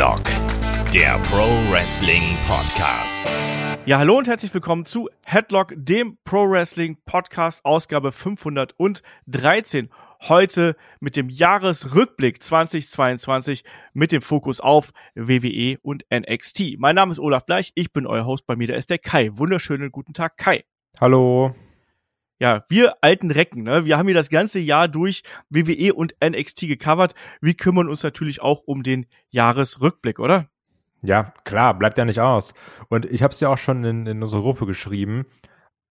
[0.00, 0.24] Headlock,
[0.94, 3.22] der Pro Wrestling Podcast.
[3.84, 9.90] Ja, hallo und herzlich willkommen zu Headlock, dem Pro Wrestling Podcast, Ausgabe 513.
[10.22, 13.62] Heute mit dem Jahresrückblick 2022
[13.92, 16.78] mit dem Fokus auf WWE und NXT.
[16.78, 19.28] Mein Name ist Olaf Bleich, ich bin euer Host, bei mir da ist der Kai.
[19.34, 20.64] Wunderschönen guten Tag, Kai.
[20.98, 21.54] Hallo
[22.40, 23.84] ja, wir alten Recken, ne?
[23.84, 27.14] Wir haben hier das ganze Jahr durch WWE und NXT gecovert.
[27.42, 30.48] Wir kümmern uns natürlich auch um den Jahresrückblick, oder?
[31.02, 32.54] Ja, klar, bleibt ja nicht aus.
[32.88, 35.26] Und ich habe es ja auch schon in, in unsere Gruppe geschrieben.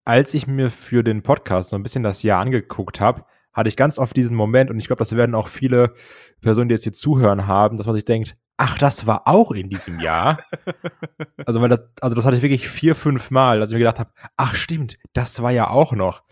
[0.05, 3.75] Als ich mir für den Podcast so ein bisschen das Jahr angeguckt habe, hatte ich
[3.77, 5.93] ganz oft diesen Moment, und ich glaube, das werden auch viele
[6.41, 9.69] Personen, die jetzt hier zuhören, haben, dass man sich denkt, ach, das war auch in
[9.69, 10.39] diesem Jahr.
[11.45, 13.99] also, weil das, also das hatte ich wirklich vier, fünf Mal, dass ich mir gedacht
[13.99, 16.23] habe, ach stimmt, das war ja auch noch.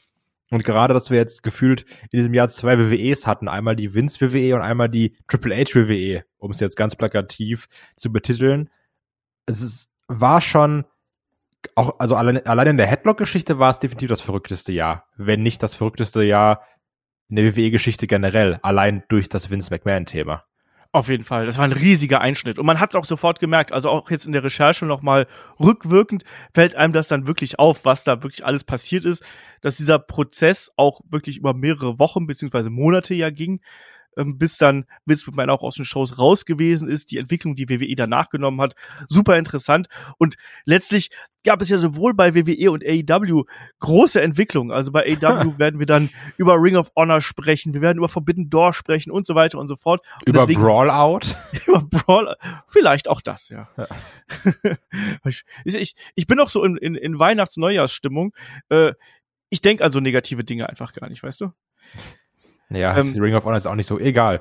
[0.50, 4.22] Und gerade, dass wir jetzt gefühlt in diesem Jahr zwei WWEs hatten, einmal die Vince
[4.22, 8.70] WWE und einmal die Triple H WWE, um es jetzt ganz plakativ zu betiteln.
[9.45, 10.86] Es ist, war schon
[11.75, 15.08] auch, also allein, allein in der Headlock-Geschichte war es definitiv das verrückteste Jahr.
[15.18, 16.64] Wenn nicht das verrückteste Jahr
[17.30, 20.47] in der WWE-Geschichte generell, allein durch das Vince McMahon-Thema.
[20.92, 21.46] Auf jeden Fall.
[21.46, 22.58] Das war ein riesiger Einschnitt.
[22.58, 25.28] Und man hat es auch sofort gemerkt, also auch jetzt in der Recherche nochmal
[25.60, 29.24] rückwirkend fällt einem das dann wirklich auf, was da wirklich alles passiert ist,
[29.62, 33.60] dass dieser Prozess auch wirklich über mehrere Wochen beziehungsweise Monate ja ging
[34.26, 37.96] bis dann Vince McMahon auch aus den Shows raus gewesen ist, die Entwicklung, die WWE
[37.96, 38.74] danach genommen hat,
[39.08, 39.88] super interessant.
[40.18, 41.09] Und letztlich
[41.44, 43.46] gab es ja sowohl bei WWE und AEW
[43.80, 44.72] große Entwicklungen.
[44.72, 48.50] Also bei AEW werden wir dann über Ring of Honor sprechen, wir werden über Forbidden
[48.50, 50.02] Door sprechen und so weiter und so fort.
[50.20, 51.28] Und über deswegen, Brawlout?
[51.68, 52.36] über Brawl,
[52.68, 53.70] vielleicht auch das, ja.
[53.78, 53.88] ja.
[55.64, 58.34] ich, ich bin auch so in, in, in Weihnachts-Neujahrsstimmung.
[58.70, 58.94] Äh,
[59.50, 61.52] ich denke an so negative Dinge einfach gar nicht, weißt du?
[62.70, 64.40] Ja, ähm, Ring of Honor ist auch nicht so egal.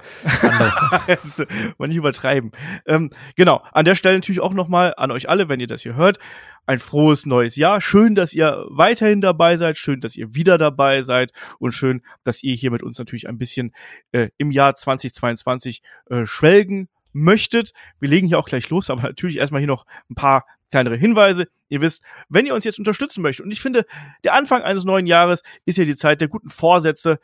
[1.78, 2.50] Man nicht übertreiben.
[2.84, 5.94] Ähm, genau, an der Stelle natürlich auch nochmal an euch alle, wenn ihr das hier
[5.94, 6.18] hört,
[6.66, 7.80] ein frohes neues Jahr.
[7.80, 11.30] Schön, dass ihr weiterhin dabei seid, schön, dass ihr wieder dabei seid
[11.60, 13.72] und schön, dass ihr hier mit uns natürlich ein bisschen
[14.10, 17.72] äh, im Jahr 2022 äh, schwelgen möchtet.
[18.00, 21.46] Wir legen hier auch gleich los, aber natürlich erstmal hier noch ein paar kleinere Hinweise.
[21.68, 23.86] Ihr wisst, wenn ihr uns jetzt unterstützen möchtet, und ich finde,
[24.24, 27.20] der Anfang eines neuen Jahres ist ja die Zeit der guten Vorsätze,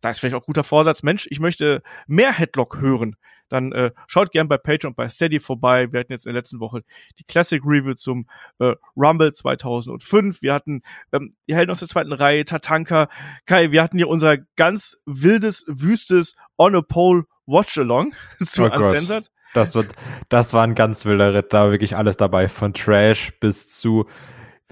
[0.00, 3.16] da ist vielleicht auch guter Vorsatz, Mensch, ich möchte mehr Headlock hören,
[3.48, 5.92] dann äh, schaut gern bei Patreon und bei Steady vorbei.
[5.92, 6.82] Wir hatten jetzt in der letzten Woche
[7.18, 8.26] die Classic Review zum
[8.60, 10.40] äh, Rumble 2005.
[10.40, 13.08] Wir hatten ähm, die Helden aus der zweiten Reihe, Tatanka,
[13.46, 19.30] Kai, wir hatten hier unser ganz wildes, wüstes On a Pole Watch-Along zu oh Uncensored.
[19.52, 19.88] Das, wird,
[20.28, 24.06] das war ein ganz wilder Ritt, da war wirklich alles dabei, von Trash bis zu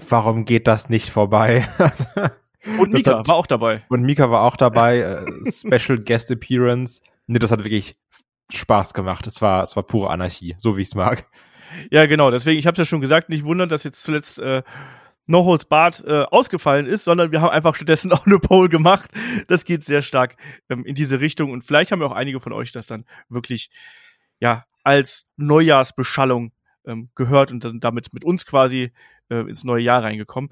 [0.07, 1.67] warum geht das nicht vorbei?
[2.77, 3.83] Und Mika hat, war auch dabei.
[3.89, 4.99] Und Mika war auch dabei.
[4.99, 7.01] äh, Special Guest Appearance.
[7.27, 7.97] Nee, das hat wirklich
[8.51, 9.27] Spaß gemacht.
[9.27, 11.25] Es war, es war pure Anarchie, so wie ich es mag.
[11.91, 12.31] Ja, genau.
[12.31, 14.63] Deswegen, ich habe ja schon gesagt, nicht wundern, dass jetzt zuletzt äh,
[15.27, 19.11] No Holds Bart äh, ausgefallen ist, sondern wir haben einfach stattdessen auch eine Pole gemacht.
[19.47, 20.35] Das geht sehr stark
[20.69, 23.69] ähm, in diese Richtung und vielleicht haben ja auch einige von euch das dann wirklich
[24.39, 26.51] ja als Neujahrsbeschallung
[26.85, 28.91] ähm, gehört und dann damit mit uns quasi
[29.29, 30.51] äh, ins neue Jahr reingekommen.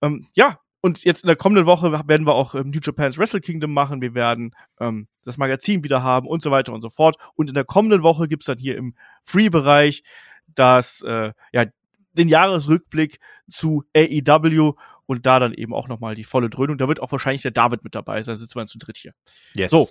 [0.00, 3.40] Ähm, ja, und jetzt in der kommenden Woche werden wir auch ähm, New Japan's Wrestle
[3.40, 4.00] Kingdom machen.
[4.00, 7.16] Wir werden ähm, das Magazin wieder haben und so weiter und so fort.
[7.34, 10.04] Und in der kommenden Woche gibt's dann hier im Free-Bereich
[10.46, 11.64] das, äh, ja,
[12.12, 13.18] den Jahresrückblick
[13.50, 14.74] zu AEW
[15.06, 16.78] und da dann eben auch nochmal die volle Dröhnung.
[16.78, 18.36] Da wird auch wahrscheinlich der David mit dabei sein.
[18.36, 19.12] Sitzen wir dann zu dritt hier.
[19.54, 19.72] Yes.
[19.72, 19.88] So.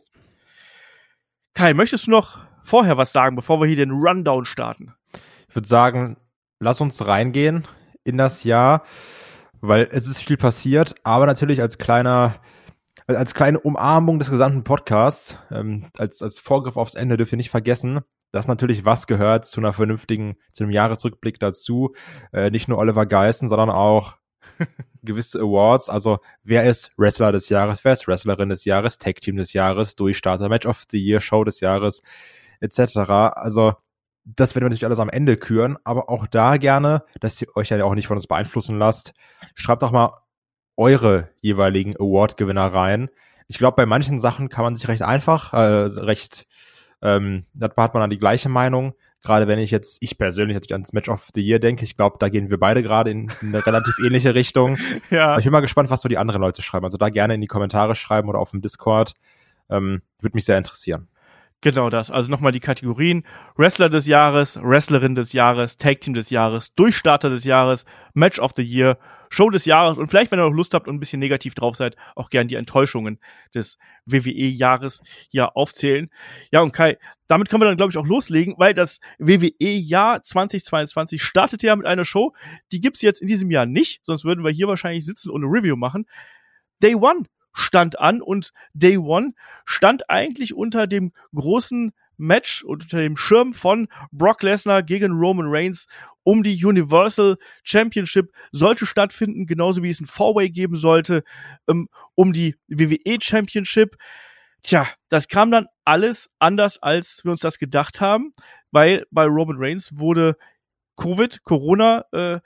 [1.54, 4.94] Kai, möchtest du noch vorher was sagen, bevor wir hier den Rundown starten?
[5.50, 6.16] Ich würde sagen,
[6.60, 7.68] lass uns reingehen
[8.06, 8.86] in das Jahr
[9.68, 12.36] weil es ist viel passiert, aber natürlich als kleiner,
[13.08, 17.50] als kleine Umarmung des gesamten Podcasts, ähm, als, als Vorgriff aufs Ende dürft ihr nicht
[17.50, 21.94] vergessen, dass natürlich was gehört zu einer vernünftigen, zu einem Jahresrückblick dazu.
[22.34, 24.16] Äh, nicht nur Oliver Geissen, sondern auch
[25.04, 25.90] gewisse Awards.
[25.90, 29.96] Also wer ist Wrestler des Jahres, wer ist Wrestlerin des Jahres, Tag Team des Jahres,
[29.96, 32.02] Durchstarter, Match of the Year, Show des Jahres,
[32.60, 32.98] etc.
[33.10, 33.76] Also
[34.26, 37.70] das werden wir natürlich alles am Ende küren, aber auch da gerne, dass ihr euch
[37.70, 39.14] ja auch nicht von uns beeinflussen lasst.
[39.54, 40.18] Schreibt doch mal
[40.76, 43.10] eure jeweiligen Award-Gewinner rein.
[43.48, 46.48] Ich glaube, bei manchen Sachen kann man sich recht einfach, äh, recht,
[47.02, 48.96] ähm, da hat man dann die gleiche Meinung.
[49.22, 52.18] Gerade wenn ich jetzt, ich persönlich natürlich ans Match of the Year denke, ich glaube,
[52.20, 54.78] da gehen wir beide gerade in, in, eine relativ ähnliche Richtung.
[55.10, 55.30] ja.
[55.30, 56.86] Aber ich bin mal gespannt, was so die anderen Leute schreiben.
[56.86, 59.14] Also da gerne in die Kommentare schreiben oder auf dem Discord.
[59.70, 61.08] Ähm, Würde mich sehr interessieren.
[61.66, 62.12] Genau das.
[62.12, 63.24] Also nochmal die Kategorien.
[63.56, 68.52] Wrestler des Jahres, Wrestlerin des Jahres, Tag Team des Jahres, Durchstarter des Jahres, Match of
[68.56, 71.20] the Year, Show des Jahres und vielleicht, wenn ihr noch Lust habt und ein bisschen
[71.20, 73.20] negativ drauf seid, auch gern die Enttäuschungen
[73.56, 75.02] des WWE-Jahres
[75.32, 76.12] hier aufzählen.
[76.52, 81.20] Ja, und Kai, damit können wir dann, glaube ich, auch loslegen, weil das WWE-Jahr 2022
[81.20, 82.36] startete ja mit einer Show,
[82.74, 85.52] die gibt's jetzt in diesem Jahr nicht, sonst würden wir hier wahrscheinlich sitzen und eine
[85.52, 86.06] Review machen.
[86.84, 87.24] Day One
[87.56, 89.34] stand an und Day One
[89.66, 95.88] stand eigentlich unter dem großen Match unter dem Schirm von Brock Lesnar gegen Roman Reigns
[96.24, 101.24] um die Universal Championship sollte stattfinden, genauso wie es ein Four-Way geben sollte,
[101.68, 103.98] ähm, um die WWE Championship.
[104.64, 108.34] Tja, das kam dann alles anders, als wir uns das gedacht haben,
[108.72, 110.36] weil bei Roman Reigns wurde
[110.98, 112.40] Covid, Corona äh,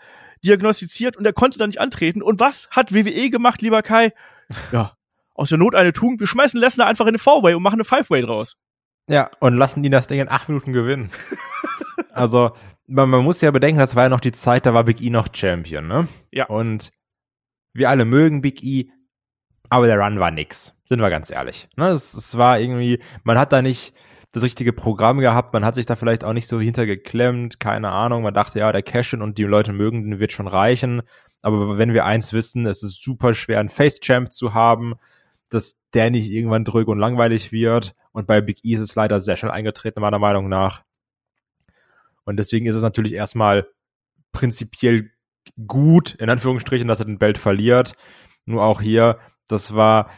[0.43, 2.21] diagnostiziert und er konnte dann nicht antreten.
[2.21, 4.11] Und was hat WWE gemacht, lieber Kai?
[4.71, 4.97] Ja,
[5.39, 6.19] aus der Not eine Tugend.
[6.19, 8.57] Wir schmeißen Lesnar einfach in eine Four-Way und machen eine Five-Way draus.
[9.09, 11.11] Ja, und lassen ihn das Ding in acht Minuten gewinnen.
[12.11, 12.51] also,
[12.85, 15.09] man, man, muss ja bedenken, das war ja noch die Zeit, da war Big E
[15.09, 16.07] noch Champion, ne?
[16.31, 16.45] Ja.
[16.47, 16.91] Und
[17.73, 18.89] wir alle mögen Big E,
[19.69, 20.75] aber der Run war nix.
[20.85, 21.69] Sind wir ganz ehrlich.
[21.75, 21.89] Ne?
[21.89, 23.93] Es, es war irgendwie, man hat da nicht
[24.31, 28.23] das richtige Programm gehabt, man hat sich da vielleicht auch nicht so hintergeklemmt, keine Ahnung.
[28.23, 31.01] Man dachte, ja, der Cashin und die Leute mögen den wird schon reichen.
[31.41, 34.95] Aber wenn wir eins wissen, es ist super schwer, einen Face-Champ zu haben,
[35.49, 37.95] dass der nicht irgendwann drück und langweilig wird.
[38.11, 40.83] Und bei Big E ist es leider sehr schnell eingetreten, meiner Meinung nach.
[42.23, 43.67] Und deswegen ist es natürlich erstmal
[44.31, 45.11] prinzipiell
[45.67, 47.93] gut, in Anführungsstrichen, dass er den Belt verliert.
[48.45, 50.09] Nur auch hier, das war,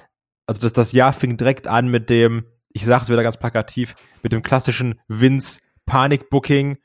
[0.46, 3.96] also das, das Jahr fing direkt an mit dem, ich sage es wieder ganz plakativ,
[4.24, 6.78] mit dem klassischen Vince Panik Booking,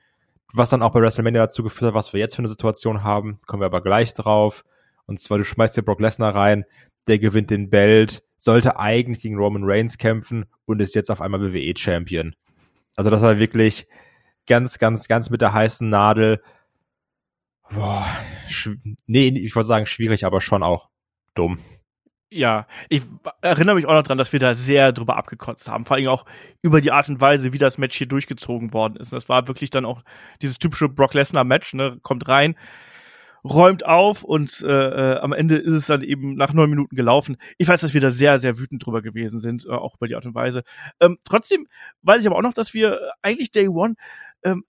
[0.52, 3.40] was dann auch bei WrestleMania dazu geführt hat, was wir jetzt für eine Situation haben.
[3.46, 4.64] Kommen wir aber gleich drauf.
[5.06, 6.64] Und zwar, du schmeißt hier Brock Lesnar rein,
[7.06, 11.52] der gewinnt den Belt, sollte eigentlich gegen Roman Reigns kämpfen und ist jetzt auf einmal
[11.52, 12.34] WWE-Champion.
[12.94, 13.86] Also das war wirklich
[14.46, 16.40] ganz, ganz, ganz mit der heißen Nadel.
[17.68, 18.06] Boah,
[19.06, 20.88] nee, ich wollte sagen schwierig, aber schon auch
[21.34, 21.58] dumm.
[22.30, 23.02] Ja, ich
[23.40, 25.84] erinnere mich auch noch dran, dass wir da sehr drüber abgekotzt haben.
[25.84, 26.24] Vor allem auch
[26.62, 29.12] über die Art und Weise, wie das Match hier durchgezogen worden ist.
[29.12, 30.02] Das war wirklich dann auch
[30.40, 32.56] dieses typische Brock Lesnar Match, ne, kommt rein,
[33.44, 37.36] räumt auf und äh, äh, am Ende ist es dann eben nach neun Minuten gelaufen.
[37.58, 40.14] Ich weiß, dass wir da sehr, sehr wütend drüber gewesen sind, äh, auch über die
[40.14, 40.62] Art und Weise.
[41.00, 41.66] Ähm, trotzdem
[42.02, 43.94] weiß ich aber auch noch, dass wir eigentlich Day One
[44.42, 44.64] ähm,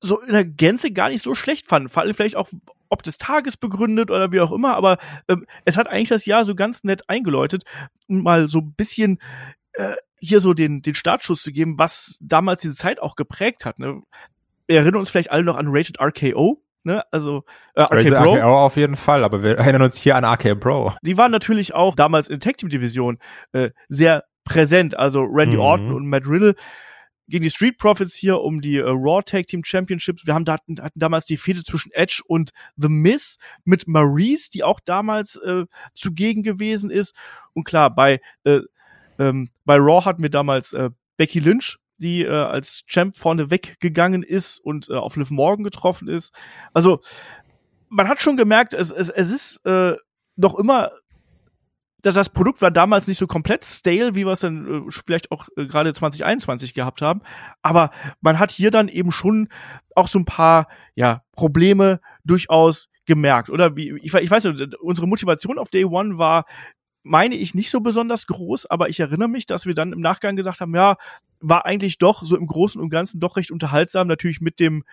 [0.00, 1.88] so in der Gänze gar nicht so schlecht fanden.
[1.88, 2.50] Vor allem vielleicht auch
[2.90, 4.98] ob des Tages begründet oder wie auch immer, aber
[5.28, 7.62] ähm, es hat eigentlich das Jahr so ganz nett eingeläutet,
[8.08, 9.20] um mal so ein bisschen
[9.74, 13.78] äh, hier so den, den Startschuss zu geben, was damals diese Zeit auch geprägt hat.
[13.78, 14.02] Ne?
[14.66, 17.44] Wir erinnern uns vielleicht alle noch an Rated RKO, Ne, also
[17.74, 18.34] äh, RK Bro.
[18.36, 20.94] RKO auf jeden Fall, aber wir erinnern uns hier an RK Bro.
[21.02, 23.18] Die waren natürlich auch damals in der Tag Team Division
[23.52, 24.98] äh, sehr präsent.
[24.98, 25.62] Also Randy mhm.
[25.62, 26.54] Orton und Matt Riddle
[27.28, 30.26] gegen die Street Profits hier um die äh, Raw Tag Team Championships.
[30.26, 34.50] Wir haben da hatten, hatten damals die Fehde zwischen Edge und The Miz mit Maurice,
[34.50, 37.14] die auch damals äh, zugegen gewesen ist.
[37.52, 38.60] Und klar, bei äh,
[39.18, 44.22] ähm, bei Raw hatten wir damals äh, Becky Lynch die äh, als Champ vorne weggegangen
[44.22, 46.34] ist und äh, auf Liv Morgan getroffen ist.
[46.72, 47.00] Also
[47.88, 49.96] man hat schon gemerkt, es, es, es ist äh,
[50.36, 50.90] noch immer
[52.02, 55.30] dass das Produkt war damals nicht so komplett stale, wie wir es dann äh, vielleicht
[55.30, 57.22] auch äh, gerade 2021 gehabt haben.
[57.62, 59.48] Aber man hat hier dann eben schon
[59.94, 63.50] auch so ein paar ja, Probleme durchaus gemerkt.
[63.50, 66.46] Oder wie, ich, ich weiß nicht, unsere Motivation auf Day One war,
[67.02, 70.36] meine ich, nicht so besonders groß, aber ich erinnere mich, dass wir dann im Nachgang
[70.36, 70.96] gesagt haben, ja,
[71.40, 74.84] war eigentlich doch so im Großen und Ganzen doch recht unterhaltsam, natürlich mit dem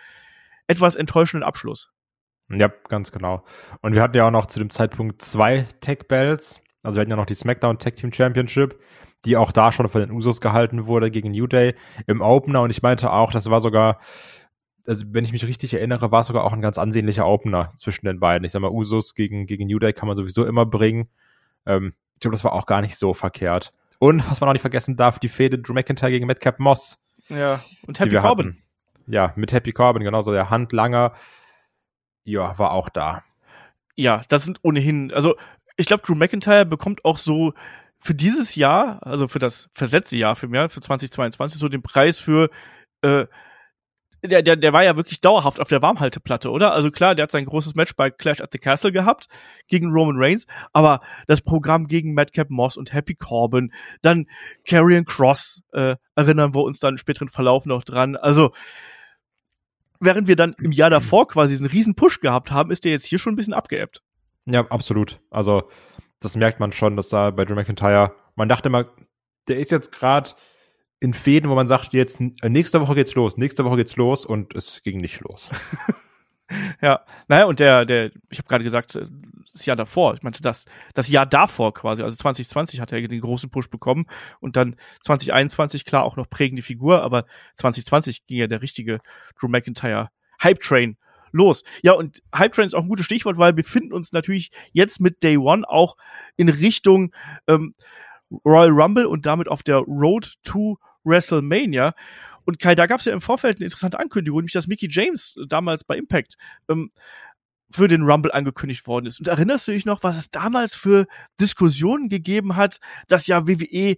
[0.66, 1.90] etwas enttäuschenden Abschluss.
[2.50, 3.44] Ja, ganz genau.
[3.82, 6.62] Und wir hatten ja auch noch zu dem Zeitpunkt zwei Tech Bells.
[6.82, 8.80] Also wir hatten ja noch die SmackDown Tag Team Championship,
[9.24, 11.74] die auch da schon von den Usos gehalten wurde gegen New Day
[12.06, 12.62] im Opener.
[12.62, 14.00] Und ich meinte auch, das war sogar,
[14.86, 18.06] also wenn ich mich richtig erinnere, war es sogar auch ein ganz ansehnlicher Opener zwischen
[18.06, 18.46] den beiden.
[18.46, 21.10] Ich sag mal, Usos gegen, gegen New Day kann man sowieso immer bringen.
[21.68, 23.70] Ähm, ich glaube, das war auch gar nicht so verkehrt.
[24.00, 26.98] Und was man auch nicht vergessen darf, die Fehde Drew McIntyre gegen Madcap Moss.
[27.28, 28.46] Ja, und Happy Corbin.
[28.46, 28.62] Hatten.
[29.06, 31.14] Ja, mit Happy Corbin, genauso der Handlanger.
[32.24, 33.22] Ja, war auch da.
[33.94, 35.36] Ja, das sind ohnehin, also
[35.76, 37.54] ich glaube, Drew McIntyre bekommt auch so
[38.00, 41.68] für dieses Jahr, also für das, für das letzte Jahr für mehr, für 2022, so
[41.68, 42.50] den Preis für
[43.02, 43.26] äh,
[44.22, 46.72] der, der, der war ja wirklich dauerhaft auf der Warmhalteplatte, oder?
[46.72, 49.28] Also klar, der hat sein großes Match bei Clash at the Castle gehabt
[49.68, 53.72] gegen Roman Reigns, aber das Programm gegen Madcap Moss und Happy Corbin,
[54.02, 54.26] dann
[54.66, 58.16] Karrion Cross, äh, erinnern wir uns dann im späteren Verlauf noch dran.
[58.16, 58.52] Also,
[60.00, 63.06] während wir dann im Jahr davor quasi diesen riesen Push gehabt haben, ist der jetzt
[63.06, 64.02] hier schon ein bisschen abgeebbt.
[64.46, 65.20] Ja, absolut.
[65.30, 65.68] Also,
[66.20, 68.90] das merkt man schon, dass da bei Drew McIntyre, man dachte mal,
[69.46, 70.30] der ist jetzt gerade
[71.00, 74.26] in Fäden, wo man sagt, jetzt äh, nächste Woche geht's los, nächste Woche geht's los
[74.26, 75.50] und es ging nicht los.
[76.82, 79.06] ja, naja, und der, der, ich habe gerade gesagt, äh,
[79.52, 83.20] das Jahr davor, ich meinte das, das Jahr davor quasi, also 2020 hat er den
[83.20, 84.06] großen Push bekommen
[84.40, 89.00] und dann 2021, klar, auch noch prägende Figur, aber 2020 ging ja der richtige
[89.40, 90.10] Drew McIntyre
[90.42, 90.96] Hype Train
[91.32, 91.62] los.
[91.82, 95.00] Ja, und Hype Train ist auch ein gutes Stichwort, weil wir finden uns natürlich jetzt
[95.00, 95.96] mit Day One auch
[96.36, 97.12] in Richtung
[97.46, 97.74] ähm,
[98.44, 100.78] Royal Rumble und damit auf der Road to
[101.08, 101.94] WrestleMania.
[102.44, 105.36] Und Kai, da gab es ja im Vorfeld eine interessante Ankündigung, nämlich dass Mickey James
[105.48, 106.36] damals bei Impact
[106.68, 106.90] ähm,
[107.70, 109.18] für den Rumble angekündigt worden ist.
[109.18, 111.06] Und erinnerst du dich noch, was es damals für
[111.40, 113.96] Diskussionen gegeben hat, dass ja WWE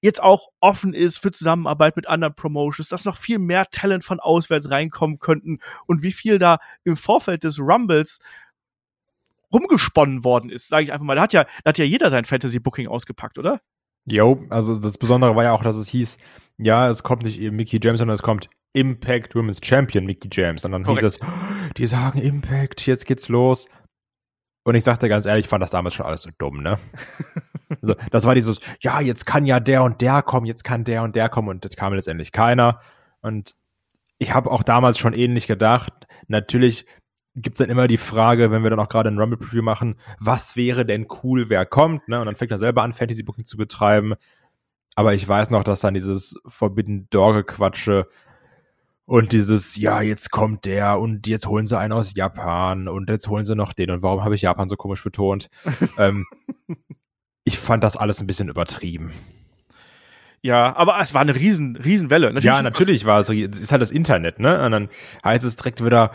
[0.00, 4.18] jetzt auch offen ist für Zusammenarbeit mit anderen Promotions, dass noch viel mehr Talent von
[4.18, 8.18] auswärts reinkommen könnten und wie viel da im Vorfeld des Rumbles
[9.52, 11.14] rumgesponnen worden ist, sage ich einfach mal.
[11.14, 13.60] Da hat ja, da hat ja jeder sein Fantasy Booking ausgepackt, oder?
[14.06, 16.16] Jo, also das Besondere war ja auch, dass es hieß,
[16.58, 20.64] ja, es kommt nicht Mickey James, sondern es kommt Impact Women's Champion Mickey James.
[20.64, 21.02] Und dann Korrekt.
[21.02, 23.68] hieß es, oh, die sagen Impact, jetzt geht's los.
[24.64, 26.78] Und ich sagte ganz ehrlich, ich fand das damals schon alles so dumm, ne?
[27.82, 31.02] also, das war dieses, ja, jetzt kann ja der und der kommen, jetzt kann der
[31.02, 32.80] und der kommen und das kam letztendlich keiner.
[33.22, 33.54] Und
[34.18, 35.92] ich habe auch damals schon ähnlich gedacht.
[36.28, 36.86] Natürlich
[37.34, 40.56] gibt's dann immer die Frage, wenn wir dann auch gerade ein Rumble Preview machen, was
[40.56, 42.20] wäre denn cool, wer kommt, ne?
[42.20, 44.14] Und dann fängt er selber an, Fantasy Booking zu betreiben.
[44.94, 48.08] Aber ich weiß noch, dass dann dieses Forbidden Door Gequatsche
[49.06, 53.28] und dieses, ja, jetzt kommt der und jetzt holen sie einen aus Japan und jetzt
[53.28, 55.48] holen sie noch den und warum habe ich Japan so komisch betont?
[55.98, 56.26] ähm,
[57.44, 59.12] ich fand das alles ein bisschen übertrieben.
[60.44, 62.26] Ja, aber es war eine riesen, riesen Welle.
[62.26, 64.64] Natürlich ja, natürlich war es, es ist halt das Internet, ne?
[64.64, 64.88] Und dann
[65.24, 66.10] heißt es direkt wieder,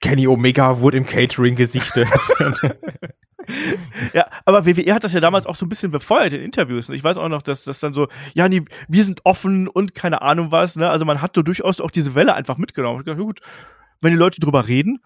[0.00, 2.08] Kenny Omega wurde im Catering gesichtet.
[4.12, 6.88] ja, aber WWE hat das ja damals auch so ein bisschen befeuert in Interviews.
[6.88, 9.94] Und ich weiß auch noch, dass das dann so, ja, nee, wir sind offen und
[9.94, 10.90] keine Ahnung was, ne?
[10.90, 13.00] Also man hat so durchaus auch diese Welle einfach mitgenommen.
[13.00, 13.38] Ich dachte, gut,
[14.00, 14.98] wenn die Leute drüber reden,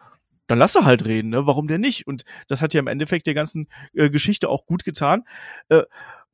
[0.46, 1.46] dann lass er halt reden, ne?
[1.46, 2.06] Warum denn nicht?
[2.06, 5.24] Und das hat ja im Endeffekt der ganzen äh, Geschichte auch gut getan.
[5.68, 5.82] Äh,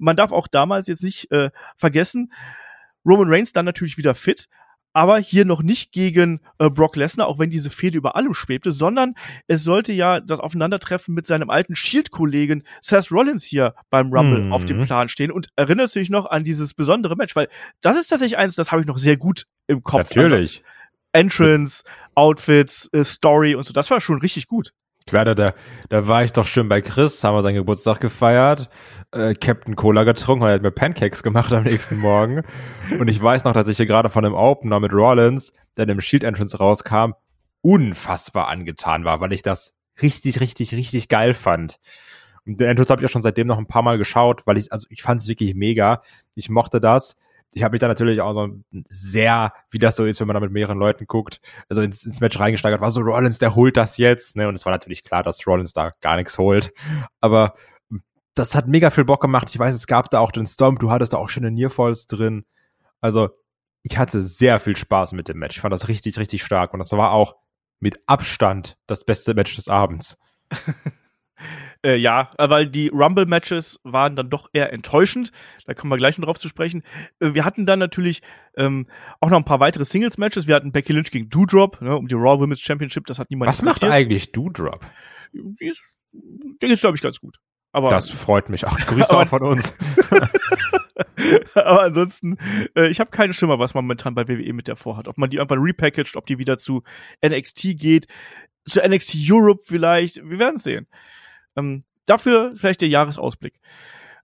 [0.00, 2.32] man darf auch damals jetzt nicht äh, vergessen,
[3.06, 4.48] Roman Reigns dann natürlich wieder fit,
[4.92, 8.72] aber hier noch nicht gegen äh, Brock Lesnar, auch wenn diese Fehde über allem schwebte,
[8.72, 9.14] sondern
[9.46, 14.52] es sollte ja das Aufeinandertreffen mit seinem alten Shield-Kollegen Seth Rollins hier beim Rumble mhm.
[14.52, 15.30] auf dem Plan stehen.
[15.30, 17.36] Und erinnerst du dich noch an dieses besondere Match?
[17.36, 17.48] Weil
[17.80, 20.14] das ist tatsächlich eins, das habe ich noch sehr gut im Kopf.
[20.14, 20.62] Natürlich.
[20.64, 20.70] Also,
[21.12, 21.82] Entrance,
[22.14, 24.72] Outfits, äh, Story und so, das war schon richtig gut.
[25.06, 25.54] Klar, da,
[25.88, 28.68] da, war ich doch schön bei Chris, haben wir seinen Geburtstag gefeiert,
[29.12, 32.42] äh, Captain Cola getrunken er hat mir Pancakes gemacht am nächsten Morgen.
[32.98, 36.00] Und ich weiß noch, dass ich hier gerade von dem Opener mit Rollins, der im
[36.00, 37.12] Shield Entrance rauskam,
[37.62, 41.78] unfassbar angetan war, weil ich das richtig, richtig, richtig geil fand.
[42.46, 44.72] Und den Entrance habe ich auch schon seitdem noch ein paar Mal geschaut, weil ich,
[44.72, 46.02] also ich fand es wirklich mega.
[46.34, 47.16] Ich mochte das
[47.52, 48.48] ich habe mich da natürlich auch so
[48.88, 52.20] sehr, wie das so ist, wenn man da mit mehreren Leuten guckt, also ins, ins
[52.20, 54.48] Match reingesteigert, war so Rollins, der holt das jetzt, ne?
[54.48, 56.72] Und es war natürlich klar, dass Rollins da gar nichts holt.
[57.20, 57.54] Aber
[58.34, 59.48] das hat mega viel Bock gemacht.
[59.50, 62.44] Ich weiß, es gab da auch den Storm, du hattest da auch schöne Nearfalls drin.
[63.00, 63.30] Also,
[63.82, 65.56] ich hatte sehr viel Spaß mit dem Match.
[65.56, 66.72] Ich fand das richtig, richtig stark.
[66.72, 67.36] Und das war auch
[67.80, 70.18] mit Abstand das beste Match des Abends.
[71.82, 75.32] Äh, ja, weil die Rumble-Matches waren dann doch eher enttäuschend.
[75.64, 76.82] Da kommen wir gleich noch drauf zu sprechen.
[77.20, 78.20] Äh, wir hatten dann natürlich
[78.56, 78.86] ähm,
[79.20, 80.46] auch noch ein paar weitere Singles-Matches.
[80.46, 83.06] Wir hatten Becky Lynch gegen Doudrop ne, um die Raw Women's Championship.
[83.06, 84.84] Das hat niemand Was macht eigentlich Doudrop?
[85.32, 87.36] Die ist, die ist glaube ich, ganz gut.
[87.72, 88.76] Aber das freut mich auch.
[88.76, 89.74] Grüße auch von uns.
[91.54, 92.36] aber ansonsten,
[92.76, 95.08] äh, ich habe keine Schimmer, was man momentan bei WWE mit der vorhat.
[95.08, 96.82] Ob man die irgendwann repackaged, ob die wieder zu
[97.24, 98.06] NXT geht,
[98.66, 100.16] zu NXT Europe vielleicht.
[100.28, 100.86] Wir werden sehen.
[101.60, 103.60] Ähm, dafür vielleicht der Jahresausblick.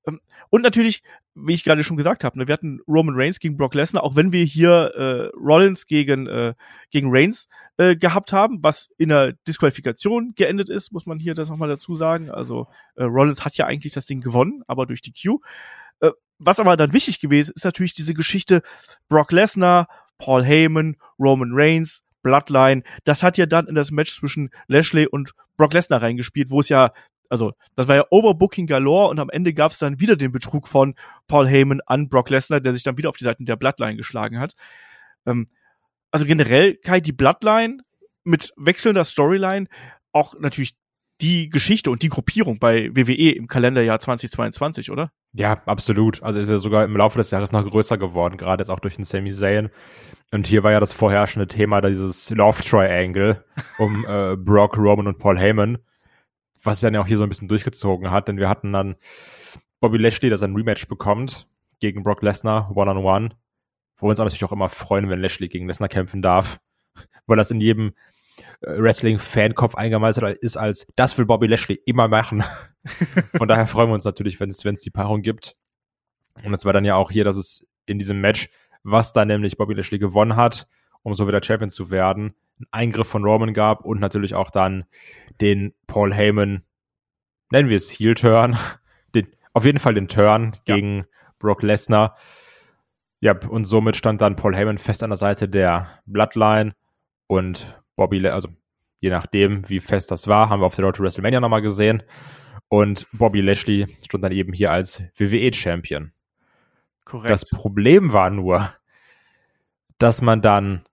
[0.07, 1.03] Ähm, und natürlich,
[1.35, 4.17] wie ich gerade schon gesagt habe, ne, wir hatten Roman Reigns gegen Brock Lesnar, auch
[4.17, 6.55] wenn wir hier äh, Rollins gegen, äh,
[6.91, 11.49] gegen Reigns äh, gehabt haben, was in der Disqualifikation geendet ist, muss man hier das
[11.49, 12.31] nochmal dazu sagen.
[12.31, 15.41] Also äh, Rollins hat ja eigentlich das Ding gewonnen, aber durch die Q.
[16.01, 18.63] Äh, was aber dann wichtig gewesen ist natürlich diese Geschichte
[19.09, 19.89] Brock Lesnar,
[20.19, 22.83] Paul Heyman, Roman Reigns, Bloodline.
[23.05, 26.69] Das hat ja dann in das Match zwischen Lashley und Brock Lesnar reingespielt, wo es
[26.69, 26.93] ja
[27.31, 30.69] also das war ja Overbooking galore und am Ende gab es dann wieder den Betrug
[30.69, 30.95] von
[31.27, 34.39] Paul Heyman an Brock Lesnar, der sich dann wieder auf die Seiten der Bloodline geschlagen
[34.39, 34.55] hat.
[35.27, 35.49] Ähm,
[36.11, 37.79] also generell Kai die Bloodline
[38.25, 39.67] mit wechselnder Storyline
[40.13, 40.75] auch natürlich
[41.21, 45.13] die Geschichte und die Gruppierung bei WWE im Kalenderjahr 2022, oder?
[45.33, 46.23] Ja, absolut.
[46.23, 48.97] Also ist ja sogar im Laufe des Jahres noch größer geworden, gerade jetzt auch durch
[48.97, 49.71] den Sami Zayn.
[50.33, 53.45] Und hier war ja das vorherrschende Thema dieses Love Triangle
[53.79, 55.79] um äh, Brock, Roman und Paul Heyman
[56.67, 58.97] was sich dann ja auch hier so ein bisschen durchgezogen hat, denn wir hatten dann
[59.81, 61.49] Bobby Lashley, der sein Rematch bekommt
[61.81, 63.31] gegen Brock Lesnar, One-on-One,
[63.99, 66.61] wo wir uns natürlich auch immer freuen, wenn Lashley gegen Lesnar kämpfen darf,
[67.27, 67.93] weil das in jedem
[68.61, 72.45] äh, Wrestling-Fankopf eingemeißelt ist als, das will Bobby Lashley immer machen.
[73.37, 75.57] Von daher freuen wir uns natürlich, wenn es die Paarung gibt.
[76.45, 78.49] Und es war dann ja auch hier, dass es in diesem Match,
[78.83, 80.69] was dann nämlich Bobby Lashley gewonnen hat,
[81.03, 84.85] um so wieder Champion zu werden, einen Eingriff von Roman gab und natürlich auch dann
[85.41, 86.63] den Paul Heyman,
[87.51, 88.57] nennen wir es Heel-Turn,
[89.15, 90.75] den, auf jeden Fall den Turn ja.
[90.75, 91.07] gegen
[91.39, 92.17] Brock Lesnar.
[93.21, 96.75] Ja, und somit stand dann Paul Heyman fest an der Seite der Bloodline
[97.27, 98.49] und Bobby, also
[99.01, 102.03] je nachdem, wie fest das war, haben wir auf der Road to WrestleMania nochmal gesehen.
[102.69, 106.13] Und Bobby Lashley stand dann eben hier als WWE-Champion.
[107.05, 107.31] Korrekt.
[107.31, 108.73] Das Problem war nur,
[109.99, 110.85] dass man dann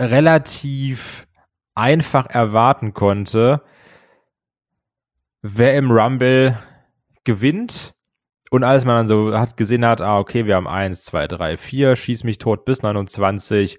[0.00, 1.26] relativ
[1.74, 3.62] einfach erwarten konnte,
[5.42, 6.58] wer im Rumble
[7.24, 7.94] gewinnt.
[8.50, 11.56] Und als man dann so hat gesehen hat, ah, okay, wir haben eins, zwei, drei,
[11.56, 13.78] vier, schieß mich tot bis 29.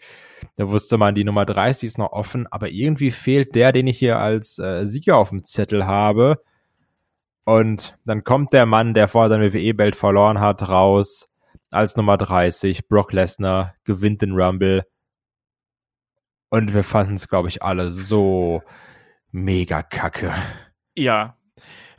[0.55, 3.97] Da wusste man, die Nummer 30 ist noch offen, aber irgendwie fehlt der, den ich
[3.97, 6.41] hier als äh, Sieger auf dem Zettel habe.
[7.45, 11.29] Und dann kommt der Mann, der vorher sein WWE-Belt verloren hat, raus
[11.71, 12.87] als Nummer 30.
[12.87, 14.83] Brock Lesnar gewinnt den Rumble.
[16.49, 18.63] Und wir fanden es, glaube ich, alle so
[19.31, 20.33] mega kacke.
[20.95, 21.35] Ja.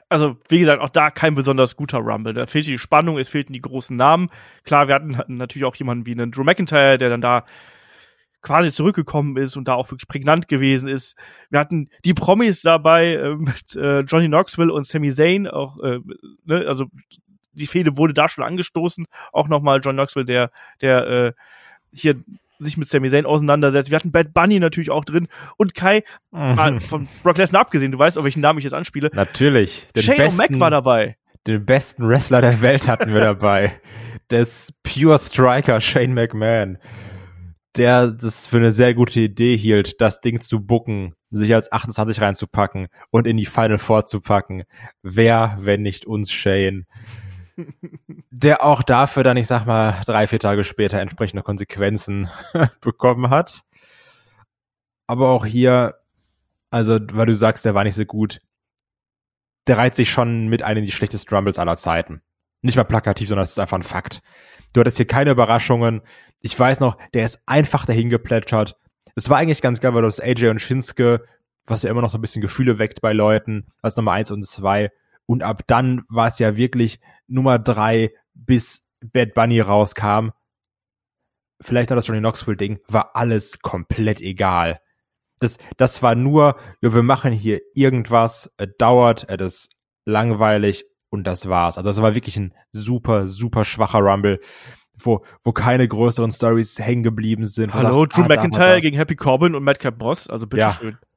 [0.08, 2.34] Also, wie gesagt, auch da kein besonders guter Rumble.
[2.34, 4.28] Da fehlte die Spannung, es fehlten die großen Namen.
[4.64, 7.44] Klar, wir hatten, hatten natürlich auch jemanden wie einen Drew McIntyre, der dann da
[8.42, 11.16] quasi zurückgekommen ist und da auch wirklich prägnant gewesen ist.
[11.50, 16.00] Wir hatten die Promis dabei äh, mit äh, Johnny Knoxville und Sami Zayn, auch, äh,
[16.44, 16.86] ne, also
[17.52, 19.06] die Fehde wurde da schon angestoßen.
[19.32, 21.32] Auch nochmal John Knoxville, der, der äh,
[21.92, 22.22] hier
[22.64, 23.90] sich mit Sami Zayn auseinandersetzt.
[23.90, 26.80] Wir hatten Bad Bunny natürlich auch drin und Kai, mhm.
[26.80, 29.10] von Brock Lesnar abgesehen, du weißt, auf welchen Namen ich jetzt anspiele.
[29.12, 29.88] Natürlich.
[29.96, 31.16] Den Shane O'Mac war dabei.
[31.46, 33.72] Den besten Wrestler der Welt hatten wir dabei.
[34.30, 36.78] Des Pure Striker Shane McMahon.
[37.76, 42.20] Der das für eine sehr gute Idee hielt, das Ding zu bucken, sich als 28
[42.20, 44.64] reinzupacken und in die Final Four zu packen.
[45.02, 46.86] Wer, wenn nicht uns Shane?
[48.30, 52.28] Der auch dafür dann, ich sag mal, drei, vier Tage später entsprechende Konsequenzen
[52.80, 53.62] bekommen hat.
[55.06, 55.96] Aber auch hier,
[56.70, 58.40] also, weil du sagst, der war nicht so gut,
[59.66, 62.22] der reiht sich schon mit einem die schlechtesten Rumbles aller Zeiten.
[62.62, 64.20] Nicht mal plakativ, sondern es ist einfach ein Fakt.
[64.72, 66.02] Du hattest hier keine Überraschungen.
[66.40, 68.76] Ich weiß noch, der ist einfach dahin geplätschert.
[69.14, 71.24] Es war eigentlich ganz geil, weil du das AJ und Shinsuke,
[71.66, 74.44] was ja immer noch so ein bisschen Gefühle weckt bei Leuten, als Nummer eins und
[74.46, 74.90] zwei.
[75.26, 80.30] Und ab dann war es ja wirklich Nummer drei bis Bad Bunny rauskam.
[81.62, 84.80] Vielleicht noch das Johnny Knoxville-Ding, war alles komplett egal.
[85.38, 89.70] Das, das war nur, ja, wir machen hier irgendwas, es dauert, es ist
[90.04, 91.78] langweilig und das war's.
[91.78, 94.40] Also das war wirklich ein super, super schwacher Rumble,
[94.98, 97.74] wo, wo keine größeren Stories hängen geblieben sind.
[97.74, 100.98] Hallo, Drew ah, McIntyre gegen Happy Corbin und Madcap Boss, also bitteschön.
[101.00, 101.09] Ja.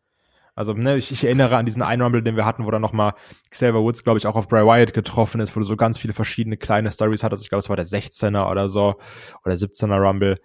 [0.56, 3.14] Also, ne, ich, ich erinnere an diesen einen Rumble, den wir hatten, wo dann nochmal
[3.50, 6.14] Xavier Woods, glaube ich, auch auf Bray Wyatt getroffen ist, wo du so ganz viele
[6.14, 7.44] verschiedene kleine Stories hattest.
[7.44, 8.96] Ich glaube, es war der 16er oder so,
[9.44, 10.38] oder 17er Rumble.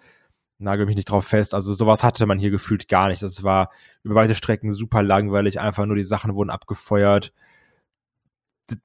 [0.57, 1.53] Nagel mich nicht drauf fest.
[1.53, 3.21] Also sowas hatte man hier gefühlt gar nicht.
[3.23, 3.71] Das war
[4.03, 5.59] über weite Strecken super langweilig.
[5.59, 7.31] Einfach nur die Sachen wurden abgefeuert.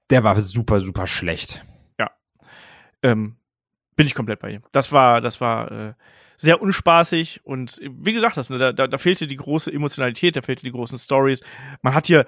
[0.08, 1.64] Der war super, super schlecht.
[1.98, 2.10] Ja.
[3.02, 3.36] Ähm,
[3.96, 4.62] bin ich komplett bei ihm.
[4.70, 5.94] Das war, das war äh,
[6.44, 10.42] sehr unspaßig und wie gesagt, das, ne, da, da, da fehlte die große Emotionalität, da
[10.42, 11.42] fehlte die großen Stories.
[11.82, 12.26] Man hat hier,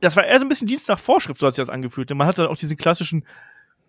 [0.00, 2.10] das war eher so ein bisschen Dienst nach Vorschrift, so hat sich das angefühlt.
[2.14, 3.26] Man hat dann auch diesen klassischen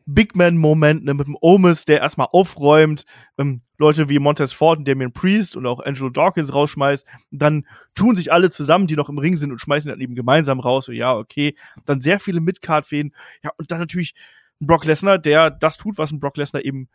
[0.06, 3.04] Big Man-Moment ne, mit dem Omis, der erstmal aufräumt,
[3.38, 7.06] ähm, Leute wie Montez Ford und Damien Priest und auch Angelo Dawkins rausschmeißt.
[7.32, 10.62] Dann tun sich alle zusammen, die noch im Ring sind und schmeißen dann eben gemeinsam
[10.62, 10.86] raus.
[10.86, 11.56] So, ja, okay.
[11.86, 13.14] Dann sehr viele Midcard-Fäden.
[13.44, 14.16] Ja, und dann natürlich
[14.62, 16.88] Brock Lesnar, der das tut, was ein Brock Lesnar eben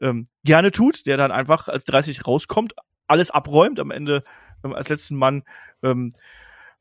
[0.00, 2.74] ähm, gerne tut, der dann einfach als 30 rauskommt,
[3.06, 4.24] alles abräumt, am Ende
[4.64, 5.42] ähm, als letzten Mann.
[5.82, 6.12] Ähm,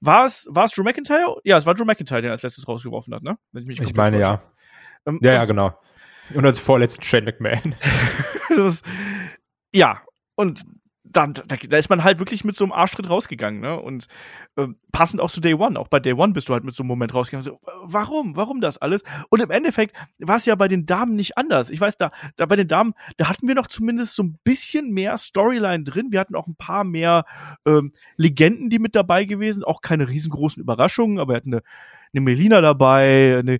[0.01, 1.37] war es, war es Drew McIntyre?
[1.43, 3.37] Ja, es war Drew McIntyre, der als letztes rausgeworfen hat, ne?
[3.51, 4.41] Wenn ich mich ich meine, ja.
[5.05, 5.77] Ähm, ja, ja, genau.
[6.33, 7.75] Und als vorletzten Shane McMahon.
[8.49, 8.83] ist,
[9.73, 10.01] ja,
[10.35, 10.63] und
[11.11, 13.79] da, da, da ist man halt wirklich mit so einem Arschtritt rausgegangen, ne?
[13.79, 14.07] Und
[14.55, 15.79] äh, passend auch zu Day One.
[15.79, 17.43] Auch bei Day One bist du halt mit so einem Moment rausgegangen.
[17.43, 18.35] So, warum?
[18.35, 19.03] Warum das alles?
[19.29, 21.69] Und im Endeffekt war es ja bei den Damen nicht anders.
[21.69, 24.91] Ich weiß, da, da bei den Damen, da hatten wir noch zumindest so ein bisschen
[24.91, 26.11] mehr Storyline drin.
[26.11, 27.25] Wir hatten auch ein paar mehr
[27.65, 29.63] ähm, Legenden, die mit dabei gewesen.
[29.63, 31.63] Auch keine riesengroßen Überraschungen, aber wir hatten eine,
[32.13, 33.59] eine Melina dabei, eine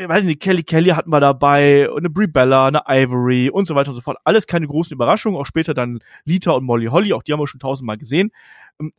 [0.00, 3.74] ich weiß nicht, Kelly Kelly hatten wir dabei, eine Brie Bella, eine Ivory und so
[3.74, 4.16] weiter und so fort.
[4.22, 5.38] Alles keine großen Überraschungen.
[5.38, 8.30] Auch später dann Lita und Molly Holly, auch die haben wir schon tausendmal gesehen.
[8.80, 8.92] Ähm,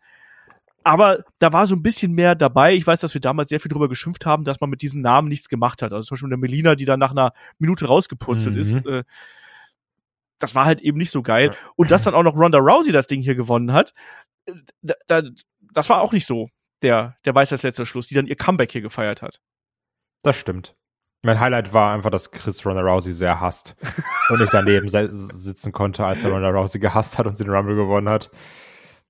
[0.83, 2.73] aber da war so ein bisschen mehr dabei.
[2.73, 5.29] Ich weiß, dass wir damals sehr viel drüber geschimpft haben, dass man mit diesen Namen
[5.29, 5.93] nichts gemacht hat.
[5.93, 8.61] Also zum Beispiel eine Melina, die dann nach einer Minute rausgepurzelt mhm.
[8.61, 8.73] ist.
[8.85, 9.03] Äh,
[10.39, 11.55] das war halt eben nicht so geil.
[11.75, 13.93] Und dass dann auch noch Ronda Rousey das Ding hier gewonnen hat,
[14.81, 15.21] da, da,
[15.71, 16.49] das war auch nicht so
[16.81, 19.41] der, der weiß als letzter Schluss, die dann ihr Comeback hier gefeiert hat.
[20.23, 20.75] Das stimmt.
[21.21, 23.75] Mein Highlight war einfach, dass Chris Ronda Rousey sehr hasst
[24.29, 27.75] und ich daneben sitzen konnte, als er Ronda Rousey gehasst hat und sie den Rumble
[27.75, 28.31] gewonnen hat.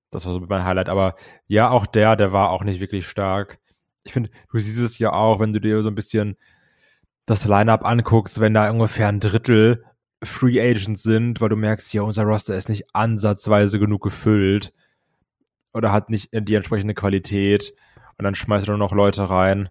[0.10, 0.90] Das war so mein Highlight.
[0.90, 1.16] Aber
[1.48, 3.60] ja, auch der, der war auch nicht wirklich stark.
[4.04, 6.36] Ich finde, du siehst es ja auch, wenn du dir so ein bisschen
[7.28, 9.86] das Lineup anguckst, wenn da ungefähr ein Drittel
[10.24, 14.74] Free Agents sind, weil du merkst, ja, unser Roster ist nicht ansatzweise genug gefüllt
[15.74, 17.74] oder hat nicht die entsprechende Qualität
[18.18, 19.70] und dann schmeißt du noch Leute rein,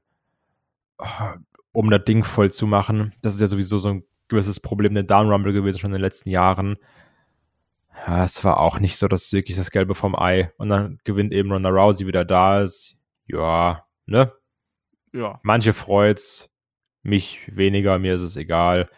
[1.78, 3.14] um das Ding voll zu machen.
[3.22, 6.02] Das ist ja sowieso so ein gewisses Problem der Down Rumble gewesen schon in den
[6.02, 6.76] letzten Jahren.
[8.04, 11.32] Ja, es war auch nicht so, dass wirklich das Gelbe vom Ei und dann gewinnt
[11.32, 12.96] eben Ronda Rousey wieder da ist.
[13.26, 14.32] Ja, ne?
[15.12, 15.38] Ja.
[15.44, 16.50] Manche freut's,
[17.04, 18.90] mich weniger, mir ist es egal.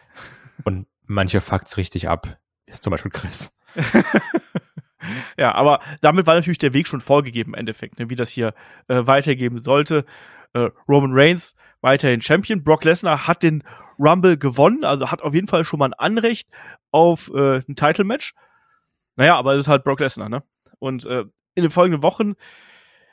[0.65, 2.39] Und manche fuckt's richtig ab.
[2.81, 3.55] Zum Beispiel Chris.
[5.37, 8.55] ja, aber damit war natürlich der Weg schon vorgegeben im Endeffekt, ne, wie das hier
[8.89, 10.07] äh, weitergeben sollte.
[10.55, 12.63] Äh, Roman Reigns weiterhin Champion.
[12.63, 13.63] Brock Lesnar hat den
[13.99, 16.49] Rumble gewonnen, also hat auf jeden Fall schon mal ein Anrecht
[16.91, 18.35] auf äh, ein Title-Match.
[19.17, 20.43] Naja, aber es ist halt Brock Lesnar, ne?
[20.79, 22.35] Und äh, in den folgenden Wochen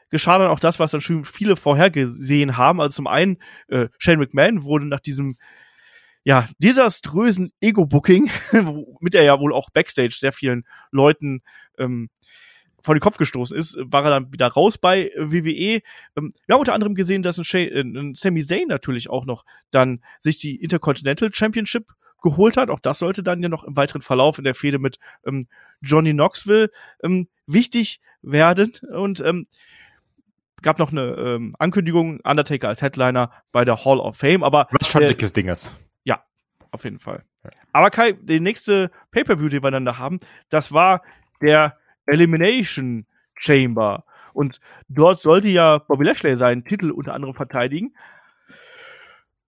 [0.10, 2.80] geschah dann auch das, was dann schon viele vorhergesehen haben.
[2.80, 5.38] Also zum einen, äh, Shane McMahon wurde nach diesem
[6.24, 8.30] ja, desaströsen Ego-Booking,
[9.00, 11.42] mit er ja wohl auch Backstage sehr vielen Leuten
[11.78, 12.10] ähm,
[12.82, 15.82] vor den Kopf gestoßen ist, war er dann wieder raus bei WWE.
[16.16, 19.26] Ähm, wir haben unter anderem gesehen, dass ein, Shay, äh, ein Sami Zayn natürlich auch
[19.26, 22.70] noch dann sich die Intercontinental Championship geholt hat.
[22.70, 25.48] Auch das sollte dann ja noch im weiteren Verlauf in der Fehde mit ähm,
[25.82, 26.70] Johnny Knoxville
[27.04, 28.74] ähm, wichtig werden.
[28.94, 29.48] Und ähm,
[30.62, 34.88] gab noch eine ähm, Ankündigung, Undertaker als Headliner bei der Hall of Fame, aber was
[34.88, 35.80] schon ein dickes Ding ist.
[36.04, 36.24] Ja,
[36.72, 37.24] auf jeden Fall.
[37.74, 41.04] Aber Kai, die nächste Pay-per-View, die wir dann da haben, das war
[41.42, 44.06] der Elimination Chamber.
[44.34, 47.96] Und dort sollte ja Bobby Lashley seinen Titel unter anderem verteidigen.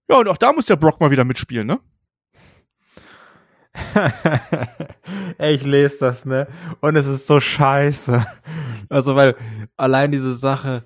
[0.09, 1.79] Ja, und auch da muss der Brock mal wieder mitspielen, ne?
[5.39, 6.47] ich lese das, ne?
[6.81, 8.25] Und es ist so scheiße.
[8.89, 9.35] Also, weil
[9.77, 10.85] allein diese Sache,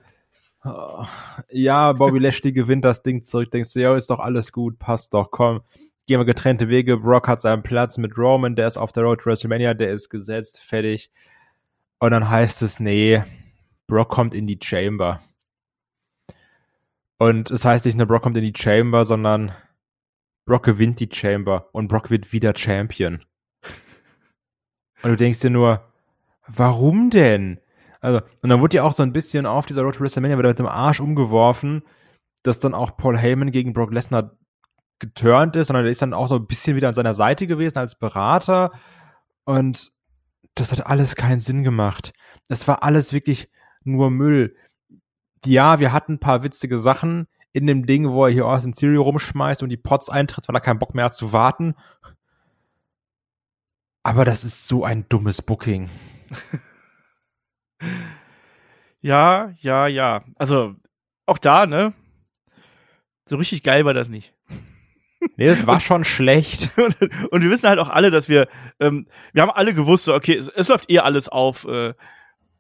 [0.65, 1.05] oh,
[1.49, 5.13] ja, Bobby Lashley gewinnt das Ding zurück, denkst du, ja, ist doch alles gut, passt
[5.13, 5.61] doch, komm.
[6.05, 6.97] Gehen wir getrennte Wege.
[6.97, 10.09] Brock hat seinen Platz mit Roman, der ist auf der Road to WrestleMania, der ist
[10.09, 11.09] gesetzt, fertig.
[12.03, 13.23] Und dann heißt es, nee,
[13.87, 15.21] Brock kommt in die Chamber.
[17.17, 19.53] Und es heißt nicht nur Brock kommt in die Chamber, sondern
[20.45, 23.23] Brock gewinnt die Chamber und Brock wird wieder Champion.
[25.01, 25.93] Und du denkst dir nur,
[26.45, 27.61] warum denn?
[28.01, 30.49] Also, und dann wurde ja auch so ein bisschen auf dieser Road to WrestleMania wieder
[30.49, 31.83] mit dem Arsch umgeworfen,
[32.43, 34.35] dass dann auch Paul Heyman gegen Brock Lesnar
[34.99, 37.77] geturnt ist, sondern er ist dann auch so ein bisschen wieder an seiner Seite gewesen
[37.77, 38.73] als Berater.
[39.45, 39.92] Und
[40.55, 42.13] das hat alles keinen Sinn gemacht.
[42.47, 43.49] Es war alles wirklich
[43.83, 44.55] nur Müll.
[45.45, 48.97] Ja, wir hatten ein paar witzige Sachen in dem Ding, wo er hier Austin Theory
[48.97, 51.75] rumschmeißt und die Pots eintritt, weil er keinen Bock mehr hat zu warten.
[54.03, 55.89] Aber das ist so ein dummes Booking.
[59.01, 60.23] ja, ja, ja.
[60.35, 60.75] Also
[61.25, 61.93] auch da, ne?
[63.29, 64.33] So richtig geil war das nicht.
[65.37, 66.71] Nee, das war schon schlecht.
[66.77, 66.95] Und,
[67.31, 68.47] und, wir wissen halt auch alle, dass wir,
[68.79, 71.93] ähm, wir haben alle gewusst, so, okay, es, es läuft eh alles auf äh,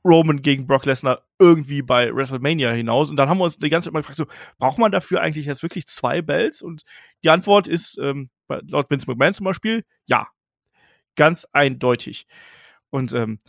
[0.05, 3.09] Roman gegen Brock Lesnar irgendwie bei WrestleMania hinaus.
[3.09, 4.25] Und dann haben wir uns die ganze Zeit mal gefragt, so,
[4.57, 6.61] braucht man dafür eigentlich jetzt wirklich zwei Bells?
[6.61, 6.83] Und
[7.23, 10.27] die Antwort ist, ähm, laut Vince McMahon zum Beispiel, ja.
[11.15, 12.27] Ganz eindeutig.
[12.89, 13.39] Und ähm,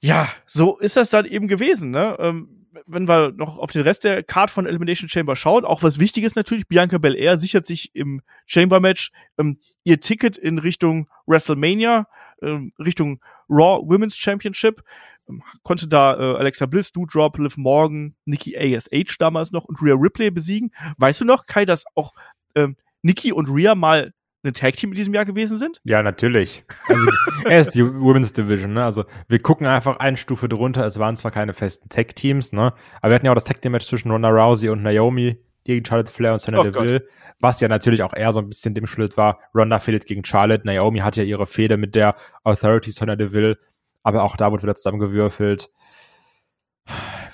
[0.00, 2.16] ja, so ist das dann eben gewesen, ne?
[2.18, 5.98] Ähm, wenn wir noch auf den Rest der Card von Elimination Chamber schauen, auch was
[5.98, 12.06] Wichtiges natürlich, Bianca Belair sichert sich im Chamber Match ähm, ihr Ticket in Richtung WrestleMania,
[12.42, 14.82] ähm, Richtung Raw Women's Championship.
[15.28, 19.94] Ähm, konnte da äh, Alexa Bliss, Doudrop, Liv Morgan, Nikki ASH damals noch und Rhea
[19.94, 20.72] Ripley besiegen.
[20.96, 22.12] Weißt du noch, Kai, dass auch
[22.54, 24.12] ähm, Nikki und Rhea mal
[24.44, 25.80] ein Tag Team in diesem Jahr gewesen sind?
[25.84, 26.64] Ja, natürlich.
[26.88, 27.06] Also,
[27.44, 28.84] er ist die Women's Division, ne?
[28.84, 30.86] Also, wir gucken einfach eine Stufe drunter.
[30.86, 32.72] Es waren zwar keine festen Tag Teams, ne?
[33.00, 35.84] Aber wir hatten ja auch das Tag Team Match zwischen Ronda Rousey und Naomi gegen
[35.84, 37.08] Charlotte Flair und Sonya oh Deville, Gott.
[37.40, 39.40] was ja natürlich auch eher so ein bisschen dem Schuld war.
[39.54, 40.66] Ronda fehlt gegen Charlotte.
[40.66, 43.58] Naomi hat ja ihre Fehde mit der Authority Sonya Deville,
[44.02, 45.70] aber auch da wurde wieder zusammengewürfelt.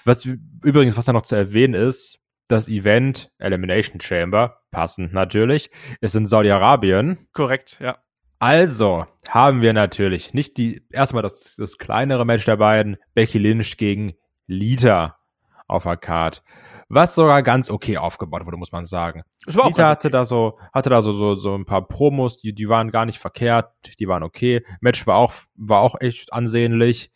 [0.04, 6.14] Was übrigens, was da noch zu erwähnen ist, das Event Elimination Chamber, passend natürlich, ist
[6.14, 7.26] in Saudi-Arabien.
[7.32, 7.98] Korrekt, ja.
[8.38, 13.76] Also haben wir natürlich nicht die, erstmal das, das kleinere Match der beiden, Becky Lynch
[13.76, 14.14] gegen
[14.46, 15.18] Lita
[15.66, 16.42] auf der Card.
[16.88, 19.22] Was sogar ganz okay aufgebaut wurde, muss man sagen.
[19.46, 20.12] Lita hatte okay.
[20.12, 23.18] da so, hatte da so, so, so ein paar Promos, die, die waren gar nicht
[23.18, 24.64] verkehrt, die waren okay.
[24.80, 27.10] Match war auch, war auch echt ansehnlich.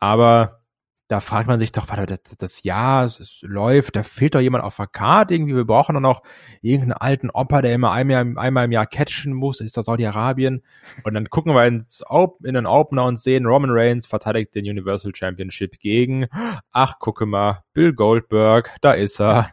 [0.00, 0.63] Aber
[1.08, 4.64] da fragt man sich doch, warte, das, das Jahr es läuft, da fehlt doch jemand
[4.64, 5.54] auf der Karte irgendwie.
[5.54, 6.22] Wir brauchen doch noch
[6.62, 10.62] irgendeinen alten Opa, der immer einmal, einmal im Jahr catchen muss, ist das Saudi-Arabien.
[11.02, 12.02] Und dann gucken wir ins
[12.42, 16.26] in den Opener und sehen, Roman Reigns verteidigt den Universal Championship gegen,
[16.72, 19.50] ach, gucke mal, Bill Goldberg, da ist er.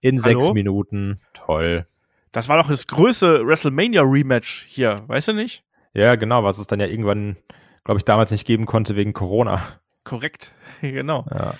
[0.00, 0.40] In Hallo?
[0.40, 1.20] sechs Minuten.
[1.34, 1.86] Toll.
[2.32, 5.64] Das war doch das größte WrestleMania-Rematch hier, weißt du nicht?
[5.92, 7.36] Ja, genau, was es dann ja irgendwann,
[7.84, 9.60] glaube ich, damals nicht geben konnte wegen Corona.
[10.04, 11.24] Korrekt, genau.
[11.30, 11.54] Ja.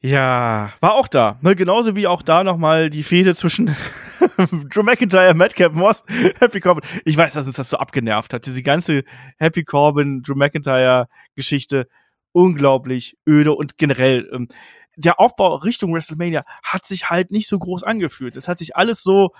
[0.00, 1.38] Ja, war auch da.
[1.40, 3.74] Ne, genauso wie auch da nochmal die Fehde zwischen
[4.70, 6.04] Drew McIntyre, Madcap Moss,
[6.38, 6.88] Happy Corbin.
[7.04, 8.46] Ich weiß, dass uns das so abgenervt hat.
[8.46, 9.02] Diese ganze
[9.38, 11.88] Happy Corbin, Drew McIntyre Geschichte
[12.30, 14.46] unglaublich öde und generell ähm,
[14.94, 18.36] der Aufbau Richtung WrestleMania hat sich halt nicht so groß angefühlt.
[18.36, 19.30] Es hat sich alles so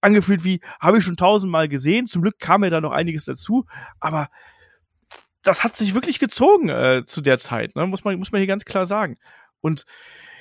[0.00, 2.06] angefühlt wie, habe ich schon tausendmal gesehen.
[2.06, 3.66] Zum Glück kam mir da noch einiges dazu,
[4.00, 4.28] aber
[5.42, 7.86] das hat sich wirklich gezogen äh, zu der Zeit, ne?
[7.86, 9.18] muss man muss man hier ganz klar sagen.
[9.60, 9.84] Und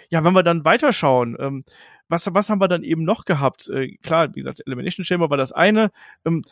[0.10, 1.64] ja, wenn wir dann weiterschauen, ähm,
[2.08, 3.70] was was haben wir dann eben noch gehabt?
[3.70, 5.92] Äh, klar, wie gesagt, Elimination Chamber war das eine.
[6.26, 6.44] Ähm,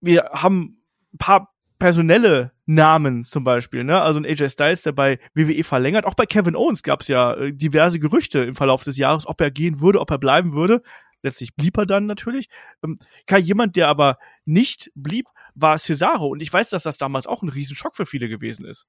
[0.00, 0.82] wir haben
[1.14, 4.00] ein paar personelle Namen zum Beispiel, ne?
[4.00, 6.06] Also ein AJ Styles, der bei WWE verlängert.
[6.06, 9.40] Auch bei Kevin Owens gab es ja äh, diverse Gerüchte im Verlauf des Jahres, ob
[9.40, 10.82] er gehen würde, ob er bleiben würde.
[11.24, 12.50] Letztlich blieb er dann natürlich.
[12.84, 16.26] Ähm, Kai, jemand, der aber nicht blieb, war Cesaro.
[16.26, 18.86] Und ich weiß, dass das damals auch ein Riesenschock für viele gewesen ist.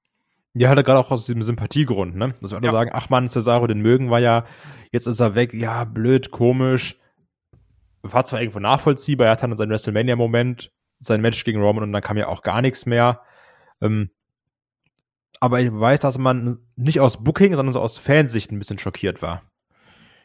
[0.52, 2.34] Ja, hatte gerade auch aus diesem Sympathiegrund, ne?
[2.42, 2.72] Dass wir alle ja.
[2.72, 4.44] sagen, ach man, Cesaro, den mögen wir ja,
[4.92, 6.96] jetzt ist er weg, ja, blöd, komisch.
[8.02, 12.02] War zwar irgendwo nachvollziehbar, er hat dann seinen WrestleMania-Moment, sein Match gegen Roman und dann
[12.02, 13.22] kam ja auch gar nichts mehr.
[13.80, 14.10] Ähm,
[15.40, 19.22] aber ich weiß, dass man nicht aus Booking, sondern so aus Fansicht ein bisschen schockiert
[19.22, 19.42] war.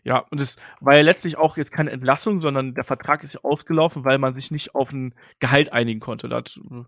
[0.03, 3.41] Ja, und es war ja letztlich auch jetzt keine Entlassung, sondern der Vertrag ist ja
[3.43, 6.27] ausgelaufen, weil man sich nicht auf ein Gehalt einigen konnte.
[6.27, 6.83] Da hat äh,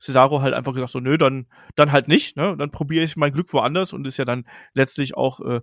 [0.00, 2.56] Cesaro halt einfach gesagt, so, nö, dann, dann halt nicht, ne?
[2.56, 5.60] Dann probiere ich mein Glück woanders und ist ja dann letztlich auch, äh,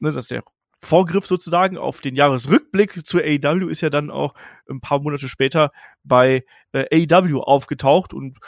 [0.00, 0.42] ne, dass der
[0.80, 4.34] Vorgriff sozusagen auf den Jahresrückblick zu AEW ist ja dann auch
[4.68, 5.72] ein paar Monate später
[6.04, 8.38] bei äh, AEW aufgetaucht und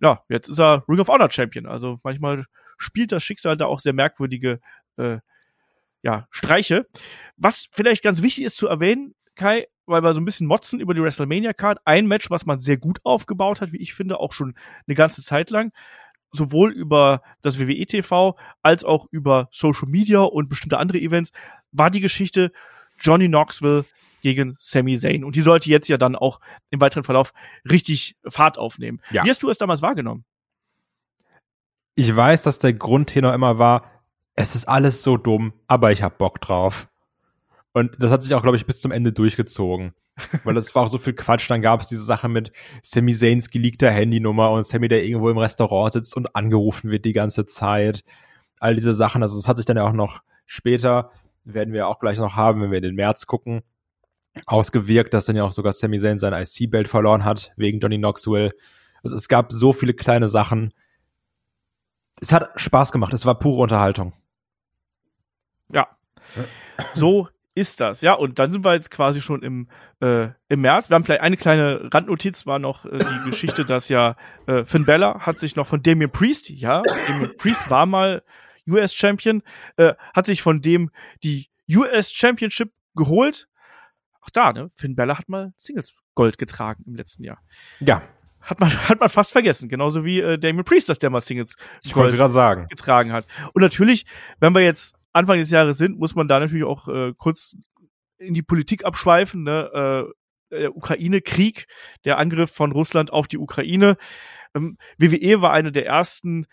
[0.00, 1.66] ja, jetzt ist er Ring of Honor Champion.
[1.66, 2.46] Also manchmal
[2.78, 4.60] spielt das Schicksal da auch sehr merkwürdige
[4.96, 5.18] äh,
[6.04, 6.86] ja, Streiche.
[7.36, 10.94] Was vielleicht ganz wichtig ist zu erwähnen, Kai, weil wir so ein bisschen motzen über
[10.94, 11.80] die WrestleMania-Card.
[11.84, 14.54] Ein Match, was man sehr gut aufgebaut hat, wie ich finde, auch schon
[14.86, 15.72] eine ganze Zeit lang.
[16.30, 21.30] Sowohl über das WWE TV als auch über Social Media und bestimmte andere Events
[21.72, 22.52] war die Geschichte
[22.98, 23.84] Johnny Knoxville
[24.20, 25.24] gegen Sami Zayn.
[25.24, 26.40] Und die sollte jetzt ja dann auch
[26.70, 27.32] im weiteren Verlauf
[27.68, 29.00] richtig Fahrt aufnehmen.
[29.10, 29.24] Ja.
[29.24, 30.24] Wie hast du es damals wahrgenommen?
[31.94, 33.93] Ich weiß, dass der Grundtenor immer war,
[34.36, 36.88] es ist alles so dumm, aber ich hab Bock drauf.
[37.72, 39.94] Und das hat sich auch, glaube ich, bis zum Ende durchgezogen.
[40.44, 41.50] Weil es war auch so viel Quatsch.
[41.50, 45.38] Dann gab es diese Sache mit Sami Zayns geleakter Handynummer und Sami, der irgendwo im
[45.38, 48.04] Restaurant sitzt und angerufen wird die ganze Zeit.
[48.60, 49.22] All diese Sachen.
[49.22, 51.10] Also es hat sich dann ja auch noch später,
[51.44, 53.62] werden wir auch gleich noch haben, wenn wir in den März gucken,
[54.46, 58.50] ausgewirkt, dass dann ja auch sogar Sami Zayn sein IC-Belt verloren hat, wegen Johnny Knoxville.
[59.02, 60.72] Also es gab so viele kleine Sachen.
[62.20, 63.12] Es hat Spaß gemacht.
[63.12, 64.12] Es war pure Unterhaltung.
[65.72, 65.88] Ja.
[66.92, 68.14] So ist das, ja.
[68.14, 69.68] Und dann sind wir jetzt quasi schon im,
[70.00, 70.90] äh, im März.
[70.90, 74.84] Wir haben vielleicht eine kleine Randnotiz, war noch äh, die Geschichte, dass ja äh, Finn
[74.84, 78.22] Bella hat sich noch von Damien Priest, ja, Damien Priest war mal
[78.66, 79.42] US Champion,
[79.76, 80.90] äh, hat sich von dem
[81.22, 83.48] die US Championship geholt.
[84.20, 84.70] Auch da, ne?
[84.74, 87.40] Finn Bella hat mal Singles Gold getragen im letzten Jahr.
[87.80, 88.02] Ja.
[88.40, 89.68] Hat man, hat man fast vergessen.
[89.68, 91.56] Genauso wie äh, Damien Priest, dass der mal Singles
[91.92, 92.66] Gold sagen.
[92.68, 93.26] getragen hat.
[93.54, 94.04] Und natürlich,
[94.38, 97.56] wenn wir jetzt Anfang des Jahres sind, muss man da natürlich auch äh, kurz
[98.18, 99.42] in die Politik abschweifen.
[99.42, 100.04] Ne?
[100.10, 100.12] Äh,
[100.50, 101.66] der Ukraine-Krieg,
[102.04, 103.96] der Angriff von Russland auf die Ukraine.
[104.54, 106.46] Ähm, WWE war eine der ersten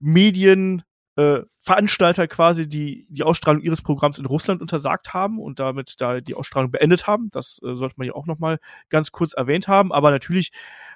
[0.00, 0.82] Medien,
[1.16, 6.20] äh, Veranstalter quasi, die die Ausstrahlung ihres Programms in Russland untersagt haben und damit da
[6.20, 7.30] die Ausstrahlung beendet haben.
[7.30, 9.92] Das äh, sollte man ja auch noch mal ganz kurz erwähnt haben.
[9.92, 10.52] Aber natürlich,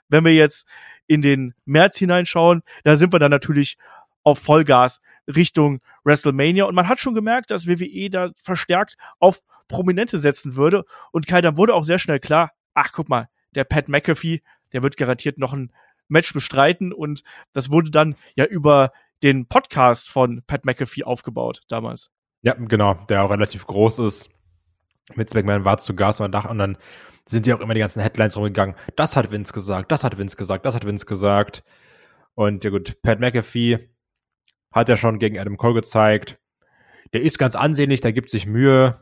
[0.09, 0.69] wenn wir jetzt
[1.07, 3.77] in den März hineinschauen, da sind wir dann natürlich
[4.23, 6.65] auf Vollgas Richtung WrestleMania.
[6.65, 10.85] Und man hat schon gemerkt, dass WWE da verstärkt auf Prominente setzen würde.
[11.13, 14.83] Und Kai, dann wurde auch sehr schnell klar, ach guck mal, der Pat McAfee, der
[14.83, 15.73] wird garantiert noch ein
[16.09, 16.93] Match bestreiten.
[16.93, 22.11] Und das wurde dann ja über den Podcast von Pat McAfee aufgebaut damals.
[22.43, 24.31] Ja, genau, der auch relativ groß ist.
[25.15, 26.79] Mit McMahon war zu Gast und dann
[27.27, 28.75] sind ja auch immer die ganzen Headlines rumgegangen.
[28.97, 31.63] Das hat Vince gesagt, das hat Vince gesagt, das hat Vince gesagt.
[32.35, 33.91] Und ja gut, Pat McAfee
[34.73, 36.39] hat er schon gegen Adam Cole gezeigt.
[37.13, 38.99] Der ist ganz ansehnlich, der gibt sich Mühe,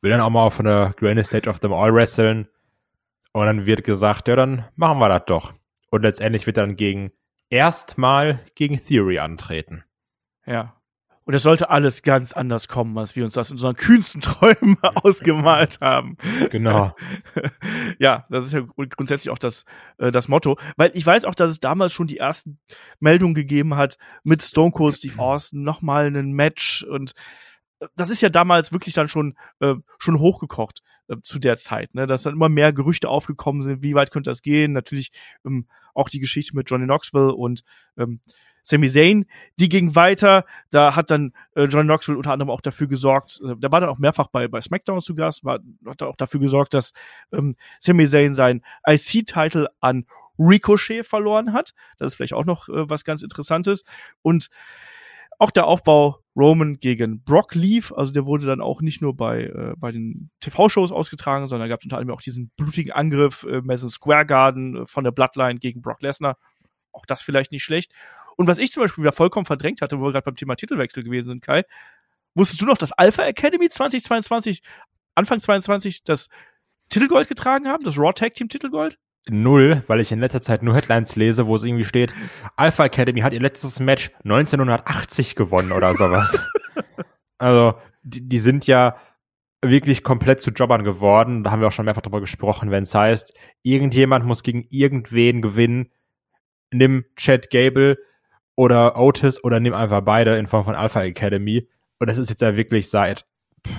[0.00, 2.48] will dann auch mal von der Grandest Stage of them all wresteln.
[3.32, 5.52] Und dann wird gesagt, ja, dann machen wir das doch.
[5.90, 7.12] Und letztendlich wird er dann gegen
[7.50, 9.84] erstmal gegen Theory antreten.
[10.46, 10.75] Ja.
[11.26, 14.78] Und es sollte alles ganz anders kommen, als wir uns das in unseren kühnsten Träumen
[14.80, 16.16] ausgemalt haben.
[16.50, 16.94] Genau.
[17.98, 19.64] ja, das ist ja grundsätzlich auch das,
[19.98, 20.56] äh, das Motto.
[20.76, 22.60] Weil ich weiß auch, dass es damals schon die ersten
[23.00, 27.12] Meldungen gegeben hat mit Stone Cold Steve Austin, nochmal ein Match und
[27.80, 31.92] äh, das ist ja damals wirklich dann schon äh, schon hochgekocht äh, zu der Zeit,
[31.96, 34.72] ne, dass dann immer mehr Gerüchte aufgekommen sind, wie weit könnte das gehen?
[34.72, 35.10] Natürlich
[35.44, 37.62] ähm, auch die Geschichte mit Johnny Knoxville und
[37.98, 38.20] ähm,
[38.66, 39.26] Sami Zayn,
[39.60, 40.44] die ging weiter.
[40.70, 43.90] Da hat dann äh, John Knoxville unter anderem auch dafür gesorgt, äh, der war dann
[43.90, 46.92] auch mehrfach bei, bei SmackDown zu Gast, war, hat auch dafür gesorgt, dass
[47.32, 50.04] ähm, Sami Zayn sein IC-Title an
[50.36, 51.74] Ricochet verloren hat.
[51.96, 53.84] Das ist vielleicht auch noch äh, was ganz Interessantes.
[54.22, 54.48] Und
[55.38, 59.44] auch der Aufbau Roman gegen Brock lief, also der wurde dann auch nicht nur bei,
[59.44, 63.60] äh, bei den TV-Shows ausgetragen, sondern gab es unter anderem auch diesen blutigen Angriff äh,
[63.60, 66.36] Madison Square Garden äh, von der Bloodline gegen Brock Lesnar.
[66.90, 67.92] Auch das vielleicht nicht schlecht.
[68.36, 71.02] Und was ich zum Beispiel wieder vollkommen verdrängt hatte, wo wir gerade beim Thema Titelwechsel
[71.02, 71.64] gewesen sind, Kai,
[72.34, 74.62] wusstest du noch, dass Alpha Academy 2022,
[75.14, 76.28] Anfang 22, das
[76.88, 78.98] Titelgold getragen haben, das Raw Tag Team Titelgold?
[79.28, 82.14] Null, weil ich in letzter Zeit nur Headlines lese, wo es irgendwie steht,
[82.54, 86.40] Alpha Academy hat ihr letztes Match 1980 gewonnen oder sowas.
[87.38, 88.96] also, die, die sind ja
[89.62, 91.42] wirklich komplett zu Jobbern geworden.
[91.42, 95.42] Da haben wir auch schon mehrfach drüber gesprochen, wenn es heißt, irgendjemand muss gegen irgendwen
[95.42, 95.90] gewinnen.
[96.72, 97.98] Nimm Chad Gable,
[98.56, 101.68] oder Otis oder nimm einfach beide in Form von Alpha Academy.
[101.98, 103.26] Und das ist jetzt ja wirklich seit
[103.66, 103.78] pff,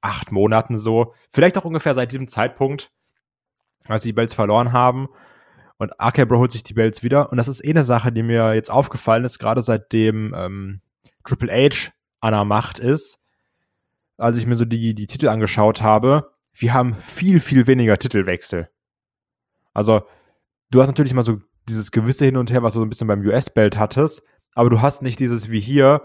[0.00, 1.14] acht Monaten so.
[1.30, 2.92] Vielleicht auch ungefähr seit diesem Zeitpunkt,
[3.88, 5.08] als sie die Belts verloren haben.
[5.78, 7.30] Und RK Bro holt sich die Belts wieder.
[7.30, 10.80] Und das ist eh eine Sache, die mir jetzt aufgefallen ist, gerade seitdem ähm,
[11.24, 13.18] Triple H an der Macht ist.
[14.18, 18.68] Als ich mir so die, die Titel angeschaut habe, wir haben viel, viel weniger Titelwechsel.
[19.72, 20.02] Also,
[20.70, 23.06] du hast natürlich mal so dieses gewisse Hin und Her, was du so ein bisschen
[23.06, 24.22] beim US-Belt hattest,
[24.54, 26.02] aber du hast nicht dieses wie hier,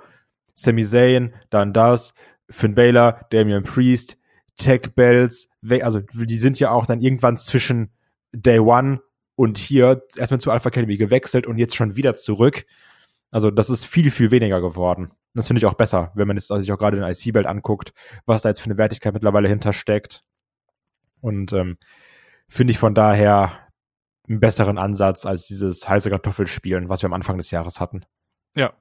[0.54, 2.14] Sami Zayn, dann das,
[2.50, 4.18] Finn Baylor, Damian Priest,
[4.58, 5.50] Tech Bells,
[5.82, 7.92] also die sind ja auch dann irgendwann zwischen
[8.32, 9.02] Day One
[9.36, 12.66] und hier erstmal zu Alpha Academy gewechselt und jetzt schon wieder zurück.
[13.32, 15.12] Also das ist viel, viel weniger geworden.
[15.34, 17.94] Das finde ich auch besser, wenn man jetzt sich auch gerade den IC-Belt anguckt,
[18.26, 20.24] was da jetzt für eine Wertigkeit mittlerweile hintersteckt.
[21.20, 21.78] Und ähm,
[22.48, 23.52] finde ich von daher
[24.28, 28.06] einen besseren Ansatz als dieses heiße Kartoffelspielen, was wir am Anfang des Jahres hatten.
[28.56, 28.74] Ja.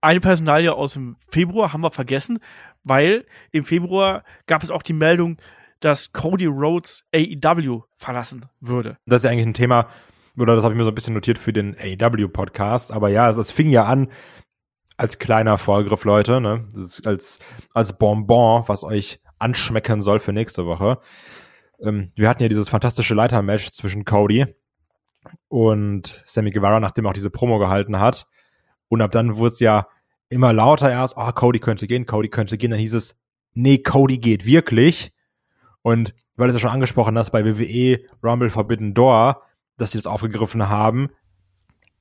[0.00, 2.38] Eine Personalie aus dem Februar haben wir vergessen,
[2.84, 5.38] weil im Februar gab es auch die Meldung,
[5.80, 8.96] dass Cody Rhodes AEW verlassen würde.
[9.06, 9.88] Das ist ja eigentlich ein Thema,
[10.36, 13.36] oder das habe ich mir so ein bisschen notiert für den AEW-Podcast, aber ja, es,
[13.36, 14.08] es fing ja an
[14.96, 16.68] als kleiner Vorgriff, Leute, ne?
[17.04, 17.38] als,
[17.72, 20.98] als Bonbon, was euch anschmecken soll für nächste Woche.
[21.80, 24.46] Ähm, wir hatten ja dieses fantastische Leitermatch zwischen Cody
[25.48, 28.26] und Sammy Guevara, nachdem er auch diese Promo gehalten hat.
[28.88, 29.88] Und ab dann wurde es ja
[30.28, 32.70] immer lauter erst, oh, Cody könnte gehen, Cody könnte gehen.
[32.70, 33.16] Dann hieß es,
[33.54, 35.12] nee, Cody geht wirklich.
[35.82, 39.42] Und weil du es ja schon angesprochen hast, bei WWE Rumble Forbidden Door,
[39.76, 41.08] dass sie das aufgegriffen haben,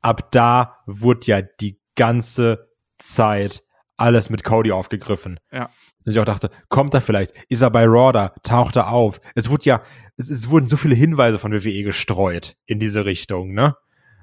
[0.01, 3.63] ab da wurde ja die ganze Zeit
[3.97, 5.39] alles mit Cody aufgegriffen.
[5.51, 5.69] Ja.
[6.05, 7.33] Und ich auch dachte, kommt er vielleicht?
[7.49, 8.29] Ist er bei Raw da?
[8.43, 9.19] Taucht er auf?
[9.35, 9.81] Es wurde ja,
[10.17, 13.75] es, es wurden so viele Hinweise von WWE gestreut in diese Richtung, ne?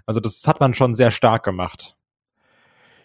[0.06, 1.96] Also das hat man schon sehr stark gemacht.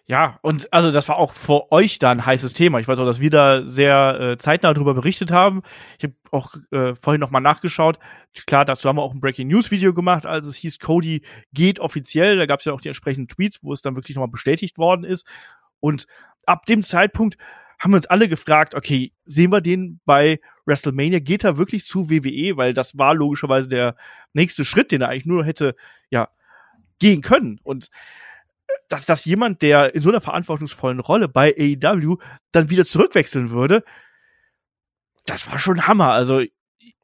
[0.05, 2.79] Ja, und also das war auch vor euch da ein heißes Thema.
[2.79, 5.61] Ich weiß auch, dass wir da sehr äh, zeitnah darüber berichtet haben.
[5.99, 7.99] Ich habe auch äh, vorhin nochmal nachgeschaut.
[8.47, 11.21] Klar, dazu haben wir auch ein Breaking News Video gemacht, als es hieß, Cody
[11.53, 12.37] geht offiziell.
[12.37, 15.03] Da gab es ja auch die entsprechenden Tweets, wo es dann wirklich nochmal bestätigt worden
[15.03, 15.27] ist.
[15.79, 16.07] Und
[16.47, 17.37] ab dem Zeitpunkt
[17.79, 21.19] haben wir uns alle gefragt, okay, sehen wir den bei WrestleMania?
[21.19, 22.57] Geht er wirklich zu WWE?
[22.57, 23.95] Weil das war logischerweise der
[24.33, 25.75] nächste Schritt, den er eigentlich nur hätte,
[26.09, 26.29] ja,
[26.99, 27.59] gehen können.
[27.63, 27.85] Und
[28.67, 32.17] äh, dass das jemand, der in so einer verantwortungsvollen Rolle bei AEW
[32.51, 33.83] dann wieder zurückwechseln würde,
[35.25, 36.11] das war schon Hammer.
[36.11, 36.43] Also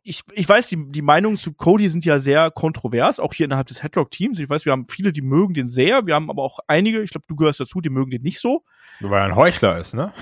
[0.07, 3.65] ich, ich weiß, die, die Meinungen zu Cody sind ja sehr kontrovers, auch hier innerhalb
[3.67, 4.37] des Headlock-Teams.
[4.37, 6.05] Ich weiß, wir haben viele, die mögen den sehr.
[6.05, 8.63] Wir haben aber auch einige, ich glaube, du gehörst dazu, die mögen den nicht so.
[8.99, 10.13] Weil er ein Heuchler ist, ne?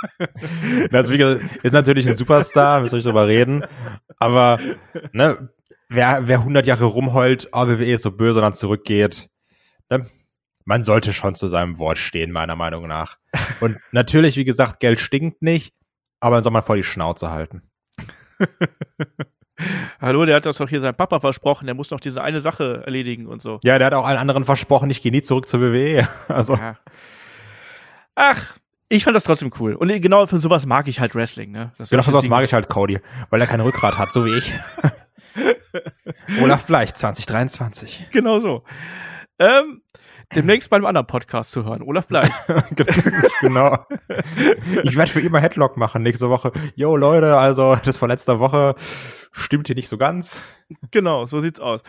[0.90, 3.64] das ist natürlich ein Superstar, müssen wir drüber reden.
[4.18, 4.60] Aber,
[5.12, 5.48] ne,
[5.88, 9.30] wer, wer 100 Jahre rumheult, oh, WWE ist so böse und dann zurückgeht,
[9.88, 10.06] ne,
[10.66, 13.16] man sollte schon zu seinem Wort stehen, meiner Meinung nach.
[13.60, 15.74] Und natürlich, wie gesagt, Geld stinkt nicht,
[16.20, 17.62] aber dann soll man vor die Schnauze halten.
[20.00, 22.82] Hallo, der hat das doch hier seinem Papa versprochen, der muss noch diese eine Sache
[22.84, 23.58] erledigen und so.
[23.64, 26.08] Ja, der hat auch allen anderen versprochen, ich gehe nie zurück zur WWE.
[26.28, 26.54] Also.
[26.54, 26.76] Ja.
[28.14, 28.56] Ach,
[28.88, 29.74] ich fand das trotzdem cool.
[29.74, 31.72] Und genau für sowas mag ich halt Wrestling, ne?
[31.78, 34.36] Das genau für sowas mag ich halt Cody, weil er kein Rückgrat hat, so wie
[34.36, 34.52] ich.
[36.42, 38.08] Olaf Bleich, 2023.
[38.10, 38.64] Genau so.
[39.38, 39.82] Ähm,
[40.34, 41.82] demnächst bei einem anderen Podcast zu hören.
[41.82, 42.30] Olaf Bleich.
[43.40, 43.86] genau.
[44.82, 46.52] Ich werde für immer Headlock machen nächste Woche.
[46.74, 48.74] Yo, Leute, also das von letzter Woche
[49.32, 50.42] stimmt hier nicht so ganz.
[50.90, 51.80] Genau, so sieht's aus.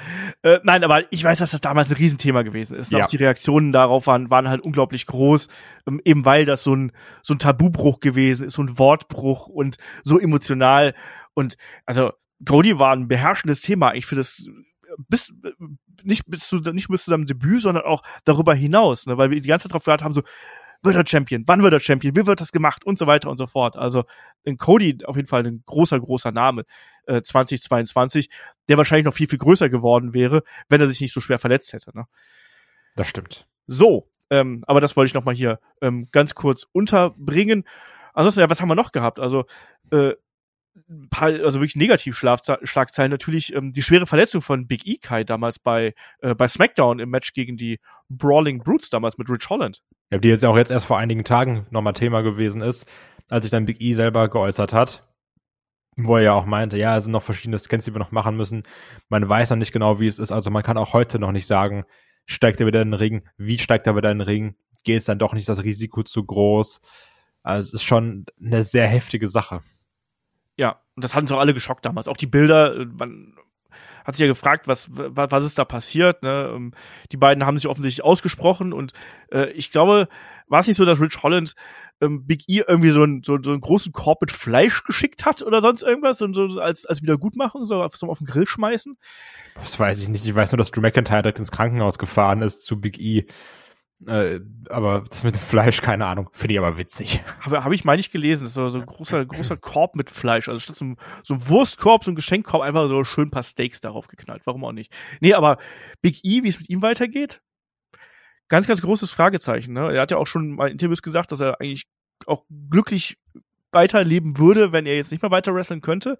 [0.41, 2.91] Äh, nein, aber ich weiß, dass das damals ein Riesenthema gewesen ist.
[2.91, 3.03] Ja.
[3.03, 5.47] Auch die Reaktionen darauf waren, waren halt unglaublich groß,
[5.87, 9.77] ähm, eben weil das so ein, so ein Tabubruch gewesen ist, so ein Wortbruch und
[10.03, 10.93] so emotional.
[11.33, 12.11] Und also
[12.47, 13.95] Cody war ein beherrschendes Thema.
[13.95, 14.47] Ich finde das
[14.97, 15.33] bis
[16.03, 19.17] nicht bis zu nicht bis zu seinem Debüt, sondern auch darüber hinaus, ne?
[19.17, 20.23] weil wir die ganze Zeit drauf gewartet haben, so
[20.81, 23.37] wird er Champion, wann wird er Champion, wie wird das gemacht und so weiter und
[23.37, 23.75] so fort.
[23.75, 24.05] Also
[24.43, 26.63] in Cody auf jeden Fall ein großer, großer Name
[27.05, 28.29] äh, 2022,
[28.69, 31.73] der wahrscheinlich noch viel, viel größer geworden wäre, wenn er sich nicht so schwer verletzt
[31.73, 31.91] hätte.
[31.93, 32.05] Ne?
[32.95, 33.47] Das stimmt.
[33.67, 37.65] So, ähm, aber das wollte ich noch mal hier ähm, ganz kurz unterbringen.
[38.13, 39.19] Ansonsten, ja, was haben wir noch gehabt?
[39.19, 39.45] Also
[39.91, 40.13] äh,
[41.09, 45.93] paar, also wirklich Negativschlagzeilen natürlich ähm, die schwere Verletzung von Big E Kai damals bei,
[46.19, 49.81] äh, bei SmackDown im Match gegen die Brawling Brutes damals mit Rich Holland.
[50.11, 52.87] Ja, die jetzt auch jetzt erst vor einigen Tagen nochmal Thema gewesen ist,
[53.29, 55.05] als sich dann Big E selber geäußert hat.
[55.95, 58.37] Wo er ja auch meinte, ja, es sind noch verschiedene Scans, die wir noch machen
[58.37, 58.63] müssen.
[59.09, 60.31] Man weiß noch nicht genau, wie es ist.
[60.31, 61.83] Also man kann auch heute noch nicht sagen,
[62.25, 65.05] steigt er wieder in den Ring, wie steigt er wieder in den Ring, geht es
[65.05, 66.79] dann doch nicht das Risiko zu groß.
[67.43, 69.61] Also es ist schon eine sehr heftige Sache.
[70.59, 72.09] Ja, und das hatten uns auch alle geschockt damals.
[72.09, 73.33] Auch die Bilder, äh, man
[74.03, 76.21] hat sich ja gefragt, was, was, was ist da passiert.
[76.21, 76.51] Ne?
[76.53, 76.73] Ähm,
[77.13, 78.91] die beiden haben sich offensichtlich ausgesprochen und
[79.31, 80.09] äh, ich glaube,
[80.49, 81.53] war es nicht so, dass Rich Holland
[82.01, 85.41] ähm, Big E irgendwie so, ein, so, so einen großen Korb mit Fleisch geschickt hat
[85.43, 88.97] oder sonst irgendwas und so als, als Wiedergutmachung, so auf, so auf den Grill schmeißen?
[89.55, 90.25] Das weiß ich nicht.
[90.25, 93.27] Ich weiß nur, dass Drew McIntyre direkt ins Krankenhaus gefahren ist zu Big E.
[94.07, 94.39] Äh,
[94.69, 96.29] aber das mit dem Fleisch, keine Ahnung.
[96.31, 97.21] Finde ich aber witzig.
[97.41, 98.43] Habe hab ich mal nicht gelesen.
[98.43, 100.47] Das ist so, ein großer, großer Korb mit Fleisch.
[100.47, 103.43] Also statt so ein, so ein Wurstkorb, so ein Geschenkkorb, einfach so schön ein paar
[103.43, 104.43] Steaks darauf geknallt.
[104.45, 104.93] Warum auch nicht?
[105.19, 105.57] Nee, aber
[106.01, 107.41] Big E, wie es mit ihm weitergeht?
[108.47, 109.73] Ganz, ganz großes Fragezeichen.
[109.73, 109.93] Ne?
[109.93, 111.85] Er hat ja auch schon mal in Interviews gesagt, dass er eigentlich
[112.25, 113.17] auch glücklich
[113.71, 116.17] weiterleben würde, wenn er jetzt nicht mehr weiter wresteln könnte.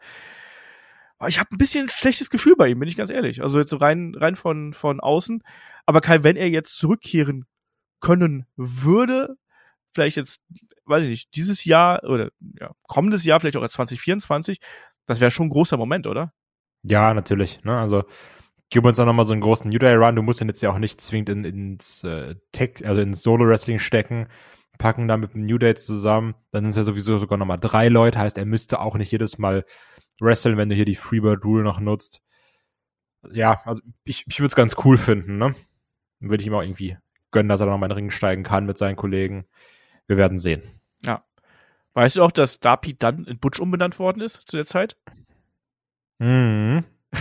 [1.18, 3.42] Aber ich habe ein bisschen ein schlechtes Gefühl bei ihm, bin ich ganz ehrlich.
[3.42, 5.44] Also jetzt so rein, rein von, von außen.
[5.86, 7.46] Aber Kai, wenn er jetzt zurückkehren
[8.00, 9.36] können würde,
[9.91, 10.41] vielleicht jetzt,
[10.86, 12.30] weiß ich nicht, dieses Jahr oder
[12.60, 14.60] ja, kommendes Jahr, vielleicht auch als 2024,
[15.06, 16.34] das wäre schon ein großer Moment, oder?
[16.84, 17.64] Ja, natürlich.
[17.64, 17.78] Ne?
[17.78, 18.04] Also
[18.70, 20.16] gib uns auch nochmal so einen großen New Day Run.
[20.16, 23.47] Du musst ihn jetzt ja auch nicht zwingend in, ins äh, Tech, also ins Solo
[23.47, 24.28] Wrestling stecken,
[24.78, 26.36] packen da mit dem New Day zusammen.
[26.52, 28.20] Dann sind es ja sowieso sogar nochmal drei Leute.
[28.20, 29.66] Heißt, er müsste auch nicht jedes Mal
[30.20, 32.22] wresteln, wenn du hier die Freebird Rule noch nutzt.
[33.32, 35.56] Ja, also ich, ich würde es ganz cool finden, ne?
[36.22, 36.97] Würde ich ihm auch irgendwie
[37.32, 39.46] gönnen, dass er noch mal in den Ring steigen kann mit seinen Kollegen.
[40.08, 40.64] Wir werden sehen.
[41.04, 41.24] Ja.
[41.94, 44.98] Weißt du auch, dass Darby dann in Butch umbenannt worden ist zu der Zeit?
[46.20, 46.84] Mhm.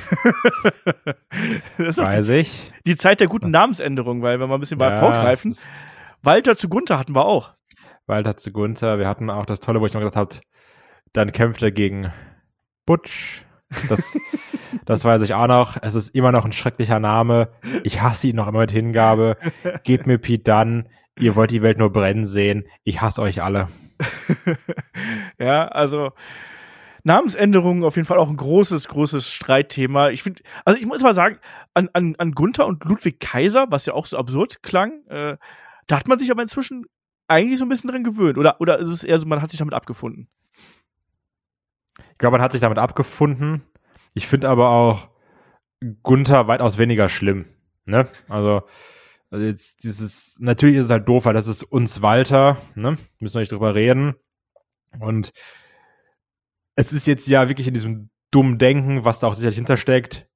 [1.79, 2.73] Weiß die, ich.
[2.87, 5.57] Die Zeit der guten Namensänderung, weil wenn wir ein bisschen mal ja, vorgreifen,
[6.23, 7.55] Walter zu Gunther hatten wir auch.
[8.07, 10.37] Walter zu Gunther, wir hatten auch das Tolle, wo ich noch gesagt habe,
[11.13, 12.13] dann kämpft er gegen
[12.87, 13.45] Butch.
[13.89, 14.17] Das,
[14.85, 15.77] das weiß ich auch noch.
[15.81, 17.51] Es ist immer noch ein schrecklicher Name.
[17.85, 19.37] Ich hasse ihn noch immer mit Hingabe.
[19.85, 20.89] Gebt mir Pete Dunn.
[21.19, 22.65] Ihr wollt die Welt nur brennen sehen.
[22.85, 23.69] Ich hasse euch alle.
[25.39, 26.13] ja, also
[27.05, 30.11] Namensänderungen auf jeden Fall auch ein großes, großes Streitthema.
[30.11, 31.39] Ich finde, also ich muss mal sagen,
[31.75, 35.37] an, an, an Gunther und Ludwig Kaiser, was ja auch so absurd klang, äh,
[35.87, 36.85] da hat man sich aber inzwischen
[37.27, 38.39] eigentlich so ein bisschen dran gewöhnt.
[38.39, 40.29] Oder, oder ist es eher so, man hat sich damit abgefunden?
[42.13, 43.63] Ich glaube, man hat sich damit abgefunden.
[44.15, 45.09] Ich finde aber auch
[46.03, 47.47] Gunther weitaus weniger schlimm.
[47.85, 48.09] Ne?
[48.29, 48.63] Also,
[49.31, 52.99] also jetzt dieses, natürlich ist es halt doof, weil das ist uns Walter, ne?
[53.21, 54.15] Müssen wir nicht drüber reden.
[54.99, 55.33] Und
[56.75, 60.29] es ist jetzt ja wirklich in diesem dummen Denken, was da auch sicherlich hintersteckt.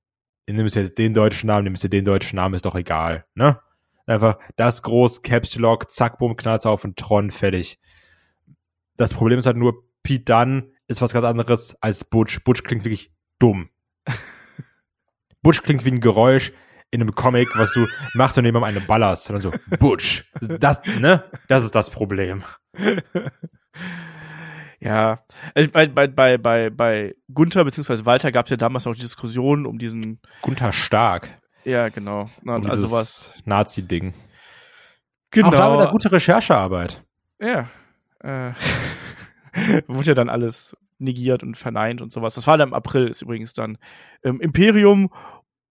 [0.49, 3.61] Nimmst jetzt den deutschen Namen, nimmst du den deutschen Namen, ist doch egal, ne?
[4.07, 7.79] Einfach das groß, Caps Lock, zack, bumm, knallt's auf und Tron, fertig.
[8.97, 12.45] Das Problem ist halt nur, Pete Dunn ist was ganz anderes als Butch.
[12.45, 13.69] Butch klingt wirklich dumm.
[15.43, 16.53] Butch klingt wie ein Geräusch
[16.91, 19.31] in einem Comic, was du machst, du jemandem eine ballerst.
[19.31, 20.31] Und dann so, Butch.
[20.41, 21.25] Das, ne?
[21.49, 22.45] Das ist das Problem.
[24.85, 25.25] Ja,
[25.55, 28.05] also bei, bei, bei, bei, bei Gunther bzw.
[28.05, 31.29] Walter gab es ja damals noch die Diskussion um diesen Gunther Stark.
[31.63, 32.29] Ja, genau.
[32.43, 34.13] Na, um also was Nazi-Ding.
[35.31, 35.49] Genau.
[35.49, 37.01] Auch da wieder gute Recherchearbeit.
[37.41, 37.69] Ja.
[38.25, 38.55] Äh.
[39.87, 42.35] wurde ja dann alles negiert und verneint und sowas.
[42.35, 43.79] Das war dann im April, ist übrigens dann
[44.23, 45.11] ähm, Imperium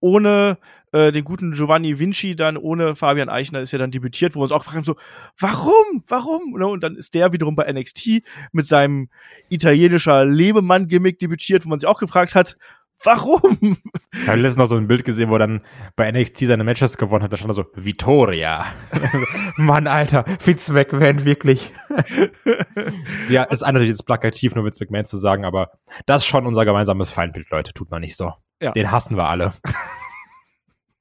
[0.00, 0.58] ohne
[0.92, 4.44] äh, den guten Giovanni Vinci, dann ohne Fabian Eichner ist ja dann debütiert, wo wir
[4.44, 4.96] uns auch gefragt haben, so,
[5.38, 6.02] warum?
[6.08, 6.58] Warum?
[6.58, 8.22] Ne, und dann ist der wiederum bei NXT
[8.52, 9.08] mit seinem
[9.50, 12.56] italienischer Lebemann-Gimmick debütiert, wo man sich auch gefragt hat,
[13.02, 13.78] Warum?
[14.12, 15.62] Ich habe letztens noch so ein Bild gesehen, wo er dann
[15.96, 17.32] bei NXT seine Matches gewonnen hat.
[17.32, 18.66] Da stand da so, Vittoria.
[19.56, 21.72] Mann, Alter, Vince McMahon, wirklich.
[23.28, 25.70] ja, ist natürlich jetzt plakativ, nur Vince McMahon zu sagen, aber
[26.04, 27.72] das ist schon unser gemeinsames Feindbild, Leute.
[27.72, 28.34] Tut man nicht so.
[28.60, 28.72] Ja.
[28.72, 29.54] Den hassen wir alle.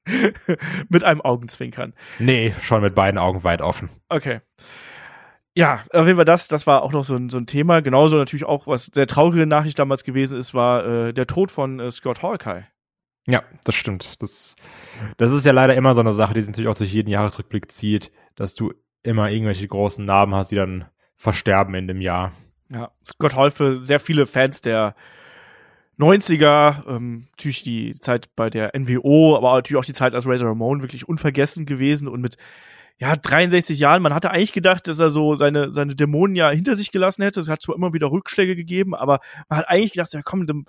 [0.88, 1.92] mit einem Augenzwinkern.
[2.18, 3.90] Nee, schon mit beiden Augen weit offen.
[4.08, 4.40] Okay.
[5.60, 7.82] Ja, auf jeden Fall das, das war auch noch so ein, so ein Thema.
[7.82, 11.78] Genauso natürlich auch, was sehr traurige Nachricht damals gewesen ist, war äh, der Tod von
[11.80, 12.64] äh, Scott Hawkeye.
[13.26, 14.22] Ja, das stimmt.
[14.22, 14.56] Das,
[15.18, 17.70] das ist ja leider immer so eine Sache, die sich natürlich auch durch jeden Jahresrückblick
[17.70, 20.86] zieht, dass du immer irgendwelche großen Namen hast, die dann
[21.16, 22.32] versterben in dem Jahr.
[22.70, 24.94] Ja, Scott Hall für sehr viele Fans der
[25.98, 30.48] 90er, ähm, natürlich die Zeit bei der NWO, aber natürlich auch die Zeit als Razor
[30.48, 32.38] Ramon wirklich unvergessen gewesen und mit
[32.98, 36.76] ja, 63 Jahren, man hatte eigentlich gedacht, dass er so seine, seine Dämonen ja hinter
[36.76, 37.40] sich gelassen hätte.
[37.40, 40.64] Es hat zwar immer wieder Rückschläge gegeben, aber man hat eigentlich gedacht, ja komm, ein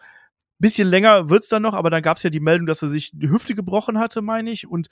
[0.60, 3.30] bisschen länger wird's dann noch, aber dann gab's ja die Meldung, dass er sich die
[3.30, 4.88] Hüfte gebrochen hatte, meine ich, und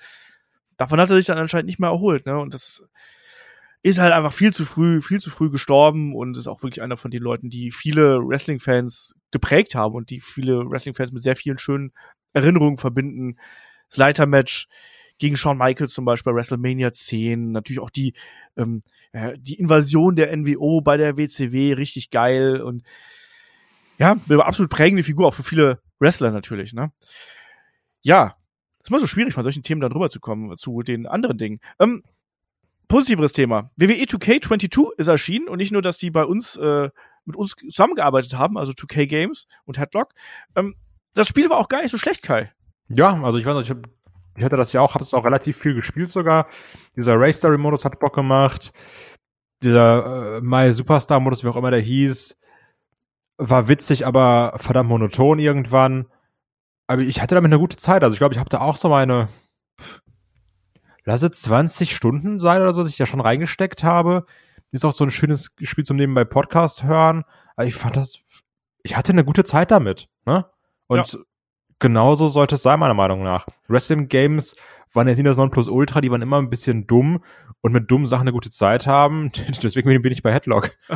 [0.77, 2.39] davon hat er sich dann anscheinend nicht mehr erholt, ne?
[2.39, 2.84] Und das
[3.82, 6.97] ist halt einfach viel zu früh, viel zu früh gestorben und ist auch wirklich einer
[6.97, 11.57] von den Leuten, die viele Wrestling-Fans geprägt haben und die viele Wrestling-Fans mit sehr vielen
[11.57, 11.93] schönen
[12.34, 13.38] Erinnerungen verbinden.
[13.89, 14.67] Das Leitermatch
[15.20, 18.13] gegen Shawn Michaels zum Beispiel WrestleMania 10, natürlich auch die,
[18.57, 22.84] ähm, ja, die Invasion der NWO bei der WCW, richtig geil und
[23.97, 26.91] ja, eine absolut prägende Figur, auch für viele Wrestler natürlich, ne?
[28.01, 28.38] Ja,
[28.82, 31.59] ist immer so schwierig, von solchen Themen dann rüber zu den anderen Dingen.
[31.80, 32.01] Ähm,
[32.88, 33.72] positiveres Thema.
[33.76, 36.89] WWE e 2K22 ist erschienen und nicht nur, dass die bei uns äh,
[37.26, 40.13] mit uns zusammengearbeitet haben, also 2K Games und Headlock.
[40.55, 40.76] Ähm,
[41.13, 42.51] das Spiel war auch gar nicht so schlecht, Kai.
[42.88, 43.88] Ja, also ich weiß nicht, ich, hab,
[44.40, 46.48] ich hatte das ja auch, habe es auch relativ viel gespielt sogar.
[46.96, 48.72] Dieser Race Story Modus hat Bock gemacht.
[49.62, 52.38] Dieser äh, My Superstar Modus, wie auch immer der hieß,
[53.38, 56.08] war witzig, aber verdammt monoton irgendwann.
[56.88, 58.04] Aber ich hatte damit eine gute Zeit.
[58.04, 59.28] Also ich glaube, ich habe da auch so meine
[61.04, 64.26] lasse 20 Stunden sein oder so, dass ich da schon reingesteckt habe.
[64.72, 67.24] Ist auch so ein schönes Spiel zum Nebenbei Podcast hören.
[67.56, 68.20] Aber ich fand das,
[68.84, 70.08] ich hatte eine gute Zeit damit.
[70.26, 70.46] Ne?
[70.88, 71.20] Und ja.
[71.80, 73.45] Genauso sollte es sein, meiner Meinung nach.
[73.67, 74.55] Wrestling Games
[74.93, 77.23] waren jetzt nicht das Nonplusultra, die waren immer ein bisschen dumm
[77.61, 79.32] und mit dummen Sachen eine gute Zeit haben.
[79.63, 80.71] Deswegen bin ich bei Headlock.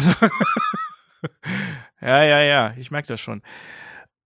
[2.02, 3.42] ja, ja, ja, ich merke das schon.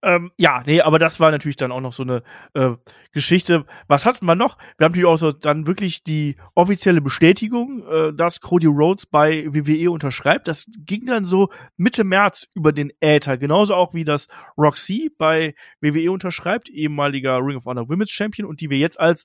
[0.00, 2.22] Ähm, ja, nee, aber das war natürlich dann auch noch so eine
[2.54, 2.70] äh,
[3.10, 3.66] Geschichte.
[3.88, 4.56] Was hatten wir noch?
[4.76, 9.46] Wir haben natürlich auch so dann wirklich die offizielle Bestätigung, äh, dass Cody Rhodes bei
[9.52, 10.46] WWE unterschreibt.
[10.46, 13.38] Das ging dann so Mitte März über den Äther.
[13.38, 18.60] Genauso auch wie das Roxy bei WWE unterschreibt, ehemaliger Ring of Honor Women's Champion und
[18.60, 19.24] die wir jetzt als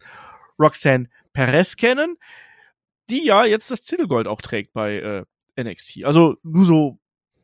[0.59, 2.17] Roxanne Perez kennen,
[3.11, 5.25] die ja jetzt das Titelgold auch trägt bei äh,
[5.61, 6.03] NXT.
[6.05, 6.99] Also nur so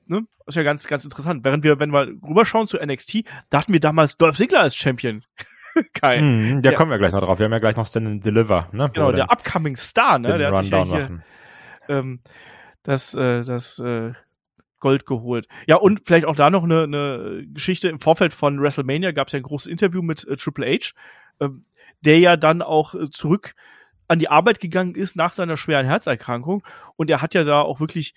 [0.09, 1.43] ne, ist ja ganz, ganz interessant.
[1.43, 5.23] Während wir, wenn wir rüberschauen zu NXT, dachten wir damals Dolph Ziggler als Champion.
[5.93, 6.19] Kai.
[6.19, 7.39] Mm, da kommen wir gleich noch drauf.
[7.39, 8.89] Wir haben ja gleich noch Stand and Deliver, ne?
[8.93, 10.37] Genau, der upcoming Star, ne?
[10.37, 11.21] Der hat sich ja hier,
[11.87, 12.19] ähm,
[12.83, 14.13] das, äh, das äh,
[14.79, 15.47] Gold geholt.
[15.67, 17.89] Ja, und vielleicht auch da noch eine, eine Geschichte.
[17.89, 20.93] Im Vorfeld von WrestleMania gab es ja ein großes Interview mit äh, Triple H,
[21.39, 21.65] ähm,
[22.01, 23.53] der ja dann auch äh, zurück
[24.07, 26.63] an die Arbeit gegangen ist nach seiner schweren Herzerkrankung.
[26.95, 28.15] Und er hat ja da auch wirklich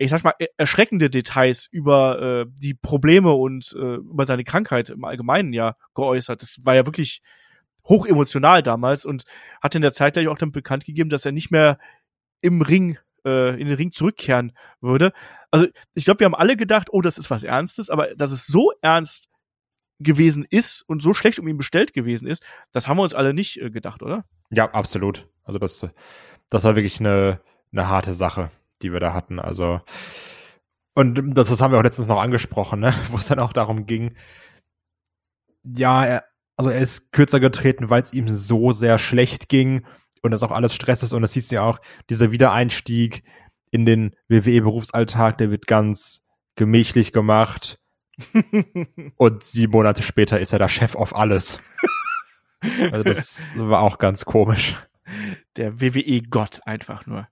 [0.00, 5.04] ich sag mal, erschreckende Details über äh, die Probleme und äh, über seine Krankheit im
[5.04, 6.40] Allgemeinen ja geäußert.
[6.40, 7.20] Das war ja wirklich
[7.86, 9.24] hoch emotional damals und
[9.60, 11.78] hat in der Zeit gleich auch dann bekannt gegeben, dass er nicht mehr
[12.40, 12.96] im Ring,
[13.26, 15.12] äh, in den Ring zurückkehren würde.
[15.50, 18.46] Also ich glaube, wir haben alle gedacht, oh, das ist was Ernstes, aber dass es
[18.46, 19.28] so ernst
[19.98, 22.42] gewesen ist und so schlecht um ihn bestellt gewesen ist,
[22.72, 24.24] das haben wir uns alle nicht äh, gedacht, oder?
[24.48, 25.28] Ja, absolut.
[25.44, 25.86] Also das,
[26.48, 28.50] das war wirklich eine, eine harte Sache
[28.82, 29.38] die wir da hatten.
[29.38, 29.80] Also,
[30.94, 32.94] und das, das haben wir auch letztens noch angesprochen, ne?
[33.10, 34.16] wo es dann auch darum ging,
[35.64, 36.24] ja, er,
[36.56, 39.86] also er ist kürzer getreten, weil es ihm so sehr schlecht ging
[40.22, 43.22] und das auch alles Stress ist und das hieß ja auch, dieser Wiedereinstieg
[43.70, 46.22] in den WWE-Berufsalltag, der wird ganz
[46.56, 47.78] gemächlich gemacht.
[49.16, 51.60] und sieben Monate später ist er der Chef auf alles.
[52.92, 54.74] Also das war auch ganz komisch.
[55.56, 57.26] Der WWE-Gott einfach nur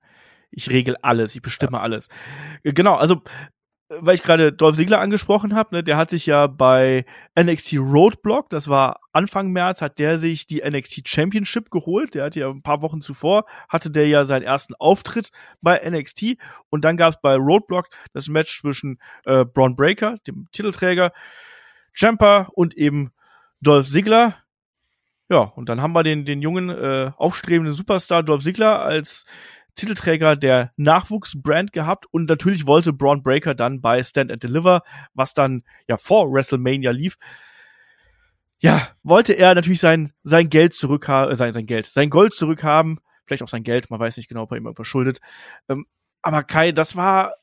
[0.50, 1.82] ich regel alles, ich bestimme ja.
[1.82, 2.08] alles.
[2.62, 3.22] Äh, genau, also
[3.90, 7.06] weil ich gerade Dolph Ziggler angesprochen habe, ne, der hat sich ja bei
[7.38, 12.14] NXT Roadblock, das war Anfang März, hat der sich die NXT Championship geholt.
[12.14, 15.30] Der hatte ja ein paar Wochen zuvor, hatte der ja seinen ersten Auftritt
[15.62, 16.36] bei NXT
[16.68, 21.12] und dann gab es bei Roadblock das Match zwischen äh, Braun Breaker, dem Titelträger,
[21.94, 23.12] Champa und eben
[23.60, 24.36] Dolph Ziggler.
[25.30, 29.24] Ja, und dann haben wir den, den jungen, äh, aufstrebenden Superstar Dolph Ziggler als
[29.78, 34.82] Titelträger der Nachwuchsbrand gehabt und natürlich wollte Braun Breaker dann bei Stand and Deliver,
[35.14, 37.16] was dann ja vor WrestleMania lief,
[38.60, 42.98] ja, wollte er natürlich sein, sein Geld zurückhaben, äh, sein, sein Geld, sein Gold zurückhaben,
[43.24, 45.20] vielleicht auch sein Geld, man weiß nicht genau, ob er ihm irgendwas schuldet.
[45.68, 45.86] Ähm,
[46.22, 47.34] aber Kai, das war,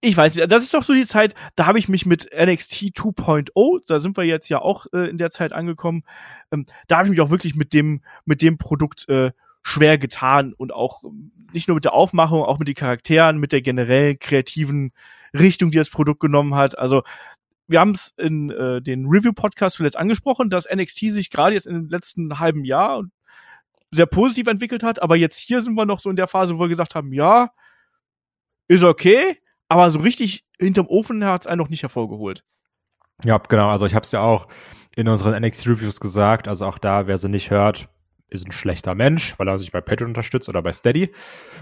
[0.00, 2.96] ich weiß nicht, das ist doch so die Zeit, da habe ich mich mit NXT
[2.96, 6.02] 2.0, da sind wir jetzt ja auch äh, in der Zeit angekommen,
[6.50, 9.30] ähm, da habe ich mich auch wirklich mit dem, mit dem Produkt äh,
[9.68, 11.02] schwer getan und auch
[11.52, 14.92] nicht nur mit der Aufmachung, auch mit den Charakteren, mit der generellen kreativen
[15.34, 16.78] Richtung, die das Produkt genommen hat.
[16.78, 17.02] Also
[17.66, 21.74] wir haben es in äh, den Review-Podcast zuletzt angesprochen, dass NXT sich gerade jetzt in
[21.74, 23.04] den letzten halben Jahr
[23.90, 26.60] sehr positiv entwickelt hat, aber jetzt hier sind wir noch so in der Phase, wo
[26.60, 27.50] wir gesagt haben, ja,
[28.68, 29.38] ist okay,
[29.68, 32.42] aber so richtig hinterm Ofen hat es einen noch nicht hervorgeholt.
[33.24, 33.68] Ja, genau.
[33.68, 34.48] Also ich habe es ja auch
[34.96, 36.48] in unseren NXT-Reviews gesagt.
[36.48, 37.88] Also auch da, wer sie nicht hört,
[38.30, 41.12] ist ein schlechter Mensch, weil er sich bei Patreon unterstützt oder bei Steady.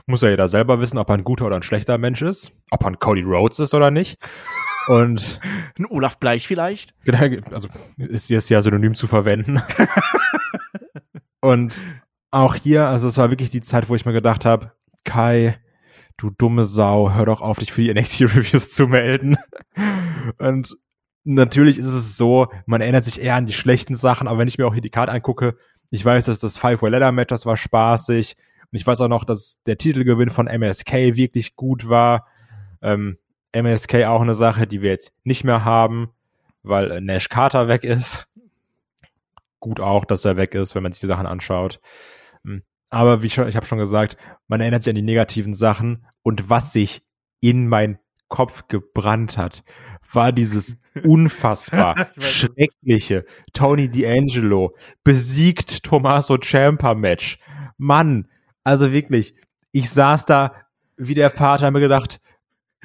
[0.07, 2.53] Muss ja jeder selber wissen, ob er ein guter oder ein schlechter Mensch ist.
[2.71, 4.19] Ob er ein Cody Rhodes ist oder nicht.
[4.89, 5.41] Und
[5.79, 6.95] ein Olaf Bleich vielleicht?
[7.05, 9.63] Genau, also ist jetzt ja synonym zu verwenden.
[11.41, 11.83] und
[12.31, 14.73] auch hier, also es war wirklich die Zeit, wo ich mir gedacht habe,
[15.05, 15.59] Kai,
[16.17, 19.37] du dumme Sau, hör doch auf, dich für die NXT-Reviews zu melden.
[20.39, 20.77] Und
[21.25, 24.59] natürlich ist es so, man erinnert sich eher an die schlechten Sachen, aber wenn ich
[24.59, 25.57] mir auch hier die Karte angucke,
[25.91, 28.37] ich weiß, dass das Five Way Leather Match, das war spaßig.
[28.73, 32.27] Und ich weiß auch noch, dass der Titelgewinn von MSK wirklich gut war.
[32.83, 33.19] Ähm,
[33.53, 36.11] MSK auch eine Sache, die wir jetzt nicht mehr haben,
[36.63, 38.29] weil äh, Nash Carter weg ist.
[39.61, 41.81] Gut auch, dass er weg ist, wenn man sich die Sachen anschaut.
[42.45, 42.63] Hm.
[42.91, 44.17] Aber wie schon, ich habe schon gesagt,
[44.49, 47.03] man erinnert sich an die negativen Sachen und was sich
[47.41, 49.63] in mein Kopf gebrannt hat,
[50.13, 54.71] war dieses unfassbar schreckliche Tony D'Angelo
[55.05, 57.39] besiegt Tommaso Ciampa Match.
[57.79, 58.29] Mann,
[58.65, 59.35] also wirklich,
[59.73, 60.55] ich saß da
[60.97, 62.21] wie der Pater, mir gedacht,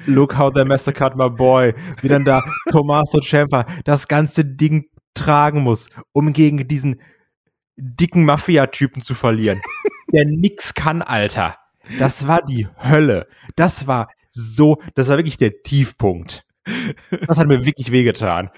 [0.06, 5.62] look how they massacred my boy, wie dann da Tommaso Ciampa das ganze Ding tragen
[5.62, 7.00] muss, um gegen diesen
[7.76, 9.60] dicken Mafia-Typen zu verlieren,
[10.12, 11.56] der nix kann, Alter.
[11.98, 13.26] Das war die Hölle.
[13.56, 16.44] Das war so, das war wirklich der Tiefpunkt.
[17.26, 18.50] Das hat mir wirklich wehgetan.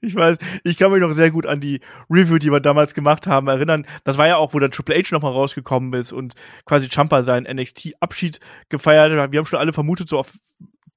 [0.00, 3.26] Ich weiß, ich kann mich noch sehr gut an die Review, die wir damals gemacht
[3.26, 3.86] haben, erinnern.
[4.04, 6.34] Das war ja auch, wo dann Triple H nochmal rausgekommen ist und
[6.64, 9.32] quasi Champa seinen NXT-Abschied gefeiert hat.
[9.32, 10.32] Wir haben schon alle vermutet, so auf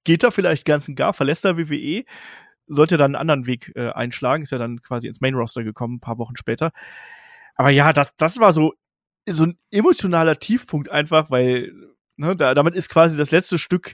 [0.05, 2.05] geht er vielleicht ganz und gar, verlässt er WWE,
[2.67, 5.95] sollte dann einen anderen Weg äh, einschlagen, ist ja dann quasi ins Main Roster gekommen,
[5.95, 6.71] ein paar Wochen später.
[7.55, 8.73] Aber ja, das, das war so,
[9.27, 11.73] so ein emotionaler Tiefpunkt einfach, weil
[12.17, 13.93] ne, da, damit ist quasi das letzte Stück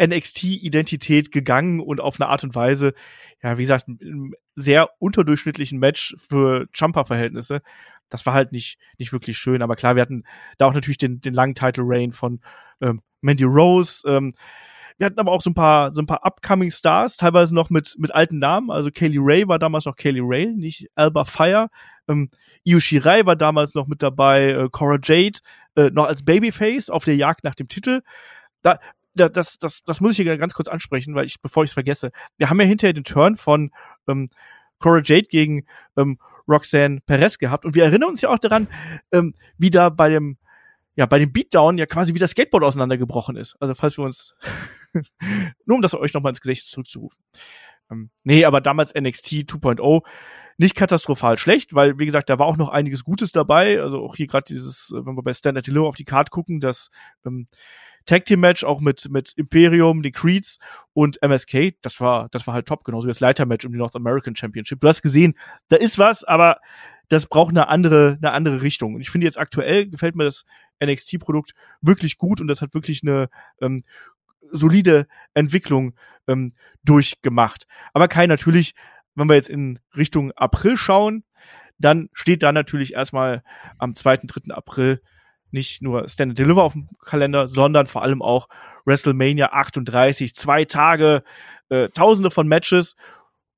[0.00, 2.94] NXT-Identität gegangen und auf eine Art und Weise,
[3.42, 7.62] ja, wie gesagt, ein sehr unterdurchschnittlichen Match für Jumper-Verhältnisse.
[8.08, 10.24] Das war halt nicht, nicht wirklich schön, aber klar, wir hatten
[10.58, 12.40] da auch natürlich den, den langen Title Reign von
[12.80, 14.06] ähm, Mandy Rose.
[14.08, 14.34] Ähm,
[14.98, 17.94] wir hatten aber auch so ein paar, so ein paar upcoming Stars, teilweise noch mit,
[17.98, 18.70] mit alten Namen.
[18.70, 21.68] Also Kaylee Ray war damals noch Kaylee Ray, nicht Alba Fire.
[22.08, 22.30] Ähm,
[22.64, 25.40] Io Shirai war damals noch mit dabei, äh, Cora Jade,
[25.76, 28.02] äh, noch als Babyface auf der Jagd nach dem Titel.
[28.62, 28.80] Da,
[29.16, 31.74] da, das, das, das muss ich hier ganz kurz ansprechen, weil ich, bevor ich es
[31.74, 33.70] vergesse, wir haben ja hinterher den Turn von
[34.08, 34.28] ähm,
[34.78, 38.68] Cora Jade gegen ähm, Roxanne Perez gehabt und wir erinnern uns ja auch daran,
[39.12, 40.38] ähm, wie da bei dem
[40.96, 43.54] ja, bei dem Beatdown ja quasi wie das Skateboard auseinandergebrochen ist.
[43.60, 44.34] Also falls wir uns,
[45.66, 47.22] nur um das euch nochmal ins Gesicht zurückzurufen.
[47.90, 50.02] Ähm, nee, aber damals NXT 2.0
[50.58, 53.80] nicht katastrophal schlecht, weil, wie gesagt, da war auch noch einiges Gutes dabei.
[53.82, 56.60] Also auch hier gerade dieses, äh, wenn wir bei Standard Deliver auf die Card gucken,
[56.60, 56.90] das
[57.26, 57.46] ähm,
[58.06, 60.58] Tag Team Match auch mit mit Imperium, die Creeds
[60.92, 63.78] und MSK, das war das war halt top, genauso wie das Leiter Match um die
[63.78, 64.80] North American Championship.
[64.80, 65.34] Du hast gesehen,
[65.68, 66.58] da ist was, aber
[67.08, 68.94] das braucht eine andere eine andere Richtung.
[68.94, 70.44] Und ich finde jetzt aktuell gefällt mir das
[70.82, 73.28] NXT Produkt wirklich gut und das hat wirklich eine
[73.60, 73.84] ähm,
[74.50, 75.94] solide Entwicklung
[76.28, 76.54] ähm,
[76.84, 77.66] durchgemacht.
[77.92, 78.74] Aber Kai, natürlich,
[79.14, 81.24] wenn wir jetzt in Richtung April schauen,
[81.78, 83.42] dann steht da natürlich erstmal
[83.78, 84.54] am 2., 3.
[84.54, 85.02] April
[85.56, 88.48] nicht nur Stand Deliver auf dem Kalender, sondern vor allem auch
[88.84, 91.24] WrestleMania 38, zwei Tage,
[91.70, 92.94] äh, tausende von Matches.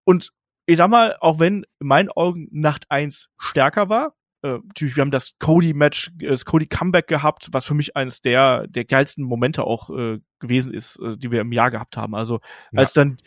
[0.05, 0.31] Und
[0.65, 5.03] ich sag mal, auch wenn in meinen Augen Nacht 1 stärker war, äh, natürlich, wir
[5.03, 9.91] haben das Cody-Match, das Cody-Comeback gehabt, was für mich eines der, der geilsten Momente auch
[9.91, 12.15] äh, gewesen ist, äh, die wir im Jahr gehabt haben.
[12.15, 12.41] Also
[12.73, 12.79] ja.
[12.79, 13.19] als dann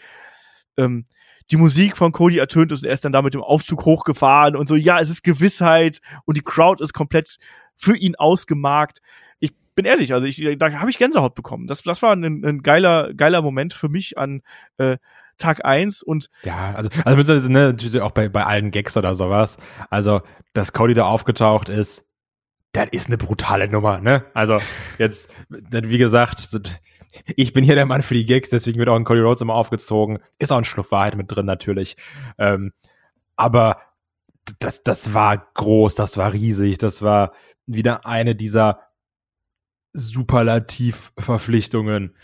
[0.78, 1.06] ähm,
[1.52, 4.56] die Musik von Cody ertönt ist und er ist dann da mit dem Aufzug hochgefahren
[4.56, 7.38] und so, ja, es ist Gewissheit und die Crowd ist komplett
[7.76, 9.02] für ihn ausgemarkt.
[9.40, 11.68] Ich bin ehrlich, also ich, da habe ich Gänsehaut bekommen.
[11.68, 14.42] Das, das war ein, ein geiler, geiler Moment für mich an
[14.78, 14.98] äh,
[15.38, 19.58] Tag eins und ja, also also ne, natürlich auch bei bei allen Gags oder sowas.
[19.90, 20.22] Also,
[20.54, 22.06] dass Cody da aufgetaucht ist,
[22.74, 24.26] das ist eine brutale Nummer, ne?
[24.36, 24.60] Also,
[25.00, 26.60] jetzt wie gesagt,
[27.36, 29.56] ich bin hier der Mann für die Gags, deswegen wird auch ein Cody Rhodes immer
[29.56, 30.20] aufgezogen.
[30.40, 31.96] Ist auch ein Schluff Wahrheit mit drin natürlich.
[32.38, 32.74] Ähm,
[33.36, 33.82] aber
[34.60, 37.34] das, das war groß, das war riesig, das war
[37.66, 38.82] wieder eine dieser
[39.94, 42.16] Superlativ-Verpflichtungen.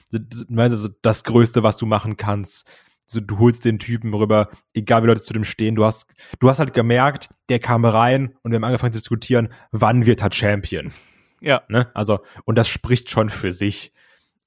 [0.55, 2.69] Also das Größte, was du machen kannst.
[3.09, 5.75] Also du holst den Typen rüber, egal wie Leute zu dem stehen.
[5.75, 6.09] Du hast,
[6.39, 10.21] du hast halt gemerkt, der kam rein und wir haben angefangen zu diskutieren, wann wird
[10.21, 10.91] er Champion.
[11.39, 11.63] Ja.
[11.69, 11.89] Ne?
[11.93, 13.93] Also, und das spricht schon für sich.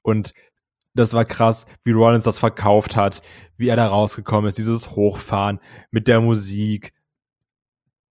[0.02, 0.32] Und
[0.94, 3.22] das war krass, wie Rollins das verkauft hat,
[3.56, 6.92] wie er da rausgekommen ist, dieses Hochfahren mit der Musik.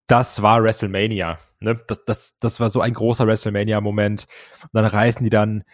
[0.06, 1.38] Das war WrestleMania.
[1.60, 1.80] Ne?
[1.86, 4.26] Das, das, das war so ein großer WrestleMania-Moment.
[4.62, 5.64] Und dann reißen die dann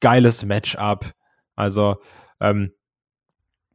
[0.00, 1.12] geiles Match ab.
[1.56, 1.96] Also,
[2.40, 2.72] ähm,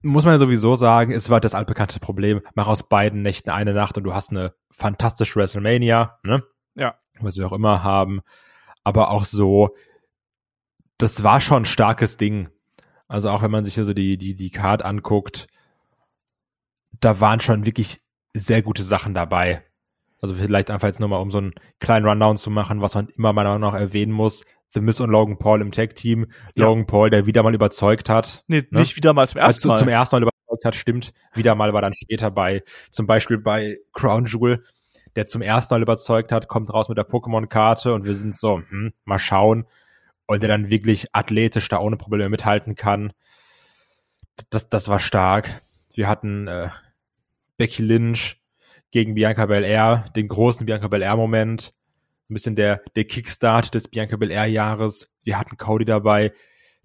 [0.01, 2.41] muss man ja sowieso sagen, es war das altbekannte Problem.
[2.55, 6.43] Mach aus beiden Nächten eine Nacht und du hast eine fantastische WrestleMania, ne?
[6.75, 6.95] Ja.
[7.19, 8.21] Was wir auch immer haben.
[8.85, 9.75] Aber auch so,
[11.00, 12.50] das war schon ein starkes Ding.
[13.08, 15.47] Also auch wenn man sich so die, die, die Card anguckt,
[17.00, 18.02] da waren schon wirklich
[18.36, 19.64] sehr gute Sachen dabei.
[20.22, 23.34] Also vielleicht einfach jetzt nochmal, um so einen kleinen Rundown zu machen, was man immer
[23.34, 24.43] meiner Meinung nach erwähnen muss.
[24.74, 26.28] The Miss und Logan Paul im Tag-Team.
[26.54, 26.66] Ja.
[26.66, 28.43] Logan Paul, der wieder mal überzeugt hat.
[28.47, 28.82] Nee, Ne?
[28.82, 29.80] nicht wieder mal zum ersten Also Mal.
[29.80, 31.14] zum ersten Mal überzeugt hat, stimmt.
[31.34, 34.64] Wieder mal war dann später bei, zum Beispiel bei Crown Jewel,
[35.16, 38.62] der zum ersten Mal überzeugt hat, kommt raus mit der Pokémon-Karte und wir sind so,
[38.70, 39.66] hm, mal schauen.
[40.30, 43.13] Und der dann wirklich athletisch da ohne Probleme mithalten kann.
[44.51, 45.63] Das, das war stark.
[45.95, 46.69] Wir hatten äh,
[47.57, 48.39] Becky Lynch
[48.91, 51.73] gegen Bianca Belair, den großen Bianca Belair-Moment.
[52.30, 55.11] Ein bisschen der, der Kickstart des Bianca Belair-Jahres.
[55.23, 56.32] Wir hatten Cody dabei.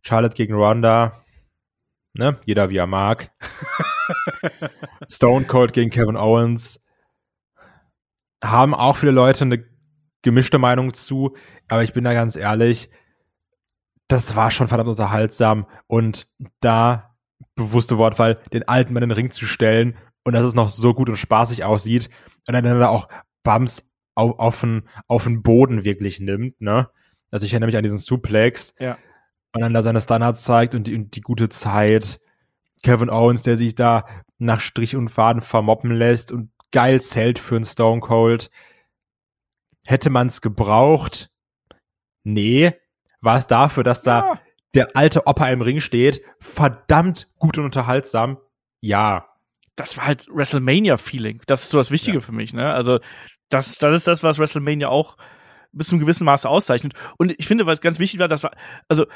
[0.01, 1.23] Charlotte gegen Ronda.
[2.15, 2.41] Ne?
[2.47, 3.31] Jeder wie er mag.
[5.11, 6.81] Stone Cold gegen Kevin Owens.
[8.43, 9.67] Haben auch viele Leute eine
[10.23, 11.37] gemischte Meinung zu,
[11.69, 12.89] aber ich bin da ganz ehrlich,
[14.09, 16.27] das war schon verdammt unterhaltsam und
[16.61, 17.15] da
[17.55, 20.95] bewusste Wortwahl, den alten Mann in den Ring zu stellen und dass es noch so
[20.95, 22.11] gut und spaßig aussieht
[22.47, 23.09] und dann da auch
[23.43, 26.89] Bums auf, auf, den, auf den Boden wirklich nimmt, ne?
[27.31, 28.97] Also ich erinnere mich an diesen Suplex Ja.
[29.55, 32.21] und dann da seine Standards zeigt und die, und die gute Zeit.
[32.85, 34.05] Kevin Owens, der sich da
[34.39, 38.51] nach Strich und Faden vermoppen lässt und geil zählt für einen Stone Cold.
[39.85, 41.31] Hätte man's gebraucht?
[42.23, 42.73] Nee.
[43.25, 44.41] War es dafür, dass da Ja.
[44.75, 46.23] der alte Opa im Ring steht?
[46.41, 48.39] Verdammt gut und unterhaltsam?
[48.81, 49.27] Ja.
[49.77, 51.41] das war halt WrestleMania-Feeling.
[51.49, 52.21] Das ist so das Wichtige Ja.
[52.21, 52.73] für mich, ne?
[52.73, 53.01] Also,
[53.49, 55.17] das, das ist das, was WrestleMania auch
[55.73, 56.93] bis zu einem gewissen Maße auszeichnet.
[57.19, 58.53] Und ich finde, was ganz wichtig war, das war,
[58.89, 59.07] also,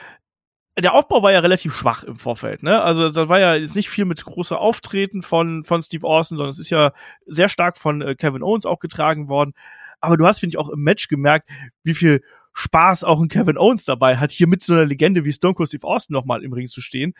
[0.76, 2.82] der Aufbau war ja relativ schwach im Vorfeld, ne?
[2.82, 6.50] Also, da war ja jetzt nicht viel mit großer Auftreten von, von Steve Austin, sondern
[6.50, 6.92] es ist ja
[7.26, 9.52] sehr stark von äh, Kevin Owens auch getragen worden.
[10.00, 11.48] Aber du hast, finde ich, auch im Match gemerkt,
[11.84, 12.22] wie viel
[12.58, 15.68] Spaß auch ein Kevin Owens dabei hat, hier mit so einer Legende wie Stone Cold
[15.68, 17.14] Steve Austin nochmal im Ring zu stehen,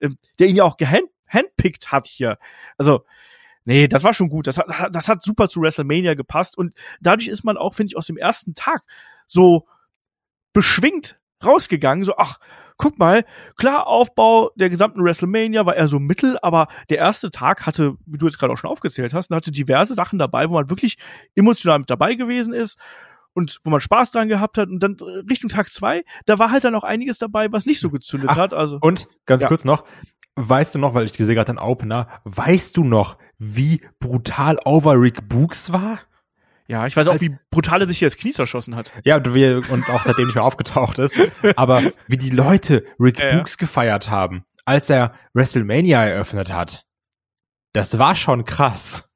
[0.00, 2.36] ähm, der ihn ja auch gehand handpickt hat hier.
[2.76, 3.06] Also,
[3.64, 4.46] nee, das war schon gut.
[4.46, 7.96] Das hat, das hat super zu WrestleMania gepasst und dadurch ist man auch, finde ich,
[7.96, 8.82] aus dem ersten Tag
[9.26, 9.66] so
[10.52, 12.04] beschwingt rausgegangen.
[12.04, 12.36] So, ach,
[12.76, 13.24] guck mal,
[13.56, 18.18] klar, Aufbau der gesamten WrestleMania war eher so mittel, aber der erste Tag hatte, wie
[18.18, 20.98] du jetzt gerade auch schon aufgezählt hast, hatte diverse Sachen dabei, wo man wirklich
[21.34, 22.78] emotional mit dabei gewesen ist
[23.34, 24.68] und wo man Spaß dran gehabt hat.
[24.68, 24.96] Und dann
[25.28, 28.36] Richtung Tag zwei, da war halt dann auch einiges dabei, was nicht so gezündet Ach,
[28.36, 28.54] hat.
[28.54, 29.48] Also Und ganz Ja.
[29.48, 29.84] kurz noch,
[30.36, 34.94] weißt du noch, weil ich sehe gerade den Opener, weißt du noch, wie brutal over
[35.00, 35.98] Rick Books war?
[36.68, 38.92] ja, ich weiß auch, als- wie brutal er sich hier das Knie zerschossen hat.
[39.04, 41.18] Ja, und wir, und auch seitdem nicht mehr aufgetaucht ist.
[41.56, 43.36] Aber wie die Leute Rick Ja, ja.
[43.36, 46.86] Books gefeiert haben, als er WrestleMania eröffnet hat.
[47.74, 49.10] Das war schon krass.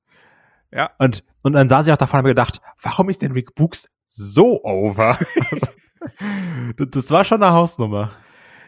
[0.71, 0.91] Ja.
[0.99, 3.89] Und, und dann saß ich auch davon und habe gedacht, warum ist denn Rick Books
[4.17, 5.19] so over?
[5.51, 5.67] also,
[6.77, 8.11] das- war schon eine Hausnummer.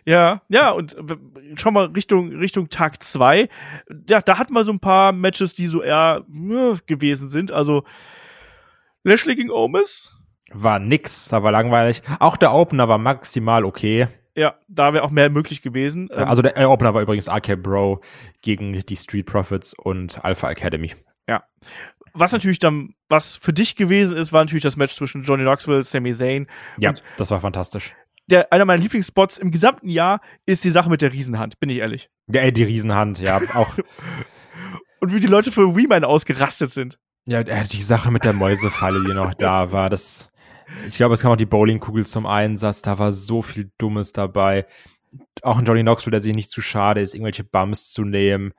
[0.04, 0.96] Ja, ja, und
[1.56, 3.48] schau mal Richtung, Richtung Tag zwei.
[4.08, 7.52] Ja, da hatten wir so ein paar Matches, die so eher äh, gewesen sind.
[7.52, 7.84] Also
[9.04, 10.10] Lashley gegen Omis.
[10.50, 12.02] War nix, da war langweilig.
[12.20, 14.08] Auch der Opener war maximal okay.
[14.34, 16.10] Ja, da wäre auch mehr möglich gewesen.
[16.10, 18.00] Also der äh, Opener war übrigens RK Bro
[18.40, 20.94] gegen die Street Profits und Alpha Academy.
[22.14, 25.82] Was natürlich dann, was für dich gewesen ist, war natürlich das Match zwischen Johnny Knoxville,
[25.84, 26.46] Sami Zayn.
[26.78, 27.94] Ja, Und das war fantastisch.
[28.30, 31.78] der, einer meiner Lieblingsspots im gesamten Jahr ist die Sache mit der Riesenhand, bin ich
[31.78, 32.10] ehrlich.
[32.28, 33.74] Ja, ey, die Riesenhand, ja, auch
[35.00, 36.98] Und wie die Leute für Wee-Man ausgerastet sind.
[37.26, 40.30] ja, äh, die Sache mit der Mäusefalle, die noch da war, das
[40.86, 44.66] ich glaube, es kam auch die Bowlingkugel zum Einsatz, da war so viel Dummes dabei.
[45.42, 48.52] Auch ein Johnny Knoxville, der sich nicht zu schade ist, irgendwelche Bums zu nehmen.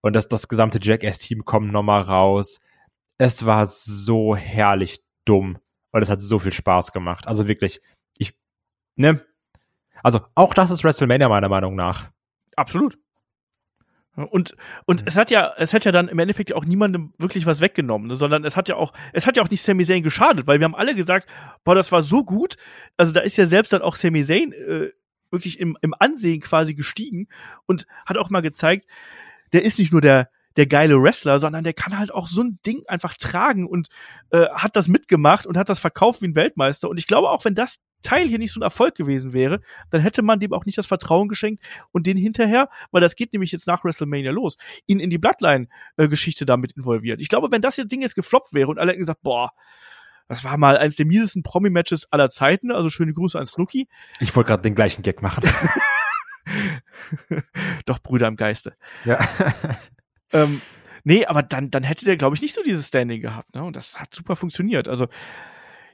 [0.00, 2.58] Und das, das gesamte Jackass-Team kommt nochmal raus.
[3.18, 5.58] Es war so herrlich dumm.
[5.92, 7.26] Und es hat so viel Spaß gemacht.
[7.26, 7.80] Also wirklich,
[8.18, 8.34] ich,
[8.96, 9.24] ne?
[10.02, 12.10] Also auch das ist WrestleMania meiner Meinung nach.
[12.54, 12.98] Absolut.
[14.16, 14.56] Und,
[14.86, 15.06] und mhm.
[15.06, 18.08] es hat ja, es hat ja dann im Endeffekt ja auch niemandem wirklich was weggenommen,
[18.08, 20.58] ne, sondern es hat ja auch, es hat ja auch nicht Sami Zayn geschadet, weil
[20.58, 21.28] wir haben alle gesagt,
[21.64, 22.56] boah, das war so gut.
[22.96, 24.90] Also da ist ja selbst dann auch Sami Zayn äh,
[25.30, 27.28] wirklich im, im Ansehen quasi gestiegen
[27.66, 28.86] und hat auch mal gezeigt,
[29.52, 32.58] der ist nicht nur der, der geile Wrestler, sondern der kann halt auch so ein
[32.64, 33.88] Ding einfach tragen und
[34.30, 36.88] äh, hat das mitgemacht und hat das verkauft wie ein Weltmeister.
[36.88, 40.00] Und ich glaube, auch wenn das Teil hier nicht so ein Erfolg gewesen wäre, dann
[40.00, 43.52] hätte man dem auch nicht das Vertrauen geschenkt und den hinterher, weil das geht nämlich
[43.52, 47.20] jetzt nach WrestleMania los, ihn in die Bloodline-Geschichte damit involviert.
[47.20, 49.50] Ich glaube, wenn das Ding jetzt gefloppt wäre und alle hätten gesagt, boah,
[50.28, 53.88] das war mal eins der miesesten Promi-Matches aller Zeiten, also schöne Grüße an Snooki.
[54.20, 55.44] Ich wollte gerade den gleichen Gag machen.
[57.86, 58.76] Doch Brüder im Geiste.
[59.04, 59.18] Ja.
[60.32, 60.60] ähm,
[61.04, 63.54] nee, aber dann, dann hätte der, glaube ich, nicht so dieses Standing gehabt.
[63.54, 63.62] Ne?
[63.64, 64.88] Und das hat super funktioniert.
[64.88, 65.06] Also,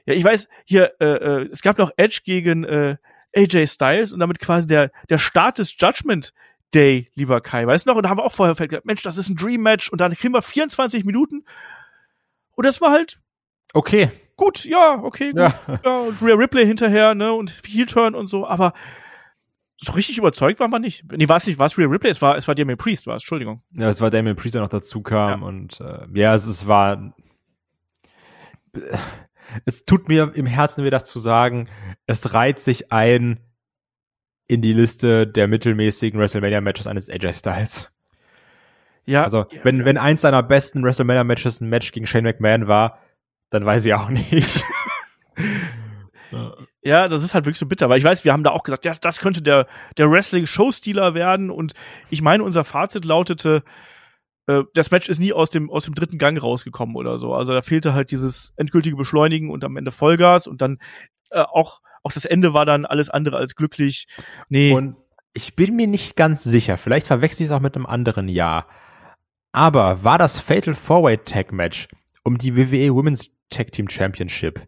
[0.05, 2.97] ja, ich weiß, hier, äh, äh, es gab noch Edge gegen äh,
[3.35, 6.33] AJ Styles und damit quasi der, der Start des Judgment
[6.73, 7.67] Day, lieber Kai.
[7.67, 7.97] Weißt du noch?
[7.97, 10.15] Und da haben wir auch vorher gesagt, Mensch, das ist ein Dream Match und dann
[10.15, 11.45] kriegen wir 24 Minuten.
[12.55, 13.19] Und das war halt
[13.73, 15.39] okay gut, ja, okay, gut.
[15.39, 15.53] Ja.
[15.83, 18.73] ja und Rhea Ripley hinterher, ne, und Heel Turn und so, aber
[19.77, 21.03] so richtig überzeugt war man nicht.
[21.11, 23.15] Nee, war es nicht, war es Rhea Ripley, es war, es war Damien Priest, war
[23.15, 23.61] es, Entschuldigung.
[23.71, 25.47] Ja, es war Damien Priest, der noch dazu kam ja.
[25.47, 27.13] und äh, ja, es, es war
[29.65, 31.69] es tut mir im Herzen weh, das zu sagen.
[32.07, 33.39] Es reiht sich ein
[34.47, 37.91] in die Liste der mittelmäßigen WrestleMania-Matches eines AJ Styles.
[39.05, 39.23] Ja.
[39.23, 39.85] Also, ja, wenn, ja.
[39.85, 42.99] wenn eins seiner besten WrestleMania-Matches ein Match gegen Shane McMahon war,
[43.49, 44.63] dann weiß ich auch nicht.
[46.83, 48.85] ja, das ist halt wirklich so bitter, weil ich weiß, wir haben da auch gesagt,
[48.85, 49.67] ja, das könnte der,
[49.97, 51.73] der Wrestling-Showstealer werden und
[52.09, 53.63] ich meine, unser Fazit lautete,
[54.47, 57.33] äh, das Match ist nie aus dem, aus dem dritten Gang rausgekommen oder so.
[57.33, 60.77] Also da fehlte halt dieses endgültige Beschleunigen und am Ende Vollgas und dann
[61.31, 64.07] äh, auch, auch das Ende war dann alles andere als glücklich.
[64.49, 64.73] Nee.
[64.73, 64.97] Und
[65.33, 68.67] ich bin mir nicht ganz sicher, vielleicht verwechsel ich es auch mit einem anderen Jahr.
[69.53, 71.87] Aber war das Fatal Four-Way Tag Match
[72.23, 74.67] um die WWE Women's Tag Team Championship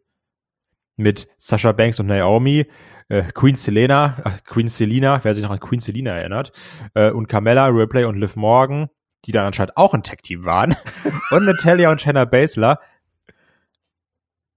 [0.95, 2.65] mit Sasha Banks und Naomi,
[3.09, 6.51] äh, Queen Selena, äh, Queen Selina, wer sich noch an Queen Selina erinnert,
[6.93, 8.89] äh, und Carmella, Ripley und Liv Morgan,
[9.25, 10.75] die dann anscheinend auch ein Tag Team waren,
[11.31, 12.79] und Natalia und Shanna Baszler.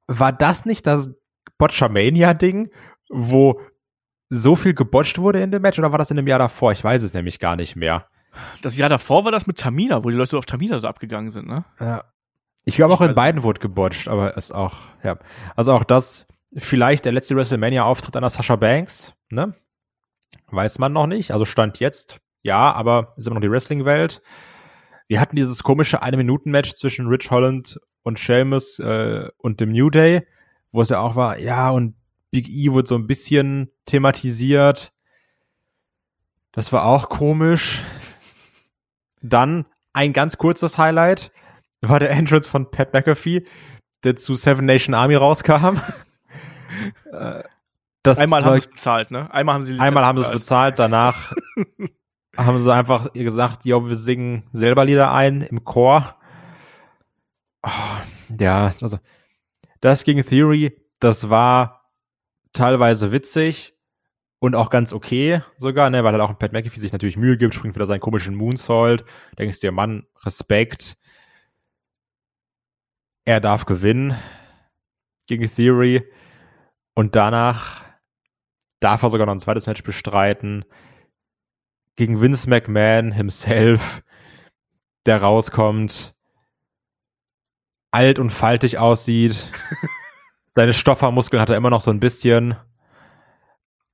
[0.07, 1.15] War das nicht das
[1.59, 2.71] Botchamania-Ding,
[3.11, 3.61] wo
[4.31, 6.73] so viel gebotcht wurde in dem Match, oder war das in dem Jahr davor?
[6.73, 8.07] Ich weiß es nämlich gar nicht mehr.
[8.63, 11.49] Das Jahr davor war das mit Tamina, wo die Leute auf Tamina so abgegangen sind,
[11.49, 11.65] ne?
[11.81, 12.05] Ja.
[12.65, 15.19] Ich glaube auch in beiden wurde gebotcht, aber ist auch, ja.
[15.57, 19.55] Also auch das, vielleicht der letzte WrestleMania-Auftritt einer Sasha Banks, ne?
[20.51, 21.31] Weiß man noch nicht.
[21.31, 24.23] Also Stand jetzt, ja, aber ist immer noch die Wrestling-Welt.
[25.07, 30.27] Wir hatten dieses komische Eine-Minuten-Match zwischen Rich Holland und Sheamus äh, und dem New Day,
[30.73, 31.95] wo es ja auch war, ja, und
[32.31, 34.93] Big E wurde so ein bisschen thematisiert.
[36.53, 37.83] Das war auch komisch.
[39.23, 41.33] Dann ein ganz kurzes Highlight
[41.81, 43.47] war der Entrance von Pat McAfee,
[44.05, 45.79] der zu Seven Nation Army rauskam.
[47.13, 47.43] Äh,
[48.03, 49.33] das einmal haben sie es bezahlt, ne?
[49.33, 51.33] Einmal haben sie einmal haben sie es bezahlt, danach
[52.37, 56.15] haben sie einfach gesagt, ja, wir singen selber Lieder ein im Chor.
[57.63, 57.71] Oh,
[58.39, 58.99] ja, also
[59.81, 61.91] das gegen Theory, das war
[62.53, 63.75] teilweise witzig
[64.39, 67.55] und auch ganz okay sogar, ne, weil halt auch Pat McAfee sich natürlich Mühe gibt,
[67.55, 69.05] springt wieder seinen komischen Moonsault.
[69.39, 70.97] Denkst dir, Mann, Respekt
[73.29, 74.17] er darf gewinnen
[75.27, 76.03] gegen Theory
[76.99, 77.85] und danach
[78.81, 80.65] darf er sogar noch ein zweites Match bestreiten
[81.95, 84.03] gegen Vince McMahon himself,
[85.07, 86.13] der rauskommt,
[87.93, 89.49] alt und faltig aussieht.
[90.57, 92.57] Seine Stoffermuskeln hat er immer noch so ein bisschen,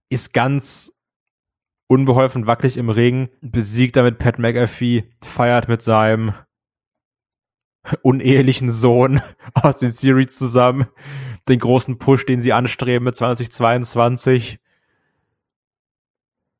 [0.08, 0.90] ist ganz
[1.88, 6.32] unbeholfen wackelig im Ring, besiegt damit Pat McAfee, feiert mit seinem
[8.00, 9.20] unehelichen Sohn
[9.54, 10.86] aus den Series zusammen,
[11.48, 14.58] den großen Push, den sie anstreben mit 2022.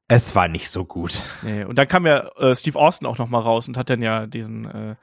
[0.09, 1.22] Es war nicht so gut.
[1.43, 4.03] Nee, und dann kam ja äh, Steve Austin auch noch mal raus und hat dann
[4.03, 4.97] ja diesen äh,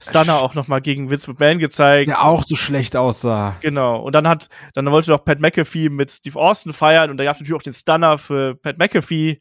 [0.00, 2.08] Stunner auch noch mal gegen Vince McMahon gezeigt.
[2.08, 3.56] Der auch so schlecht aussah.
[3.60, 4.00] Genau.
[4.00, 7.36] Und dann hat, dann wollte doch Pat McAfee mit Steve Austin feiern und da gab
[7.36, 9.40] es natürlich auch den Stunner für Pat McAfee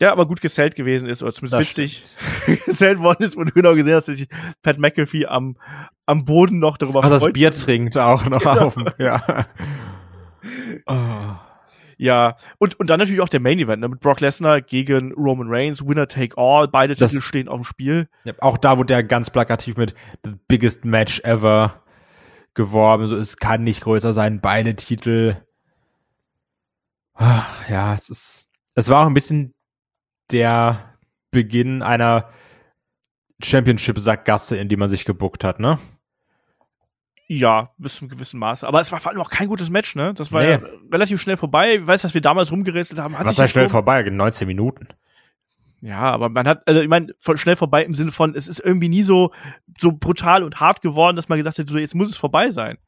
[0.00, 2.02] der aber gut gesellt gewesen ist, oder zumindest das witzig
[2.66, 4.28] gesellt worden ist, und du genau gesehen hast, dass sich
[4.62, 5.56] Pat McAfee am,
[6.06, 8.66] am Boden noch darüber Ach, das Bier trinkt auch noch genau.
[8.66, 8.76] auf.
[8.98, 9.46] Ja.
[10.86, 10.94] oh.
[11.98, 15.46] Ja, und, und dann natürlich auch der Main Event ne, mit Brock Lesnar gegen Roman
[15.48, 18.08] Reigns, Winner Take All, beide das, Titel stehen auf dem Spiel.
[18.24, 21.82] Ja, auch da wurde der ganz plakativ mit The Biggest Match Ever
[22.52, 23.08] geworben.
[23.08, 25.36] So, es kann nicht größer sein, beide Titel.
[27.14, 29.54] Ach, ja, es ist, es war auch ein bisschen
[30.30, 30.98] der
[31.30, 32.28] Beginn einer
[33.42, 35.78] Championship-Sackgasse, in die man sich gebuckt hat, ne?
[37.28, 38.66] Ja, bis zum gewissen Maße.
[38.66, 40.14] Aber es war vor allem auch kein gutes Match, ne?
[40.14, 40.50] Das war Nee.
[40.52, 40.60] ja
[40.92, 41.74] relativ schnell vorbei.
[41.76, 43.18] Ich weiß, dass wir damals rumgerätselt haben.
[43.18, 43.84] Hat Was heißt schnell geschoben.
[43.84, 44.02] vorbei?
[44.08, 44.86] 19 Minuten.
[45.80, 48.88] Ja, aber man hat, also ich meine, schnell vorbei im Sinne von, es ist irgendwie
[48.88, 49.32] nie so,
[49.78, 52.78] so brutal und hart geworden, dass man gesagt hat, so jetzt muss es vorbei sein.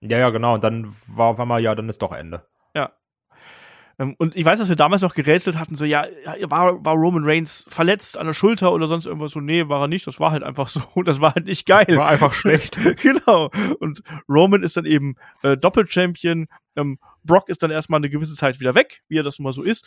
[0.00, 0.54] Ja, ja, genau.
[0.54, 2.44] Und dann war auf einmal, ja, dann ist doch Ende.
[3.98, 6.06] Ähm, Und ich weiß, dass wir damals noch gerätselt hatten, so, ja,
[6.42, 9.88] war, war Roman Reigns verletzt an der Schulter oder sonst irgendwas so, nee, war er
[9.88, 11.98] nicht, das war halt einfach so, das war halt nicht geil.
[12.00, 12.78] einfach schlecht.
[13.02, 13.50] genau.
[13.78, 16.46] Und Roman ist dann eben äh, Doppel-Champion.
[16.76, 19.52] Ähm, Brock ist dann erstmal eine gewisse Zeit wieder weg, wie er das nun mal
[19.52, 19.86] so ist.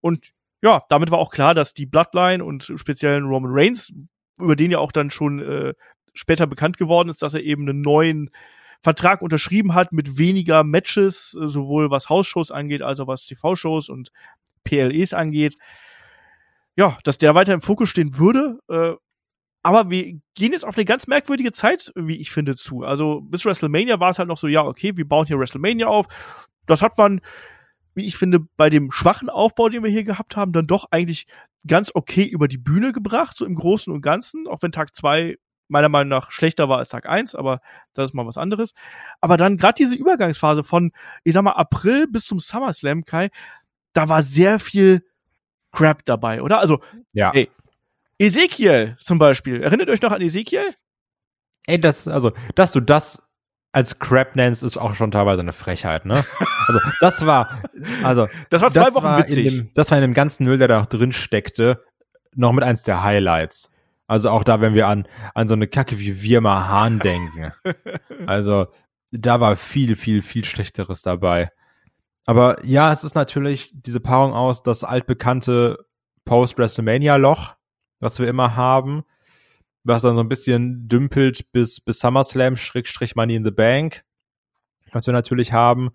[0.00, 0.32] Und
[0.62, 3.92] ja, damit war auch klar, dass die Bloodline und speziell Roman Reigns,
[4.38, 5.74] über den ja auch dann schon äh,
[6.14, 8.30] später bekannt geworden ist, dass er eben einen neuen
[8.86, 13.88] Vertrag unterschrieben hat mit weniger Matches, äh, sowohl was Hausshows angeht, als auch was TV-Shows
[13.88, 14.12] und
[14.62, 15.56] PLEs angeht.
[16.76, 18.60] Ja, dass der weiter im Fokus stehen würde.
[18.68, 18.92] Äh,
[19.64, 22.84] aber wir gehen jetzt auf eine ganz merkwürdige Zeit, wie ich finde, zu.
[22.84, 26.06] Also bis WrestleMania war es halt noch so, ja, okay, wir bauen hier WrestleMania auf.
[26.66, 27.20] Das hat man,
[27.94, 31.26] wie ich finde, bei dem schwachen Aufbau, den wir hier gehabt haben, dann doch eigentlich
[31.66, 35.38] ganz okay über die Bühne gebracht, so im Großen und Ganzen, auch wenn Tag zwei
[35.68, 37.60] meiner Meinung nach schlechter war als Tag eins, aber
[37.94, 38.72] das ist mal was anderes.
[39.20, 40.92] Aber dann gerade diese Übergangsphase von,
[41.24, 43.30] ich sag mal, April bis zum SummerSlam, Kai,
[43.92, 45.04] da war sehr viel
[45.72, 46.60] Crap dabei, oder?
[46.60, 46.80] Also
[47.12, 47.32] Ja.
[47.32, 47.50] Ey.
[48.18, 49.62] Ezekiel zum Beispiel.
[49.62, 50.74] Erinnert euch noch an Ezekiel?
[51.66, 53.22] Ey, das, also, dass du das
[53.72, 56.24] als Crap nennst, ist auch schon teilweise eine Frechheit, ne?
[56.68, 57.62] Also, das war,
[58.02, 59.54] also, Das war zwei Wochen war witzig.
[59.54, 61.84] Dem, das war in dem ganzen Müll, der da drin steckte,
[62.34, 63.70] noch mit eins der Highlights.
[64.06, 67.52] Also auch da, wenn wir an, an so eine Kacke wie Wirma Hahn denken.
[68.26, 68.66] Also,
[69.12, 71.50] da war viel, viel, viel Schlechteres dabei.
[72.24, 75.86] Aber ja, es ist natürlich diese Paarung aus, das altbekannte
[76.24, 77.54] Post-WrestleMania-Loch,
[78.00, 79.04] was wir immer haben,
[79.84, 84.04] was dann so ein bisschen dümpelt bis, bis SummerSlam, Schrägstrich Money in the Bank,
[84.92, 85.90] was wir natürlich haben.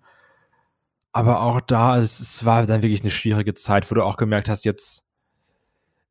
[1.12, 4.48] Aber auch da, es, es war dann wirklich eine schwierige Zeit, wo du auch gemerkt
[4.48, 5.04] hast, jetzt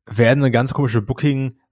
[0.06, 1.02] werden eine ganz komische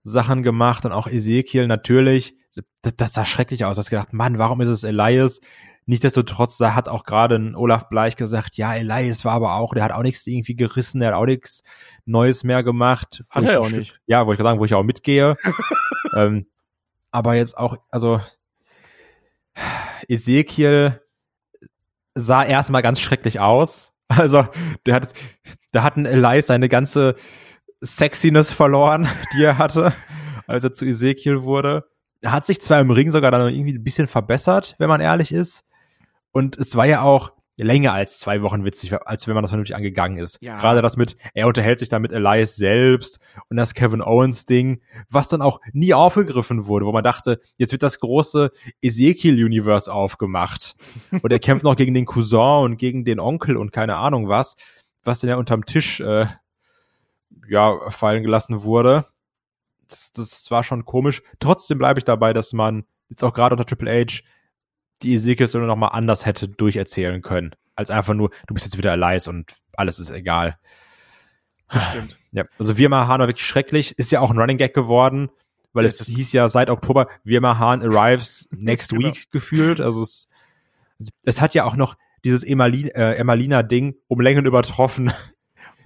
[0.04, 2.34] Booking-Sachen gemacht und auch Ezekiel natürlich,
[2.82, 3.76] das, das sah schrecklich aus.
[3.76, 5.40] Du hast gedacht, Mann, warum ist es Elias?
[5.86, 9.82] Nichtsdestotrotz, da hat auch gerade ein Olaf Bleich gesagt, ja, Elias war aber auch, der
[9.82, 11.62] hat auch nichts irgendwie gerissen, der hat auch nichts
[12.04, 13.24] Neues mehr gemacht.
[13.30, 14.00] Hat er auch Stück- nicht.
[14.06, 15.36] Ja, wo ich sagen, wo ich auch mitgehe.
[16.14, 16.46] ähm,
[17.10, 18.20] aber jetzt auch, also
[20.08, 21.00] Ezekiel
[22.14, 23.92] sah erstmal ganz schrecklich aus.
[24.08, 24.46] Also,
[24.86, 25.14] der hat,
[25.72, 27.14] da hat ein Elias seine ganze
[27.82, 29.92] Sexiness verloren, die er hatte,
[30.46, 31.84] als er zu Ezekiel wurde.
[32.20, 35.32] Er hat sich zwar im Ring sogar dann irgendwie ein bisschen verbessert, wenn man ehrlich
[35.32, 35.64] ist.
[36.32, 39.76] Und es war ja auch länger als zwei Wochen witzig, als wenn man das vernünftig
[39.76, 40.38] angegangen ist.
[40.40, 40.56] Ja.
[40.56, 43.18] Gerade das mit, er unterhält sich dann mit Elias selbst
[43.48, 47.72] und das Kevin Owens Ding, was dann auch nie aufgegriffen wurde, wo man dachte, jetzt
[47.72, 48.50] wird das große
[48.82, 50.74] Ezekiel-Universe aufgemacht.
[51.22, 54.56] Und er kämpft noch gegen den Cousin und gegen den Onkel und keine Ahnung was,
[55.04, 56.26] was dann ja unterm Tisch äh,
[57.50, 59.04] ja fallen gelassen wurde.
[59.88, 61.22] Das, das war schon komisch.
[61.40, 64.22] Trotzdem bleibe ich dabei, dass man jetzt auch gerade unter Triple H
[65.02, 67.54] die Ezekiel-Story noch mal anders hätte durcherzählen können.
[67.74, 70.58] Als einfach nur, du bist jetzt wieder Elias und alles ist egal.
[71.70, 72.18] Das stimmt.
[72.32, 73.98] Ja, also Wirma Hahn war wirklich schrecklich.
[73.98, 75.30] Ist ja auch ein Running Gag geworden,
[75.72, 79.06] weil es Das- hieß ja seit Oktober, Wirma Hahn arrives next Genau.
[79.08, 79.80] week gefühlt.
[79.80, 80.28] Also es,
[81.22, 83.22] es hat ja auch noch dieses Emalin, äh,
[84.08, 85.12] um Längen übertroffen.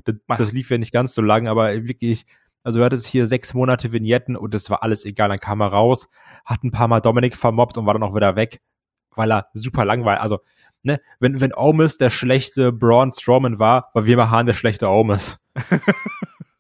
[0.05, 2.27] Das, das lief ja nicht ganz so lang, aber wirklich,
[2.63, 5.29] also du hattest hier sechs Monate Vignetten und das war alles egal.
[5.29, 6.09] Dann kam er raus,
[6.45, 8.61] hat ein paar Mal Dominik vermobbt und war dann auch wieder weg,
[9.15, 10.41] weil er super langweilig, also
[10.85, 15.39] ne, wenn, wenn Omis der schlechte Braun Strowman war, war Wirma Hahn der schlechte Omis.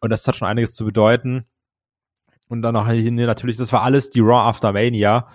[0.00, 1.46] Und das hat schon einiges zu bedeuten.
[2.48, 5.28] Und dann noch hier natürlich, das war alles die Raw After Mania.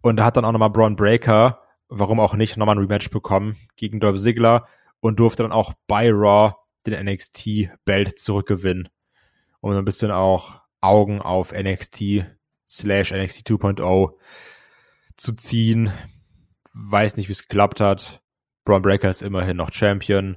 [0.00, 3.56] Und da hat dann auch nochmal Braun Breaker, warum auch nicht, nochmal ein Rematch bekommen
[3.76, 4.66] gegen Dolph Ziggler
[5.00, 6.54] und durfte dann auch bei Raw
[6.86, 8.88] den NXT-Belt zurückgewinnen.
[9.60, 12.26] Um so ein bisschen auch Augen auf NXT
[12.68, 14.12] slash NXT 2.0
[15.16, 15.92] zu ziehen.
[16.74, 18.22] Weiß nicht, wie es geklappt hat.
[18.64, 20.36] Braun Breaker ist immerhin noch Champion.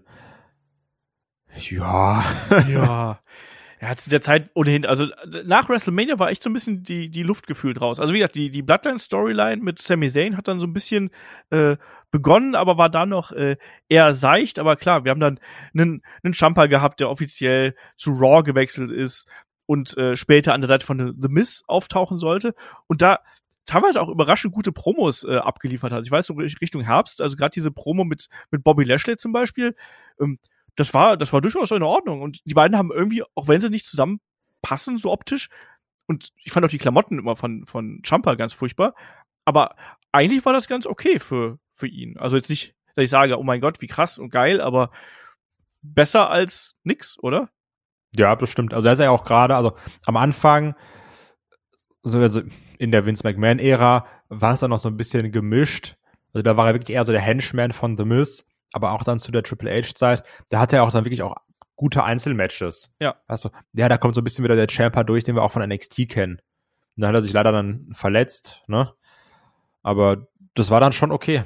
[1.56, 2.24] Ja.
[2.68, 3.22] ja.
[3.80, 5.06] Ja, zu der Zeit ohnehin, also
[5.46, 8.00] nach WrestleMania war echt so ein bisschen die, die Luft gefühlt raus.
[8.00, 11.12] Also wie gesagt, die, die Bloodline-Storyline mit Sami Zayn hat dann so ein bisschen
[11.52, 11.78] äh,
[12.10, 13.58] begonnen, aber war dann noch äh,
[13.88, 14.58] eher seicht.
[14.58, 15.40] Aber klar, wir haben dann
[15.76, 19.28] einen, einen Champa gehabt, der offiziell zu Raw gewechselt ist
[19.68, 22.56] und äh, später an der Seite von The Miz auftauchen sollte.
[22.88, 23.20] Und da
[23.68, 26.04] teilweise auch überraschend gute Promos äh, abgeliefert hat.
[26.04, 29.76] Ich weiß so Richtung Herbst, also gerade diese Promo mit, mit Bobby Lashley zum Beispiel,
[30.20, 30.40] ähm,
[30.78, 32.22] das war, das war durchaus in Ordnung.
[32.22, 34.20] Und die beiden haben irgendwie, auch wenn sie nicht zusammen
[34.62, 35.50] passen, so optisch.
[36.06, 38.94] Und ich fand auch die Klamotten immer von, von Champa ganz furchtbar.
[39.44, 39.76] Aber
[40.12, 42.18] eigentlich war das ganz okay für, für ihn.
[42.18, 44.92] Also jetzt nicht, dass ich sage, oh mein Gott, wie krass und geil, aber
[45.82, 47.50] besser als nix, oder?
[48.16, 48.74] Ja, das stimmt.
[48.74, 49.76] Also er ist ja auch gerade, also
[50.06, 50.76] am Anfang,
[52.04, 52.42] so also
[52.78, 55.96] in der Vince McMahon-Ära, war es dann noch so ein bisschen gemischt.
[56.34, 59.20] Also da war er wirklich eher so der Henchman von The Miz, aber auch dann
[59.20, 61.36] zu der Triple H-Zeit, da hatte er auch dann wirklich auch
[61.76, 62.94] gute Einzelmatches.
[63.00, 63.16] Ja.
[63.28, 65.68] Also, ja, da kommt so ein bisschen wieder der Champer durch, den wir auch von
[65.68, 66.42] NXT kennen.
[66.96, 68.94] Und dann hat er sich leider dann verletzt, ne?
[69.84, 71.44] Aber das war dann schon okay.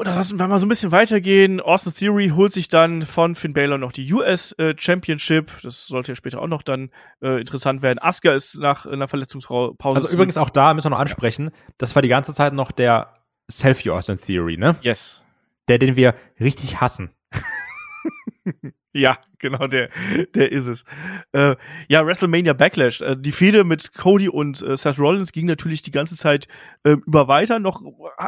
[0.00, 1.60] Oder lassen wir mal so ein bisschen weitergehen.
[1.60, 5.52] Austin Theory holt sich dann von Finn Balor noch die US äh, Championship.
[5.62, 6.88] Das sollte ja später auch noch dann
[7.20, 7.98] äh, interessant werden.
[7.98, 9.76] Asuka ist nach einer Verletzungspause.
[9.82, 11.72] Also übrigens auch da müssen wir noch ansprechen, ja.
[11.76, 13.19] das war die ganze Zeit noch der
[13.50, 14.76] Selfie Austin Theory, ne?
[14.82, 15.22] Yes.
[15.68, 17.10] Der, den wir richtig hassen.
[18.92, 19.88] Ja, genau, der,
[20.34, 20.84] der ist es.
[21.30, 21.54] Äh,
[21.88, 23.00] ja, WrestleMania Backlash.
[23.00, 26.48] Äh, die Fehde mit Cody und äh, Seth Rollins ging natürlich die ganze Zeit
[26.82, 27.82] äh, über weiter, noch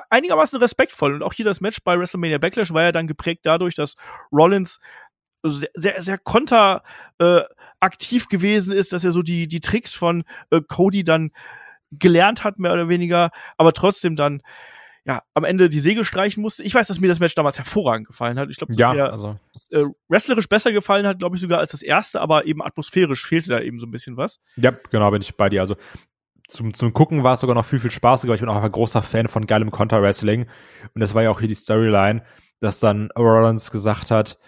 [0.08, 1.14] einigermaßen respektvoll.
[1.14, 3.96] Und auch hier das Match bei WrestleMania Backlash war ja dann geprägt dadurch, dass
[4.30, 4.78] Rollins
[5.42, 6.84] sehr, sehr, sehr konter
[7.18, 7.40] äh,
[7.80, 11.32] aktiv gewesen ist, dass er so die, die Tricks von äh, Cody dann
[11.90, 14.42] gelernt hat, mehr oder weniger, aber trotzdem dann
[15.05, 16.62] ja, am Ende die Säge streichen musste.
[16.62, 18.50] Ich weiß, dass mir das Match damals hervorragend gefallen hat.
[18.50, 19.36] Ich glaube, ja, mir also,
[19.70, 23.50] äh, wrestlerisch besser gefallen hat, glaube ich, sogar als das erste, aber eben atmosphärisch fehlte
[23.50, 24.40] da eben so ein bisschen was.
[24.57, 25.61] Ja, genau, bin ich bei dir.
[25.61, 25.76] Also
[26.48, 28.34] zum, zum Gucken war es sogar noch viel, viel spaßiger.
[28.34, 30.42] Ich bin auch ein großer Fan von geilem Counter-Wrestling.
[30.94, 32.22] Und das war ja auch hier die Storyline,
[32.61, 34.38] dass dann Rollins gesagt hat,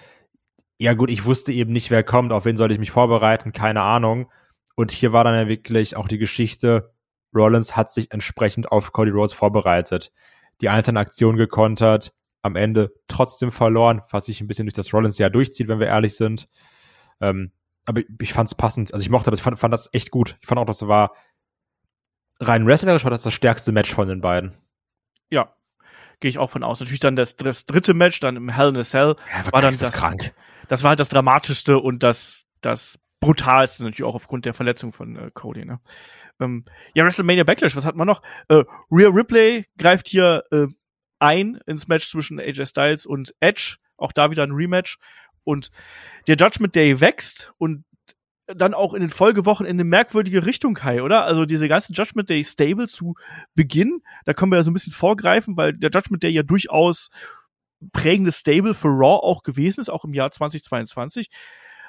[0.79, 3.83] ja gut, ich wusste eben nicht, wer kommt, auf wen soll ich mich vorbereiten, keine
[3.83, 4.31] Ahnung.
[4.77, 6.93] Und hier war dann ja wirklich auch die Geschichte,
[7.35, 10.13] Rollins hat sich entsprechend auf Cody Rhodes vorbereitet
[10.61, 15.31] die einzelnen Aktionen gekontert, am Ende trotzdem verloren, was sich ein bisschen durch das Rollins-Jahr
[15.31, 16.49] durchzieht, wenn wir ehrlich sind.
[17.21, 17.53] Ähm,
[17.87, 18.93] aber ich fand es passend.
[18.93, 20.37] Also ich mochte das, ich fand, fand das echt gut.
[20.41, 21.15] Ich fand auch, das war
[22.41, 24.55] rein wrestlerisch war das das stärkste Match von den beiden.
[25.31, 25.55] Ja,
[26.21, 26.81] gehe ich auch von aus.
[26.81, 29.77] Natürlich dann das, das dritte Match, dann im Hell in a Cell, ja, war dann
[29.77, 30.35] das, krank.
[30.69, 35.17] Das war halt das dramatischste und das, das brutalste natürlich auch aufgrund der Verletzung von
[35.17, 35.65] äh, Cody.
[35.65, 35.81] Ne?
[36.41, 36.65] Ähm,
[36.95, 38.23] ja, WrestleMania Backlash, was hat man noch?
[38.49, 40.67] Äh, Rhea Ripley greift hier äh,
[41.19, 43.77] ein ins Match zwischen AJ Styles und Edge.
[43.97, 44.99] Auch da wieder ein Rematch.
[45.45, 45.71] Und
[46.27, 47.85] der Judgment Day wächst und
[48.47, 51.25] dann auch in den Folgewochen in eine merkwürdige Richtung, Kai, oder?
[51.25, 53.15] Also diese ganze Judgment Day Stable zu
[53.55, 57.09] Beginn, da können wir ja so ein bisschen vorgreifen, weil der Judgment Day ja durchaus
[57.93, 61.31] prägendes Stable für Raw auch gewesen ist, auch im Jahr 2022.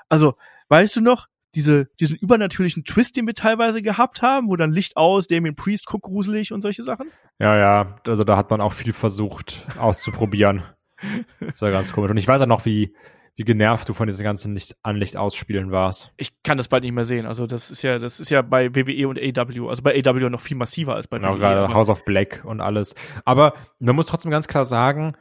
[0.07, 0.35] Also,
[0.69, 4.97] weißt du noch, diese, diesen übernatürlichen Twist, den wir teilweise gehabt haben, wo dann Licht
[4.97, 7.09] aus, Damien Priest guckt gruselig und solche Sachen?
[7.39, 10.63] Ja, ja, also da hat man auch viel versucht auszuprobieren.
[11.39, 12.11] das war ganz komisch.
[12.11, 12.93] Und ich weiß auch noch, wie,
[13.35, 16.13] wie genervt du von diesen ganzen Licht an Licht ausspielen warst.
[16.17, 17.25] Ich kann das bald nicht mehr sehen.
[17.25, 20.41] Also das ist ja, das ist ja bei WWE und AW, also bei AW noch
[20.41, 21.39] viel massiver als bei genau, WWE.
[21.39, 22.95] Gerade House of Black und alles.
[23.23, 25.15] Aber man muss trotzdem ganz klar sagen,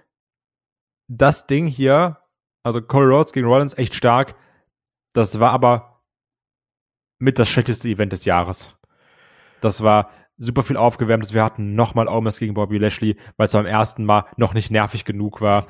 [1.08, 2.18] das Ding hier,
[2.62, 4.36] also Cole Rhodes gegen Rollins echt stark.
[5.12, 5.93] Das war aber
[7.24, 8.76] mit das schlechteste Event des Jahres.
[9.62, 11.32] Das war super viel aufgewärmt.
[11.32, 15.06] Wir hatten nochmal Omas gegen Bobby Lashley, weil es beim ersten Mal noch nicht nervig
[15.06, 15.66] genug war.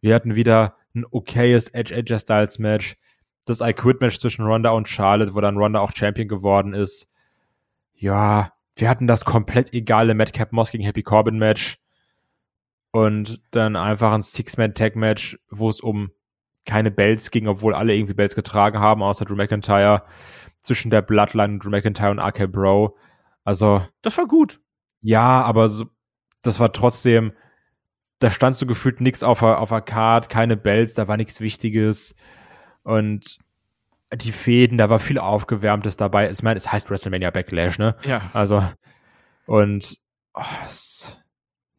[0.00, 2.96] Wir hatten wieder ein okayes Edge Edge Styles Match.
[3.44, 7.08] Das I Quit Match zwischen Ronda und Charlotte, wo dann Ronda auch Champion geworden ist.
[7.94, 11.78] Ja, wir hatten das komplett egale Madcap Moss gegen Happy Corbin Match.
[12.90, 16.10] Und dann einfach ein Six-Man-Tag-Match, wo es um
[16.64, 20.02] keine Belts ging, obwohl alle irgendwie Belts getragen haben, außer Drew McIntyre
[20.66, 22.96] zwischen der Bloodline und Drew McIntyre und RK Bro.
[23.44, 23.86] Also.
[24.02, 24.60] Das war gut.
[25.00, 25.86] Ja, aber so,
[26.42, 27.32] das war trotzdem,
[28.18, 31.40] da stand so gefühlt nichts auf der, auf der Card, keine Bells, da war nichts
[31.40, 32.14] Wichtiges.
[32.82, 33.38] Und
[34.12, 36.30] die Fäden, da war viel Aufgewärmtes dabei.
[36.30, 37.96] Ich meine, es heißt WrestleMania Backlash, ne?
[38.04, 38.30] Ja.
[38.32, 38.62] Also,
[39.46, 39.96] und,
[40.34, 41.16] oh, es,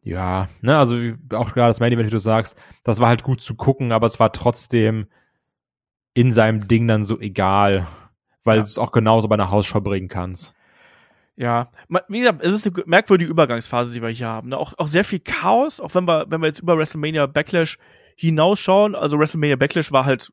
[0.02, 0.96] ja, ne, also
[1.34, 4.06] auch gerade das Main Event, wie du sagst, das war halt gut zu gucken, aber
[4.06, 5.06] es war trotzdem
[6.14, 7.86] in seinem Ding dann so egal
[8.48, 8.62] weil ja.
[8.62, 10.54] du es auch genauso bei einer Hausschau bringen kannst.
[11.36, 11.70] Ja,
[12.08, 14.48] wie gesagt, es ist eine merkwürdige Übergangsphase, die wir hier haben.
[14.48, 14.58] Ne?
[14.58, 17.78] Auch, auch sehr viel Chaos, auch wenn wir, wenn wir jetzt über WrestleMania Backlash
[18.16, 18.96] hinausschauen.
[18.96, 20.32] Also WrestleMania Backlash war halt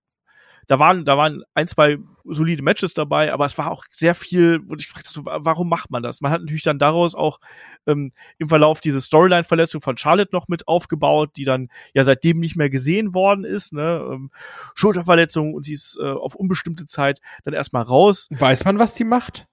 [0.67, 4.61] da waren, da waren ein, zwei solide Matches dabei, aber es war auch sehr viel,
[4.65, 6.21] wo ich gefragt habe, warum macht man das?
[6.21, 7.39] Man hat natürlich dann daraus auch
[7.85, 12.55] ähm, im Verlauf diese Storyline-Verletzung von Charlotte noch mit aufgebaut, die dann ja seitdem nicht
[12.55, 14.03] mehr gesehen worden ist, ne?
[14.11, 14.31] Ähm,
[14.73, 18.27] Schulterverletzung und sie ist äh, auf unbestimmte Zeit dann erstmal raus.
[18.31, 19.47] Weiß man, was die macht?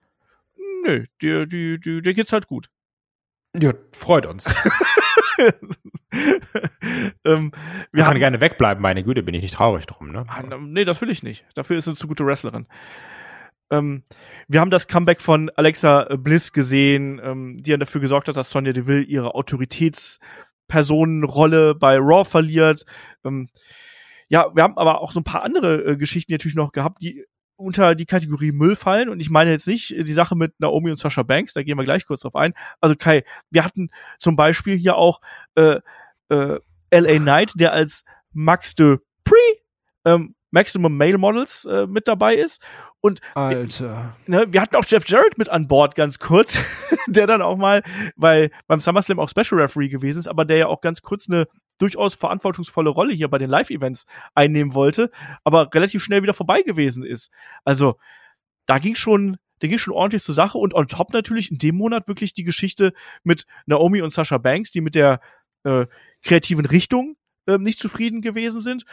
[0.85, 2.69] Nö, dir, dir, dir, dir geht's halt gut.
[3.55, 4.47] Ja, freut uns.
[7.25, 7.53] ähm,
[7.93, 10.25] wir kann gerne wegbleiben, meine Güte, bin ich nicht traurig drum, ne?
[10.29, 11.45] Ah, nee, das will ich nicht.
[11.55, 12.67] Dafür ist sie zu gute Wrestlerin.
[13.71, 14.05] Ähm,
[14.49, 18.51] wir haben das Comeback von Alexa Bliss gesehen, ähm, die dann dafür gesorgt hat, dass
[18.51, 22.87] Sonja Deville ihre Autoritätspersonenrolle bei Raw verliert.
[23.25, 23.51] Ähm,
[24.29, 27.27] ja, wir haben aber auch so ein paar andere äh, Geschichten natürlich noch gehabt, die
[27.63, 29.09] unter die Kategorie Müll fallen.
[29.09, 31.85] Und ich meine jetzt nicht die Sache mit Naomi und Sasha Banks, da gehen wir
[31.85, 32.55] gleich kurz drauf ein.
[32.81, 35.21] Also Kai, wir hatten zum Beispiel hier auch
[35.55, 35.81] äh,
[36.29, 36.59] äh,
[36.91, 39.37] LA Knight, der als Max de Pre
[40.05, 42.63] ähm, Maximum Male Models äh, mit dabei ist.
[43.01, 44.17] Und Alter.
[44.27, 46.57] Ne, wir hatten auch Jeff Jarrett mit an Bord ganz kurz,
[47.09, 47.83] der dann auch mal
[48.17, 51.49] bei, beim SummerSlam auch Special Referee gewesen ist, aber der ja auch ganz kurz eine
[51.79, 55.11] durchaus verantwortungsvolle Rolle hier bei den Live-Events einnehmen wollte,
[55.43, 57.33] aber relativ schnell wieder vorbei gewesen ist.
[57.65, 57.97] Also
[58.67, 61.77] da ging schon, da ging schon ordentlich zur Sache und on top natürlich in dem
[61.77, 62.93] Monat wirklich die Geschichte
[63.25, 65.21] mit Naomi und Sasha Banks, die mit der
[65.65, 65.87] äh,
[66.23, 67.17] kreativen Richtung
[67.47, 68.85] äh, nicht zufrieden gewesen sind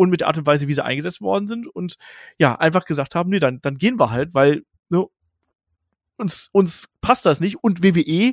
[0.00, 1.96] und mit der Art und Weise, wie sie eingesetzt worden sind und
[2.38, 5.04] ja, einfach gesagt haben, nee, dann, dann gehen wir halt, weil ne,
[6.16, 8.32] uns, uns passt das nicht und WWE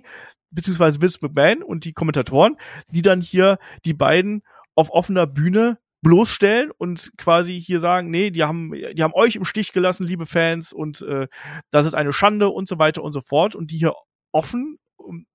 [0.49, 2.56] beziehungsweise Vince McMahon und die Kommentatoren,
[2.88, 4.44] die dann hier die beiden
[4.76, 9.44] auf offener Bühne bloßstellen und quasi hier sagen, nee, die haben, die haben euch im
[9.44, 11.27] Stich gelassen, liebe Fans, und äh,
[11.69, 13.56] das ist eine Schande und so weiter und so fort.
[13.56, 13.94] Und die hier
[14.31, 14.80] offen,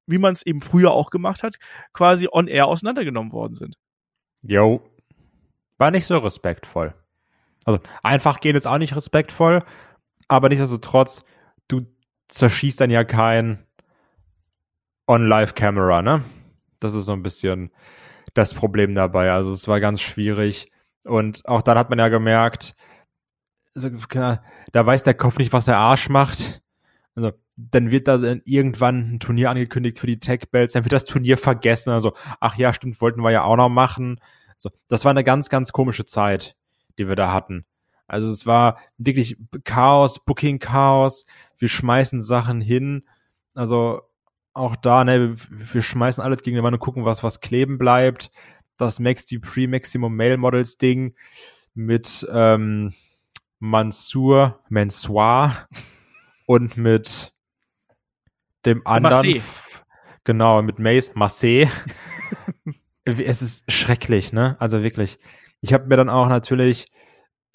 [0.06, 1.56] wie man es eben früher auch gemacht hat,
[1.92, 3.76] quasi on air auseinandergenommen worden sind.
[4.42, 4.80] Jo,
[5.82, 6.94] war nicht so respektvoll.
[7.64, 9.64] Also einfach gehen jetzt auch nicht respektvoll,
[10.28, 11.24] aber nichtsdestotrotz,
[11.66, 11.82] du
[12.28, 13.66] zerschießt dann ja kein
[15.08, 16.22] On-Live-Camera, ne?
[16.78, 17.72] Das ist so ein bisschen
[18.34, 19.32] das Problem dabei.
[19.32, 20.70] Also es war ganz schwierig.
[21.04, 22.76] Und auch dann hat man ja gemerkt,
[23.74, 26.62] also, da weiß der Kopf nicht, was der Arsch macht.
[27.16, 31.04] Also, dann wird da irgendwann ein Turnier angekündigt für die Tech Belts, dann wird das
[31.04, 31.90] Turnier vergessen.
[31.90, 34.20] Also, ach ja, stimmt, wollten wir ja auch noch machen.
[34.62, 36.54] So, das war eine ganz, ganz komische Zeit,
[36.96, 37.66] die wir da hatten.
[38.06, 41.24] Also es war wirklich Chaos, Booking Chaos.
[41.58, 43.04] Wir schmeißen Sachen hin.
[43.54, 44.02] Also
[44.52, 48.30] auch da, ne, wir schmeißen alles gegen die Wand und gucken, was, was kleben bleibt.
[48.76, 51.16] Das Max Pre Maximum Male Models Ding
[51.74, 52.94] mit ähm,
[53.58, 55.68] Mansour, Mansoir
[56.46, 57.32] und mit
[58.64, 59.12] dem anderen.
[59.14, 59.42] Marseille.
[60.22, 61.66] Genau, mit Mace, Marseille.
[63.04, 64.56] Es ist schrecklich, ne?
[64.60, 65.18] Also wirklich.
[65.60, 66.90] Ich habe mir dann auch natürlich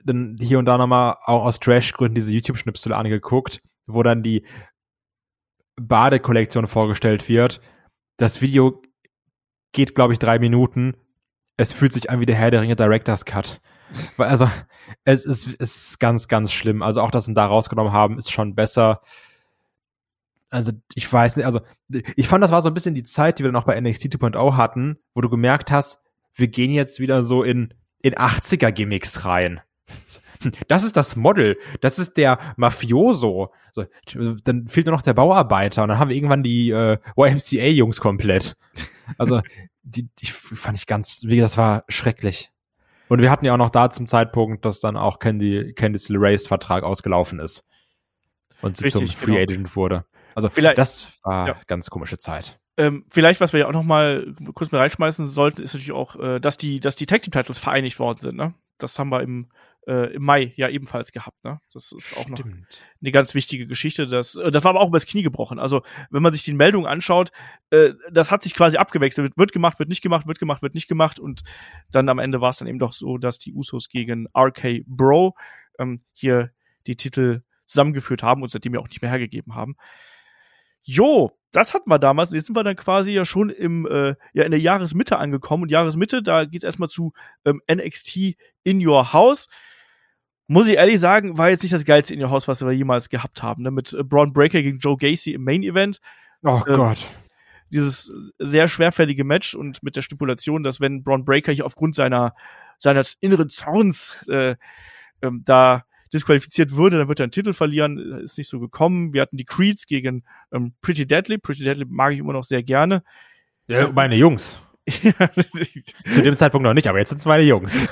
[0.03, 4.45] dann hier und da nochmal auch aus Trash-Gründen diese YouTube-Schnipsel angeguckt, wo dann die
[5.75, 7.61] Badekollektion vorgestellt wird.
[8.17, 8.81] Das Video
[9.73, 10.95] geht, glaube ich, drei Minuten.
[11.57, 13.61] Es fühlt sich an wie der Herr der Ringe Director's Cut.
[14.17, 14.49] Also,
[15.03, 16.81] es ist, es ist ganz, ganz schlimm.
[16.81, 19.01] Also auch, dass sie ihn da rausgenommen haben, ist schon besser
[20.49, 21.61] also ich weiß nicht, also
[22.15, 24.05] ich fand, das war so ein bisschen die Zeit, die wir dann auch bei NXT
[24.05, 26.01] 2.0 hatten, wo du gemerkt hast,
[26.33, 29.61] wir gehen jetzt wieder so in, in 80er-Gimmicks rein.
[30.67, 33.51] Das ist das Model, das ist der Mafioso.
[33.71, 33.85] So,
[34.43, 38.55] dann fehlt nur noch der Bauarbeiter und dann haben wir irgendwann die äh, YMCA-Jungs komplett.
[39.17, 39.41] Also,
[39.81, 42.51] die, die fand ich ganz, wie das war schrecklich.
[43.07, 46.45] Und wir hatten ja auch noch da zum Zeitpunkt, dass dann auch Candy, Candice LeRae's
[46.45, 47.63] Vertrag ausgelaufen ist.
[48.61, 49.43] Und sie Richtig, zum Free genau.
[49.43, 50.05] Agent wurde.
[50.37, 51.57] Also Vielleicht- das war ja.
[51.65, 52.59] ganz komische Zeit.
[52.77, 56.15] Ähm, vielleicht, was wir ja auch noch mal kurz mit reinschmeißen sollten, ist natürlich auch,
[56.17, 58.35] äh, dass die, dass die Tag Team Titles vereinigt worden sind.
[58.35, 58.53] Ne?
[58.77, 59.49] Das haben wir im,
[59.87, 61.43] äh, im Mai ja ebenfalls gehabt.
[61.43, 61.59] Ne?
[61.73, 64.05] Das ist auch noch eine ganz wichtige Geschichte.
[64.05, 65.57] Das, äh, das war aber auch übers Knie gebrochen.
[65.57, 65.81] Also
[66.11, 67.31] wenn man sich die Meldungen anschaut,
[67.71, 69.29] äh, das hat sich quasi abgewechselt.
[69.29, 71.19] Wird, wird gemacht, wird nicht gemacht, wird gemacht, wird nicht gemacht.
[71.19, 71.41] Und
[71.89, 75.35] dann am Ende war es dann eben doch so, dass die Usos gegen RK Bro
[75.79, 76.51] ähm, hier
[76.85, 79.75] die Titel zusammengeführt haben und seitdem ja auch nicht mehr hergegeben haben.
[80.87, 82.29] Jo, das hatten wir damals.
[82.29, 85.63] Und jetzt sind wir dann quasi ja schon im, äh, ja, in der Jahresmitte angekommen.
[85.63, 87.11] Und Jahresmitte, da geht's erstmal zu
[87.45, 89.49] ähm, NXT in Your House.
[90.47, 93.09] Muss ich ehrlich sagen, war jetzt nicht das geilste in Your House, was wir jemals
[93.09, 93.63] gehabt haben.
[93.63, 93.71] Ne?
[93.71, 95.99] Mit äh, Braun Breaker gegen Joe Gacy im Main Event.
[96.41, 97.05] Oh Ähm, Gott.
[97.69, 98.09] Dieses
[98.39, 102.33] sehr schwerfällige Match und mit der Stipulation, dass wenn Braun Breaker hier aufgrund seiner,
[102.79, 104.55] seines inneren Zorns äh,
[105.21, 107.97] ähm, da disqualifiziert würde, dann wird er einen Titel verlieren.
[108.21, 109.13] Ist nicht so gekommen.
[109.13, 111.37] Wir hatten die Creeds gegen ähm, Pretty Deadly.
[111.37, 113.03] Pretty Deadly mag ich immer noch sehr gerne.
[113.67, 114.61] Ja, meine Jungs.
[116.09, 117.87] Zu dem Zeitpunkt noch nicht, aber jetzt sind es meine Jungs.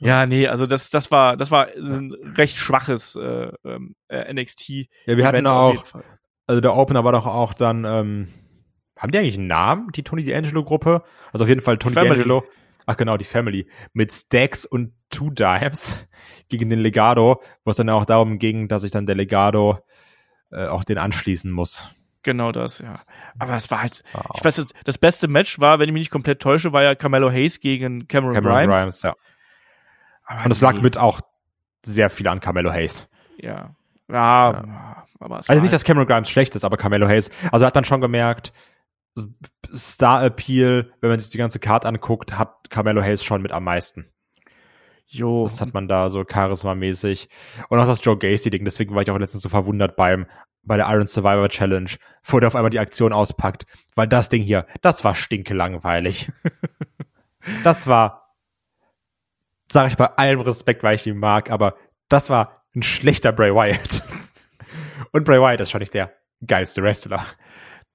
[0.00, 4.68] ja, nee, also das, das war, das war ein recht schwaches äh, ähm, äh, NXT.
[5.06, 5.82] Ja, wir hatten auch,
[6.46, 8.28] also der Opener war doch auch dann, ähm,
[8.98, 11.02] haben die eigentlich einen Namen, die Tony D'Angelo-Gruppe?
[11.32, 11.94] Also auf jeden Fall Tony.
[11.94, 12.44] D'Angelo.
[12.86, 13.66] Ach genau, die Family.
[13.92, 16.04] Mit Stacks und Two Dimes
[16.48, 19.78] gegen den Legado, wo es dann auch darum ging, dass sich dann der Legado
[20.50, 21.90] äh, auch den anschließen muss.
[22.22, 22.94] Genau das, ja.
[23.38, 26.00] Aber es war halt, War ich weiß, nicht, das beste Match war, wenn ich mich
[26.00, 28.76] nicht komplett täusche, war ja Carmelo Hayes gegen Cameron, Cameron Grimes.
[28.76, 29.14] Grimes, ja.
[30.24, 31.20] Aber Und es lag mit auch
[31.84, 33.08] sehr viel an Carmelo Hayes.
[33.38, 33.76] Ja.
[34.08, 35.06] Ja, ja.
[35.20, 37.30] aber Also nicht, dass Cameron Grimes schlecht ist, aber Carmelo Hayes.
[37.52, 38.52] Also hat man schon gemerkt,
[39.72, 43.64] Star Appeal, wenn man sich die ganze Karte anguckt, hat Carmelo Hayes schon mit am
[43.64, 44.10] meisten.
[45.08, 45.44] Jo.
[45.44, 47.28] Das hat man da so charismamäßig.
[47.68, 48.64] Und auch das Joe Gacy-Ding.
[48.64, 50.26] Deswegen war ich auch letztens so verwundert beim,
[50.62, 51.90] bei der Iron Survivor Challenge,
[52.24, 53.66] wo der auf einmal die Aktion auspackt.
[53.94, 56.30] Weil das Ding hier, das war stinkelangweilig.
[57.64, 58.34] das war,
[59.70, 61.76] sage ich bei allem Respekt, weil ich ihn mag, aber
[62.08, 64.02] das war ein schlechter Bray Wyatt.
[65.12, 66.12] Und Bray Wyatt ist schon nicht der
[66.46, 67.24] geilste Wrestler.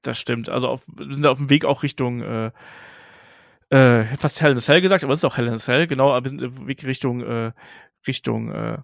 [0.02, 0.50] Das stimmt.
[0.50, 2.52] Also auf, wir sind auf dem Weg auch Richtung äh,
[3.72, 5.88] äh, fast Hell in a Cell gesagt, aber es ist auch Hell in a Cell,
[5.88, 7.52] genau, aber wir sind auf dem Weg Richtung äh,
[8.08, 8.78] Richtung äh,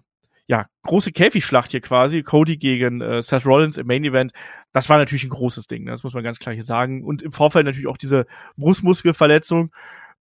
[0.48, 4.32] ja, große Käfigschlacht hier quasi, Cody gegen äh, Seth Rollins im Main Event.
[4.72, 5.90] Das war natürlich ein großes Ding, ne?
[5.90, 7.04] das muss man ganz klar hier sagen.
[7.04, 9.70] Und im Vorfeld natürlich auch diese Brustmuskelverletzung.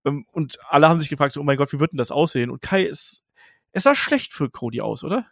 [0.06, 2.50] Ähm, und alle haben sich gefragt, so, oh mein Gott, wie wird denn das aussehen?
[2.50, 3.24] Und Kai ist,
[3.72, 5.26] es sah schlecht für Cody aus, oder?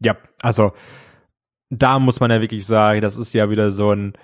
[0.00, 0.72] Ja, also
[1.70, 4.14] da muss man ja wirklich sagen, das ist ja wieder so ein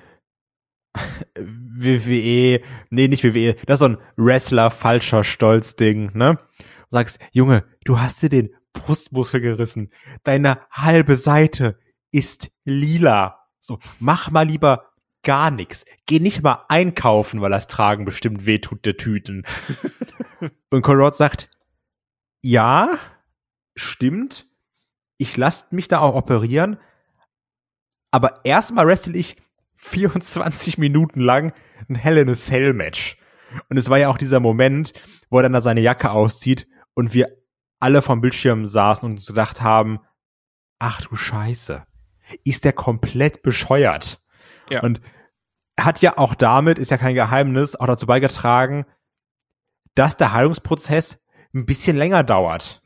[1.75, 6.39] WWE, nee, nicht WWE, das ist so ein Wrestler falscher Stolz-Ding, ne?
[6.59, 6.65] Du
[6.97, 9.91] sagst, Junge, du hast dir den Brustmuskel gerissen.
[10.25, 11.79] Deine halbe Seite
[12.11, 13.39] ist lila.
[13.61, 14.93] So, mach mal lieber
[15.23, 15.85] gar nichts.
[16.07, 19.47] Geh nicht mal einkaufen, weil das Tragen bestimmt wehtut der Tüten.
[20.71, 21.49] Und Corrod sagt,
[22.43, 22.99] ja,
[23.77, 24.47] stimmt.
[25.19, 26.79] Ich lasse mich da auch operieren.
[28.11, 29.37] Aber erstmal wrestle ich
[29.83, 31.53] 24 Minuten lang
[31.89, 33.17] ein Hell in a Cell Match.
[33.69, 34.93] Und es war ja auch dieser Moment,
[35.29, 37.37] wo er dann da seine Jacke auszieht und wir
[37.81, 39.99] alle vom Bildschirm saßen und uns gedacht haben,
[40.79, 41.85] ach du Scheiße,
[42.45, 44.23] ist der komplett bescheuert.
[44.71, 44.83] Ja.
[44.83, 45.01] Und
[45.79, 48.87] hat ja auch damit, ist ja kein Geheimnis, auch dazu beigetragen,
[49.95, 51.21] dass der Heilungsprozess
[51.55, 52.83] ein bisschen länger dauert.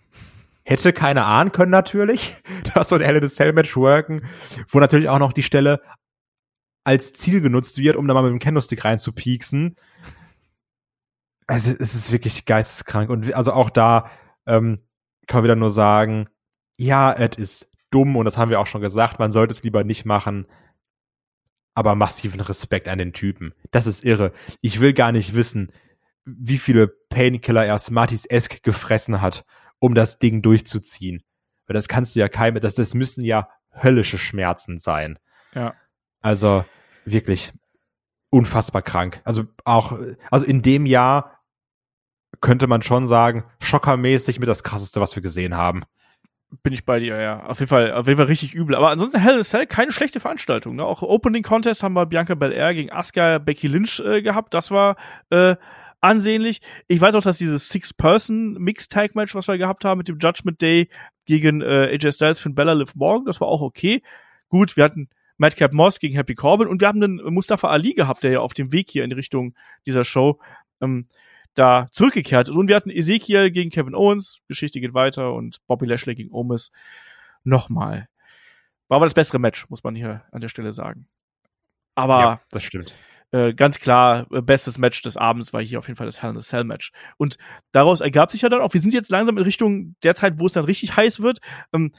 [0.65, 2.35] Hätte keiner ahnen können natürlich,
[2.75, 4.27] dass so ein Hell in a Cell Match worken,
[4.71, 5.81] wo natürlich auch noch die Stelle
[6.87, 9.77] als Ziel genutzt wird, um da mal mit dem Candlestick reinzupieksen.
[11.49, 13.11] Also es ist wirklich geisteskrank.
[13.11, 14.11] Und also auch da
[14.47, 14.81] ähm,
[15.27, 16.29] kann man wieder nur sagen,
[16.79, 19.83] ja, es ist dumm und das haben wir auch schon gesagt, man sollte es lieber
[19.83, 20.47] nicht machen.
[21.75, 23.53] Aber massiven Respekt an den Typen.
[23.71, 24.33] Das ist irre.
[24.61, 25.73] Ich will gar nicht wissen,
[26.25, 29.45] wie viele Painkiller er Smarties-esque gefressen hat,
[29.79, 31.23] um das Ding durchzuziehen.
[31.67, 35.19] Weil das kannst du ja keinem, das, das müssen ja höllische Schmerzen sein.
[35.53, 35.75] Ja.
[36.21, 36.65] Also,
[37.07, 37.53] wirklich
[38.31, 39.21] unfassbar krank.
[39.25, 39.99] Also auch,
[40.31, 41.41] also in dem Jahr
[42.41, 45.85] könnte man schon sagen, schockermäßig mit das krasseste, was wir gesehen haben.
[46.63, 47.45] Bin ich bei dir, ja.
[47.45, 48.77] Auf jeden Fall, auf jeden Fall richtig übel.
[48.77, 50.77] Aber ansonsten Hell in a Cell keine schlechte Veranstaltung.
[50.77, 50.85] Ne?
[50.85, 54.55] Auch Opening Contest haben wir Bianca Belair gegen Asuka Becky Lynch äh, gehabt.
[54.55, 54.97] Das war
[55.31, 55.57] äh,
[56.01, 56.61] ansehnlich.
[56.87, 60.89] Ich weiß auch, dass dieses Six-Person-Mix-Tag-Match, was wir gehabt haben mit dem Judgment Day
[61.25, 64.03] gegen äh, AJ Styles, Finn Bella, Liv Morgan, das war auch okay.
[64.49, 65.09] Gut, wir hatten
[65.39, 68.55] Madcap Moss gegen Happy Corbin und wir haben einen Mustafa Ali gehabt, der ja auf
[68.55, 69.55] dem Weg hier in Richtung
[69.87, 70.41] dieser Show
[70.81, 71.09] ähm,
[71.55, 72.55] da zurückgekehrt ist.
[72.55, 76.71] Und wir hatten Ezekiel gegen Kevin Owens, Geschichte geht weiter und Bobby Lashley gegen Omis
[77.45, 78.09] nochmal.
[78.89, 81.09] War aber das bessere Match, muss man hier an der Stelle sagen.
[81.95, 82.95] Aber ja, das stimmt.
[83.33, 86.31] Äh, ganz klar, äh, bestes Match des Abends war hier auf jeden Fall das Hell
[86.31, 86.93] in a Cell Match.
[87.17, 87.39] Und
[87.73, 90.47] daraus ergab sich ja dann auch, wir sind jetzt langsam in Richtung der Zeit, wo
[90.47, 91.41] es dann richtig heiß wird.
[91.73, 91.93] Ähm,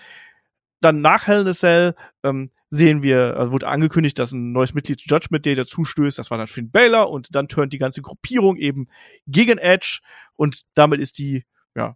[0.80, 4.74] dann nach Hell in a Cell ähm, sehen wir, also wurde angekündigt, dass ein neues
[4.74, 6.20] Mitglied zu Judgment Day dazustößt.
[6.20, 8.88] Das war dann Finn Baylor und dann turnt die ganze Gruppierung eben
[9.26, 10.00] gegen Edge
[10.36, 11.46] und damit ist die,
[11.76, 11.96] ja,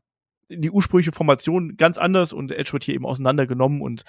[0.50, 4.04] die ursprüngliche Formation ganz anders und Edge wird hier eben auseinandergenommen und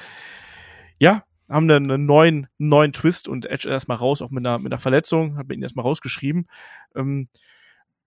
[0.98, 4.72] ja, haben dann einen neuen, neuen Twist und Edge erstmal raus, auch mit einer, mit
[4.72, 6.46] einer Verletzung, hat man ihn erstmal rausgeschrieben.
[6.94, 7.28] Ähm,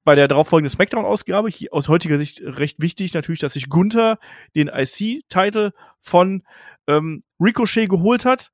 [0.04, 4.20] bei der darauffolgenden Smackdown-Ausgabe, aus heutiger Sicht recht wichtig natürlich, dass sich Gunther
[4.56, 6.44] den IC-Title von
[6.88, 8.52] ähm, Ricochet geholt hat.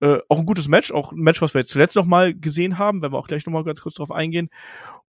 [0.00, 2.78] Äh, auch ein gutes Match, auch ein Match, was wir jetzt zuletzt noch mal gesehen
[2.78, 4.50] haben, wenn wir auch gleich noch mal ganz kurz drauf eingehen.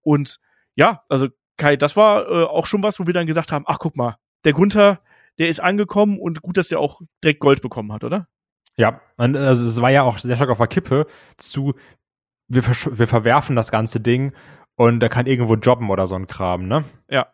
[0.02, 0.40] Und
[0.76, 1.28] ja, also
[1.58, 4.18] Kai, das war äh, auch schon was, wo wir dann gesagt haben, ach guck mal,
[4.44, 5.02] der Gunther,
[5.40, 8.28] der ist angekommen und gut, dass der auch direkt Gold bekommen hat, oder?
[8.78, 11.08] Ja, also es war ja auch sehr stark auf der Kippe
[11.38, 11.74] zu,
[12.48, 14.34] wir, wir verwerfen das ganze Ding
[14.76, 16.84] und er kann irgendwo jobben oder so ein Kram, ne?
[17.10, 17.28] Ja.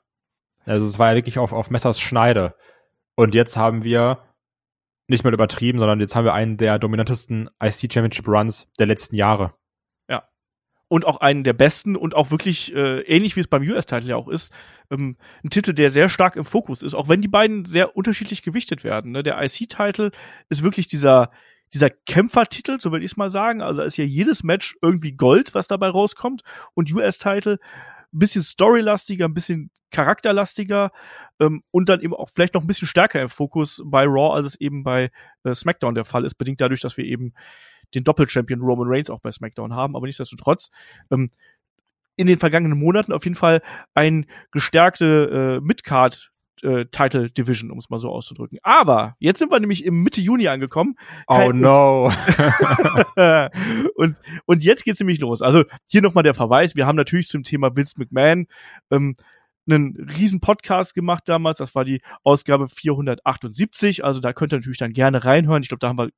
[0.65, 2.55] Also es war ja wirklich auf, auf Messers Schneide.
[3.15, 4.19] Und jetzt haben wir
[5.11, 9.15] nicht mehr übertrieben, sondern jetzt haben wir einen der dominantesten IC Championship Runs der letzten
[9.15, 9.53] Jahre.
[10.09, 10.23] Ja.
[10.87, 14.15] Und auch einen der besten und auch wirklich äh, ähnlich wie es beim US-Titel ja
[14.15, 14.51] auch ist,
[14.89, 18.41] ähm, ein Titel, der sehr stark im Fokus ist, auch wenn die beiden sehr unterschiedlich
[18.41, 19.11] gewichtet werden.
[19.11, 19.23] Ne?
[19.23, 20.11] Der IC-Titel
[20.49, 21.31] ist wirklich dieser
[21.73, 23.61] dieser Kämpfertitel, so will ich es mal sagen.
[23.61, 26.41] Also ist ja jedes Match irgendwie Gold, was dabei rauskommt.
[26.73, 27.59] Und US-Title
[28.13, 30.91] ein bisschen storylastiger, ein bisschen charakterlastiger
[31.39, 34.47] ähm, und dann eben auch vielleicht noch ein bisschen stärker im Fokus bei Raw, als
[34.47, 35.11] es eben bei
[35.43, 37.33] äh, SmackDown der Fall ist, bedingt dadurch, dass wir eben
[37.93, 40.71] den Doppelchampion Roman Reigns auch bei SmackDown haben, aber nichtsdestotrotz
[41.11, 41.31] ähm,
[42.15, 43.61] in den vergangenen Monaten auf jeden Fall
[43.93, 46.31] ein gestärkte äh, Midcard
[46.63, 48.59] äh, Title Division, um es mal so auszudrücken.
[48.63, 50.95] Aber jetzt sind wir nämlich im Mitte Juni angekommen.
[51.27, 52.11] Oh no.
[53.95, 55.41] und, und jetzt geht's nämlich los.
[55.41, 56.75] Also hier nochmal der Verweis.
[56.75, 58.47] Wir haben natürlich zum Thema Vince McMahon
[58.91, 59.15] ähm,
[59.69, 61.57] einen riesen Podcast gemacht damals.
[61.57, 64.03] Das war die Ausgabe 478.
[64.03, 65.63] Also da könnt ihr natürlich dann gerne reinhören.
[65.63, 66.09] Ich glaube, da haben wir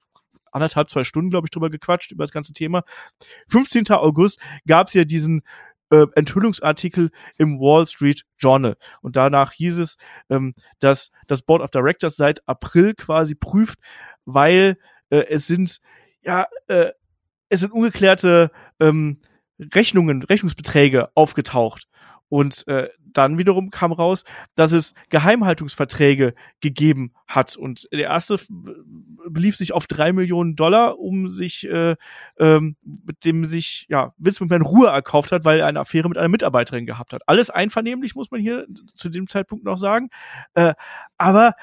[0.51, 2.83] anderthalb, zwei Stunden, glaube ich, drüber gequatscht, über das ganze Thema.
[3.49, 3.89] 15.
[3.89, 5.41] August gab's ja diesen
[5.89, 8.75] äh, Enthüllungsartikel im Wall Street Journal.
[9.01, 9.97] Und danach hieß es,
[10.29, 13.79] ähm, dass das Board of Directors seit April quasi prüft,
[14.25, 14.77] weil
[15.09, 15.79] äh, es sind,
[16.21, 16.91] ja, äh,
[17.49, 19.21] es sind ungeklärte ähm,
[19.73, 21.87] Rechnungen, Rechnungsbeträge aufgetaucht.
[22.29, 24.23] Und äh, dann wiederum kam raus,
[24.55, 27.55] dass es Geheimhaltungsverträge gegeben hat.
[27.55, 28.37] Und der erste
[29.29, 31.95] belief sich auf drei Millionen Dollar, um sich, äh,
[32.39, 36.17] ähm, mit dem sich ja Vince McMahon Ruhe erkauft hat, weil er eine Affäre mit
[36.17, 37.21] einer Mitarbeiterin gehabt hat.
[37.27, 40.09] Alles einvernehmlich, muss man hier zu dem Zeitpunkt noch sagen.
[40.53, 40.73] Äh,
[41.17, 41.53] aber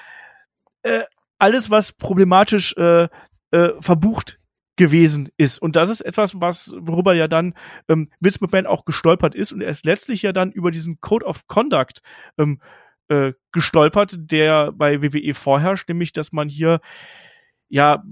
[0.82, 1.02] äh,
[1.38, 3.08] alles, was problematisch äh,
[3.52, 4.39] äh, verbucht
[4.80, 5.60] gewesen ist.
[5.60, 7.52] Und das ist etwas, was, worüber ja dann
[7.86, 11.26] ähm, Vince McMahon auch gestolpert ist und er ist letztlich ja dann über diesen Code
[11.26, 12.00] of Conduct
[12.38, 12.62] ähm,
[13.08, 16.80] äh, gestolpert, der bei WWE vorherrscht, nämlich, dass man hier
[17.68, 18.02] ja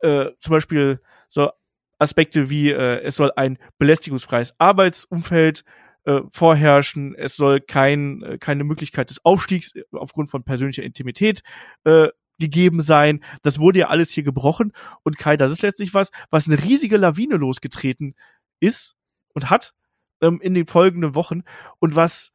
[0.00, 1.50] äh, zum Beispiel so
[1.98, 5.64] Aspekte wie äh, es soll ein belästigungsfreies Arbeitsumfeld
[6.04, 11.42] äh, vorherrschen, es soll kein, äh, keine Möglichkeit des Aufstiegs aufgrund von persönlicher Intimität
[11.84, 12.08] äh,
[12.42, 13.24] gegeben sein.
[13.42, 14.72] Das wurde ja alles hier gebrochen.
[15.02, 18.14] Und Kai, das ist letztlich was, was eine riesige Lawine losgetreten
[18.60, 18.96] ist
[19.32, 19.74] und hat
[20.20, 21.42] ähm, in den folgenden Wochen
[21.78, 22.32] und was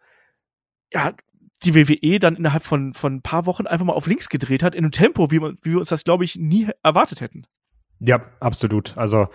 [0.94, 1.14] ja
[1.64, 4.76] die WWE dann innerhalb von von ein paar Wochen einfach mal auf links gedreht hat
[4.76, 7.46] in einem Tempo, wie, man, wie wir uns das glaube ich nie erwartet hätten.
[8.00, 8.96] Ja, absolut.
[8.98, 9.28] Also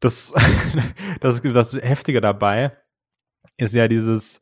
[0.00, 0.32] das
[1.20, 2.76] das das Heftige dabei
[3.58, 4.40] ist ja dieses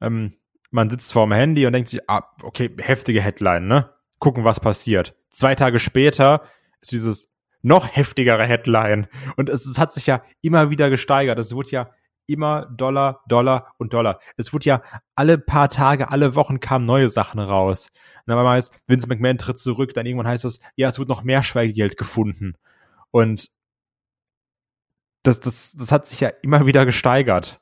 [0.00, 0.34] ähm,
[0.70, 3.90] man sitzt vorm Handy und denkt sich, ah, okay, heftige Headline, ne?
[4.18, 5.14] Gucken, was passiert.
[5.30, 6.42] Zwei Tage später
[6.80, 7.32] ist dieses
[7.62, 9.08] noch heftigere Headline.
[9.36, 11.38] Und es, es hat sich ja immer wieder gesteigert.
[11.38, 11.90] Es wurde ja
[12.26, 14.20] immer Dollar, Dollar und Dollar.
[14.36, 14.82] Es wurde ja
[15.14, 17.90] alle paar Tage, alle Wochen kamen neue Sachen raus.
[18.26, 21.22] Und dann heißt, Vince McMahon tritt zurück, dann irgendwann heißt es, ja, es wird noch
[21.22, 22.54] mehr Schweigegeld gefunden.
[23.10, 23.50] Und
[25.22, 27.60] das, das, das hat sich ja immer wieder gesteigert.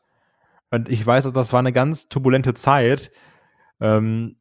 [0.71, 3.11] Und ich weiß, das war eine ganz turbulente Zeit.
[3.81, 4.37] Ähm,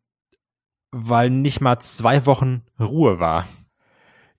[0.93, 3.47] weil nicht mal zwei Wochen Ruhe war.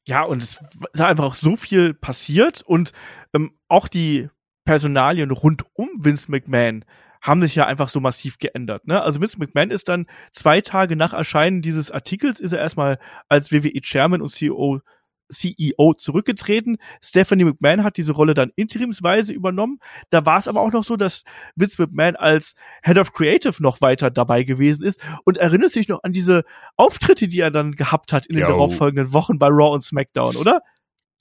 [0.06, 0.60] Ja, und es
[0.92, 2.92] ist einfach so viel passiert und
[3.34, 4.28] ähm, auch die
[4.64, 6.84] Personalien rund um Vince McMahon
[7.20, 8.86] haben sich ja einfach so massiv geändert.
[8.86, 9.02] Ne?
[9.02, 12.98] Also Vince McMahon ist dann zwei Tage nach Erscheinen dieses Artikels ist er erstmal
[13.28, 14.80] als WWE Chairman und CEO
[15.30, 16.78] CEO zurückgetreten.
[17.00, 19.78] Stephanie McMahon hat diese Rolle dann interimsweise übernommen.
[20.10, 21.24] Da war es aber auch noch so, dass
[21.56, 26.02] Vince McMahon als Head of Creative noch weiter dabei gewesen ist und erinnert sich noch
[26.02, 26.44] an diese
[26.76, 30.60] Auftritte, die er dann gehabt hat in den darauffolgenden Wochen bei Raw und SmackDown, oder?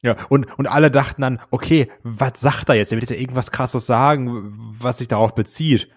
[0.01, 2.91] Ja, und, und alle dachten dann, okay, was sagt er jetzt?
[2.91, 5.89] Er wird jetzt ja irgendwas krasses sagen, was sich darauf bezieht.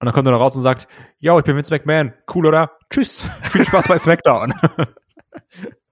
[0.00, 0.88] Und dann kommt er noch raus und sagt,
[1.18, 2.72] ja, ich bin Vince McMahon, cool, oder?
[2.90, 4.54] Tschüss, viel Spaß bei SmackDown.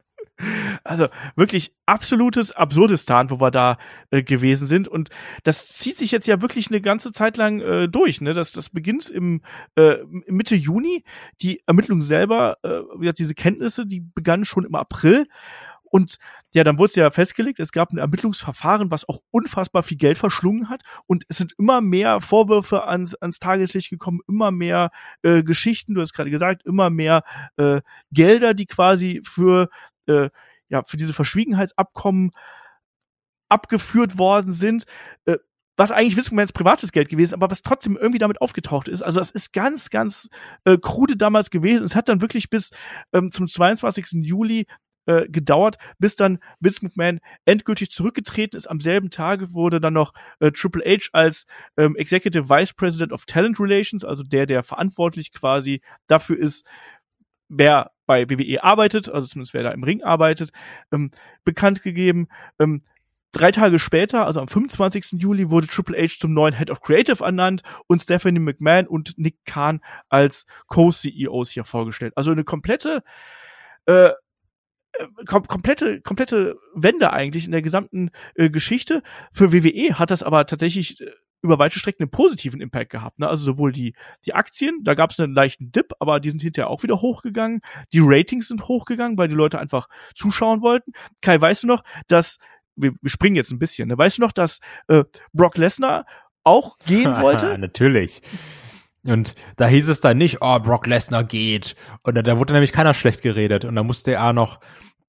[0.85, 3.79] Also wirklich absolutes Absurdistan, wo wir da
[4.11, 4.89] äh, gewesen sind.
[4.89, 5.11] Und
[5.45, 8.21] das zieht sich jetzt ja wirklich eine ganze Zeit lang äh, durch.
[8.21, 8.33] Ne?
[8.33, 9.43] Das, das beginnt im
[9.77, 9.97] äh,
[10.27, 11.05] Mitte Juni.
[11.41, 15.27] Die Ermittlung selber, äh, diese Kenntnisse, die begannen schon im April.
[15.93, 16.17] Und
[16.55, 20.17] ja, dann wurde es ja festgelegt, es gab ein Ermittlungsverfahren, was auch unfassbar viel Geld
[20.17, 20.81] verschlungen hat.
[21.07, 24.91] Und es sind immer mehr Vorwürfe ans, ans Tageslicht gekommen, immer mehr
[25.23, 27.23] äh, Geschichten, du hast gerade gesagt, immer mehr
[27.59, 29.69] äh, Gelder, die quasi für
[30.07, 30.31] äh,
[30.69, 32.31] ja, für diese Verschwiegenheitsabkommen
[33.49, 34.85] abgeführt worden sind,
[35.27, 35.37] äh,
[35.77, 39.03] was eigentlich Witzmans privates Geld gewesen, aber was trotzdem irgendwie damit aufgetaucht ist.
[39.03, 40.29] Also das ist ganz, ganz
[40.65, 41.85] äh, krude damals gewesen.
[41.85, 42.71] Es hat dann wirklich bis
[43.13, 44.25] ähm, zum 22.
[44.25, 44.67] Juli
[45.07, 48.67] äh, gedauert, bis dann Vince McMahon endgültig zurückgetreten ist.
[48.67, 51.47] Am selben Tage wurde dann noch äh, Triple H als
[51.77, 56.65] ähm, Executive Vice President of Talent Relations, also der, der verantwortlich quasi dafür ist,
[57.49, 60.51] wer bei WWE arbeitet, also zumindest wer da im Ring arbeitet,
[60.93, 61.11] ähm,
[61.45, 62.29] bekannt gegeben.
[62.59, 62.83] Ähm,
[63.33, 65.21] drei Tage später, also am 25.
[65.21, 69.45] Juli, wurde Triple H zum neuen Head of Creative ernannt und Stephanie McMahon und Nick
[69.45, 72.13] Khan als Co-CEOs hier vorgestellt.
[72.17, 73.03] Also eine komplette
[73.87, 74.11] äh,
[74.93, 79.03] äh, kom komplette komplette Wende eigentlich in der gesamten äh, Geschichte.
[79.33, 81.11] Für WWE hat das aber tatsächlich äh,
[81.43, 83.19] über weite Strecken einen positiven Impact gehabt.
[83.19, 83.29] Ne?
[83.29, 83.95] Also sowohl die,
[84.25, 87.61] die Aktien, da gab es einen leichten Dip, aber die sind hinterher auch wieder hochgegangen.
[87.93, 90.93] Die Ratings sind hochgegangen, weil die Leute einfach zuschauen wollten.
[91.21, 92.39] Kai, weißt du noch, dass,
[92.77, 93.99] wir, wir springen jetzt ein bisschen, ne?
[93.99, 96.07] weißt du noch, dass äh, Brock Lesnar
[96.45, 97.59] auch gehen wollte?
[97.59, 98.23] Natürlich.
[99.05, 101.75] Und da hieß es dann nicht, oh, Brock Lesnar geht.
[102.03, 103.65] Und da, da wurde nämlich keiner schlecht geredet.
[103.65, 104.61] Und da musste er noch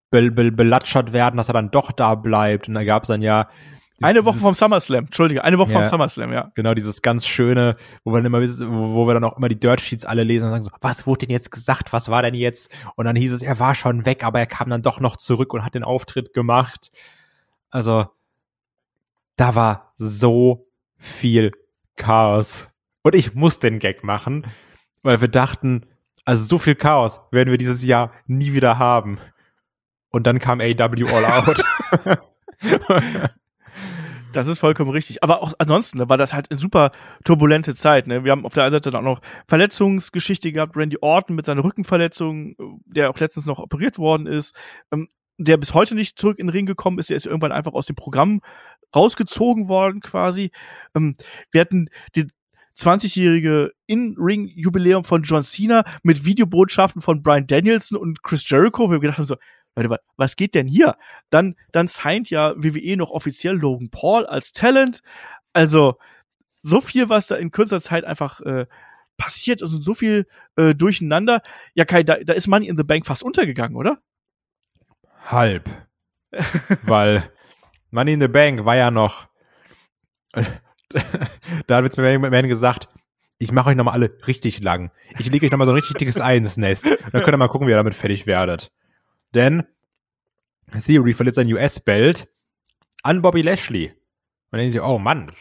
[0.09, 2.67] be, be, belatschert werden, dass er dann doch da bleibt.
[2.67, 3.49] Und da gab es dann ja
[4.03, 6.51] eine Woche vom SummerSlam, Entschuldige, eine Woche ja, vom SummerSlam, ja.
[6.55, 9.59] Genau, dieses ganz schöne, wo wir dann immer, wo, wo wir dann auch immer die
[9.59, 12.35] Dirt Sheets alle lesen und sagen so, was wurde denn jetzt gesagt, was war denn
[12.35, 12.71] jetzt?
[12.95, 15.53] Und dann hieß es, er war schon weg, aber er kam dann doch noch zurück
[15.53, 16.91] und hat den Auftritt gemacht.
[17.69, 18.07] Also,
[19.35, 20.67] da war so
[20.97, 21.51] viel
[21.95, 22.69] Chaos.
[23.01, 24.47] Und ich muss den Gag machen,
[25.01, 25.85] weil wir dachten,
[26.25, 29.19] also so viel Chaos werden wir dieses Jahr nie wieder haben.
[30.11, 31.63] Und dann kam AW All Out.
[34.33, 35.23] Das ist vollkommen richtig.
[35.23, 36.91] Aber auch ansonsten ne, war das halt eine super
[37.23, 38.07] turbulente Zeit.
[38.07, 38.23] Ne?
[38.23, 40.75] Wir haben auf der einen Seite dann auch noch Verletzungsgeschichte gehabt.
[40.75, 42.55] Randy Orton mit seiner Rückenverletzung,
[42.85, 44.55] der auch letztens noch operiert worden ist,
[44.91, 45.07] ähm,
[45.37, 47.09] der bis heute nicht zurück in den Ring gekommen ist.
[47.09, 48.41] Der ist irgendwann einfach aus dem Programm
[48.95, 50.51] rausgezogen worden quasi.
[50.95, 51.15] Ähm,
[51.51, 52.27] wir hatten die
[52.77, 58.89] 20-jährige In-Ring-Jubiläum von John Cena mit Videobotschaften von Brian Danielson und Chris Jericho.
[58.89, 59.35] Wir haben gedacht so,
[60.17, 60.97] was geht denn hier?
[61.29, 65.01] Dann, dann signed ja WWE noch offiziell Logan Paul als Talent.
[65.53, 65.97] Also,
[66.61, 68.65] so viel, was da in kurzer Zeit einfach äh,
[69.17, 71.41] passiert ist und so viel äh, durcheinander.
[71.73, 73.99] Ja, Kai, da, da ist Money in the Bank fast untergegangen, oder?
[75.25, 75.69] Halb.
[76.83, 77.29] Weil
[77.91, 79.27] Money in the Bank war ja noch.
[80.33, 82.89] da hat Vince McMahon gesagt,
[83.37, 84.91] ich mache euch nochmal alle richtig lang.
[85.19, 86.85] Ich lege euch nochmal so ein richtig dickes Ei ins Nest.
[86.85, 88.71] Dann könnt ihr mal gucken, wie ihr damit fertig werdet.
[89.33, 89.63] Denn
[90.85, 92.27] Theory verliert sein US-Belt
[93.03, 93.89] an Bobby Lashley.
[93.89, 93.97] Und
[94.51, 95.31] dann denken sie, oh Mann,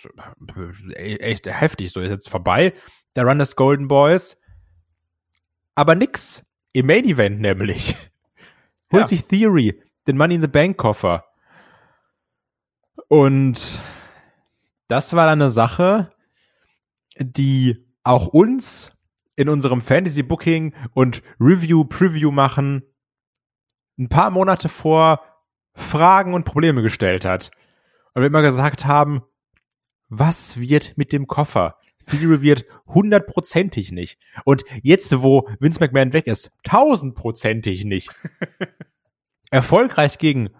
[0.97, 2.75] echt heftig, so ist jetzt vorbei.
[3.15, 4.39] Der Run des Golden Boys.
[5.75, 6.45] Aber nix.
[6.73, 7.95] Im Main Event nämlich.
[8.93, 9.07] Holt ja.
[9.07, 11.27] sich Theory den Money in the Bank Koffer.
[13.09, 13.79] Und
[14.89, 16.13] das war dann eine Sache,
[17.19, 18.93] die auch uns
[19.37, 22.83] in unserem Fantasy Booking und Review, Preview machen
[23.99, 25.23] ein paar Monate vor
[25.75, 27.51] Fragen und Probleme gestellt hat.
[28.15, 29.23] Und wir immer gesagt haben,
[30.09, 31.79] was wird mit dem Koffer?
[32.07, 34.19] Theory wird hundertprozentig nicht.
[34.45, 38.15] Und jetzt, wo Vince McMahon weg ist, tausendprozentig nicht.
[39.51, 40.51] Erfolgreich gegen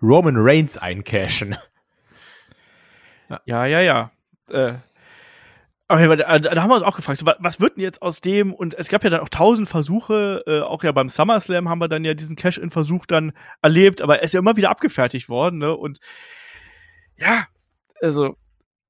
[0.00, 1.56] Roman Reigns eincashen.
[3.44, 4.12] Ja, ja, ja.
[4.48, 4.78] Äh,
[5.88, 8.52] aber da, haben wir uns auch gefragt, so, was wird denn jetzt aus dem?
[8.52, 11.88] Und es gab ja dann auch tausend Versuche, äh, auch ja beim SummerSlam haben wir
[11.88, 13.32] dann ja diesen Cash-In-Versuch dann
[13.62, 15.74] erlebt, aber er ist ja immer wieder abgefertigt worden, ne?
[15.74, 15.98] Und
[17.16, 17.46] ja,
[18.02, 18.36] also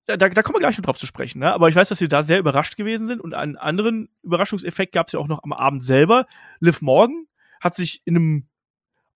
[0.07, 1.53] da, da kommen wir gleich noch drauf zu sprechen, ne?
[1.53, 5.07] Aber ich weiß, dass wir da sehr überrascht gewesen sind und einen anderen Überraschungseffekt gab
[5.07, 6.27] es ja auch noch am Abend selber.
[6.59, 7.27] Liv Morgan
[7.61, 8.49] hat sich in einem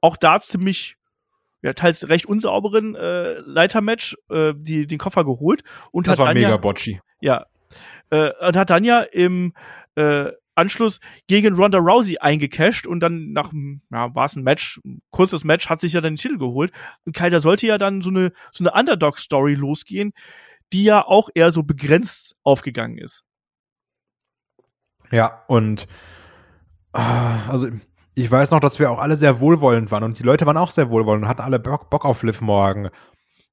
[0.01, 0.97] auch da ziemlich
[1.63, 6.29] ja, teils recht unsauberen äh, Leitermatch äh, die, den Koffer geholt und das hat war
[6.29, 7.01] Anja, mega botchy.
[7.21, 7.47] Ja,
[8.13, 9.55] äh, und hat dann ja im
[9.97, 13.53] äh, Anschluss gegen Ronda Rousey eingecasht und dann nach,
[13.91, 16.73] ja, war es ein Match, ein kurzes Match, hat sich ja dann den Titel geholt.
[17.07, 20.13] Und Kai, da sollte ja dann so eine, so eine Underdog-Story losgehen,
[20.73, 23.25] die ja auch eher so begrenzt aufgegangen ist.
[25.11, 25.87] Ja, und
[26.93, 27.69] äh, also
[28.15, 30.71] ich weiß noch, dass wir auch alle sehr wohlwollend waren und die Leute waren auch
[30.71, 32.91] sehr wohlwollend und hatten alle Bock, auf Liv Morgan.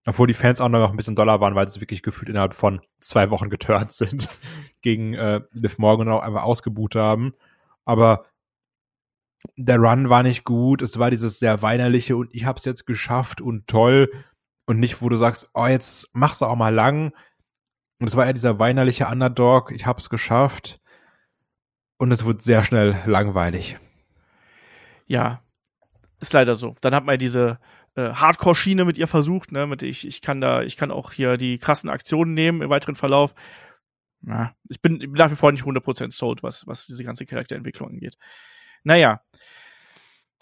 [0.05, 2.81] Obwohl die Fans auch noch ein bisschen doller waren, weil sie wirklich gefühlt innerhalb von
[3.01, 4.29] zwei Wochen geturnt sind
[4.81, 7.33] gegen äh, Liv Morgan auch einfach ausgebuht haben.
[7.85, 8.25] Aber
[9.55, 10.81] der Run war nicht gut.
[10.81, 14.09] Es war dieses sehr weinerliche und ich hab's jetzt geschafft und toll.
[14.65, 17.11] Und nicht, wo du sagst, oh, jetzt machst du auch mal lang.
[17.99, 20.79] Und es war eher dieser weinerliche Underdog, ich hab's geschafft.
[21.97, 23.77] Und es wird sehr schnell langweilig.
[25.05, 25.41] Ja,
[26.19, 26.75] ist leider so.
[26.81, 27.59] Dann hat man diese
[27.95, 31.37] äh, Hardcore-Schiene mit ihr versucht, ne, mit ich, ich kann da, ich kann auch hier
[31.37, 33.33] die krassen Aktionen nehmen im weiteren Verlauf.
[34.21, 38.17] Ja, ich bin nach wie vor nicht 100% sold, was, was diese ganze Charakterentwicklung angeht.
[38.83, 39.21] Naja.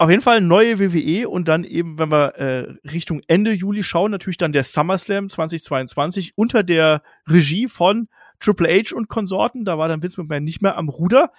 [0.00, 4.12] Auf jeden Fall neue WWE und dann eben, wenn wir äh, Richtung Ende Juli schauen,
[4.12, 8.08] natürlich dann der SummerSlam 2022 unter der Regie von
[8.38, 9.64] Triple H und Konsorten.
[9.64, 11.32] Da war dann Vince McMahon nicht mehr am Ruder.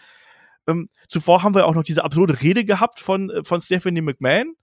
[0.68, 4.56] Ähm, zuvor haben wir auch noch diese absurde Rede gehabt von, äh, von Stephanie McMahon,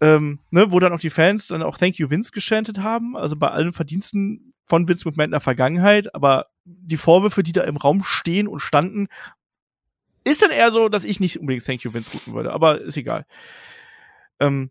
[0.00, 3.36] ähm, ne, wo dann auch die Fans dann auch Thank You Vince geschantet haben, also
[3.36, 7.76] bei allen Verdiensten von Vince McMahon in der Vergangenheit, aber die Vorwürfe, die da im
[7.76, 9.08] Raum stehen und standen,
[10.24, 12.96] ist dann eher so, dass ich nicht unbedingt Thank You Vince rufen würde, aber ist
[12.96, 13.26] egal.
[14.38, 14.70] Ähm,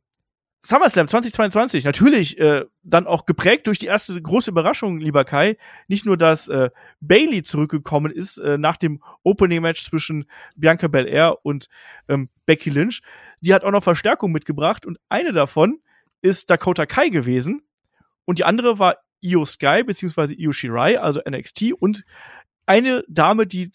[0.61, 5.57] SummerSlam 2022, natürlich äh, dann auch geprägt durch die erste große Überraschung, lieber Kai.
[5.88, 6.69] Nicht nur, dass äh,
[6.99, 10.26] Bailey zurückgekommen ist äh, nach dem Opening-Match zwischen
[10.57, 11.69] Bianca Belair und
[12.10, 13.01] ähm, Becky Lynch.
[13.41, 15.80] Die hat auch noch Verstärkung mitgebracht und eine davon
[16.22, 17.61] ist Dakota Kai gewesen
[18.26, 22.03] und die andere war Io Sky beziehungsweise Io Shirai, also NXT und
[22.66, 23.72] eine Dame, die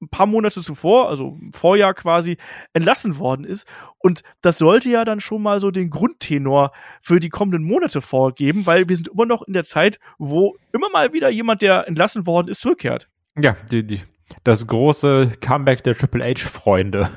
[0.00, 2.38] ein paar Monate zuvor, also im Vorjahr quasi,
[2.72, 3.66] entlassen worden ist.
[3.98, 6.72] Und das sollte ja dann schon mal so den Grundtenor
[7.02, 10.88] für die kommenden Monate vorgeben, weil wir sind immer noch in der Zeit, wo immer
[10.90, 13.08] mal wieder jemand, der entlassen worden ist, zurückkehrt.
[13.36, 14.00] Ja, die, die,
[14.42, 17.10] das große Comeback der Triple H-Freunde.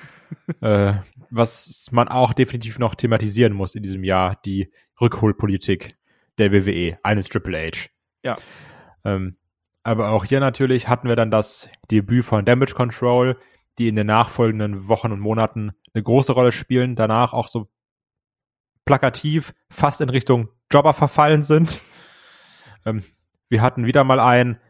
[0.60, 0.94] äh,
[1.30, 5.96] was man auch definitiv noch thematisieren muss in diesem Jahr, die Rückholpolitik
[6.38, 7.88] der WWE, eines Triple H.
[8.22, 8.36] Ja.
[9.04, 9.36] Ähm,
[9.82, 13.38] aber auch hier natürlich hatten wir dann das Debüt von Damage Control,
[13.78, 17.68] die in den nachfolgenden Wochen und Monaten eine große Rolle spielen, danach auch so
[18.84, 21.80] plakativ fast in Richtung Jobber verfallen sind.
[22.84, 23.02] Ähm,
[23.48, 24.60] wir hatten wieder mal ein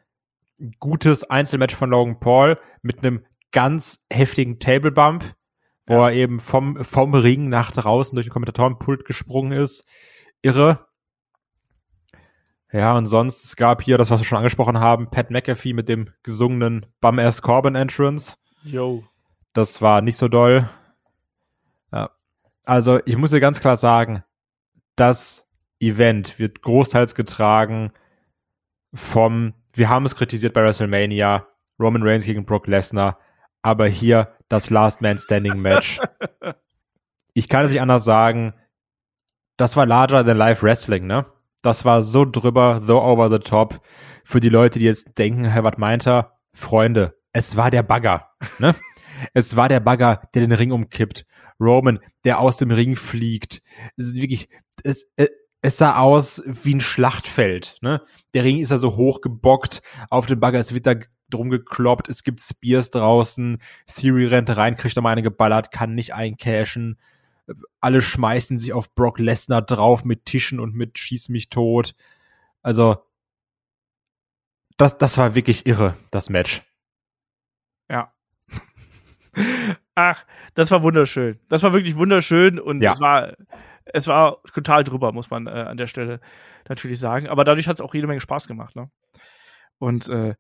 [0.79, 4.93] gutes Einzelmatch von Logan Paul mit einem ganz heftigen Table
[5.89, 6.11] Bump, wo ja.
[6.11, 9.85] er eben vom, vom Ring nach draußen durch den Kommentatorenpult gesprungen ist.
[10.43, 10.87] Irre.
[12.71, 15.89] Ja, und sonst, es gab hier das, was wir schon angesprochen haben, Pat McAfee mit
[15.89, 18.37] dem gesungenen Bum Ass Corbin Entrance.
[18.63, 19.05] Yo.
[19.55, 20.69] Das war nicht so doll.
[21.91, 22.11] Ja.
[22.67, 24.23] Also, ich muss dir ganz klar sagen,
[24.97, 25.49] das
[25.81, 27.93] Event wird großteils getragen
[28.93, 31.47] vom, wir haben es kritisiert bei WrestleMania,
[31.81, 33.19] Roman Reigns gegen Brock Lesnar,
[33.63, 36.01] aber hier das Last Man Standing Match.
[37.35, 38.55] ich kann es nicht anders sagen,
[39.57, 41.27] das war larger than life Wrestling, ne?
[41.63, 43.81] Das war so drüber, so over the top.
[44.25, 46.39] Für die Leute, die jetzt denken, hey, was meint er?
[46.53, 48.75] Freunde, es war der Bagger, ne?
[49.35, 51.27] es war der Bagger, der den Ring umkippt.
[51.61, 53.63] Roman, der aus dem Ring fliegt.
[53.97, 54.49] Es ist wirklich,
[54.85, 55.29] es, äh,
[55.61, 58.03] es sah aus wie ein Schlachtfeld, ne?
[58.33, 60.95] Der Ring ist ja so hochgebockt auf dem Bagger, es wird da
[61.31, 66.15] drum gekloppt, es gibt Spears draußen, Theory rennt rein, kriegt nochmal eine geballert, kann nicht
[66.15, 66.99] eincashen
[67.81, 71.95] alle schmeißen sich auf Brock Lesnar drauf mit Tischen und mit Schieß mich tot.
[72.63, 72.99] Also,
[74.77, 76.63] das, das war wirklich irre, das Match.
[77.91, 78.13] Ja.
[79.95, 80.25] Ach,
[80.55, 81.39] das war wunderschön.
[81.49, 82.93] Das war wirklich wunderschön und ja.
[82.93, 83.37] es war,
[83.87, 86.21] es war total drüber, muss man äh, an der Stelle
[86.69, 87.29] natürlich sagen.
[87.29, 88.91] Aber dadurch hat es auch jede Menge Spaß gemacht, ne?
[89.79, 90.35] Und äh,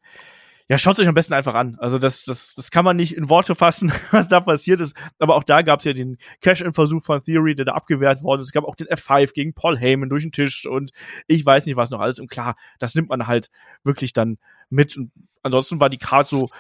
[0.68, 1.76] ja, schaut euch am besten einfach an.
[1.80, 4.94] Also das, das, das kann man nicht in Worte fassen, was da passiert ist.
[5.18, 8.48] Aber auch da gab es ja den Cash-In-Versuch von Theory, der da abgewehrt worden ist.
[8.48, 10.90] Es gab auch den F5 gegen Paul Heyman durch den Tisch und
[11.26, 12.20] ich weiß nicht, was noch alles.
[12.20, 13.50] Und klar, das nimmt man halt
[13.82, 14.36] wirklich dann
[14.68, 14.94] mit.
[14.96, 15.10] Und
[15.42, 16.50] ansonsten war die Card so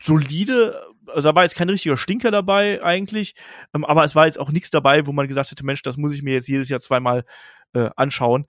[0.00, 0.80] solide.
[1.08, 3.34] Also da war jetzt kein richtiger Stinker dabei eigentlich.
[3.74, 6.14] Ähm, aber es war jetzt auch nichts dabei, wo man gesagt hätte, Mensch, das muss
[6.14, 7.26] ich mir jetzt jedes Jahr zweimal
[7.74, 8.46] äh, anschauen.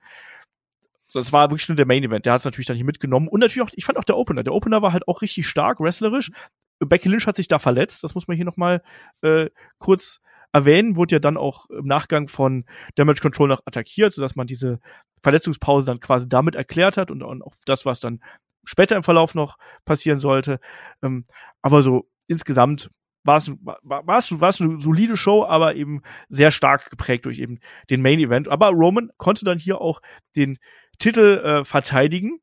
[1.12, 2.28] So, das war wirklich nur der Main Event.
[2.28, 3.28] Der hat es natürlich dann hier mitgenommen.
[3.28, 4.44] Und natürlich auch, ich fand auch der Opener.
[4.44, 6.32] Der Opener war halt auch richtig stark, wrestlerisch.
[6.80, 8.04] Becky Lynch hat sich da verletzt.
[8.04, 8.84] Das muss man hier nochmal
[9.22, 9.50] äh,
[9.80, 10.22] kurz
[10.54, 10.96] erwähnen.
[10.96, 12.64] Wurde ja dann auch im Nachgang von
[12.94, 14.80] Damage Control noch attackiert, sodass man diese
[15.24, 18.22] Verletzungspause dann quasi damit erklärt hat und auch das, was dann
[18.64, 20.60] später im Verlauf noch passieren sollte.
[21.02, 21.26] Ähm,
[21.64, 22.92] aber so insgesamt
[23.24, 27.40] war es war es war es eine solide Show, aber eben sehr stark geprägt durch
[27.40, 27.60] eben
[27.90, 28.48] den Main Event.
[28.48, 30.02] Aber Roman konnte dann hier auch
[30.36, 30.60] den
[31.00, 32.40] Titel äh, verteidigen.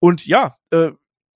[0.00, 0.90] Und ja, äh,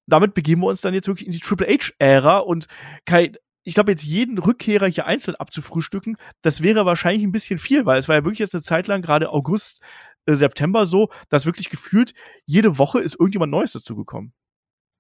[0.07, 2.67] damit begeben wir uns dann jetzt wirklich in die Triple H-Ära und
[3.07, 3.33] Kai,
[3.63, 7.99] ich glaube, jetzt jeden Rückkehrer hier einzeln abzufrühstücken, das wäre wahrscheinlich ein bisschen viel, weil
[7.99, 9.81] es war ja wirklich jetzt eine Zeit lang, gerade August,
[10.27, 12.15] äh, September so, dass wirklich gefühlt
[12.47, 14.33] jede Woche ist irgendjemand Neues dazugekommen.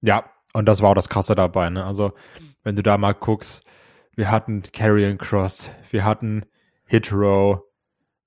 [0.01, 1.85] Ja, und das war auch das Krasse dabei, ne?
[1.85, 2.13] Also,
[2.63, 3.65] wenn du da mal guckst,
[4.15, 6.45] wir hatten Carrion Cross, wir hatten
[6.85, 7.63] Hit Row,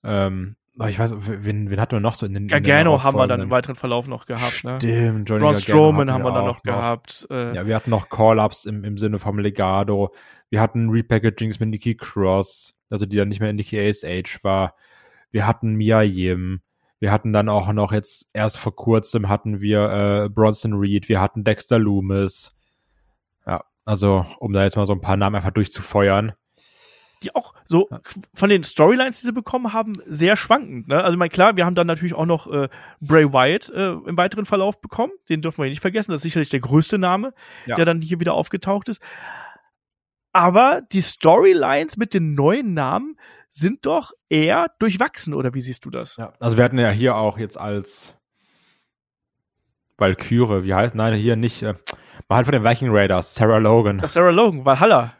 [0.04, 3.28] ähm, Oh, ich weiß, wen, wen hatten wir noch so in den Gargano haben wir
[3.28, 4.66] dann im weiteren Verlauf noch gehabt.
[4.66, 4.76] Ne?
[4.78, 7.28] Stimmt, Johnny Braun Strowman haben wir dann noch, noch gehabt.
[7.30, 10.14] Äh, ja, wir hatten noch Call-Ups im, im Sinne vom Legado.
[10.50, 14.76] Wir hatten Repackagings mit Nikki Cross, also die dann nicht mehr in Nikki ASH war.
[15.32, 16.62] Wir hatten Mia Yim.
[17.00, 21.08] Wir hatten dann auch noch jetzt erst vor kurzem hatten wir äh, Bronson Reed.
[21.08, 22.54] Wir hatten Dexter Loomis.
[23.48, 26.34] Ja, also um da jetzt mal so ein paar Namen einfach durchzufeuern
[27.24, 27.90] die auch so
[28.34, 30.88] von den Storylines, die sie bekommen haben, sehr schwankend.
[30.88, 31.04] Ne?
[31.04, 32.70] Also, mein klar, wir haben dann natürlich auch noch äh,
[33.02, 35.14] Bray Wyatt äh, im weiteren Verlauf bekommen.
[35.30, 36.12] Den dürfen wir nicht vergessen.
[36.12, 37.34] Das ist sicherlich der größte Name,
[37.66, 37.76] ja.
[37.76, 39.02] der dann hier wieder aufgetaucht ist.
[40.34, 43.18] Aber die Storylines mit den neuen Namen
[43.50, 46.18] sind doch eher durchwachsen, oder wie siehst du das?
[46.18, 48.14] Ja, also wir hatten ja hier auch jetzt als
[49.98, 51.76] Valkyrie, wie heißt, nein, hier nicht, äh,
[52.28, 54.00] mal halt von den Viking Raiders, Sarah Logan.
[54.00, 55.14] Das Sarah Logan, Valhalla.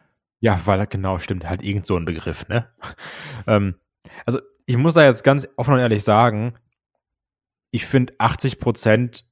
[0.46, 2.70] Ja, weil genau, stimmt, halt irgend so ein Begriff, ne?
[3.48, 3.80] ähm,
[4.28, 6.54] Also, ich muss da jetzt ganz offen und ehrlich sagen,
[7.72, 9.28] ich finde 80 Prozent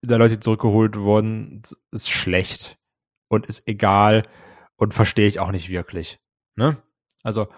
[0.00, 2.78] der Leute, die zurückgeholt wurden, ist schlecht
[3.26, 4.22] und ist egal
[4.76, 6.20] und verstehe ich auch nicht wirklich.
[6.54, 6.80] Ne?
[7.24, 7.48] Also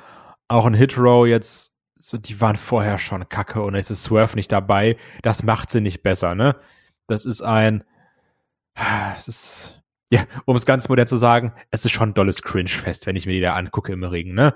[0.48, 4.52] auch ein Hitrow jetzt, so die waren vorher schon kacke und jetzt ist Swerve nicht
[4.52, 4.96] dabei.
[5.20, 6.56] Das macht sie nicht besser, ne?
[7.08, 7.84] Das ist ein,
[9.18, 13.06] es ist, ja, um es ganz modern zu sagen, es ist schon ein dolles Cringe-Fest,
[13.06, 14.54] wenn ich mir die da angucke im Ring, ne?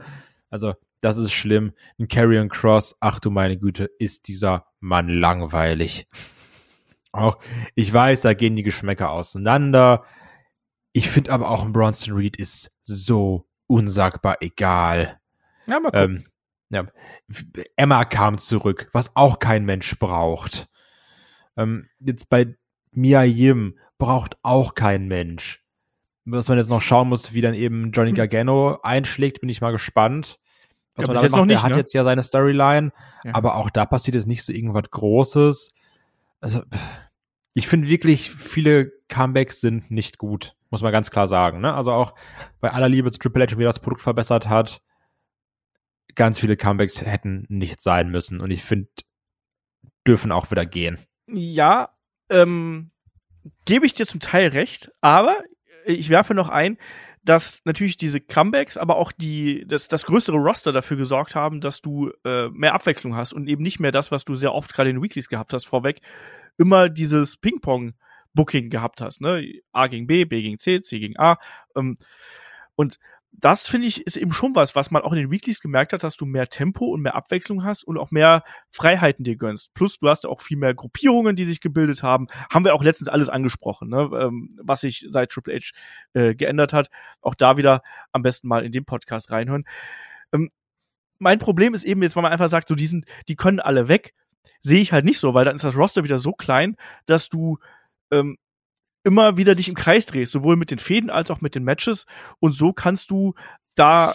[0.48, 1.72] Also, das ist schlimm.
[1.98, 6.08] Ein Carrion Cross, ach du meine Güte, ist dieser Mann langweilig.
[7.12, 7.38] Auch,
[7.74, 10.04] ich weiß, da gehen die Geschmäcker auseinander.
[10.92, 15.20] Ich finde aber auch ein Bronson Reed ist so unsagbar egal.
[15.66, 16.16] Ja, mal gucken.
[16.16, 16.26] Ähm,
[16.70, 16.86] ja.
[17.76, 20.68] Emma kam zurück, was auch kein Mensch braucht.
[21.56, 22.56] Ähm, jetzt bei
[22.92, 25.64] Mia Yim braucht auch kein Mensch.
[26.24, 28.16] Was man jetzt noch schauen muss, wie dann eben Johnny hm.
[28.16, 30.40] Gargano einschlägt, bin ich mal gespannt.
[30.96, 31.78] Was ja, man jetzt macht, noch nicht, der hat ne?
[31.78, 32.92] jetzt ja seine Storyline,
[33.24, 33.34] ja.
[33.34, 35.72] aber auch da passiert jetzt nicht so irgendwas Großes.
[36.40, 36.62] Also,
[37.54, 41.60] ich finde wirklich, viele Comebacks sind nicht gut, muss man ganz klar sagen.
[41.60, 41.72] Ne?
[41.72, 42.14] Also auch
[42.60, 44.82] bei aller Liebe zu Triple H, wie das Produkt verbessert hat,
[46.14, 48.40] ganz viele Comebacks hätten nicht sein müssen.
[48.40, 48.88] Und ich finde,
[50.06, 50.98] dürfen auch wieder gehen.
[51.26, 51.90] Ja,
[52.30, 52.88] ähm,
[53.64, 55.38] gebe ich dir zum Teil recht, aber
[55.84, 56.76] ich werfe noch ein,
[57.22, 61.80] dass natürlich diese Comebacks, aber auch die, das, das größere Roster dafür gesorgt haben, dass
[61.80, 64.90] du äh, mehr Abwechslung hast und eben nicht mehr das, was du sehr oft gerade
[64.90, 66.00] in Weeklies gehabt hast, vorweg,
[66.56, 69.44] immer dieses Ping-Pong-Booking gehabt hast, ne?
[69.72, 71.38] A gegen B, B gegen C, C gegen A.
[71.76, 71.98] Ähm,
[72.74, 72.98] und
[73.32, 76.02] das finde ich ist eben schon was, was man auch in den Weeklies gemerkt hat,
[76.02, 79.72] dass du mehr Tempo und mehr Abwechslung hast und auch mehr Freiheiten dir gönnst.
[79.72, 82.26] Plus du hast auch viel mehr Gruppierungen, die sich gebildet haben.
[82.52, 84.10] Haben wir auch letztens alles angesprochen, ne?
[84.20, 85.72] ähm, was sich seit Triple H
[86.14, 86.90] äh, geändert hat.
[87.22, 87.82] Auch da wieder
[88.12, 89.64] am besten mal in den Podcast reinhören.
[90.32, 90.50] Ähm,
[91.18, 93.88] mein Problem ist eben jetzt, wenn man einfach sagt, so die sind, die können alle
[93.88, 94.14] weg,
[94.60, 96.76] sehe ich halt nicht so, weil dann ist das Roster wieder so klein,
[97.06, 97.58] dass du
[98.10, 98.38] ähm,
[99.04, 102.06] immer wieder dich im Kreis drehst, sowohl mit den Fäden als auch mit den Matches.
[102.38, 103.34] Und so kannst du
[103.74, 104.14] da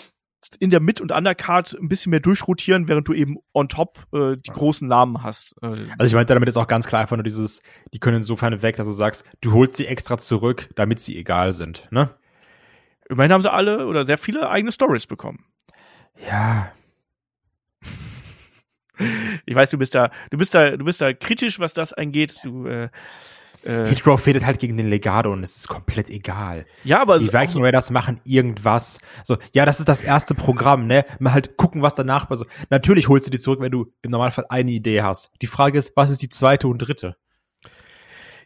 [0.60, 4.36] in der Mid- und Undercard ein bisschen mehr durchrotieren, während du eben on top äh,
[4.38, 5.56] die großen Namen hast.
[5.62, 5.88] Äh.
[5.98, 7.62] Also ich meinte damit ist auch ganz klar einfach nur dieses,
[7.94, 11.54] die können insofern weg, dass du sagst, du holst die extra zurück, damit sie egal
[11.54, 12.16] sind, ne?
[13.08, 15.46] Immerhin haben sie alle oder sehr viele eigene Stories bekommen.
[16.30, 16.72] Ja.
[19.46, 22.40] Ich weiß, du bist da, du bist da, du bist da kritisch, was das angeht.
[22.46, 22.88] Du äh,
[23.66, 26.66] äh, Hitchrow fädelt halt gegen den Legado und es ist komplett egal.
[26.84, 29.00] Ja, aber die Viking Raiders machen irgendwas.
[29.24, 31.06] So, ja, das ist das erste Programm, ne?
[31.20, 34.46] Mal halt gucken, was danach also Natürlich holst du die zurück, wenn du im Normalfall
[34.50, 35.32] eine Idee hast.
[35.42, 37.18] Die Frage ist, was ist die zweite und dritte?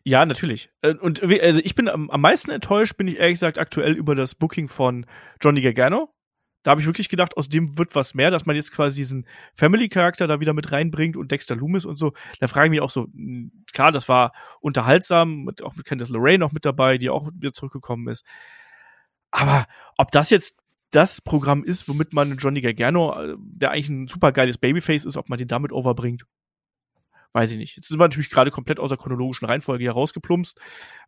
[0.04, 0.70] Ja, natürlich.
[0.82, 4.36] Äh, und also ich bin am, meisten enttäuscht, bin ich ehrlich gesagt aktuell über das
[4.36, 5.06] Booking von
[5.42, 6.10] Johnny Gargano.
[6.64, 9.26] Da habe ich wirklich gedacht, aus dem wird was mehr, dass man jetzt quasi diesen
[9.54, 12.14] Family-Charakter da wieder mit reinbringt und Dexter Loomis und so.
[12.40, 16.10] Da frage ich mich auch so, hm, klar, das war unterhaltsam, mit, auch mit Candice
[16.10, 18.26] LeRae noch mit dabei, die auch wieder zurückgekommen ist.
[19.32, 19.68] Aber
[19.98, 20.56] ob das jetzt
[20.92, 25.18] das Programm ist, womit man Johnny Gargano, äh, der eigentlich ein super geiles Babyface ist,
[25.18, 26.24] ob man den damit overbringt,
[27.34, 27.76] weiß ich nicht.
[27.76, 30.60] Jetzt sind wir natürlich gerade komplett aus der chronologischen Reihenfolge hier rausgeplumpst,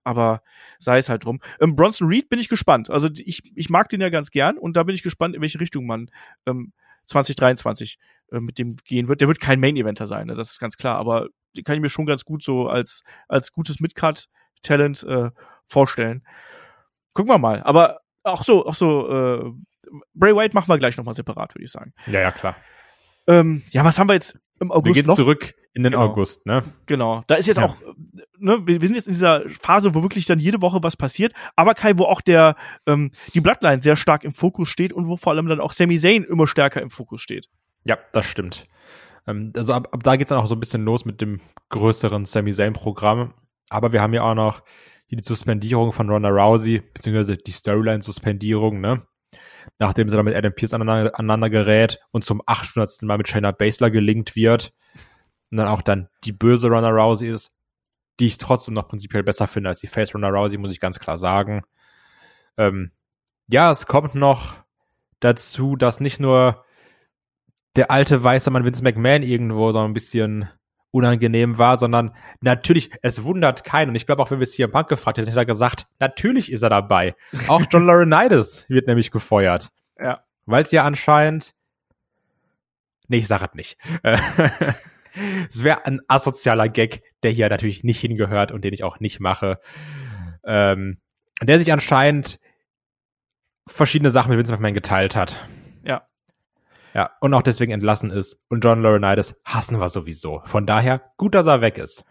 [0.03, 0.41] aber
[0.79, 1.39] sei es halt drum.
[1.59, 2.89] Ähm, Bronson Reed bin ich gespannt.
[2.89, 5.59] Also ich, ich mag den ja ganz gern und da bin ich gespannt, in welche
[5.59, 6.09] Richtung man
[6.45, 6.73] ähm,
[7.05, 7.97] 2023
[8.31, 9.21] äh, mit dem gehen wird.
[9.21, 10.35] Der wird kein Main-Eventer sein, ne?
[10.35, 13.51] das ist ganz klar, aber den kann ich mir schon ganz gut so als, als
[13.51, 15.31] gutes Midcard-Talent äh,
[15.67, 16.25] vorstellen.
[17.13, 17.61] Gucken wir mal.
[17.63, 19.51] Aber auch so, auch so, äh,
[20.13, 21.93] Bray White machen wir gleich nochmal separat, würde ich sagen.
[22.07, 22.55] Ja, ja, klar.
[23.27, 25.15] Ähm, ja, was haben wir jetzt im August wir gehen noch?
[25.15, 26.05] zurück in den genau.
[26.05, 26.63] August, ne?
[26.85, 27.23] Genau.
[27.27, 27.65] Da ist jetzt ja.
[27.65, 27.75] auch,
[28.37, 31.75] ne, wir, sind jetzt in dieser Phase, wo wirklich dann jede Woche was passiert, aber
[31.75, 35.31] Kai, wo auch der, ähm, die Bloodline sehr stark im Fokus steht und wo vor
[35.31, 37.47] allem dann auch Sami Zayn immer stärker im Fokus steht.
[37.85, 38.67] Ja, das stimmt.
[39.27, 41.39] Ähm, also ab, ab da geht's dann auch so ein bisschen los mit dem
[41.69, 43.33] größeren Sami Zayn-Programm.
[43.69, 44.63] Aber wir haben ja auch noch
[45.05, 49.03] hier die Suspendierung von Ronda Rousey, beziehungsweise die Storyline-Suspendierung, ne?
[49.79, 53.03] Nachdem sie dann mit Adam Pierce aneinander, aneinander gerät und zum 800.
[53.03, 54.73] Mal mit Shayna Baszler gelinkt wird
[55.51, 57.51] und dann auch dann die böse Ronda Rousey ist,
[58.19, 60.99] die ich trotzdem noch prinzipiell besser finde als die Face Ronda Rousey, muss ich ganz
[60.99, 61.63] klar sagen.
[62.57, 62.91] Ähm,
[63.47, 64.55] ja, es kommt noch
[65.19, 66.63] dazu, dass nicht nur
[67.75, 70.49] der alte weiße Mann Vince McMahon irgendwo so ein bisschen
[70.91, 73.89] unangenehm war, sondern natürlich, es wundert keinen.
[73.89, 75.87] Und ich glaube, auch wenn wir es hier im Punk gefragt hätten, hätte er gesagt,
[75.99, 77.15] natürlich ist er dabei.
[77.47, 79.69] Auch John Laurinaitis wird nämlich gefeuert.
[79.97, 80.23] Ja.
[80.45, 81.53] Weil es ja anscheinend,
[83.07, 83.77] nee, ich sage es nicht.
[85.49, 89.19] Es wäre ein asozialer Gag, der hier natürlich nicht hingehört und den ich auch nicht
[89.19, 89.59] mache.
[90.43, 90.99] Ähm,
[91.41, 92.39] der sich anscheinend
[93.67, 95.47] verschiedene Sachen mit Vince McMahon geteilt hat.
[95.83, 96.07] Ja.
[96.93, 98.39] Ja, und auch deswegen entlassen ist.
[98.49, 100.41] Und John Laurinaitis hassen wir sowieso.
[100.45, 102.05] Von daher, gut, dass er weg ist.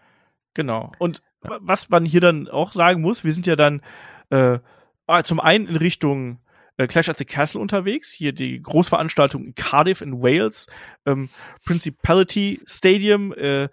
[0.53, 0.91] Genau.
[0.99, 1.57] Und ja.
[1.61, 3.81] was man hier dann auch sagen muss, wir sind ja dann
[4.29, 4.59] äh,
[5.07, 6.39] ah, zum einen in Richtung
[6.81, 10.67] äh, Clash at the Castle unterwegs, hier die Großveranstaltung in Cardiff in Wales,
[11.05, 11.29] ähm,
[11.65, 13.69] Principality Stadium, äh,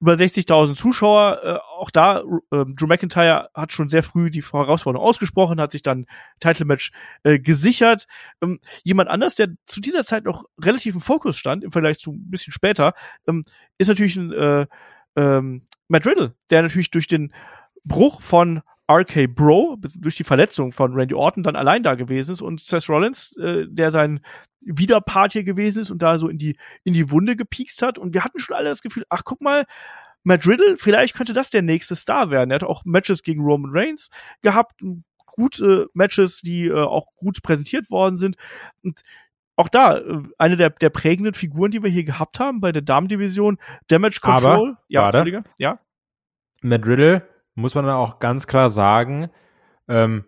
[0.00, 1.40] über 60.000 Zuschauer.
[1.42, 5.82] Äh, auch da, äh, Drew McIntyre hat schon sehr früh die Herausforderung ausgesprochen, hat sich
[5.82, 6.06] dann
[6.40, 6.90] Title Match
[7.24, 8.06] äh, gesichert.
[8.42, 12.12] Ähm, jemand anders, der zu dieser Zeit noch relativ im Fokus stand, im Vergleich zu
[12.12, 12.94] ein bisschen später,
[13.26, 13.44] ähm,
[13.78, 14.66] ist natürlich ein äh,
[15.16, 17.32] ähm, Matt Riddle, der natürlich durch den
[17.84, 18.60] Bruch von
[18.90, 22.88] RK Bro durch die Verletzung von Randy Orton dann allein da gewesen ist und Seth
[22.88, 24.20] Rollins, äh, der sein
[24.60, 27.98] Widerpart hier gewesen ist und da so in die, in die Wunde gepiekst hat.
[27.98, 29.64] Und wir hatten schon alle das Gefühl, ach, guck mal,
[30.24, 32.50] Matt Riddle, vielleicht könnte das der nächste Star werden.
[32.50, 34.10] Er hat auch Matches gegen Roman Reigns
[34.42, 34.80] gehabt,
[35.26, 38.36] gute Matches, die äh, auch gut präsentiert worden sind.
[38.82, 39.00] Und
[39.56, 42.82] auch da, äh, eine der, der prägenden Figuren, die wir hier gehabt haben bei der
[42.82, 44.70] Damendivision, Damage Control.
[44.70, 45.44] Aber, ja, warte.
[45.58, 45.78] Ja.
[46.62, 47.22] Matt Riddle
[47.58, 49.30] muss man dann auch ganz klar sagen,
[49.88, 50.24] ähm,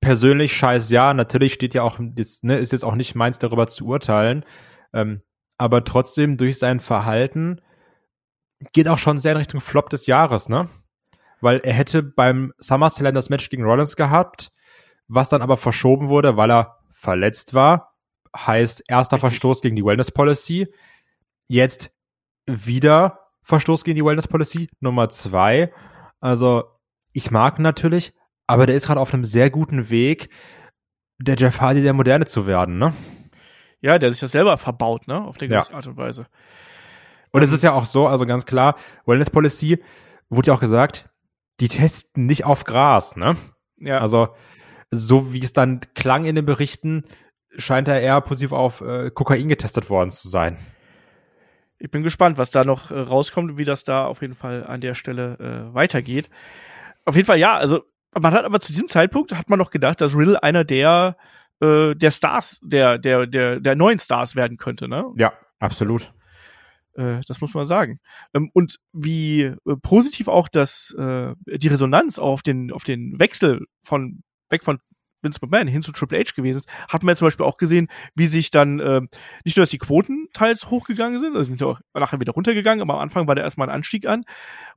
[0.00, 3.68] persönlich scheiß ja, natürlich steht ja auch, ist, ne, ist jetzt auch nicht meins darüber
[3.68, 4.44] zu urteilen,
[4.92, 5.22] ähm,
[5.58, 7.60] aber trotzdem durch sein Verhalten
[8.72, 10.68] geht auch schon sehr in Richtung Flop des Jahres, ne?
[11.40, 14.52] Weil er hätte beim SummerSlam das Match gegen Rollins gehabt,
[15.08, 17.94] was dann aber verschoben wurde, weil er verletzt war.
[18.36, 19.18] Heißt, erster.
[19.18, 20.72] Verstoß gegen die Wellness Policy.
[21.48, 21.92] Jetzt
[22.46, 25.72] wieder Verstoß gegen die Wellness Policy Nummer zwei.
[26.22, 26.64] Also
[27.12, 28.14] ich mag natürlich,
[28.46, 30.30] aber der ist gerade auf einem sehr guten Weg,
[31.18, 32.94] der Jeff Hardy der Moderne zu werden, ne?
[33.80, 35.22] Ja, der sich das selber verbaut, ne?
[35.22, 35.76] Auf eine gewisse ja.
[35.76, 36.26] Art und Weise.
[37.32, 39.82] Und es ist ja auch so, also ganz klar, Wellness Policy
[40.30, 41.10] wurde ja auch gesagt,
[41.60, 43.36] die testen nicht auf Gras, ne?
[43.78, 43.98] Ja.
[43.98, 44.28] Also,
[44.92, 47.04] so wie es dann klang in den Berichten,
[47.56, 50.56] scheint er eher positiv auf äh, Kokain getestet worden zu sein
[51.82, 54.80] ich bin gespannt, was da noch äh, rauskommt, wie das da auf jeden Fall an
[54.80, 56.30] der Stelle äh, weitergeht.
[57.04, 57.82] Auf jeden Fall ja, also
[58.16, 61.16] man hat aber zu diesem Zeitpunkt hat man noch gedacht, dass Riddle einer der
[61.60, 65.06] äh, der Stars, der der der der neuen Stars werden könnte, ne?
[65.16, 66.12] Ja, absolut.
[66.94, 67.98] Äh, das muss man sagen.
[68.32, 73.66] Ähm, und wie äh, positiv auch das äh, die Resonanz auf den auf den Wechsel
[73.82, 74.78] von weg von
[75.22, 77.88] Vince McMahon hin zu Triple H gewesen ist, hat man ja zum Beispiel auch gesehen,
[78.14, 79.00] wie sich dann äh,
[79.44, 82.94] nicht nur, dass die Quoten teils hochgegangen sind, also sind auch nachher wieder runtergegangen, aber
[82.94, 84.24] am Anfang war da erstmal ein Anstieg an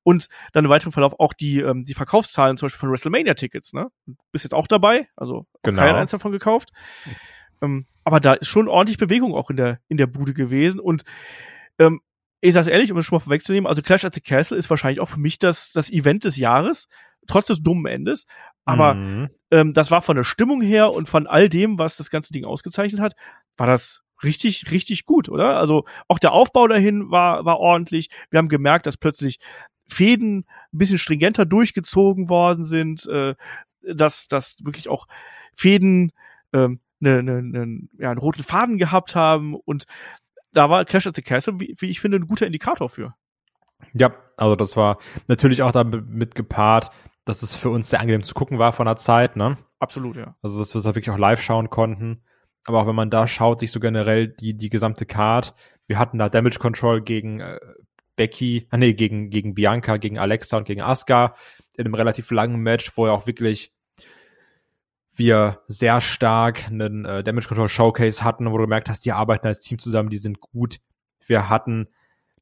[0.04, 3.88] und dann im weiteren Verlauf auch die, ähm, die Verkaufszahlen zum Beispiel von WrestleMania-Tickets, ne?
[4.32, 5.82] Bist jetzt auch dabei, also genau.
[5.82, 6.72] keiner eins davon gekauft.
[7.62, 11.04] Ähm, aber da ist schon ordentlich Bewegung auch in der, in der Bude gewesen und
[11.80, 12.02] ähm,
[12.42, 15.00] ich sag's ehrlich, um es schon mal vorwegzunehmen, also Clash at the Castle ist wahrscheinlich
[15.00, 16.88] auch für mich das, das Event des Jahres,
[17.28, 18.26] trotz des dummen Endes.
[18.66, 19.30] Aber mhm.
[19.56, 22.44] Ähm, das war von der Stimmung her und von all dem, was das ganze Ding
[22.44, 23.16] ausgezeichnet hat,
[23.56, 25.58] war das richtig, richtig gut, oder?
[25.58, 28.10] Also auch der Aufbau dahin war, war ordentlich.
[28.30, 29.40] Wir haben gemerkt, dass plötzlich
[29.88, 30.40] Fäden
[30.74, 33.36] ein bisschen stringenter durchgezogen worden sind, äh,
[33.82, 35.08] dass, dass wirklich auch
[35.56, 36.12] Fäden
[36.52, 39.86] ähm, ne, ne, ne, ja, einen roten Faden gehabt haben und
[40.52, 43.16] da war Clash at the Castle, wie, wie ich finde, ein guter Indikator für.
[43.94, 46.92] Ja, also das war natürlich auch damit gepaart,
[47.26, 49.58] dass es für uns sehr angenehm zu gucken war von der Zeit, ne?
[49.80, 50.36] Absolut, ja.
[50.42, 52.24] Also, dass wir es da wirklich auch live schauen konnten.
[52.66, 55.54] Aber auch wenn man da schaut, sich so generell die, die gesamte Card,
[55.88, 57.60] wir hatten da Damage Control gegen äh,
[58.16, 61.36] Becky, ah, nee, gegen, gegen Bianca, gegen Alexa und gegen Asuka
[61.78, 63.74] in einem relativ langen Match, wo ja auch wirklich
[65.14, 69.48] wir sehr stark einen äh, Damage Control Showcase hatten, wo du gemerkt hast, die arbeiten
[69.48, 70.80] als Team zusammen, die sind gut.
[71.26, 71.88] Wir hatten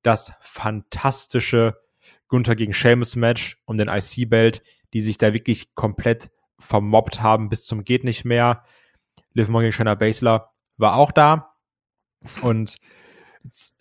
[0.02, 1.80] das fantastische
[2.28, 4.64] Gunther gegen Sheamus Match um den IC-Belt,
[4.94, 8.64] die sich da wirklich komplett vermobbt haben bis zum geht nicht mehr.
[9.34, 11.56] Liv Morgan gegen Shayna Baszler war auch da
[12.42, 12.78] und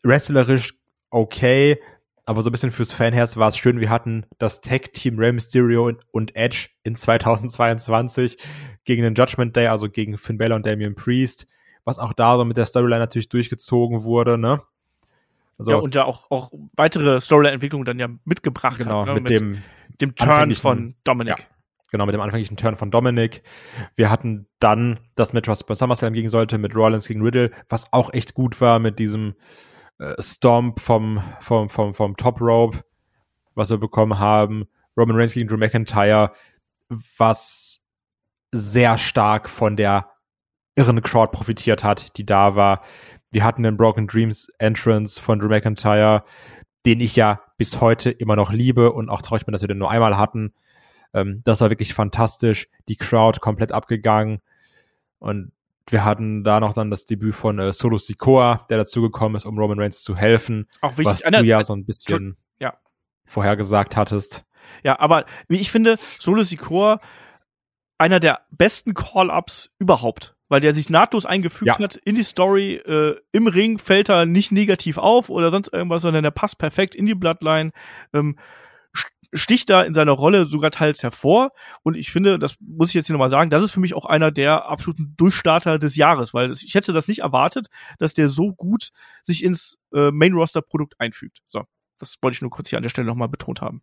[0.03, 0.75] wrestlerisch
[1.11, 1.79] okay,
[2.25, 3.81] aber so ein bisschen fürs Fanherz war es schön.
[3.81, 8.39] Wir hatten das Tag-Team Rey Mysterio und Edge in 2022
[8.85, 11.47] gegen den Judgment Day, also gegen Finn Balor und Damian Priest,
[11.85, 14.63] was auch da so mit der Storyline natürlich durchgezogen wurde, ne?
[15.59, 19.09] Also, ja, und ja auch, auch weitere Storyline-Entwicklungen dann ja mitgebracht genau, hat.
[19.09, 19.15] Ne?
[19.15, 19.63] Mit, mit dem,
[20.01, 21.39] dem Turn von Dominic.
[21.39, 21.45] Ja,
[21.91, 23.43] genau, mit dem anfänglichen Turn von Dominic.
[23.95, 27.93] Wir hatten dann das Match, was bei SummerSlam gegen sollte, mit Rollins gegen Riddle, was
[27.93, 29.35] auch echt gut war mit diesem
[29.99, 32.83] äh, Stomp vom, vom, vom, vom Top Rope,
[33.55, 34.67] was wir bekommen haben.
[34.97, 36.33] Roman Reigns gegen Drew McIntyre,
[36.89, 37.81] was
[38.53, 40.11] sehr stark von der
[40.75, 42.83] irren Crowd profitiert hat, die da war.
[43.31, 46.25] Wir hatten den Broken Dreams Entrance von Drew McIntyre,
[46.85, 49.79] den ich ja bis heute immer noch liebe und auch traurig bin, dass wir den
[49.79, 50.53] nur einmal hatten.
[51.15, 52.69] Ähm, das war wirklich fantastisch.
[52.89, 54.41] Die Crowd komplett abgegangen.
[55.21, 55.53] Und
[55.89, 59.57] wir hatten da noch dann das Debüt von äh, Solo Sikoa, der dazugekommen ist, um
[59.57, 60.67] Roman Reigns zu helfen.
[60.81, 61.07] Auch wichtig.
[61.07, 62.75] was Einer- du ja so ein bisschen Ja.
[63.27, 64.45] vorhergesagt hattest.
[64.83, 66.99] Ja, aber wie ich finde, Solo Sikoa
[67.97, 71.79] einer der besten Call-Ups überhaupt, weil der sich nahtlos eingefügt Ja.
[71.79, 72.75] hat in die Story.
[72.75, 76.95] Äh, Im Ring fällt er nicht negativ auf oder sonst irgendwas, sondern der passt perfekt
[76.95, 77.73] in die Bloodline.
[78.13, 78.39] Ähm,
[78.95, 81.53] st- sticht da in seiner Rolle sogar teils hervor.
[81.83, 84.05] Und ich finde, das muss ich jetzt hier nochmal sagen, das ist für mich auch
[84.05, 87.69] einer der absoluten Durchstarter des Jahres, weil ich hätte das nicht erwartet,
[87.99, 88.91] dass der so gut
[89.23, 91.39] sich ins äh, Main-Roster-Produkt einfügt.
[91.47, 91.63] So,
[91.99, 93.81] das wollte ich nur kurz hier an der Stelle nochmal betont haben.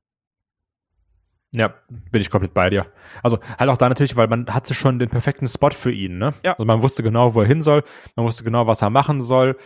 [1.51, 1.73] Ja,
[2.11, 2.85] bin ich komplett bei dir.
[3.23, 6.33] Also halt auch da natürlich, weil man hatte schon den perfekten Spot für ihn, ne?
[6.43, 6.51] Ja.
[6.51, 7.83] Also man wusste genau, wo er hin soll,
[8.15, 9.57] man wusste genau, was er machen soll.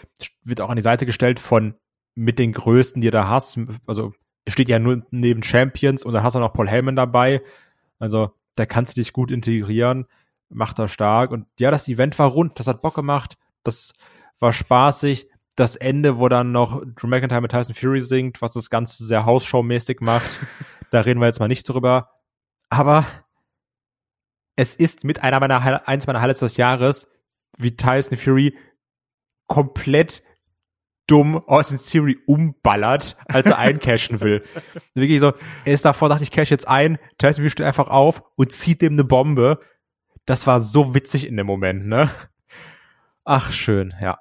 [0.44, 1.76] Wird auch an die Seite gestellt von
[2.16, 3.60] mit den Größten, die er da hast.
[3.86, 4.14] Also
[4.48, 7.42] steht ja nur neben Champions und dann hast du noch Paul Heyman dabei.
[8.00, 10.06] Also da kannst du dich gut integrieren,
[10.50, 11.32] macht er stark.
[11.32, 13.94] Und ja, das Event war rund, das hat Bock gemacht, das
[14.40, 15.28] war spaßig.
[15.56, 19.26] Das Ende, wo dann noch Drew McIntyre mit Tyson Fury singt, was das Ganze sehr
[19.26, 20.40] Hausschau-mäßig macht.
[20.94, 22.12] Da reden wir jetzt mal nicht drüber.
[22.70, 23.08] Aber
[24.56, 27.12] es ist mit einer meiner, eins meiner Highlights des Jahres,
[27.58, 28.56] wie Tyson Fury
[29.48, 30.22] komplett
[31.08, 34.44] dumm Austin Theory umballert, als er eincashen will.
[34.94, 35.34] Wirklich so,
[35.66, 38.84] er ist davor, sagt, ich cash jetzt ein, Tyson Fury steht einfach auf und zieht
[38.84, 39.62] dem eine Bombe.
[40.26, 42.12] Das war so witzig in dem Moment, ne?
[43.26, 44.20] Ach, schön, ja.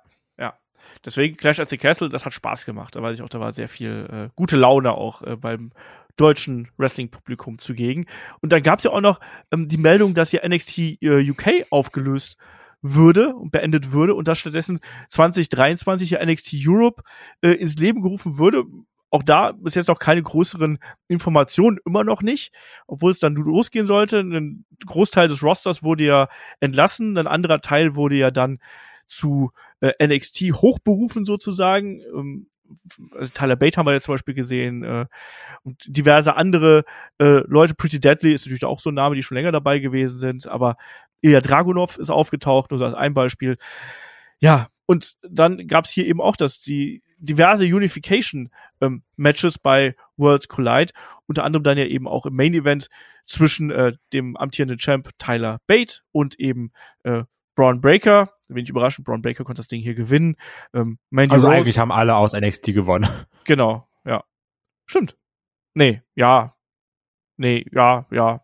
[1.04, 2.94] Deswegen Clash at the Castle, das hat Spaß gemacht.
[2.94, 5.72] Da weiß ich auch, da war sehr viel äh, gute Laune auch äh, beim
[6.16, 8.06] deutschen Wrestling-Publikum zugegen.
[8.40, 9.20] Und dann gab es ja auch noch
[9.52, 12.36] ähm, die Meldung, dass ja NXT äh, UK aufgelöst
[12.82, 17.02] würde und beendet würde und dass stattdessen 2023 ja NXT Europe
[17.40, 18.64] äh, ins Leben gerufen würde.
[19.10, 22.50] Auch da bis jetzt noch keine größeren Informationen, immer noch nicht,
[22.86, 24.20] obwohl es dann losgehen sollte.
[24.20, 26.28] Ein Großteil des Rosters wurde ja
[26.60, 28.58] entlassen, ein anderer Teil wurde ja dann
[29.06, 32.00] zu äh, NXT hochberufen sozusagen.
[32.00, 32.46] Ähm,
[33.34, 35.06] Tyler Bate haben wir jetzt zum Beispiel gesehen äh,
[35.62, 36.84] und diverse andere
[37.18, 37.74] äh, Leute.
[37.74, 40.76] Pretty Deadly ist natürlich auch so ein Name, die schon länger dabei gewesen sind, aber
[41.20, 43.56] Ilya Dragunov ist aufgetaucht, nur als ein Beispiel.
[44.40, 50.92] Ja, und dann gab es hier eben auch das, die diverse Unification-Matches bei Worlds Collide,
[51.26, 52.88] unter anderem dann ja eben auch im Main Event
[53.26, 56.72] zwischen äh, dem amtierenden Champ Tyler Bate und eben
[57.04, 57.22] äh,
[57.54, 58.32] Braun Breaker.
[58.54, 60.36] Wenig überraschend, Braun Breaker konnte das Ding hier gewinnen.
[60.74, 63.08] Ähm, Mandy Also Rose, eigentlich haben alle aus NXT gewonnen.
[63.44, 64.24] genau, ja.
[64.86, 65.16] Stimmt.
[65.74, 66.50] Nee, ja.
[67.36, 68.42] Nee, ja, ja.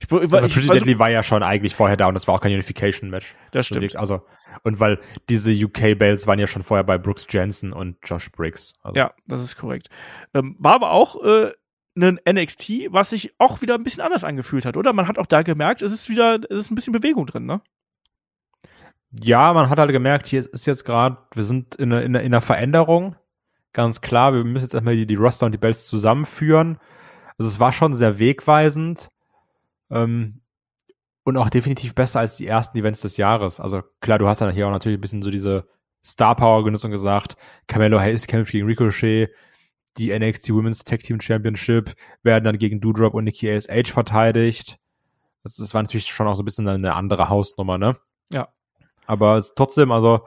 [0.00, 2.26] Ich, ich, Aber ich, Pretty also, Deadly war ja schon eigentlich vorher da und das
[2.26, 3.34] war auch kein Unification-Match.
[3.52, 3.96] das stimmt.
[3.96, 4.22] Also,
[4.62, 4.98] und weil
[5.28, 8.72] diese UK-Bells waren ja schon vorher bei Brooks Jensen und Josh Briggs.
[8.82, 9.88] Also, Ja, das ist korrekt.
[10.32, 11.52] Ähm, war aber auch äh,
[11.96, 14.92] ein NXT, was sich auch wieder ein bisschen anders angefühlt hat, oder?
[14.92, 17.60] Man hat auch da gemerkt, es ist wieder, es ist ein bisschen Bewegung drin, ne?
[19.12, 22.26] Ja, man hat halt gemerkt, hier ist jetzt gerade, wir sind in einer, in, in
[22.26, 23.16] einer Veränderung.
[23.72, 26.78] Ganz klar, wir müssen jetzt erstmal die, die Roster und die Bells zusammenführen.
[27.38, 29.08] Also es war schon sehr wegweisend.
[29.90, 30.40] Ähm,
[31.24, 33.60] und auch definitiv besser als die ersten Events des Jahres.
[33.60, 35.68] Also klar, du hast dann hier auch natürlich ein bisschen so diese
[36.04, 39.28] Star Power genutzt und gesagt, Carmelo Hayes kämpft gegen Ricochet,
[39.98, 44.78] die NXT Women's Tag Team Championship werden dann gegen Doudrop und Nikki ASH verteidigt.
[45.42, 47.96] Das, das war natürlich schon auch so ein bisschen eine andere Hausnummer, ne?
[48.30, 48.48] Ja.
[49.10, 50.24] Aber es ist trotzdem, also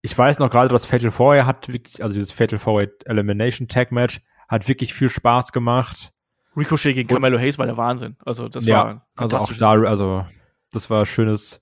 [0.00, 3.92] ich weiß noch gerade, das Fatal Four hat wirklich, also dieses Fatal Four Elimination Tag
[3.92, 6.10] Match hat wirklich viel Spaß gemacht.
[6.56, 8.16] Ricochet gegen Carmelo Hayes war der Wahnsinn.
[8.24, 10.24] Also das Ja, war ein Also auch da, also
[10.72, 11.60] das war schönes,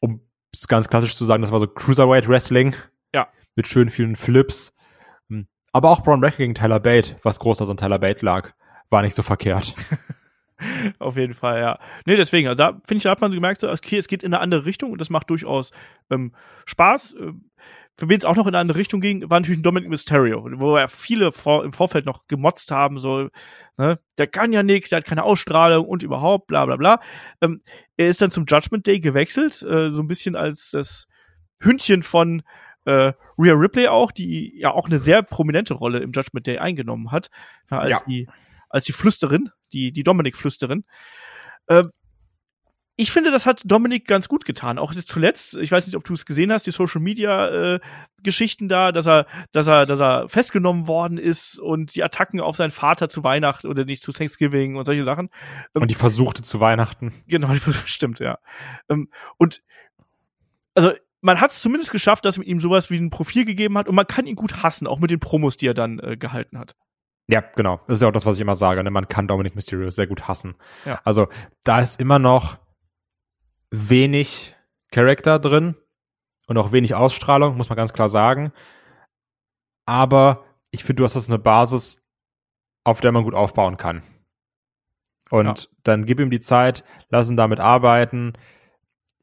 [0.00, 0.20] um
[0.52, 2.76] es ganz klassisch zu sagen, das war so Cruiserweight Wrestling.
[3.12, 3.26] Ja.
[3.56, 4.72] Mit schön vielen Flips.
[5.72, 8.52] Aber auch Braun Breaker gegen Tyler Bate, was groß an Tyler Bate lag,
[8.90, 9.74] war nicht so verkehrt.
[10.98, 11.78] Auf jeden Fall, ja.
[12.06, 14.22] Nee, deswegen, also da finde ich, da hat man so gemerkt, so, okay, es geht
[14.22, 15.70] in eine andere Richtung und das macht durchaus
[16.10, 16.34] ähm,
[16.66, 17.16] Spaß.
[17.18, 17.50] Ähm,
[17.98, 20.48] Für wen es auch noch in eine andere Richtung ging, war natürlich ein Dominic Mysterio,
[20.54, 23.28] wo ja viele vor, im Vorfeld noch gemotzt haben, so,
[23.76, 27.00] ne, der kann ja nichts, der hat keine Ausstrahlung und überhaupt, bla bla bla.
[27.42, 27.62] Ähm,
[27.96, 31.06] er ist dann zum Judgment Day gewechselt, äh, so ein bisschen als das
[31.60, 32.42] Hündchen von
[32.86, 37.12] äh, Rhea Ripley auch, die ja auch eine sehr prominente Rolle im Judgment Day eingenommen
[37.12, 37.28] hat,
[37.70, 38.00] ja, als Ja.
[38.08, 38.28] die
[38.70, 40.84] als die Flüsterin, die die Dominik Flüsterin.
[41.68, 41.90] Ähm,
[42.96, 44.78] ich finde, das hat Dominik ganz gut getan.
[44.78, 47.80] Auch jetzt zuletzt, ich weiß nicht, ob du es gesehen hast, die Social Media äh,
[48.22, 52.54] Geschichten da, dass er, dass er, dass er festgenommen worden ist und die Attacken auf
[52.54, 55.30] seinen Vater zu Weihnachten oder nicht zu Thanksgiving und solche Sachen.
[55.72, 57.14] Und die versuchte zu Weihnachten.
[57.26, 57.52] Genau,
[57.86, 58.38] stimmt, ja.
[58.90, 59.08] Ähm,
[59.38, 59.62] und
[60.74, 60.92] also
[61.22, 63.94] man hat es zumindest geschafft, dass man ihm sowas wie ein Profil gegeben hat und
[63.94, 66.74] man kann ihn gut hassen, auch mit den Promos, die er dann äh, gehalten hat.
[67.28, 67.80] Ja, genau.
[67.86, 68.82] Das ist ja auch das, was ich immer sage.
[68.82, 68.90] Ne?
[68.90, 70.54] Man kann Dominic Mysterio sehr gut hassen.
[70.84, 71.00] Ja.
[71.04, 71.28] Also
[71.64, 72.58] da ist immer noch
[73.70, 74.54] wenig
[74.90, 75.76] Charakter drin
[76.46, 78.52] und auch wenig Ausstrahlung, muss man ganz klar sagen.
[79.86, 82.02] Aber ich finde, du hast das eine Basis,
[82.84, 84.02] auf der man gut aufbauen kann.
[85.30, 85.68] Und ja.
[85.84, 88.34] dann gib ihm die Zeit, lass ihn damit arbeiten.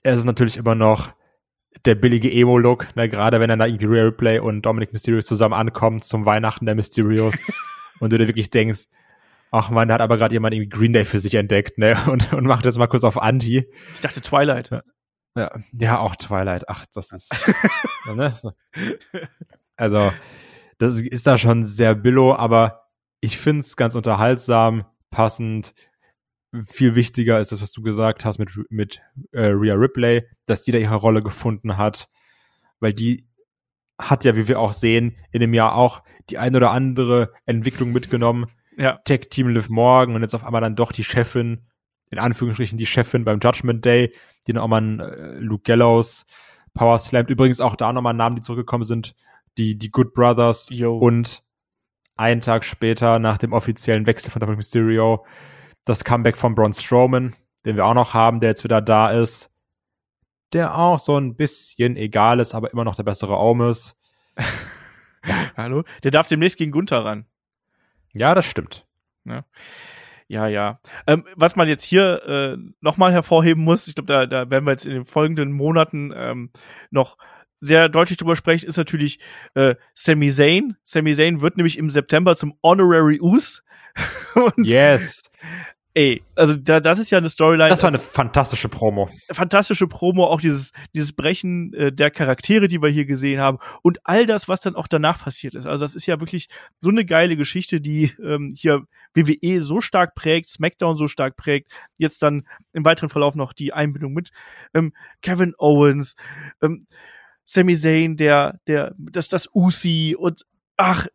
[0.02, 1.12] Es ist natürlich immer noch
[1.86, 5.54] der billige Emo-Look, ne, gerade wenn dann da irgendwie Real Play und Dominic Mysterios zusammen
[5.54, 7.38] ankommen zum Weihnachten der Mysterios
[8.00, 8.86] und du dir wirklich denkst,
[9.52, 12.34] ach man, da hat aber gerade jemand irgendwie Green Day für sich entdeckt, ne, und,
[12.34, 13.70] und macht das mal kurz auf Anti.
[13.96, 14.70] Ich dachte Twilight.
[15.36, 16.68] Ja, ja, auch Twilight.
[16.68, 17.32] Ach, das ist,
[18.06, 18.36] ne?
[19.78, 20.12] Also,
[20.80, 22.90] das ist da schon sehr billo, aber
[23.22, 25.74] ich finde es ganz unterhaltsam, passend.
[26.66, 29.02] Viel wichtiger ist das, was du gesagt hast mit, mit
[29.32, 32.10] äh, Rhea Ripley, dass die da ihre Rolle gefunden hat,
[32.80, 33.30] weil die
[34.00, 37.92] hat ja, wie wir auch sehen, in dem Jahr auch die ein oder andere Entwicklung
[37.92, 38.48] mitgenommen.
[38.78, 38.98] Ja.
[39.04, 41.66] Tech Team Liv Morgan und jetzt auf einmal dann doch die Chefin,
[42.12, 44.14] in Anführungsstrichen die Chefin beim Judgment Day,
[44.48, 46.26] die noch mal einen, äh, Luke Gallows
[46.74, 47.30] Power Slammed.
[47.30, 49.16] Übrigens auch da nochmal Namen, die zurückgekommen sind,
[49.58, 50.98] die, die Good Brothers Yo.
[50.98, 51.44] und
[52.16, 55.26] einen Tag später nach dem offiziellen Wechsel von Dominic Mysterio
[55.86, 57.36] das Comeback von Braun Strowman,
[57.66, 59.52] den wir auch noch haben, der jetzt wieder da ist,
[60.54, 63.98] der auch so ein bisschen egal ist, aber immer noch der bessere Aum ist.
[65.58, 65.84] Hallo?
[66.04, 67.26] Der darf demnächst gegen Gunther ran.
[68.14, 68.86] Ja, das stimmt.
[69.26, 69.46] Ja.
[70.28, 70.80] Ja, ja.
[71.08, 74.72] Ähm, was man jetzt hier äh, nochmal hervorheben muss, ich glaube, da, da werden wir
[74.72, 76.52] jetzt in den folgenden Monaten ähm,
[76.92, 77.18] noch
[77.62, 79.20] sehr deutlich drüber sprechen, ist natürlich
[79.56, 80.78] äh, Sami Zayn.
[80.84, 83.64] Sami Zayn wird nämlich im September zum Honorary Us.
[84.58, 85.24] yes.
[85.96, 87.70] Ey, also da, das ist ja eine Storyline.
[87.70, 89.10] Das war eine fantastische Promo.
[89.32, 93.98] Fantastische Promo, auch dieses, dieses Brechen äh, der Charaktere, die wir hier gesehen haben und
[94.04, 95.66] all das, was dann auch danach passiert ist.
[95.66, 96.48] Also das ist ja wirklich
[96.80, 98.84] so eine geile Geschichte, die ähm, hier
[99.16, 103.74] WWE so stark prägt, SmackDown so stark prägt, jetzt dann im weiteren Verlauf noch die
[103.74, 104.30] Einbindung mit
[104.76, 104.94] ähm,
[105.24, 106.16] Kevin Owens,
[106.62, 106.86] ähm,
[107.46, 110.46] Sami Zayn, der, der, das, das Usi und
[110.78, 111.08] ach,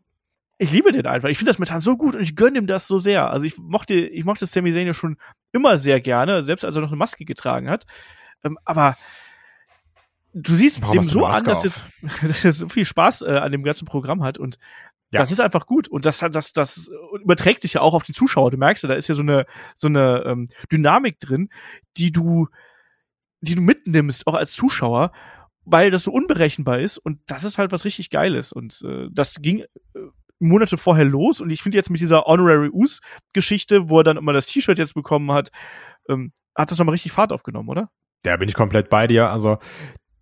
[0.59, 1.29] ich liebe den einfach.
[1.29, 3.31] Ich finde das Methan so gut und ich gönne ihm das so sehr.
[3.31, 5.17] Also ich mochte, ich mochte Sami Zayn ja schon
[5.53, 7.85] immer sehr gerne, selbst als er noch eine Maske getragen hat.
[8.45, 8.97] Ähm, aber
[10.33, 11.85] du siehst Warum dem so an, dass, jetzt,
[12.23, 14.59] dass er so viel Spaß äh, an dem ganzen Programm hat und
[15.11, 15.21] ja.
[15.21, 16.91] das ist einfach gut und das das das
[17.23, 18.51] überträgt sich ja auch auf die Zuschauer.
[18.51, 21.51] Du merkst ja, da ist ja so eine so eine ähm, Dynamik drin,
[21.97, 22.49] die du
[23.41, 25.13] die du mitnimmst auch als Zuschauer,
[25.65, 29.37] weil das so unberechenbar ist und das ist halt was richtig Geiles und äh, das
[29.41, 30.01] ging äh,
[30.49, 33.01] Monate vorher los und ich finde jetzt mit dieser Honorary Us
[33.33, 35.51] Geschichte, wo er dann immer das T-Shirt jetzt bekommen hat,
[36.09, 37.91] ähm, hat das nochmal richtig Fahrt aufgenommen, oder?
[38.23, 39.31] Da bin ich komplett bei dir.
[39.31, 39.59] Also,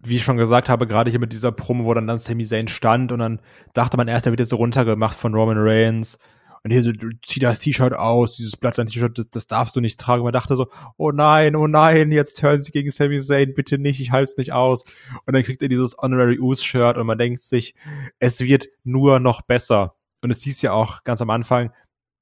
[0.01, 2.69] wie ich schon gesagt habe, gerade hier mit dieser Promo, wo dann dann Sami Zayn
[2.69, 3.40] stand und dann
[3.74, 6.19] dachte man erst, er wird jetzt so runtergemacht von Roman Reigns.
[6.65, 6.93] Und hier so,
[7.24, 10.23] zieh das T-Shirt aus, dieses Bloodline-T-Shirt, das, das darfst du nicht tragen.
[10.23, 14.01] Man dachte so, oh nein, oh nein, jetzt hören sie gegen Sami Zayn, bitte nicht,
[14.01, 14.85] ich halte es nicht aus.
[15.27, 17.74] Und dann kriegt er dieses Honorary Us-Shirt und man denkt sich,
[18.20, 19.97] es wird nur noch besser.
[20.23, 21.73] Und es hieß ja auch ganz am Anfang,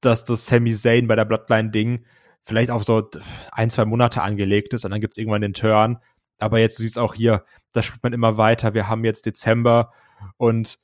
[0.01, 2.05] dass das Sami Zayn bei der Bloodline-Ding
[2.43, 3.09] vielleicht auf so
[3.53, 5.99] ein, zwei Monate angelegt ist und dann gibt's irgendwann den Turn.
[6.39, 8.73] Aber jetzt, du siehst auch hier, da spielt man immer weiter.
[8.73, 9.93] Wir haben jetzt Dezember
[10.39, 10.79] und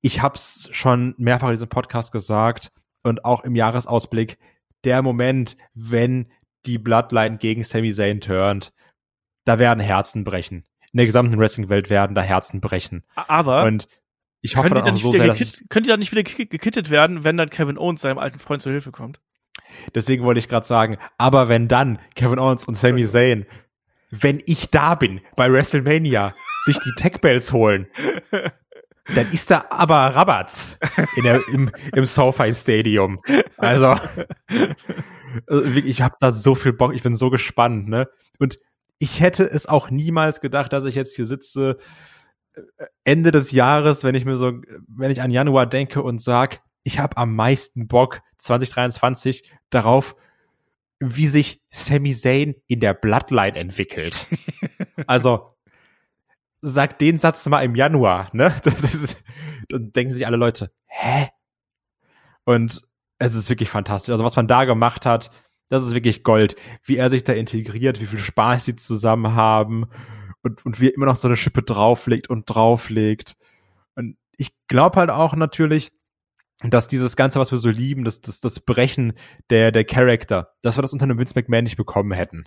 [0.00, 2.72] ich hab's schon mehrfach in diesem Podcast gesagt
[3.02, 4.38] und auch im Jahresausblick,
[4.84, 6.32] der Moment, wenn
[6.64, 8.72] die Bloodline gegen Sami Zayn turnt,
[9.44, 10.64] da werden Herzen brechen.
[10.92, 13.04] In der gesamten Wrestling-Welt werden da Herzen brechen.
[13.14, 13.86] Aber und
[14.40, 17.24] ich hoffe dann, auch so sehr, dass ich Könnt ihr dann nicht wieder gekittet werden,
[17.24, 19.20] wenn dann Kevin Owens seinem alten Freund zur Hilfe kommt?
[19.94, 23.46] Deswegen wollte ich gerade sagen, aber wenn dann Kevin Owens und Sami Zayn,
[24.10, 26.34] wenn ich da bin bei WrestleMania,
[26.64, 27.86] sich die Tech Bells holen,
[29.14, 30.78] dann ist da aber Rabatz
[31.16, 33.20] in der, im, im SoFi Stadium.
[33.56, 33.96] Also,
[35.46, 38.08] also ich habe da so viel Bock, ich bin so gespannt, ne?
[38.38, 38.58] Und
[38.98, 41.78] ich hätte es auch niemals gedacht, dass ich jetzt hier sitze
[43.04, 44.52] Ende des Jahres, wenn ich mir so,
[44.88, 50.16] wenn ich an Januar denke und sag, ich habe am meisten Bock 2023 darauf,
[51.00, 54.28] wie sich Sami Zayn in der Bloodline entwickelt.
[55.06, 55.56] also
[56.60, 58.54] sag den Satz mal im Januar, ne?
[58.64, 59.22] Das ist,
[59.68, 61.28] dann denken sich alle Leute, hä?
[62.44, 62.82] Und
[63.18, 64.12] es ist wirklich fantastisch.
[64.12, 65.30] Also was man da gemacht hat,
[65.68, 66.56] das ist wirklich Gold.
[66.84, 69.88] Wie er sich da integriert, wie viel Spaß sie zusammen haben
[70.46, 73.36] und, und wie er immer noch so eine Schippe drauflegt und drauflegt.
[73.96, 75.92] Und ich glaube halt auch natürlich,
[76.60, 79.14] dass dieses Ganze, was wir so lieben, das, das, das Brechen
[79.50, 82.44] der, der Charakter, dass wir das unter einem Vince McMahon nicht bekommen hätten.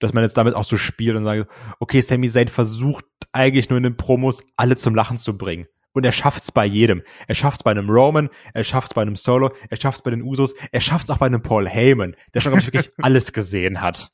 [0.00, 1.48] Dass man jetzt damit auch so spielt und sagt,
[1.78, 5.66] okay, Sami Zayn versucht eigentlich nur in den Promos alle zum Lachen zu bringen.
[5.92, 7.02] Und er schafft's bei jedem.
[7.26, 10.54] Er schafft's bei einem Roman, er schafft's bei einem Solo, er schafft's bei den Usos,
[10.70, 14.10] er schafft's auch bei einem Paul Heyman, der schon, glaube ich, wirklich alles gesehen hat.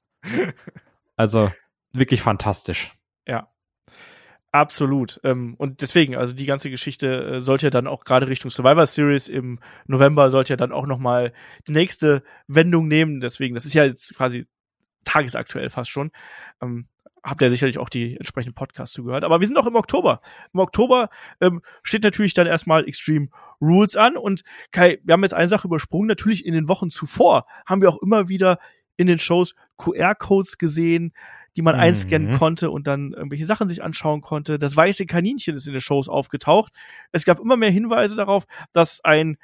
[1.17, 1.51] Also,
[1.95, 2.93] wirklich fantastisch.
[3.27, 3.49] Ja.
[4.53, 5.19] Absolut.
[5.25, 8.87] Ähm, und deswegen, also die ganze Geschichte äh, sollte ja dann auch gerade Richtung Survivor
[8.87, 11.33] Series im November sollte ja dann auch noch mal
[11.67, 13.21] die nächste Wendung nehmen.
[13.21, 14.47] Deswegen, das ist ja jetzt quasi
[15.05, 16.13] tagesaktuell fast schon.
[16.63, 16.87] Ähm,
[17.25, 19.25] habt ihr sicherlich auch die entsprechenden Podcasts zugehört.
[19.25, 20.21] Aber wir sind auch im Oktober.
[20.53, 21.09] Im Oktober
[21.41, 23.29] ähm, steht natürlich dann erstmal Extreme
[23.61, 24.17] Rules an.
[24.17, 26.07] Und Kai, wir haben jetzt eine Sache übersprungen.
[26.07, 28.59] Natürlich in den Wochen zuvor haben wir auch immer wieder
[28.97, 31.13] in den Shows QR-Codes gesehen,
[31.57, 31.83] die man mhm.
[31.83, 34.59] einscannen konnte und dann irgendwelche Sachen sich anschauen konnte.
[34.59, 36.73] Das weiße Kaninchen ist in den Shows aufgetaucht.
[37.13, 39.37] Es gab immer mehr Hinweise darauf, dass ein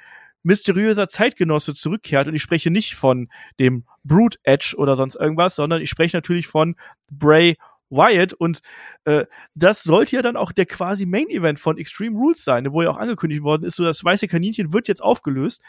[0.43, 2.29] mysteriöser Zeitgenosse zurückkehrt.
[2.29, 3.29] Und ich spreche nicht von
[3.59, 6.77] dem Brute Edge oder sonst irgendwas, sondern ich spreche natürlich von
[7.11, 7.57] Bray
[7.91, 8.61] Wyatt und
[9.05, 12.83] äh, das sollte ja dann auch der quasi Main Event von Extreme Rules sein, wo
[12.83, 15.61] ja auch angekündigt worden ist, so das weiße Kaninchen wird jetzt aufgelöst.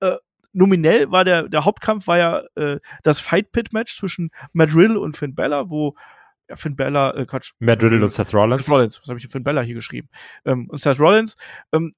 [0.00, 0.16] Äh,
[0.54, 4.98] nominell war der der Hauptkampf war ja äh, das Fight Pit Match zwischen Matt Riddle
[4.98, 5.94] und Finn Bella, wo
[6.48, 7.52] ja, Finn Bella, äh, Quatsch.
[7.58, 8.64] Matt Riddle und Seth Rollins.
[8.64, 10.08] Seth Rollins, was habe ich Finn Bella hier geschrieben?
[10.44, 11.36] Ähm, und Seth Rollins,
[11.72, 11.94] ähm,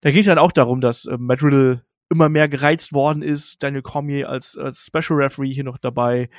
[0.00, 3.62] da geht es dann auch darum, dass äh, Matt Riddle immer mehr gereizt worden ist.
[3.62, 6.30] Daniel Cormier als, als Special Referee hier noch dabei.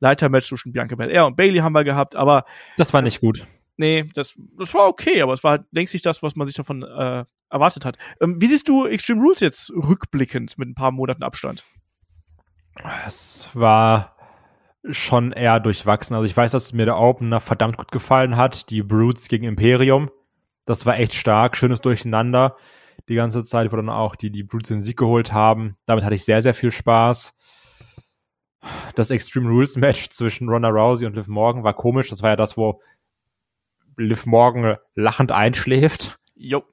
[0.00, 2.44] Leitermatch zwischen Bianca Belair und Bailey haben wir gehabt, aber
[2.76, 3.44] das war nicht gut.
[3.76, 6.82] Nee, das, das war okay, aber es war längst nicht das, was man sich davon
[6.82, 7.98] äh, erwartet hat.
[8.20, 11.64] Ähm, wie siehst du Extreme Rules jetzt rückblickend mit ein paar Monaten Abstand?
[13.06, 14.16] Es war
[14.90, 16.14] schon eher durchwachsen.
[16.14, 18.70] Also ich weiß, dass mir der Opener verdammt gut gefallen hat.
[18.70, 20.10] Die Brutes gegen Imperium.
[20.64, 22.56] Das war echt stark, schönes Durcheinander
[23.08, 25.76] die ganze Zeit, wo dann auch die, die Brutes den Sieg geholt haben.
[25.86, 27.34] Damit hatte ich sehr, sehr viel Spaß.
[28.94, 32.10] Das Extreme Rules Match zwischen Ronda Rousey und Liv Morgan war komisch.
[32.10, 32.80] Das war ja das, wo
[33.96, 36.18] Liv Morgan lachend einschläft.
[36.34, 36.64] Jo.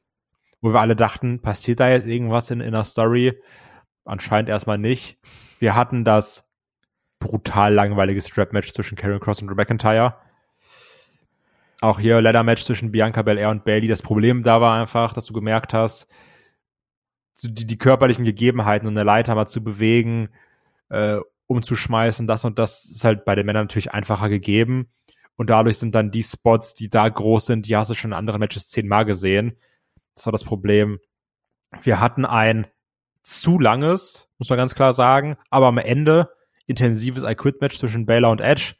[0.65, 3.39] Wo wir alle dachten, passiert da jetzt irgendwas in, in der Story?
[4.03, 5.19] Anscheinend erstmal nicht.
[5.59, 6.49] Wir hatten das
[7.19, 10.15] brutal langweilige Strap-Match zwischen Karen Cross und Drew McIntyre.
[11.81, 13.87] Auch hier Ladder-Match zwischen Bianca Belair und Bailey.
[13.87, 16.07] Das Problem da war einfach, dass du gemerkt hast,
[17.43, 20.29] die, die körperlichen Gegebenheiten und eine Leiter mal zu bewegen,
[20.89, 24.87] äh, umzuschmeißen, das und das ist halt bei den Männern natürlich einfacher gegeben.
[25.35, 28.17] Und dadurch sind dann die Spots, die da groß sind, die hast du schon in
[28.17, 29.59] anderen Matches zehnmal gesehen.
[30.15, 30.99] Das war das Problem.
[31.81, 32.67] Wir hatten ein
[33.23, 36.29] zu langes, muss man ganz klar sagen, aber am Ende
[36.67, 38.75] intensives I Quit Match zwischen Baylor und Edge,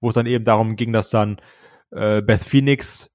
[0.00, 1.40] wo es dann eben darum ging, dass dann
[1.90, 3.10] äh, Beth Phoenix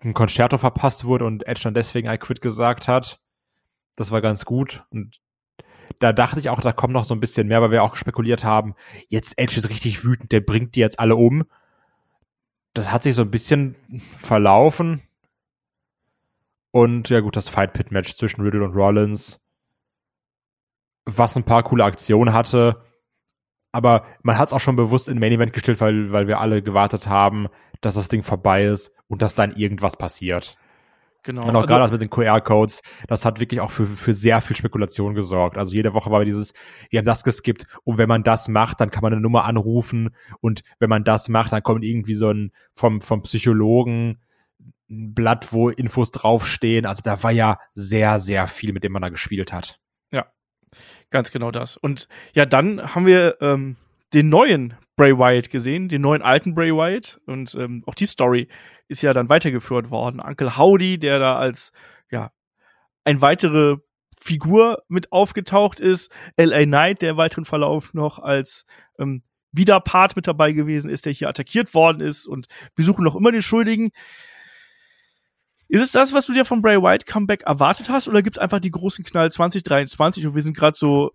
[0.00, 3.20] ein Concerto verpasst wurde und Edge dann deswegen I quit gesagt hat.
[3.96, 4.84] Das war ganz gut.
[4.90, 5.20] Und
[5.98, 8.44] da dachte ich auch, da kommt noch so ein bisschen mehr, weil wir auch spekuliert
[8.44, 8.74] haben,
[9.08, 11.44] jetzt Edge ist richtig wütend, der bringt die jetzt alle um.
[12.74, 13.76] Das hat sich so ein bisschen
[14.18, 15.02] verlaufen.
[16.72, 19.40] Und ja gut, das Fight Pit Match zwischen Riddle und Rollins,
[21.04, 22.82] was ein paar coole Aktionen hatte.
[23.72, 26.62] Aber man hat es auch schon bewusst in Main Event gestellt, weil, weil wir alle
[26.62, 27.48] gewartet haben,
[27.80, 30.56] dass das Ding vorbei ist und dass dann irgendwas passiert.
[31.24, 31.42] Genau.
[31.42, 34.40] Und auch also, gerade das mit den QR-Codes, das hat wirklich auch für, für sehr
[34.40, 35.56] viel Spekulation gesorgt.
[35.56, 36.52] Also jede Woche war dieses,
[36.90, 40.10] wir haben das geskippt und wenn man das macht, dann kann man eine Nummer anrufen
[40.40, 44.20] und wenn man das macht, dann kommt irgendwie so ein vom, vom Psychologen
[44.92, 46.86] ein Blatt, wo Infos draufstehen.
[46.86, 49.80] Also da war ja sehr, sehr viel, mit dem man da gespielt hat.
[50.12, 50.26] Ja,
[51.10, 51.76] Ganz genau das.
[51.76, 53.76] Und ja, dann haben wir ähm,
[54.12, 57.20] den neuen Bray Wyatt gesehen, den neuen alten Bray Wyatt.
[57.26, 58.48] Und ähm, auch die Story
[58.88, 60.20] ist ja dann weitergeführt worden.
[60.20, 61.72] Uncle Howdy, der da als
[62.10, 62.30] ja
[63.04, 63.76] ein weitere
[64.20, 66.12] Figur mit aufgetaucht ist.
[66.36, 66.64] L.A.
[66.64, 68.64] Knight, der im weiteren Verlauf noch als
[68.98, 72.26] ähm, Widerpart mit dabei gewesen ist, der hier attackiert worden ist.
[72.26, 73.90] Und wir suchen noch immer den Schuldigen.
[75.72, 78.42] Ist es das, was du dir von Bray White Comeback erwartet hast, oder gibt es
[78.42, 81.12] einfach die großen Knall 2023 und wir sind gerade so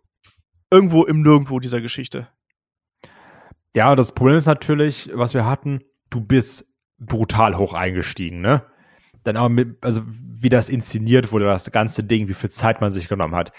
[0.71, 2.27] irgendwo im Nirgendwo dieser Geschichte?
[3.75, 6.65] Ja, das Problem ist natürlich, was wir hatten, du bist
[6.97, 8.63] brutal hoch eingestiegen, ne?
[9.23, 12.91] Dann aber mit, also wie das inszeniert wurde, das ganze Ding, wie viel Zeit man
[12.91, 13.51] sich genommen hat.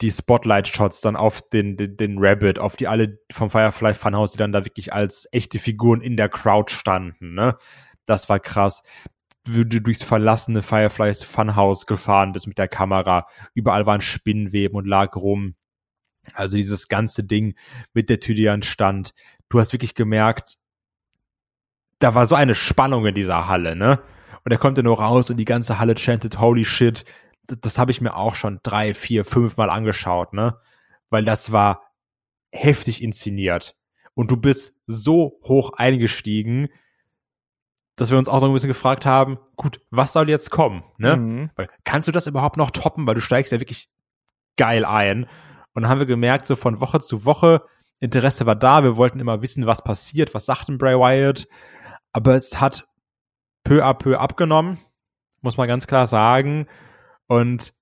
[0.00, 4.38] Die Spotlight-Shots dann auf den, den, den Rabbit, auf die alle vom Firefly Funhouse, die
[4.38, 7.58] dann da wirklich als echte Figuren in der Crowd standen, ne?
[8.06, 8.82] Das war krass
[9.44, 13.26] du durchs verlassene Fireflies Funhouse gefahren bist mit der Kamera.
[13.54, 15.56] Überall waren Spinnenweben und lag rum.
[16.34, 17.56] Also dieses ganze Ding
[17.92, 19.12] mit der Tür, die an stand.
[19.48, 20.58] Du hast wirklich gemerkt,
[21.98, 24.02] da war so eine Spannung in dieser Halle, ne?
[24.44, 27.04] Und er kommt dann nur raus und die ganze Halle chantet, holy shit.
[27.46, 30.58] Das, das habe ich mir auch schon drei, vier, fünf Mal angeschaut, ne?
[31.10, 31.92] Weil das war
[32.50, 33.76] heftig inszeniert.
[34.14, 36.68] Und du bist so hoch eingestiegen,
[37.96, 40.82] dass wir uns auch so ein bisschen gefragt haben, gut, was soll jetzt kommen?
[40.98, 41.16] Ne?
[41.16, 41.50] Mhm.
[41.56, 43.06] Weil, kannst du das überhaupt noch toppen?
[43.06, 43.90] Weil du steigst ja wirklich
[44.56, 45.24] geil ein.
[45.74, 47.62] Und dann haben wir gemerkt, so von Woche zu Woche,
[48.00, 51.46] Interesse war da, wir wollten immer wissen, was passiert, was sagt denn Bray Wyatt,
[52.12, 52.84] aber es hat
[53.64, 54.78] peu à peu abgenommen,
[55.40, 56.66] muss man ganz klar sagen.
[57.28, 57.72] Und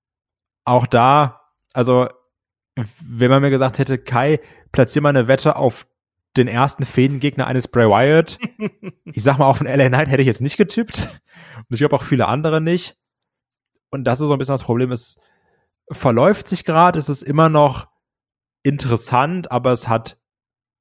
[0.65, 1.41] auch da,
[1.73, 2.09] also
[2.75, 4.41] wenn man mir gesagt hätte, Kai,
[4.73, 5.87] platzier mal eine Wette auf
[6.37, 8.39] den ersten Fädengegner eines Bray Wyatt.
[9.05, 11.09] ich sag mal, auf den LA Knight hätte ich jetzt nicht getippt.
[11.57, 12.97] Und ich glaube auch viele andere nicht.
[13.91, 14.93] Und das ist so ein bisschen das Problem.
[14.93, 15.19] Es
[15.91, 17.89] verläuft sich gerade, es ist immer noch
[18.63, 20.19] interessant, aber es hat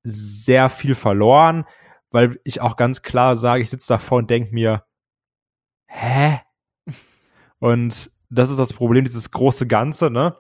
[0.04, 1.66] sehr viel verloren,
[2.12, 4.86] weil ich auch ganz klar sage, ich sitze davor und denke mir,
[5.88, 6.42] hä?
[7.60, 10.38] Und das ist das Problem, dieses große Ganze, ne?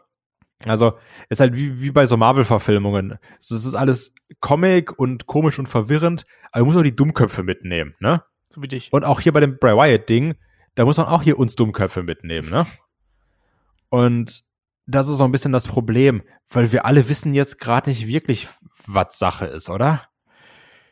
[0.65, 0.97] Also,
[1.29, 3.17] ist halt wie, wie bei so Marvel-Verfilmungen.
[3.39, 7.95] Es ist alles Comic und komisch und verwirrend, aber man muss auch die Dummköpfe mitnehmen,
[7.99, 8.23] ne?
[8.53, 8.91] So wie dich.
[8.91, 10.35] Und auch hier bei dem Bray Wyatt-Ding,
[10.75, 12.65] da muss man auch hier uns Dummköpfe mitnehmen, ne?
[13.89, 14.43] Und
[14.85, 18.47] das ist so ein bisschen das Problem, weil wir alle wissen jetzt gerade nicht wirklich,
[18.85, 20.09] was Sache ist, oder?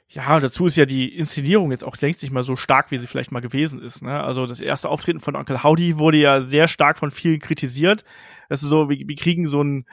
[0.10, 2.98] Ja, und dazu ist ja die Inszenierung jetzt auch längst nicht mal so stark, wie
[2.98, 4.02] sie vielleicht mal gewesen ist.
[4.02, 4.24] Ne?
[4.24, 8.06] Also das erste Auftreten von Uncle Howdy wurde ja sehr stark von vielen kritisiert.
[8.50, 9.86] Das ist so, wir, wir kriegen so ein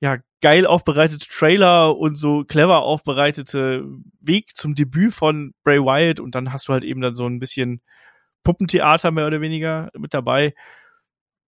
[0.00, 3.86] ja, geil aufbereitete Trailer und so clever aufbereitete
[4.20, 7.38] Weg zum Debüt von Bray Wyatt und dann hast du halt eben dann so ein
[7.38, 7.80] bisschen
[8.44, 10.54] Puppentheater mehr oder weniger mit dabei.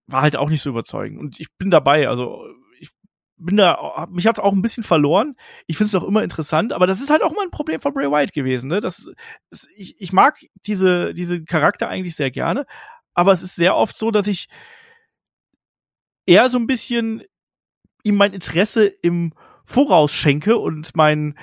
[0.07, 1.19] War halt auch nicht so überzeugend.
[1.19, 2.43] Und ich bin dabei, also
[2.79, 2.89] ich
[3.37, 5.35] bin da, mich hat's auch ein bisschen verloren.
[5.67, 7.93] Ich finde es auch immer interessant, aber das ist halt auch mal ein Problem von
[7.93, 8.67] Bray Wyatt gewesen.
[8.67, 8.79] Ne?
[8.79, 9.11] Das,
[9.51, 12.65] das, ich, ich mag diese, diese Charakter eigentlich sehr gerne,
[13.13, 14.49] aber es ist sehr oft so, dass ich
[16.29, 17.23] eher so ein bisschen
[18.03, 19.33] ihm mein Interesse im
[19.65, 21.35] Voraus schenke und mein,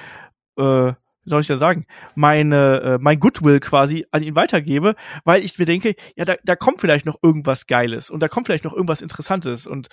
[0.56, 4.94] äh, wie soll ich da sagen, meine, äh, mein Goodwill quasi an ihn weitergebe,
[5.24, 8.46] weil ich mir denke, ja, da, da kommt vielleicht noch irgendwas Geiles und da kommt
[8.46, 9.88] vielleicht noch irgendwas Interessantes und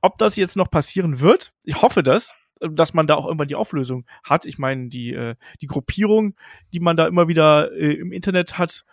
[0.00, 3.56] ob das jetzt noch passieren wird, ich hoffe das, dass man da auch irgendwann die
[3.56, 4.46] Auflösung hat.
[4.46, 6.34] Ich meine, die, äh, die Gruppierung,
[6.72, 8.84] die man da immer wieder äh, im Internet hat,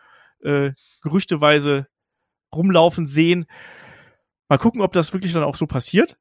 [0.41, 0.71] äh,
[1.03, 1.87] gerüchteweise
[2.53, 3.45] rumlaufen sehen,
[4.51, 6.17] Mal gucken, ob das wirklich dann auch so passiert.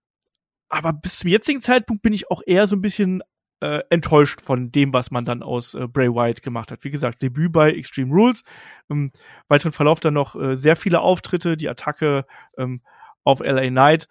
[0.69, 3.24] Aber bis zum jetzigen Zeitpunkt bin ich auch eher so ein bisschen
[3.59, 6.85] äh, enttäuscht von dem, was man dann aus äh, Bray Wyatt gemacht hat.
[6.85, 8.44] Wie gesagt, Debüt bei Extreme Rules.
[8.89, 9.11] Im
[9.48, 12.24] weiteren Verlauf dann noch äh, sehr viele Auftritte, die Attacke
[12.57, 12.82] ähm,
[13.24, 14.07] auf LA Knight,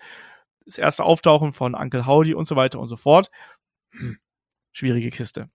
[0.65, 3.31] das erste Auftauchen von Uncle Howdy und so weiter und so fort.
[3.91, 4.17] Hm
[4.80, 5.49] schwierige Kiste.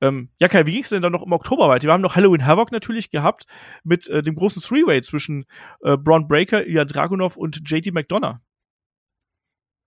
[0.00, 1.86] Ähm, ja, Kai, wie ging es denn dann noch im Oktober weiter?
[1.86, 3.46] Wir haben noch Halloween Havoc natürlich gehabt
[3.84, 5.44] mit äh, dem großen Three-Way zwischen
[5.82, 8.36] äh, Braun Breaker, Ilya Dragunov und JT McDonough.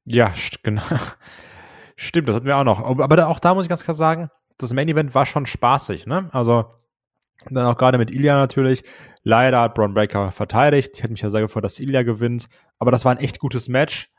[0.05, 0.84] Ja, genau.
[1.95, 2.84] Stimmt, das hatten wir auch noch.
[2.84, 6.05] Aber da, auch da muss ich ganz klar sagen, das Main Event war schon spaßig,
[6.05, 6.30] ne?
[6.34, 6.65] Also
[7.49, 8.84] dann auch gerade mit Ilya natürlich.
[9.23, 10.91] Leider hat Braun Breaker verteidigt.
[10.95, 12.47] Ich hätte mich ja sehr gefreut, dass Ilya gewinnt.
[12.77, 14.11] Aber das war ein echt gutes Match.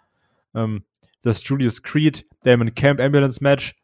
[0.55, 0.85] Ähm,
[1.23, 3.75] das Julius Creed, Damon Camp Ambulance Match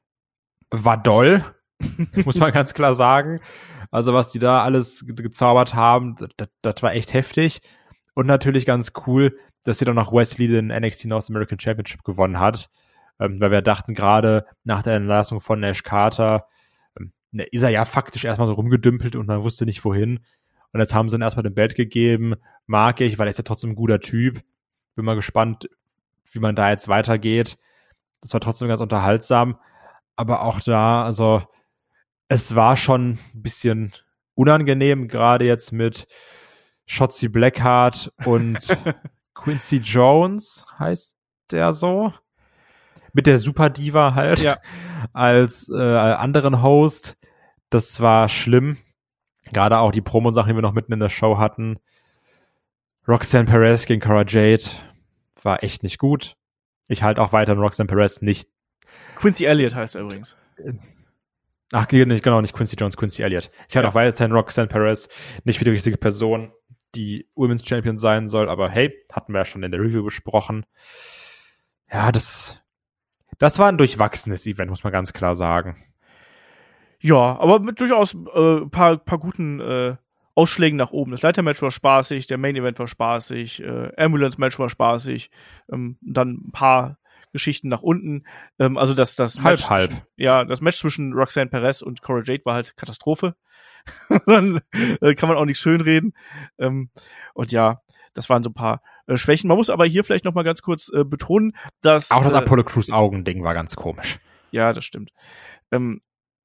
[0.71, 1.45] war doll,
[2.25, 3.41] muss man ganz klar sagen.
[3.91, 7.61] Also was die da alles ge gezaubert haben, das, das war echt heftig.
[8.15, 12.39] Und natürlich ganz cool, dass sie dann noch Wesley den NXT North American Championship gewonnen
[12.39, 12.69] hat.
[13.21, 16.47] Ähm, weil wir dachten gerade nach der Entlassung von Nash Carter,
[16.99, 20.21] ähm, ne, ist er ja faktisch erstmal so rumgedümpelt und man wusste nicht wohin.
[20.73, 22.35] Und jetzt haben sie ihn erstmal den Belt gegeben.
[22.67, 24.43] Mag ich, weil er ist ja trotzdem ein guter Typ.
[24.95, 25.69] Bin mal gespannt,
[26.33, 27.57] wie man da jetzt weitergeht.
[28.21, 29.59] Das war trotzdem ganz unterhaltsam
[30.19, 31.43] aber auch da, also
[32.29, 33.93] es war schon ein bisschen
[34.35, 36.09] unangenehm, gerade jetzt mit
[36.87, 38.59] Shotzi Blackheart und
[39.35, 41.17] Quincy Jones, heißt
[41.53, 42.13] der so?
[43.13, 44.59] Mit der Super Diva halt ja.
[45.13, 47.17] als äh, anderen Host.
[47.71, 48.77] Das war schlimm.
[49.53, 51.79] Gerade auch die Promo-Sachen, die wir noch mitten in der Show hatten.
[53.07, 54.65] Roxanne Perez gegen Cara Jade
[55.43, 56.37] war echt nicht gut.
[56.89, 58.49] Ich halte auch weiter Roxanne Perez nicht
[59.19, 60.37] Quincy Elliott heißt er übrigens.
[61.73, 63.51] Ach, nicht, genau, nicht Quincy Jones, Quincy Elliott.
[63.69, 63.91] Ich hatte ja.
[63.91, 65.09] auch weiterhin Roxanne Perez
[65.45, 66.53] nicht für die richtige Person,
[66.95, 70.65] die Women's Champion sein soll, aber hey, hatten wir ja schon in der Review besprochen.
[71.93, 72.63] Ja, das,
[73.39, 75.77] das war ein durchwachsenes Event, muss man ganz klar sagen.
[77.01, 79.97] Ja, aber mit durchaus äh, paar, paar guten äh,
[80.35, 81.11] Ausschlägen nach oben.
[81.11, 85.31] Das Leitermatch war spaßig, der Main Event war spaßig, äh, Ambulance Match war spaßig,
[85.71, 86.98] ähm, dann ein paar
[87.33, 88.25] Geschichten nach unten.
[88.59, 90.07] Ähm, also das, das halb, Match, halb.
[90.17, 93.35] Ja, das Match zwischen Roxanne Perez und Cora Jade war halt Katastrophe.
[94.27, 94.61] Dann
[95.01, 96.15] äh, kann man auch nicht schönreden.
[96.59, 96.91] Ähm,
[97.35, 97.81] und ja,
[98.15, 99.49] das waren so ein paar äh, Schwächen.
[99.49, 102.39] Man muss aber hier vielleicht noch mal ganz kurz äh, betonen, dass auch das äh,
[102.39, 104.19] Apollo Crews Augending war ganz komisch.
[104.51, 105.11] Ja, das stimmt.
[105.71, 106.01] Ähm,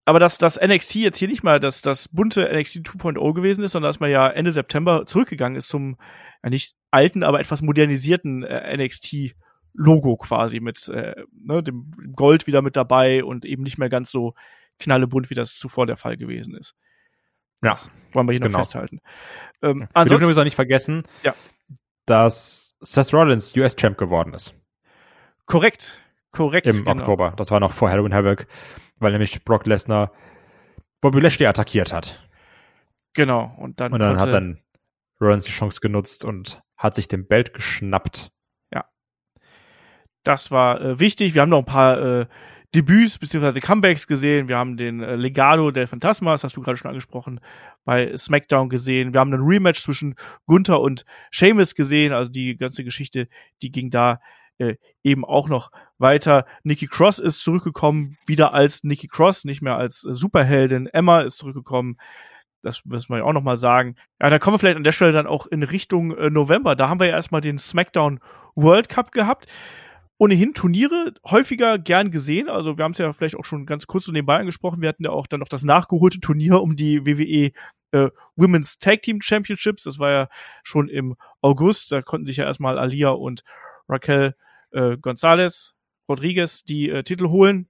[0.06, 3.72] aber dass das NXT jetzt hier nicht mal das, das bunte NXT 2.0 gewesen ist,
[3.72, 5.98] sondern dass man ja Ende September zurückgegangen ist zum
[6.44, 9.36] ja nicht alten, aber etwas modernisierten äh, NXT
[9.74, 14.12] Logo quasi mit äh, ne, dem Gold wieder mit dabei und eben nicht mehr ganz
[14.12, 14.34] so
[14.80, 16.76] knallebunt, wie das zuvor der Fall gewesen ist.
[17.62, 18.60] Ja, Das wollen wir hier noch genau.
[18.60, 19.00] festhalten.
[19.62, 21.34] Ähm, Wir dürfen übrigens auch nicht vergessen, Ja.
[22.06, 24.54] dass Seth Rollins US-Champ geworden ist
[25.46, 25.98] korrekt,
[26.32, 26.68] korrekt.
[26.68, 26.92] im genau.
[26.92, 27.34] Oktober.
[27.38, 28.48] Das war noch vor Halloween Havoc,
[29.00, 30.12] weil nämlich Brock Lesnar
[31.02, 32.28] Bobby Lashley attackiert hat.
[33.14, 33.54] Genau.
[33.58, 34.60] Und dann, Und dann hat dann
[35.22, 38.32] Rollins die Chance genutzt und hat sich den Belt geschnappt.
[40.24, 41.36] Das war äh, wichtig.
[41.36, 42.26] Wir haben noch ein paar äh,
[42.74, 43.60] Debüts bzw.
[43.60, 44.48] Comebacks gesehen.
[44.48, 47.40] Wir haben den äh, Legado del Phantasma, das hast du gerade schon angesprochen,
[47.86, 49.14] bei SmackDown gesehen.
[49.14, 50.16] Wir haben einen Rematch zwischen
[50.48, 52.14] Gunther und Sheamus gesehen.
[52.14, 53.28] Also die ganze Geschichte,
[53.62, 54.20] die ging da
[54.58, 56.46] äh, eben auch noch weiter.
[56.64, 60.88] Nikki Cross ist zurückgekommen, wieder als Nikki Cross, nicht mehr als äh, Superheldin.
[60.88, 61.98] Emma ist zurückgekommen.
[62.64, 63.96] Das müssen wir ja auch noch mal sagen.
[64.22, 66.76] Ja, da kommen wir vielleicht an der Stelle dann auch in Richtung äh, November.
[66.76, 68.20] Da haben wir ja erstmal den SmackDown
[68.56, 69.48] World Cup gehabt
[70.24, 72.48] ohnehin Turniere häufiger gern gesehen.
[72.48, 74.82] Also wir haben es ja vielleicht auch schon ganz kurz so nebenbei angesprochen.
[74.82, 77.52] Wir hatten ja auch dann noch das nachgeholte Turnier um die WWE
[77.92, 79.84] äh, Women's Tag Team Championships.
[79.84, 80.30] Das war ja
[80.64, 81.92] schon im August.
[81.92, 83.44] Da konnten sich ja erstmal Alia und
[83.90, 84.36] Raquel
[84.72, 85.76] äh, Gonzalez
[86.08, 87.68] Rodriguez die äh, Titel holen.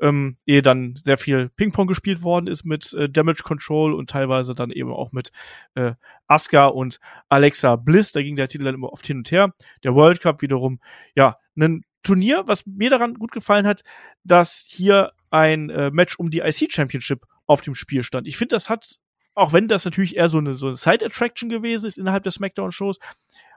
[0.00, 4.54] Ähm, ehe dann sehr viel Ping-Pong gespielt worden ist mit äh, Damage Control und teilweise
[4.54, 5.30] dann eben auch mit
[5.74, 5.92] äh,
[6.26, 6.98] Asuka und
[7.28, 8.10] Alexa Bliss.
[8.10, 9.54] Da ging der Titel dann immer oft hin und her.
[9.84, 10.80] Der World Cup wiederum,
[11.14, 13.82] ja, ein Turnier, was mir daran gut gefallen hat,
[14.22, 18.26] dass hier ein äh, Match um die IC Championship auf dem Spiel stand.
[18.26, 18.96] Ich finde, das hat,
[19.34, 22.98] auch wenn das natürlich eher so eine, so eine Side-Attraction gewesen ist innerhalb der SmackDown-Shows,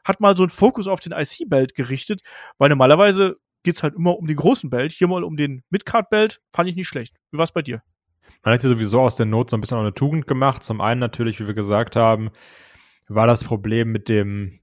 [0.03, 2.21] hat mal so einen Fokus auf den IC-Belt gerichtet,
[2.57, 6.69] weil normalerweise geht's halt immer um den großen Belt, hier mal um den Midcard-Belt, fand
[6.69, 7.15] ich nicht schlecht.
[7.31, 7.83] Wie war's bei dir?
[8.43, 10.63] Man hat ja sowieso aus der Not so ein bisschen auch eine Tugend gemacht.
[10.63, 12.29] Zum einen natürlich, wie wir gesagt haben,
[13.07, 14.59] war das Problem mit dem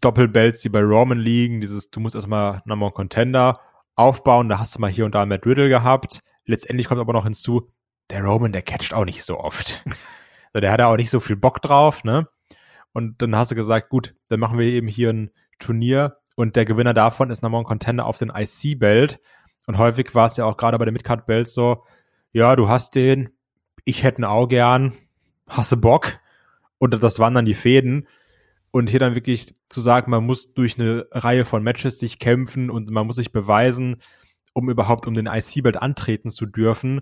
[0.00, 1.60] Doppelbelts, die bei Roman liegen.
[1.60, 3.60] Dieses, du musst erstmal Number One Contender
[3.94, 4.48] aufbauen.
[4.48, 6.20] Da hast du mal hier und da Matt Riddle gehabt.
[6.44, 7.70] Letztendlich kommt aber noch hinzu,
[8.10, 9.84] der Roman, der catcht auch nicht so oft.
[10.52, 12.28] Also der hat auch nicht so viel Bock drauf, ne?
[12.94, 16.64] Und dann hast du gesagt, gut, dann machen wir eben hier ein Turnier und der
[16.64, 19.20] Gewinner davon ist Number One Contender auf den IC-Belt.
[19.66, 21.84] Und häufig war es ja auch gerade bei den Midcard-Belts so,
[22.32, 23.30] ja, du hast den,
[23.84, 24.92] ich hätte ihn auch gern,
[25.48, 26.20] hasse Bock.
[26.78, 28.06] Und das waren dann die Fäden.
[28.76, 32.68] Und hier dann wirklich zu sagen, man muss durch eine Reihe von Matches sich kämpfen
[32.68, 34.02] und man muss sich beweisen,
[34.52, 37.00] um überhaupt um den IC-Belt antreten zu dürfen,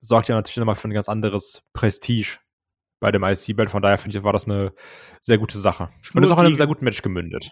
[0.00, 2.38] sorgt ja natürlich nochmal für ein ganz anderes Prestige
[3.00, 3.70] bei dem IC-Belt.
[3.70, 4.72] Von daher finde ich, war das eine
[5.20, 5.90] sehr gute Sache.
[6.14, 7.50] Und ist auch in einem sehr guten Match gemündet.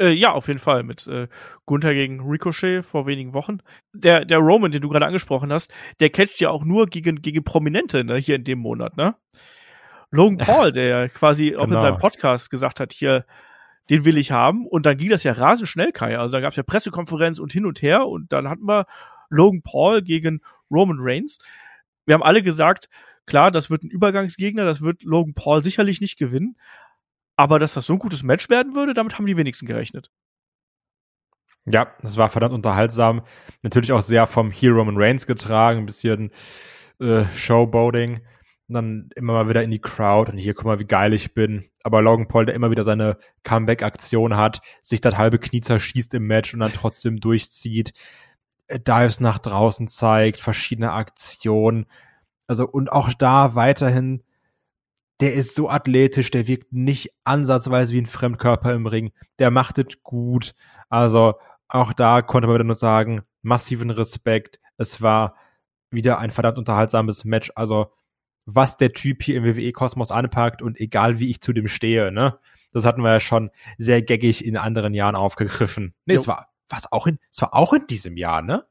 [0.00, 0.82] Äh, ja, auf jeden Fall.
[0.82, 1.28] Mit äh,
[1.66, 3.58] Gunther gegen Ricochet vor wenigen Wochen.
[3.92, 5.70] Der, der Roman, den du gerade angesprochen hast,
[6.00, 9.14] der catcht ja auch nur gegen, gegen Prominente, ne, hier in dem Monat, ne?
[10.10, 11.82] Logan Paul, der ja quasi auch in Genau.
[11.82, 13.24] seinem Podcast gesagt hat, hier,
[13.90, 14.66] den will ich haben.
[14.66, 16.18] Und dann ging das ja rasend schnell, Kai.
[16.18, 18.06] Also da gab es ja Pressekonferenz und hin und her.
[18.06, 18.86] Und dann hatten wir
[19.28, 21.38] Logan Paul gegen Roman Reigns.
[22.06, 22.88] Wir haben alle gesagt,
[23.26, 26.56] klar, das wird ein Übergangsgegner, das wird Logan Paul sicherlich nicht gewinnen.
[27.36, 30.10] Aber dass das so ein gutes Match werden würde, damit haben die wenigsten gerechnet.
[31.66, 33.22] Ja, es war verdammt unterhaltsam.
[33.62, 36.32] Natürlich auch sehr vom Heel Roman Reigns getragen, ein bisschen
[37.00, 38.20] äh, Showboating.
[38.70, 41.34] Und dann immer mal wieder in die Crowd und hier, guck mal, wie geil ich
[41.34, 41.64] bin.
[41.82, 46.28] Aber Logan Paul, der immer wieder seine Comeback-Aktion hat, sich das halbe Knie zerschießt im
[46.28, 47.92] Match und dann trotzdem durchzieht,
[48.68, 51.86] äh, Dives nach draußen zeigt, verschiedene Aktionen.
[52.46, 54.22] Also, und auch da weiterhin,
[55.18, 59.10] der ist so athletisch, der wirkt nicht ansatzweise wie ein Fremdkörper im Ring.
[59.40, 60.54] Der macht es gut.
[60.88, 61.34] Also,
[61.66, 64.60] auch da konnte man wieder nur sagen, massiven Respekt.
[64.76, 65.34] Es war
[65.90, 67.50] wieder ein verdammt unterhaltsames Match.
[67.56, 67.90] Also,
[68.46, 72.38] was der Typ hier im WWE-Kosmos anpackt und egal wie ich zu dem stehe, ne?
[72.72, 75.94] Das hatten wir ja schon sehr gaggig in anderen Jahren aufgegriffen.
[76.06, 76.20] Nee, Jo.
[76.20, 78.64] es war, was auch in, es war auch in diesem Jahr, ne?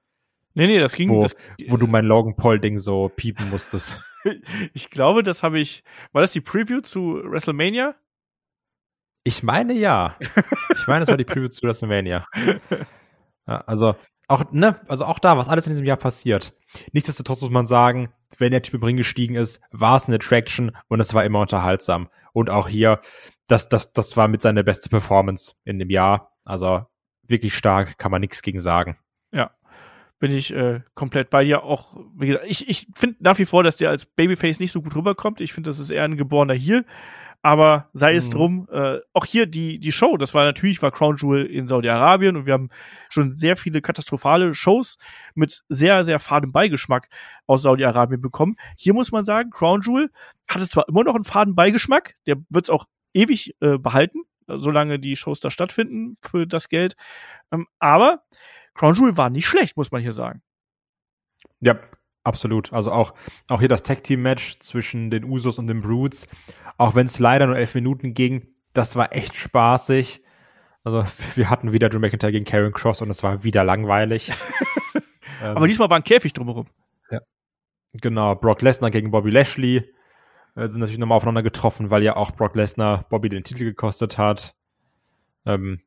[0.53, 1.09] Nee, nee, das ging.
[1.09, 1.35] Wo, das,
[1.67, 4.03] wo du mein Logan Paul-Ding so piepen musstest.
[4.73, 5.83] ich glaube, das habe ich.
[6.11, 7.95] War das die Preview zu WrestleMania?
[9.23, 10.15] Ich meine ja.
[10.75, 12.25] Ich meine, es war die Preview zu WrestleMania.
[13.47, 13.95] Ja, also
[14.27, 16.53] auch, ne, also auch da, was alles in diesem Jahr passiert.
[16.93, 20.76] Nichtsdestotrotz muss man sagen, wenn der Typ im Ring gestiegen ist, war es eine Attraction
[20.88, 22.10] und es war immer unterhaltsam.
[22.34, 23.02] Und auch hier,
[23.48, 26.34] das, das, das war mit seiner beste Performance in dem Jahr.
[26.45, 26.86] Also
[27.28, 28.98] wirklich stark, kann man nichts gegen sagen.
[29.32, 29.52] Ja.
[30.20, 31.64] Bin ich äh, komplett bei dir.
[31.64, 34.82] Auch, wie gesagt, ich, ich finde nach wie vor, dass der als Babyface nicht so
[34.82, 35.40] gut rüberkommt.
[35.40, 36.86] Ich finde, das ist eher ein geborener Heel.
[37.41, 38.32] Aber sei es Mhm.
[38.32, 42.36] drum, äh, auch hier die, die Show, das war natürlich, war Crown Jewel in Saudi-Arabien
[42.36, 42.70] und wir haben
[43.10, 44.98] schon sehr viele katastrophale Shows
[45.36, 47.07] mit sehr, sehr fadem Beigeschmack
[47.48, 48.57] aus Saudi-Arabien bekommen.
[48.78, 50.11] Hier muss man sagen, Crown Jewel
[50.49, 54.24] hat es zwar immer noch einen faden Beigeschmack, der wird es auch ewig äh, behalten.
[54.52, 56.95] solange die Shows da stattfinden für das Geld.
[57.52, 58.24] Ähm, aber
[58.74, 60.41] Crown Jewel war nicht schlecht, muss man hier sagen.
[61.60, 61.78] Ja,
[62.30, 62.72] absolut.
[62.72, 63.14] Also auch,
[63.49, 66.27] auch hier das Tag Team Match zwischen den Usos und den Brutes.
[66.77, 70.23] Auch wenn es leider nur elf Minuten ging, das war echt spaßig.
[70.84, 74.31] Also wir hatten wieder Drew McIntyre gegen Karen Cross und es war wieder langweilig.
[75.43, 76.68] ähm, Aber diesmal war ein Käfig drumherum.
[77.11, 77.19] Ja.
[77.93, 79.84] Genau, Brock Lesnar gegen Bobby Lashley
[80.56, 84.18] äh, sind natürlich nochmal aufeinander getroffen, weil ja auch Brock Lesnar Bobby den Titel gekostet
[84.18, 84.56] hat.
[85.45, 85.81] Ähm,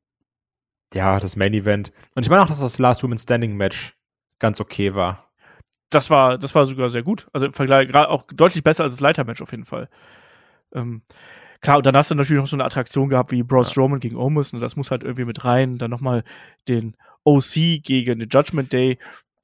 [0.95, 1.93] ja, das Main Event.
[2.15, 3.97] Und ich meine auch, dass das Last Woman Standing Match
[4.39, 5.32] ganz okay war.
[5.93, 7.29] Das war, das war sogar sehr gut.
[7.33, 9.89] Also im Vergleich gerade auch deutlich besser als das Leitermatch auf jeden Fall.
[10.75, 11.03] Ähm,
[11.61, 14.17] klar, und dann hast du natürlich noch so eine Attraktion gehabt wie Braun Strowman gegen
[14.17, 15.77] Omos und das muss halt irgendwie mit rein.
[15.77, 16.25] Dann nochmal
[16.69, 18.99] den OC gegen den Judgment Day.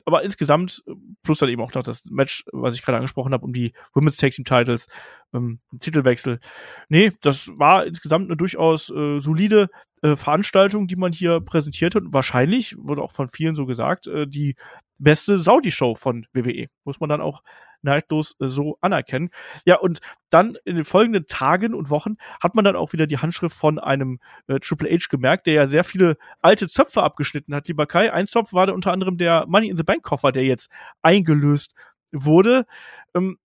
[0.07, 0.83] Aber insgesamt,
[1.23, 4.17] plus dann eben auch noch das Match, was ich gerade angesprochen habe, um die Women's
[4.17, 4.89] Tag Team Titles,
[5.35, 6.41] ähm, Titelwechsel.
[6.89, 9.69] Nee, das war insgesamt eine durchaus äh, solide
[10.01, 12.05] äh, Veranstaltung, die man hier präsentiert hat.
[12.07, 14.57] Wahrscheinlich, wurde auch von vielen so gesagt, äh, die
[14.99, 16.67] beste Saudi-Show von WWE.
[16.85, 17.43] Muss man dann auch
[17.83, 19.31] neidlos äh, so anerkennen.
[19.65, 20.01] Ja, und
[20.31, 23.79] dann in den folgenden Tagen und Wochen hat man dann auch wieder die Handschrift von
[23.79, 27.69] einem äh, Triple H gemerkt, der ja sehr viele alte Zöpfe abgeschnitten hat.
[27.69, 30.45] Lieber Kai, ein Zopf war da unter anderem der Money in the Bank Koffer, der
[30.45, 30.71] jetzt
[31.03, 31.75] eingelöst
[32.13, 32.67] wurde.
[33.15, 33.39] Ähm,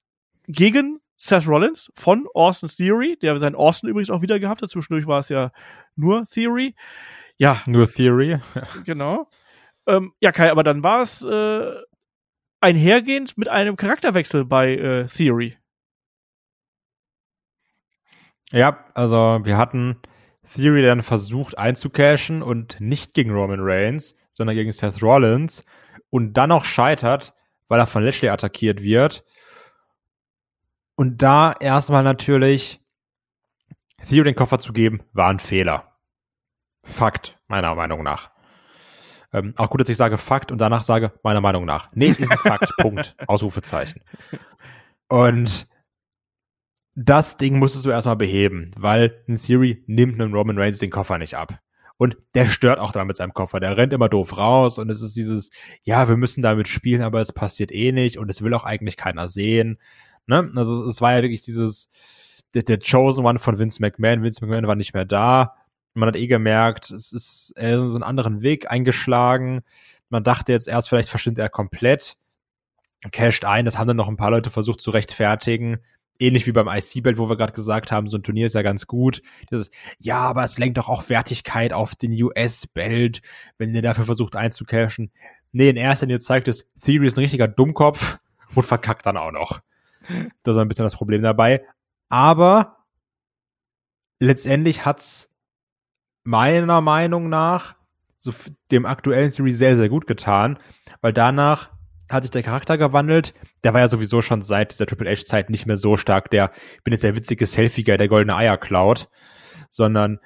[0.48, 4.70] gegen Seth Rollins von Austin Theory, der seinen Austin übrigens auch wieder gehabt hat.
[4.70, 5.52] Zwischendurch war es ja
[5.96, 6.76] nur Theory.
[7.38, 7.62] Ja.
[7.66, 8.40] Nur Theory.
[8.84, 9.30] genau.
[9.88, 11.74] Ähm, ja, Kai, aber dann war es äh,
[12.62, 15.58] einhergehend mit einem Charakterwechsel bei äh, Theory.
[18.52, 20.00] Ja, also wir hatten
[20.54, 25.66] Theory dann versucht einzucashen und nicht gegen Roman Reigns, sondern gegen Seth Rollins
[26.10, 27.34] und dann auch scheitert,
[27.68, 29.26] weil er von Lashley attackiert wird.
[30.96, 32.80] Und da erstmal natürlich
[34.08, 35.98] Theory den Koffer zu geben, war ein Fehler.
[36.84, 38.33] Fakt, meiner Meinung nach.
[39.34, 41.90] Ähm, auch gut, dass ich sage Fakt und danach sage, meiner Meinung nach.
[41.94, 42.72] Nee, ist ein Fakt.
[42.78, 43.16] Punkt.
[43.28, 44.02] Ausrufezeichen.
[45.10, 45.68] Und
[46.96, 51.18] das Ding musstest du erstmal beheben, weil ein Siri nimmt einem Roman Reigns den Koffer
[51.18, 51.60] nicht ab.
[51.98, 53.60] Und der stört auch damit mit seinem Koffer.
[53.60, 55.50] Der rennt immer doof raus und es ist dieses,
[55.84, 58.98] ja, wir müssen damit spielen, aber es passiert eh nicht und es will auch eigentlich
[58.98, 59.80] keiner sehen.
[60.28, 60.52] Ne?
[60.56, 61.90] Also es war ja wirklich dieses,
[62.54, 64.24] der, der Chosen One von Vince McMahon.
[64.24, 65.56] Vince McMahon war nicht mehr da
[65.94, 69.62] man hat eh gemerkt, es ist äh, so einen anderen Weg eingeschlagen.
[70.10, 72.18] Man dachte jetzt erst, vielleicht verschwindet er komplett,
[73.12, 73.66] casht ein.
[73.66, 75.80] Das haben dann noch ein paar Leute versucht zu rechtfertigen.
[76.20, 78.86] Ähnlich wie beim IC-Belt, wo wir gerade gesagt haben, so ein Turnier ist ja ganz
[78.88, 79.22] gut.
[79.50, 83.22] Das ja, aber es lenkt doch auch Wertigkeit auf den US-Belt,
[83.58, 85.12] wenn ihr dafür versucht einzucashen.
[85.52, 88.18] Nee, in erster Linie zeigt es, Theory ist ein richtiger Dummkopf
[88.56, 89.62] und verkackt dann auch noch.
[90.44, 91.66] Das ist ein bisschen das Problem dabei.
[92.10, 92.86] Aber
[94.20, 95.33] letztendlich hat's
[96.24, 97.76] meiner Meinung nach
[98.18, 98.34] so
[98.72, 100.58] dem aktuellen Series sehr, sehr gut getan,
[101.02, 101.72] weil danach
[102.10, 103.34] hat sich der Charakter gewandelt.
[103.64, 106.84] Der war ja sowieso schon seit dieser Triple H-Zeit nicht mehr so stark, der, ich
[106.84, 109.10] bin jetzt der witzige Selfie-Guy, der goldene Eier klaut,
[109.70, 110.20] sondern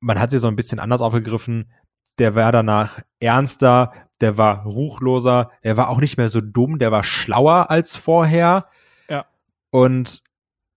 [0.00, 1.72] man hat sie so ein bisschen anders aufgegriffen.
[2.18, 6.92] Der war danach ernster, der war ruchloser, der war auch nicht mehr so dumm, der
[6.92, 8.66] war schlauer als vorher.
[9.08, 9.26] Ja.
[9.70, 10.22] Und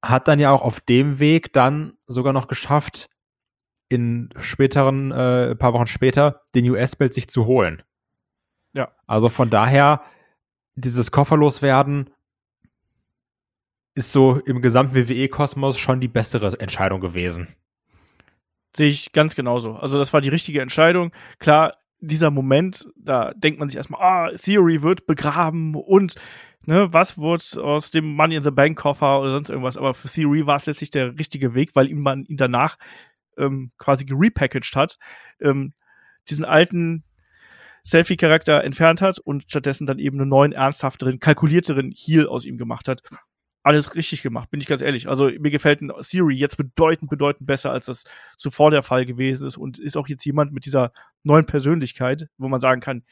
[0.04, 3.10] hat dann ja auch auf dem Weg dann sogar noch geschafft,
[3.90, 7.84] in späteren, äh, paar Wochen später, den US-Belt sich zu holen.
[8.74, 8.92] Ja.
[9.08, 10.02] Also von daher,
[10.76, 12.10] dieses Kofferloswerden
[13.96, 17.48] ist so im gesamten WWE-Kosmos schon die bessere Entscheidung gewesen.
[18.76, 19.76] Sehe ich ganz genauso.
[19.76, 21.12] Also das war die richtige Entscheidung.
[21.40, 26.16] Klar, dieser Moment, da denkt man sich erstmal, ah, Theory wird begraben und
[26.66, 29.78] ne, was wird aus dem Money in the Bank Koffer oder sonst irgendwas.
[29.78, 32.78] Aber für Theory war es letztlich der richtige Weg, weil ihm man ihn danach
[33.38, 34.98] ähm, quasi gerepackaged hat,
[35.40, 35.74] ähm,
[36.30, 37.04] diesen alten
[37.86, 42.88] Selfie-Charakter entfernt hat und stattdessen dann eben einen neuen, ernsthafteren, kalkulierteren Heal aus ihm gemacht
[42.88, 43.02] hat.
[43.62, 45.08] Alles richtig gemacht, bin ich ganz ehrlich.
[45.08, 48.04] Also mir gefällt ein Siri jetzt bedeutend, bedeutend besser, als das
[48.38, 50.92] zuvor der Fall gewesen ist und ist auch jetzt jemand mit dieser
[51.24, 53.04] neuen Persönlichkeit, wo man sagen kann,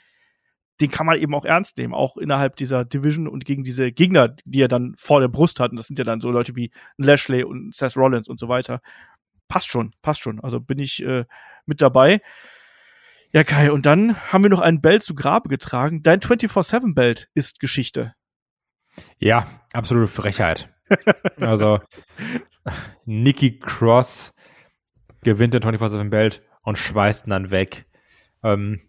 [0.81, 4.35] den kann man eben auch ernst nehmen, auch innerhalb dieser Division und gegen diese Gegner,
[4.45, 5.71] die er dann vor der Brust hat.
[5.71, 8.81] Und das sind ja dann so Leute wie Lashley und Seth Rollins und so weiter
[9.53, 10.39] passt schon, passt schon.
[10.39, 11.25] Also bin ich äh,
[11.67, 12.21] mit dabei.
[13.33, 16.01] Ja, Kai, und dann haben wir noch einen Belt zu Grabe getragen.
[16.01, 18.15] Dein 24-7-Belt ist Geschichte.
[19.19, 20.73] Ja, absolute Frechheit.
[21.39, 21.81] also,
[23.05, 24.33] Nikki Cross
[25.21, 27.85] gewinnt den 24-7-Belt und schweißt ihn dann weg.
[28.43, 28.81] Ähm,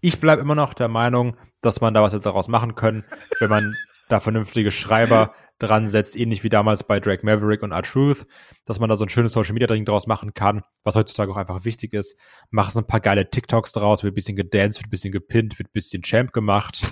[0.00, 3.04] ich bleibe immer noch der Meinung, dass man da was daraus machen können,
[3.40, 3.74] wenn man
[4.08, 8.26] da vernünftige Schreiber dran setzt, ähnlich wie damals bei Drake Maverick und R-Truth,
[8.64, 11.36] dass man da so ein schönes Social Media Ding draus machen kann, was heutzutage auch
[11.36, 12.16] einfach wichtig ist.
[12.50, 15.58] Mach es ein paar geile TikToks draus, wird ein bisschen gedanced, wird ein bisschen gepinnt,
[15.58, 16.82] wird ein bisschen Champ gemacht.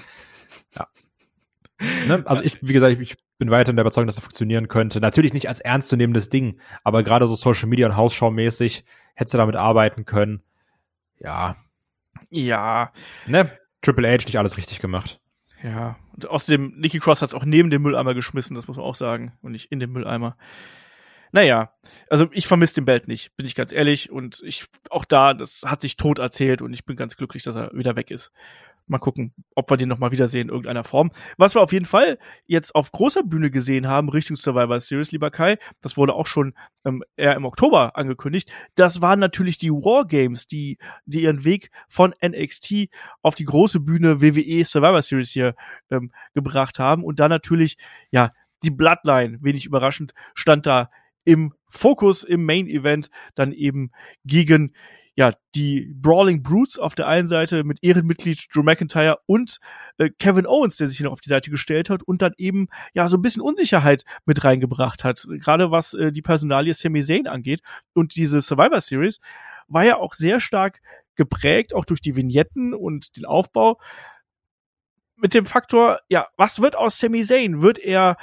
[0.74, 0.88] Ja.
[1.80, 2.22] Ne?
[2.26, 5.00] Also ich, wie gesagt, ich, ich bin weiterhin der Überzeugung, dass das funktionieren könnte.
[5.00, 8.84] Natürlich nicht als ernstzunehmendes Ding, aber gerade so Social Media und Hausschau-mäßig
[9.14, 10.42] hättest du damit arbeiten können.
[11.18, 11.56] Ja.
[12.30, 12.92] Ja.
[13.26, 13.50] Ne?
[13.82, 15.20] Triple H nicht alles richtig gemacht.
[15.64, 15.96] Ja.
[16.12, 18.96] Und außerdem, Nikki Cross hat es auch neben dem Mülleimer geschmissen, das muss man auch
[18.96, 20.36] sagen, und nicht in den Mülleimer.
[21.32, 21.72] Naja,
[22.10, 24.10] also ich vermisse den Belt nicht, bin ich ganz ehrlich.
[24.10, 27.56] Und ich, auch da, das hat sich tot erzählt und ich bin ganz glücklich, dass
[27.56, 28.30] er wieder weg ist.
[28.86, 31.10] Mal gucken, ob wir den nochmal wiedersehen in irgendeiner Form.
[31.38, 35.30] Was wir auf jeden Fall jetzt auf großer Bühne gesehen haben, Richtung Survivor Series, lieber
[35.30, 36.54] Kai, das wurde auch schon
[36.84, 38.52] ähm, eher im Oktober angekündigt.
[38.74, 42.88] Das waren natürlich die Wargames, die, die ihren Weg von NXT
[43.22, 45.54] auf die große Bühne WWE Survivor Series hier
[45.90, 47.04] ähm, gebracht haben.
[47.04, 47.78] Und dann natürlich,
[48.10, 48.28] ja,
[48.62, 50.90] die Bloodline, wenig überraschend, stand da
[51.24, 53.92] im Fokus im Main Event dann eben
[54.24, 54.74] gegen
[55.16, 59.58] ja, die Brawling Brutes auf der einen Seite mit Ehrenmitglied Drew McIntyre und
[59.98, 62.68] äh, Kevin Owens, der sich hier noch auf die Seite gestellt hat und dann eben
[62.94, 67.28] ja so ein bisschen Unsicherheit mit reingebracht hat, gerade was äh, die Personalie Sami Zayn
[67.28, 67.60] angeht
[67.92, 69.20] und diese Survivor Series
[69.68, 70.80] war ja auch sehr stark
[71.14, 73.78] geprägt, auch durch die Vignetten und den Aufbau
[75.16, 77.62] mit dem Faktor, ja, was wird aus Sami Zayn?
[77.62, 78.16] Wird er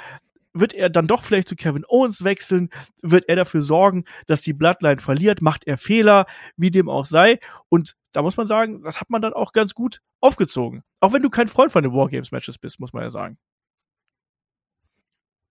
[0.54, 2.70] wird er dann doch vielleicht zu Kevin Owens wechseln?
[3.00, 5.42] Wird er dafür sorgen, dass die Bloodline verliert?
[5.42, 6.26] Macht er Fehler?
[6.56, 7.38] Wie dem auch sei.
[7.68, 10.82] Und da muss man sagen, das hat man dann auch ganz gut aufgezogen.
[11.00, 13.38] Auch wenn du kein Freund von den Wargames-Matches bist, muss man ja sagen.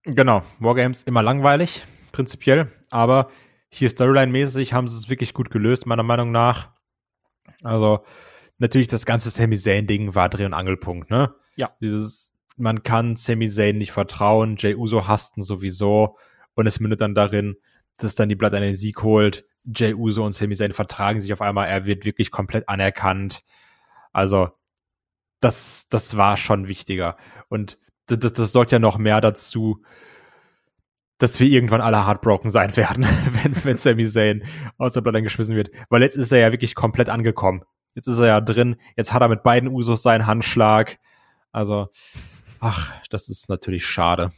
[0.03, 2.71] Genau, Wargames immer langweilig, prinzipiell.
[2.89, 3.29] Aber
[3.69, 6.71] hier Storyline-mäßig haben sie es wirklich gut gelöst, meiner Meinung nach.
[7.63, 8.03] Also,
[8.57, 11.35] natürlich das ganze Sami Zayn-Ding war Dreh- und Angelpunkt, ne?
[11.55, 11.75] Ja.
[11.81, 16.17] Dieses man kann Sami Zayn nicht vertrauen, Jay Uso hasst sowieso
[16.53, 17.55] und es mündet dann darin,
[17.97, 19.45] dass dann die Blatt einen Sieg holt.
[19.63, 23.43] Jay Uso und Sami Zayn vertragen sich auf einmal, er wird wirklich komplett anerkannt.
[24.11, 24.49] Also,
[25.39, 27.17] das, das war schon wichtiger.
[27.49, 29.81] Und das, das, das sorgt ja noch mehr dazu,
[31.17, 33.05] dass wir irgendwann alle heartbroken sein werden,
[33.43, 34.43] wenn, wenn Sami Zayn
[34.77, 35.69] aus der Blatt geschmissen wird.
[35.89, 37.63] Weil jetzt ist er ja wirklich komplett angekommen.
[37.93, 38.77] Jetzt ist er ja drin.
[38.95, 40.97] Jetzt hat er mit beiden Usos seinen Handschlag.
[41.51, 41.89] Also,
[42.61, 44.31] Ach, das ist natürlich schade.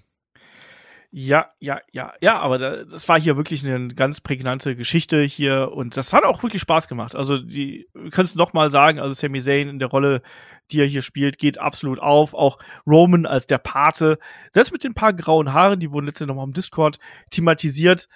[1.15, 5.95] Ja, ja, ja, ja, aber das war hier wirklich eine ganz prägnante Geschichte hier und
[5.95, 7.15] das hat auch wirklich Spaß gemacht.
[7.15, 10.23] Also die, können es noch mal sagen, also Sami Zayn in der Rolle,
[10.71, 12.33] die er hier spielt, geht absolut auf.
[12.33, 14.17] Auch Roman als der Pate,
[14.53, 16.97] selbst mit den paar grauen Haaren, die wurden letztens noch mal im Discord
[17.29, 18.07] thematisiert.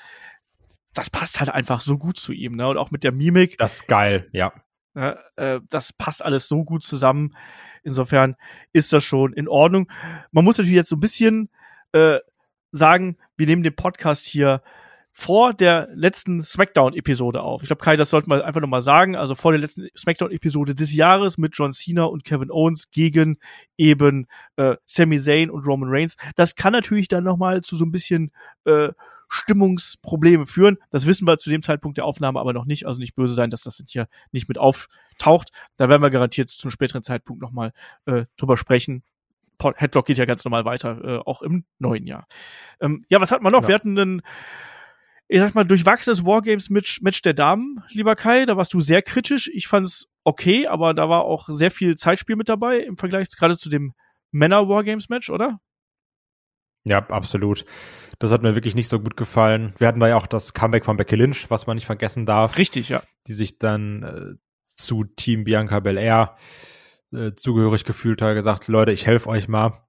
[0.95, 2.67] Das passt halt einfach so gut zu ihm, ne?
[2.67, 3.59] Und auch mit der Mimik.
[3.59, 4.53] Das ist geil, ja.
[4.95, 7.29] ja äh, das passt alles so gut zusammen.
[7.87, 8.35] Insofern
[8.73, 9.89] ist das schon in Ordnung.
[10.31, 11.49] Man muss natürlich jetzt so ein bisschen
[11.93, 12.19] äh,
[12.71, 14.61] sagen, wir nehmen den Podcast hier
[15.13, 17.63] vor der letzten SmackDown-Episode auf.
[17.63, 19.15] Ich glaube, Kai, das sollten wir einfach nochmal sagen.
[19.15, 23.39] Also vor der letzten SmackDown-Episode des Jahres mit John Cena und Kevin Owens gegen
[23.77, 26.17] eben äh, Sami Zayn und Roman Reigns.
[26.35, 28.31] Das kann natürlich dann nochmal zu so ein bisschen
[28.65, 28.89] äh,
[29.29, 30.77] Stimmungsprobleme führen.
[30.89, 32.85] Das wissen wir zu dem Zeitpunkt der Aufnahme aber noch nicht.
[32.85, 35.51] Also nicht böse sein, dass das hier nicht mit auftaucht.
[35.77, 37.73] Da werden wir garantiert zum späteren Zeitpunkt nochmal
[38.05, 39.03] äh, drüber sprechen.
[39.59, 42.27] Headlock geht ja ganz normal weiter, äh, auch im neuen Jahr.
[42.79, 43.63] Ähm, ja, was hat man noch?
[43.63, 43.69] Ja.
[43.69, 44.21] Wir hatten einen,
[45.27, 48.45] ich sag mal, durchwachsenes Wargames-Match der Damen, lieber Kai.
[48.45, 49.49] Da warst du sehr kritisch.
[49.51, 53.57] Ich fand's okay, aber da war auch sehr viel Zeitspiel mit dabei im Vergleich gerade
[53.57, 53.93] zu dem
[54.31, 55.59] Männer-Wargames-Match, oder?
[56.87, 57.65] Ja, absolut.
[58.19, 59.73] Das hat mir wirklich nicht so gut gefallen.
[59.77, 62.57] Wir hatten da ja auch das Comeback von Becky Lynch, was man nicht vergessen darf.
[62.57, 63.03] Richtig, ja.
[63.27, 64.35] Die sich dann äh,
[64.73, 66.35] zu Team Bianca Belair
[67.13, 69.83] äh, zugehörig gefühlt hat, gesagt, Leute, ich helfe euch mal.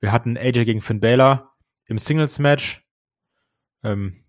[0.00, 1.54] Wir hatten AJ gegen Finn Balor
[1.86, 2.84] im Singles-Match.
[3.84, 4.24] Ähm,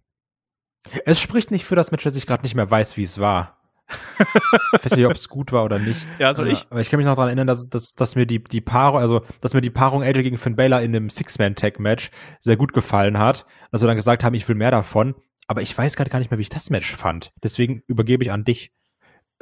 [1.06, 3.63] es spricht nicht für das Match, dass ich gerade nicht mehr weiß, wie es war
[3.90, 6.08] ich weiß nicht, ob es gut war oder nicht.
[6.20, 6.66] Ja, soll ich?
[6.70, 9.22] Aber ich kann mich noch daran erinnern, dass, dass, dass mir die, die Paarung, also,
[9.42, 13.46] dass mir die Paarung AJ gegen Finn Balor in einem Six-Man-Tag-Match sehr gut gefallen hat.
[13.72, 15.16] Dass wir dann gesagt haben, ich will mehr davon.
[15.48, 17.34] Aber ich weiß gerade gar nicht mehr, wie ich das Match fand.
[17.44, 18.72] Deswegen übergebe ich an dich.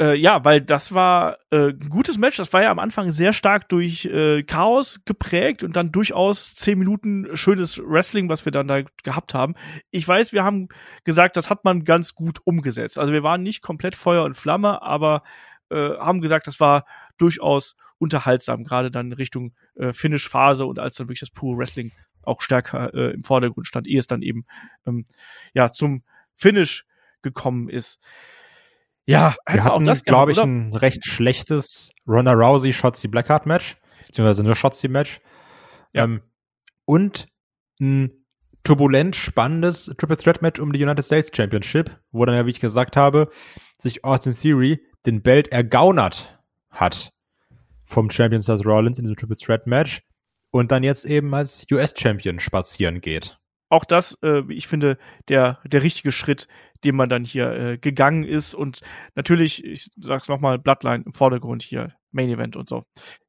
[0.02, 2.38] Äh, ja, weil das war äh, ein gutes Match.
[2.38, 6.80] Das war ja am Anfang sehr stark durch äh, Chaos geprägt und dann durchaus zehn
[6.80, 9.54] Minuten schönes Wrestling, was wir dann da gehabt haben.
[9.92, 10.70] Ich weiß, wir haben
[11.04, 12.98] gesagt, das hat man ganz gut umgesetzt.
[12.98, 15.22] Also wir waren nicht komplett Feuer und Flamme, aber
[15.70, 16.86] äh, haben gesagt, das war
[17.20, 21.92] durchaus unterhaltsam, gerade dann Richtung äh, Finish-Phase und als dann wirklich das pure Wrestling
[22.24, 24.46] auch stärker äh, im Vordergrund stand, ehe es dann eben
[24.88, 25.06] ähm,
[25.54, 26.04] ja zum
[26.36, 26.86] Finish
[27.22, 28.00] gekommen ist.
[29.12, 30.48] Ja, wir hatten, glaube ich, oder?
[30.48, 35.20] ein recht schlechtes Ronda Rousey Shotzi Blackheart Match, beziehungsweise nur Shotzi Match.
[35.94, 36.06] Ja.
[36.06, 36.22] Ähm,
[36.86, 37.28] und
[37.80, 38.12] ein
[38.64, 42.60] turbulent spannendes Triple Threat Match um die United States Championship, wo dann ja, wie ich
[42.60, 43.30] gesagt habe,
[43.80, 47.12] sich Austin Theory den Belt ergaunert hat
[47.86, 50.02] vom Champion Seth Rollins in diesem Triple Threat Match
[50.52, 53.38] und dann jetzt eben als US Champion spazieren geht.
[53.70, 54.98] Auch das, äh, ich finde,
[55.30, 56.48] der, der richtige Schritt,
[56.84, 58.54] den man dann hier äh, gegangen ist.
[58.54, 58.82] Und
[59.16, 62.84] natürlich, ich sag's nochmal, Bloodline im Vordergrund hier, Main Event und so.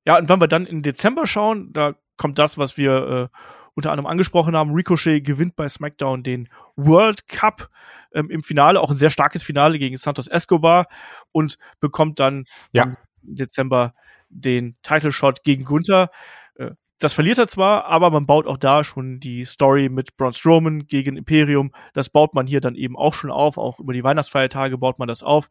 [0.06, 3.39] Ja, und wenn wir dann in Dezember schauen, da kommt das, was wir äh,
[3.74, 4.72] unter anderem angesprochen haben.
[4.72, 7.68] Ricochet gewinnt bei SmackDown den World Cup
[8.14, 10.86] ähm, im Finale, auch ein sehr starkes Finale gegen Santos Escobar
[11.32, 12.84] und bekommt dann ja.
[12.84, 13.94] im Dezember
[14.28, 16.10] den Title Shot gegen Gunther.
[17.02, 20.86] Das verliert er zwar, aber man baut auch da schon die Story mit Braun Strowman
[20.86, 21.72] gegen Imperium.
[21.94, 23.58] Das baut man hier dann eben auch schon auf.
[23.58, 25.48] Auch über die Weihnachtsfeiertage baut man das auf.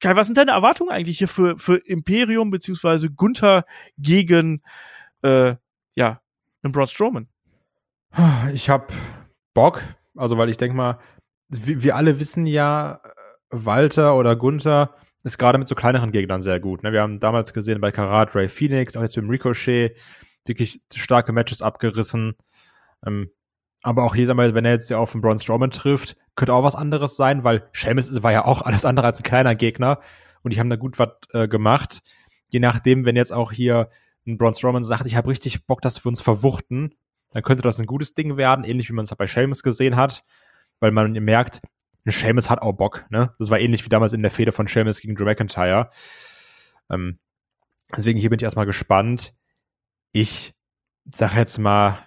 [0.00, 3.64] Kai, was sind deine Erwartungen eigentlich hier für, für Imperium beziehungsweise Gunther
[3.96, 4.60] gegen
[5.22, 5.54] äh,
[5.94, 6.20] ja,
[6.64, 7.28] einen Braun Strowman?
[8.52, 8.92] Ich hab
[9.54, 9.82] Bock,
[10.16, 10.98] also weil ich denke mal,
[11.48, 13.00] wir, wir alle wissen ja,
[13.50, 16.82] Walter oder Gunther ist gerade mit so kleineren Gegnern sehr gut.
[16.82, 16.92] Ne?
[16.92, 19.96] Wir haben damals gesehen bei Karat Ray Phoenix, auch jetzt mit dem Ricochet,
[20.48, 22.36] wirklich starke Matches abgerissen.
[23.04, 23.30] Ähm,
[23.82, 26.74] aber auch hier, wenn er jetzt ja auf den Braun Strowman trifft, könnte auch was
[26.74, 30.00] anderes sein, weil Sheamus war ja auch alles andere als ein kleiner Gegner
[30.42, 32.02] und die haben da gut was äh, gemacht.
[32.50, 33.90] Je nachdem, wenn jetzt auch hier
[34.26, 36.94] ein Braun Strowman sagt, ich habe richtig Bock, dass wir uns verwuchten,
[37.30, 40.24] dann könnte das ein gutes Ding werden, ähnlich wie man es bei Sheamus gesehen hat,
[40.80, 41.60] weil man merkt,
[42.08, 43.34] Sheamus hat auch Bock, ne?
[43.38, 45.90] Das war ähnlich wie damals in der Fehde von Sheamus gegen Drew McIntyre.
[46.90, 47.18] Ähm,
[47.96, 49.34] deswegen hier bin ich erstmal gespannt.
[50.18, 50.54] Ich
[51.12, 51.98] sag jetzt mal,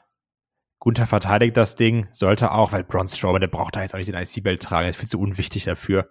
[0.80, 4.12] Gunther verteidigt das Ding, sollte auch, weil Braun Strowman, der braucht da jetzt auch nicht
[4.12, 6.10] den IC-Belt tragen, ist viel zu unwichtig dafür.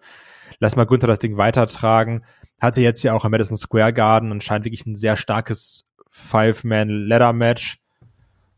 [0.61, 2.25] Lass mal Gunther das Ding weitertragen.
[2.61, 7.81] Hatte jetzt ja auch im Madison Square Garden und scheint wirklich ein sehr starkes Five-Man-Ladder-Match,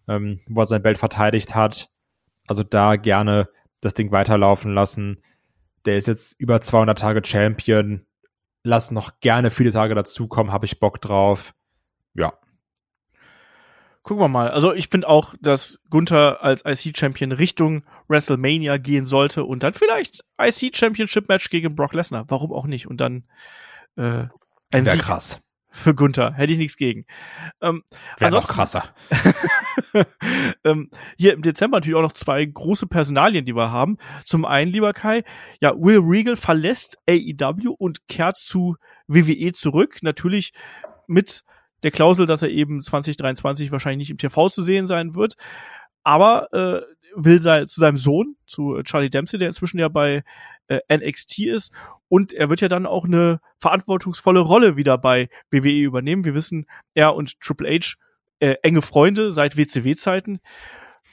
[0.06, 1.88] ähm, wo er sein Belt verteidigt hat.
[2.46, 3.48] Also da gerne
[3.80, 5.22] das Ding weiterlaufen lassen.
[5.86, 8.04] Der ist jetzt über 200 Tage Champion.
[8.64, 11.54] Lass noch gerne viele Tage dazukommen, habe ich Bock drauf.
[12.12, 12.34] Ja,
[14.02, 14.50] gucken wir mal.
[14.50, 20.24] Also ich finde auch, dass Gunther als IC-Champion Richtung WrestleMania gehen sollte und dann vielleicht
[20.40, 22.24] IC-Championship-Match gegen Brock Lesnar.
[22.28, 22.86] Warum auch nicht?
[22.86, 23.24] Und dann
[23.96, 24.24] äh,
[24.70, 25.40] ein Sieg krass.
[25.70, 26.32] für Gunther.
[26.32, 27.04] Hätte ich nichts gegen.
[27.60, 27.82] Ähm,
[28.18, 28.84] Wäre noch krasser.
[30.64, 33.98] ähm, hier im Dezember natürlich auch noch zwei große Personalien, die wir haben.
[34.24, 35.24] Zum einen, lieber Kai,
[35.60, 38.76] ja, Will Regal verlässt AEW und kehrt zu
[39.08, 39.98] WWE zurück.
[40.02, 40.52] Natürlich
[41.06, 41.42] mit
[41.82, 45.34] der Klausel, dass er eben 2023 wahrscheinlich nicht im TV zu sehen sein wird.
[46.02, 46.80] Aber äh,
[47.14, 50.22] will sei, zu seinem Sohn, zu Charlie Dempsey, der inzwischen ja bei
[50.68, 51.72] äh, NXT ist.
[52.08, 56.24] Und er wird ja dann auch eine verantwortungsvolle Rolle wieder bei WWE übernehmen.
[56.24, 57.94] Wir wissen, er und Triple H
[58.40, 60.40] äh, enge Freunde seit WCW-Zeiten.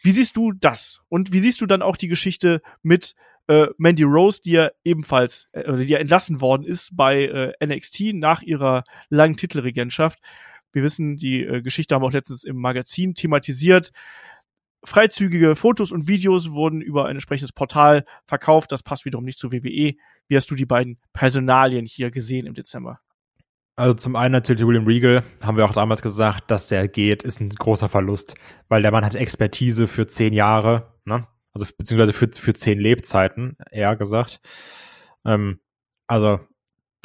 [0.02, 1.02] Wie siehst du das?
[1.10, 3.14] Und wie siehst du dann auch die Geschichte mit
[3.48, 8.14] äh, Mandy Rose, die ja ebenfalls, äh, die ja entlassen worden ist bei äh, NXT
[8.14, 10.20] nach ihrer langen Titelregentschaft?
[10.78, 13.90] Wir wissen, die äh, Geschichte haben wir auch letztens im Magazin thematisiert.
[14.84, 18.72] Freizügige Fotos und Videos wurden über ein entsprechendes Portal verkauft.
[18.72, 19.96] Das passt wiederum nicht zu WWE.
[20.28, 23.00] Wie hast du die beiden Personalien hier gesehen im Dezember?
[23.76, 27.42] Also zum einen natürlich William Regal, haben wir auch damals gesagt, dass der geht, ist
[27.42, 28.36] ein großer Verlust,
[28.68, 31.28] weil der Mann hat Expertise für zehn Jahre, ne?
[31.54, 34.42] Also beziehungsweise für, für zehn Lebzeiten, eher gesagt.
[35.26, 35.60] Ähm,
[36.06, 36.40] also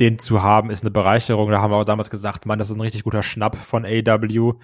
[0.02, 1.50] den zu haben, ist eine Bereicherung.
[1.50, 4.54] Da haben wir auch damals gesagt, Mann, das ist ein richtig guter Schnapp von AW.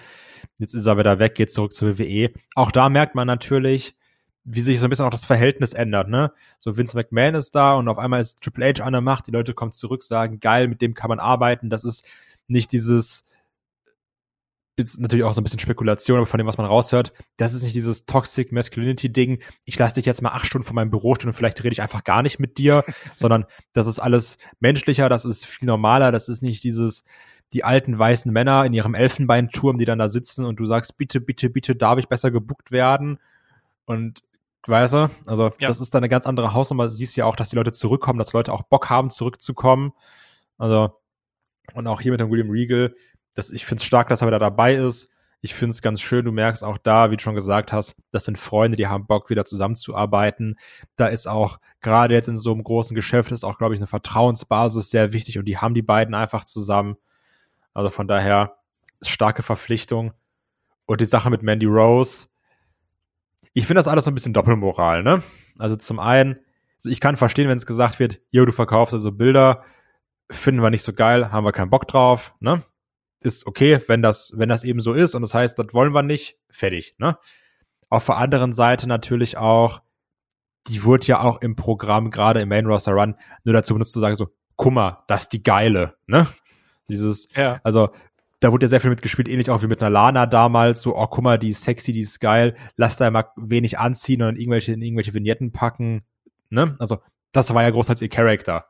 [0.58, 2.32] Jetzt ist er wieder weg, geht zurück zur WWE.
[2.56, 3.94] Auch da merkt man natürlich,
[4.42, 6.32] wie sich so ein bisschen auch das Verhältnis ändert, ne?
[6.58, 9.30] So Vince McMahon ist da und auf einmal ist Triple H an der Macht, die
[9.30, 11.70] Leute kommen zurück, sagen, geil, mit dem kann man arbeiten.
[11.70, 12.04] Das ist
[12.48, 13.24] nicht dieses
[14.78, 17.64] ist natürlich auch so ein bisschen Spekulation, aber von dem, was man raushört, das ist
[17.64, 21.28] nicht dieses Toxic Masculinity-Ding, ich lasse dich jetzt mal acht Stunden von meinem Büro stehen
[21.28, 22.84] und vielleicht rede ich einfach gar nicht mit dir,
[23.16, 27.04] sondern das ist alles menschlicher, das ist viel normaler, das ist nicht dieses,
[27.52, 31.20] die alten weißen Männer in ihrem Elfenbeinturm, die dann da sitzen und du sagst, bitte,
[31.20, 33.18] bitte, bitte, darf ich besser gebuckt werden?
[33.84, 34.22] Und
[34.66, 35.68] weißt du, also ja.
[35.68, 36.84] das ist dann eine ganz andere Hausnummer.
[36.84, 39.92] Du siehst ja auch, dass die Leute zurückkommen, dass Leute auch Bock haben, zurückzukommen.
[40.58, 40.92] Also,
[41.74, 42.94] und auch hier mit dem William Regal,
[43.38, 45.10] das, ich finde es stark, dass er wieder dabei ist.
[45.40, 48.24] Ich finde es ganz schön, du merkst auch da, wie du schon gesagt hast, das
[48.24, 50.58] sind Freunde, die haben Bock, wieder zusammenzuarbeiten.
[50.96, 53.86] Da ist auch, gerade jetzt in so einem großen Geschäft, ist auch, glaube ich, eine
[53.86, 56.96] Vertrauensbasis sehr wichtig und die haben die beiden einfach zusammen.
[57.74, 58.56] Also von daher,
[59.02, 60.12] starke Verpflichtung.
[60.86, 62.26] Und die Sache mit Mandy Rose,
[63.52, 65.22] ich finde das alles so ein bisschen Doppelmoral, ne?
[65.60, 66.40] Also zum einen,
[66.78, 69.62] also ich kann verstehen, wenn es gesagt wird, yo, du verkaufst also Bilder,
[70.28, 72.64] finden wir nicht so geil, haben wir keinen Bock drauf, ne?
[73.22, 76.02] Ist okay, wenn das, wenn das eben so ist und das heißt, das wollen wir
[76.02, 77.18] nicht, fertig, ne?
[77.90, 79.80] auf der anderen Seite natürlich auch,
[80.66, 84.00] die wurde ja auch im Programm, gerade im Main Roster Run, nur dazu benutzt zu
[84.00, 86.26] sagen so, guck mal, das ist die geile, ne?
[86.88, 87.60] Dieses, Ja.
[87.64, 87.90] also
[88.40, 91.06] da wurde ja sehr viel mitgespielt, ähnlich auch wie mit einer Lana damals, so, oh,
[91.06, 94.72] guck mal, die ist sexy, die ist geil, lass da mal wenig anziehen und irgendwelche,
[94.72, 96.04] in irgendwelche Vignetten packen,
[96.50, 96.76] ne?
[96.78, 96.98] Also,
[97.32, 98.66] das war ja großteils ihr Charakter,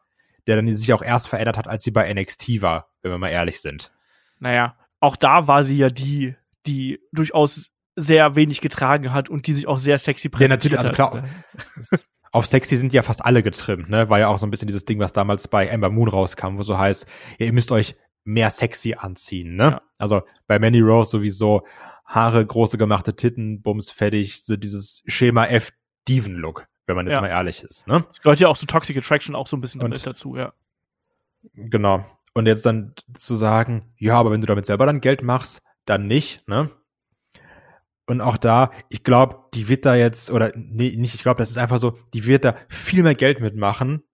[0.46, 3.28] der dann sich auch erst verändert hat, als sie bei NXT war, wenn wir mal
[3.28, 3.92] ehrlich sind.
[4.40, 6.34] Naja, auch da war sie ja die,
[6.66, 11.00] die durchaus sehr wenig getragen hat und die sich auch sehr sexy Ja, natürlich, präsentiert
[11.00, 11.98] also klar,
[12.30, 14.08] auf sexy sind ja fast alle getrimmt, ne?
[14.08, 16.62] War ja auch so ein bisschen dieses Ding, was damals bei Ember Moon rauskam, wo
[16.62, 17.06] so heißt,
[17.38, 19.64] ja, ihr müsst euch mehr sexy anziehen, ne?
[19.64, 19.82] Ja.
[19.98, 21.66] Also bei Mandy Rose sowieso
[22.04, 25.72] Haare, große gemachte Titten, Bums fertig, so dieses Schema F
[26.06, 27.20] Diven Look, wenn man jetzt Ja.
[27.20, 28.04] mal ehrlich ist, ne?
[28.08, 30.52] Das gehört ja auch zu Toxic Attraction auch so ein bisschen Und- damit dazu, ja.
[31.54, 32.04] Genau.
[32.38, 36.06] Und jetzt dann zu sagen, ja, aber wenn du damit selber dann Geld machst, dann
[36.06, 36.70] nicht, ne?
[38.06, 41.50] Und auch da, ich glaube, die wird da jetzt, oder nee, nicht, ich glaube, das
[41.50, 44.04] ist einfach so, die wird da viel mehr Geld mitmachen,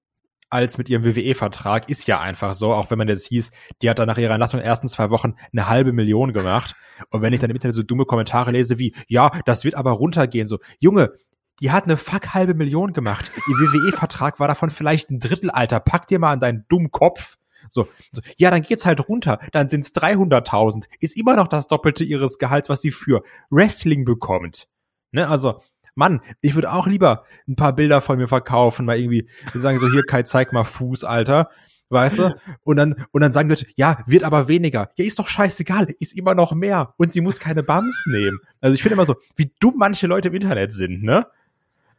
[0.48, 1.90] als mit ihrem WWE-Vertrag.
[1.90, 3.50] Ist ja einfach so, auch wenn man jetzt hieß,
[3.82, 6.74] die hat dann nach ihrer Entlassung in den ersten zwei Wochen eine halbe Million gemacht.
[7.10, 9.90] Und wenn ich dann im Internet so dumme Kommentare lese wie, ja, das wird aber
[9.90, 11.12] runtergehen, so, Junge,
[11.60, 13.30] die hat eine fuck halbe Million gemacht.
[13.48, 15.78] Ihr WWE-Vertrag war davon vielleicht ein Drittel, Alter.
[15.78, 17.36] Pack dir mal an deinen dummen Kopf.
[17.68, 19.38] So, so, ja, dann geht's halt runter.
[19.52, 20.84] Dann sind's 300.000.
[21.00, 24.68] Ist immer noch das Doppelte ihres Gehalts, was sie für Wrestling bekommt.
[25.12, 25.62] Ne, also,
[25.94, 29.88] Mann, ich würde auch lieber ein paar Bilder von mir verkaufen, mal irgendwie sagen so,
[29.90, 31.50] hier Kai, zeig mal Fuß, Alter.
[31.90, 32.34] Weißt du?
[32.64, 34.90] Und dann, und dann sagen Leute, ja, wird aber weniger.
[34.96, 36.94] Ja, ist doch scheißegal, ist immer noch mehr.
[36.96, 38.40] Und sie muss keine Bums nehmen.
[38.60, 41.26] Also ich finde immer so, wie dumm manche Leute im Internet sind, ne?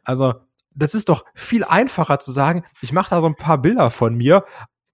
[0.04, 0.34] Also,
[0.74, 4.14] das ist doch viel einfacher zu sagen, ich mache da so ein paar Bilder von
[4.14, 4.44] mir,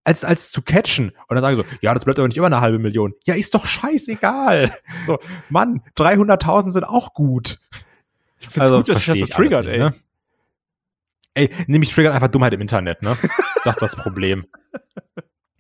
[0.05, 1.11] als, als zu catchen.
[1.29, 3.15] Und dann sagen so, ja, das bleibt aber nicht immer eine halbe Million.
[3.25, 4.73] Ja, ist doch scheißegal.
[5.03, 7.59] So, Mann, 300.000 sind auch gut.
[8.41, 9.79] Ich find's gut, dass sich das so ich triggert, ey.
[9.79, 9.95] Ne?
[11.35, 13.17] Ey, nämlich triggert einfach Dummheit im Internet, ne?
[13.65, 14.47] Das ist das Problem.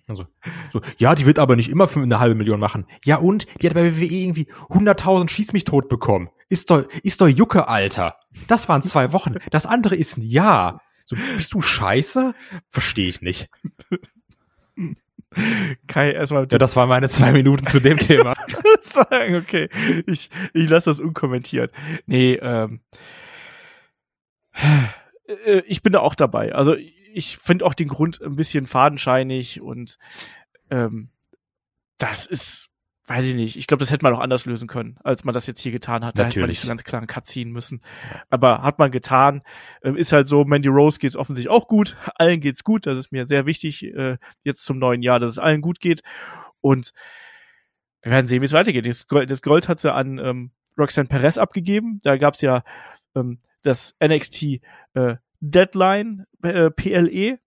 [0.09, 0.27] Also,
[0.73, 2.87] so, ja, die wird aber nicht immer für eine halbe Million machen.
[3.05, 3.47] Ja und?
[3.62, 6.29] Die hat bei WWE irgendwie 100.000 Schieß mich tot bekommen.
[6.51, 8.17] Ist doch, ist doch Jucke, Alter.
[8.47, 9.37] Das waren zwei Wochen.
[9.51, 10.83] Das andere ist ein Jahr.
[11.07, 12.35] So, bist du scheiße?
[12.69, 13.49] Verstehe ich nicht.
[15.86, 18.34] Kai, erstmal Ja, das waren meine zwei Minuten zu dem Thema.
[18.83, 19.68] sagen, okay.
[20.07, 21.73] Ich, ich lasse das unkommentiert.
[22.07, 22.81] Nee, ähm.
[25.47, 26.55] äh, Ich bin da auch dabei.
[26.55, 26.76] Also
[27.15, 29.99] ich finde auch den Grund ein bisschen fadenscheinig und
[30.70, 31.10] ähm,
[31.99, 32.70] das ist,
[33.07, 35.47] weiß ich nicht, ich glaube, das hätte man auch anders lösen können, als man das
[35.47, 36.19] jetzt hier getan hat.
[36.19, 37.81] Da hätte man nicht so ganz klar einen Cut ziehen müssen.
[38.31, 39.43] Aber hat man getan.
[39.83, 41.97] Ähm, ist halt so, Mandy Rose geht's offensichtlich auch gut.
[42.15, 42.87] Allen geht's gut.
[42.87, 46.03] Das ist mir sehr wichtig, äh, jetzt zum neuen Jahr, dass es allen gut geht.
[46.61, 46.93] Und
[48.03, 48.87] wir werden sehen, wie es weitergeht.
[48.87, 52.01] Das Gold, das Gold hat sie an ähm, Roxanne Perez abgegeben.
[52.03, 52.63] Da gab's ja
[53.17, 54.61] ähm, das NXT
[54.95, 57.39] äh, Deadline äh, PLE.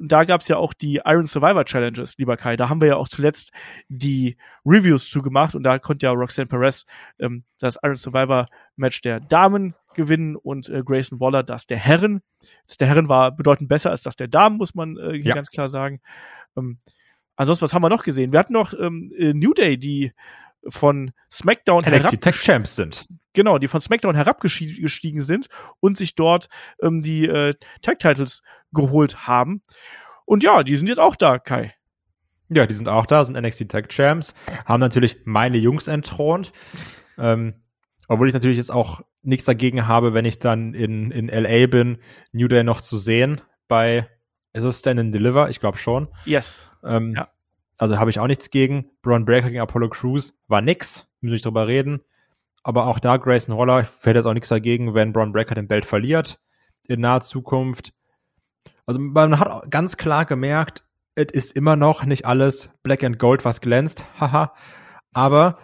[0.00, 2.56] Und da gab's ja auch die Iron Survivor Challenges, lieber Kai.
[2.56, 3.52] Da haben wir ja auch zuletzt
[3.88, 6.86] die Reviews zugemacht und da konnte ja Roxanne Perez
[7.18, 8.46] ähm, das Iron Survivor
[8.76, 12.22] Match der Damen gewinnen und äh, Grayson Waller das der Herren.
[12.66, 15.34] Das der Herren war bedeutend besser als das der Damen, muss man äh, hier Ja.
[15.34, 16.00] ganz klar sagen.
[16.56, 16.78] Ähm,
[17.36, 18.32] ansonsten, was haben wir noch gesehen?
[18.32, 20.12] Wir hatten noch ähm, äh, New Day, die
[20.68, 23.06] von SmackDown herab NXT Tech Champs sind.
[23.32, 25.48] genau, die von SmackDown herabgestiegen sind
[25.80, 26.48] und sich dort
[26.82, 29.62] ähm, die äh, Tag Titles geholt haben.
[30.24, 31.74] Und ja, die sind jetzt auch da, Kai.
[32.48, 36.52] Ja, die sind auch da, sind NXT Tag Champs, haben natürlich meine Jungs entthront.
[37.16, 37.54] Ähm,
[38.08, 41.98] obwohl ich natürlich jetzt auch nichts dagegen habe, wenn ich dann in, in LA bin,
[42.32, 44.08] New Day noch zu sehen bei,
[44.52, 45.48] ist es Stand and Deliver?
[45.48, 46.08] Ich glaube schon.
[46.24, 46.68] Yes.
[46.82, 47.28] Ähm, Ja.
[47.80, 48.90] Also habe ich auch nichts gegen.
[49.00, 52.02] Braun Breaker gegen Apollo Crews war nix, müssen wir nicht drüber reden.
[52.62, 55.66] Aber auch da Grayson Waller, ich hätte jetzt auch nichts dagegen, wenn Braun Breaker den
[55.66, 56.38] Belt verliert
[56.88, 57.94] in naher Zukunft.
[58.84, 60.84] Also man hat ganz klar gemerkt,
[61.14, 64.52] es ist immer noch nicht alles Black and Gold, was glänzt, haha.
[65.14, 65.56] Aber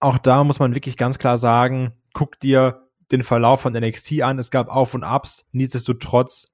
[0.00, 4.38] auch da muss man wirklich ganz klar sagen, guck dir den Verlauf von NXT an.
[4.38, 5.44] Es gab Auf und Abs.
[5.52, 6.48] Nichtsdestotrotz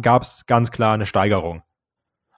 [0.00, 1.64] gab es ganz klar eine Steigerung.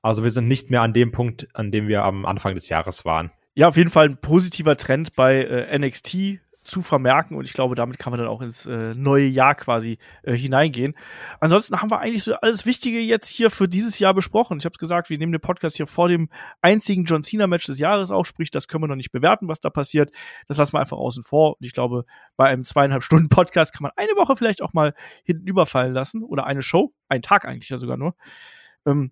[0.04, 3.06] Also wir sind nicht mehr an dem Punkt, an dem wir am Anfang des Jahres
[3.06, 3.30] waren.
[3.54, 7.74] Ja, auf jeden Fall ein positiver Trend bei äh, NXT zu vermerken und ich glaube,
[7.74, 10.94] damit kann man dann auch ins äh, neue Jahr quasi äh, hineingehen.
[11.40, 14.58] Ansonsten haben wir eigentlich so alles Wichtige jetzt hier für dieses Jahr besprochen.
[14.58, 16.28] Ich habe gesagt, wir nehmen den Podcast hier vor dem
[16.60, 19.60] einzigen John Cena Match des Jahres auf, sprich, das können wir noch nicht bewerten, was
[19.60, 20.10] da passiert.
[20.48, 22.04] Das lassen wir einfach außen vor und ich glaube,
[22.36, 24.92] bei einem zweieinhalb Stunden Podcast kann man eine Woche vielleicht auch mal
[25.22, 28.14] hinten überfallen lassen oder eine Show, einen Tag eigentlich ja sogar nur.
[28.86, 29.10] Ähm,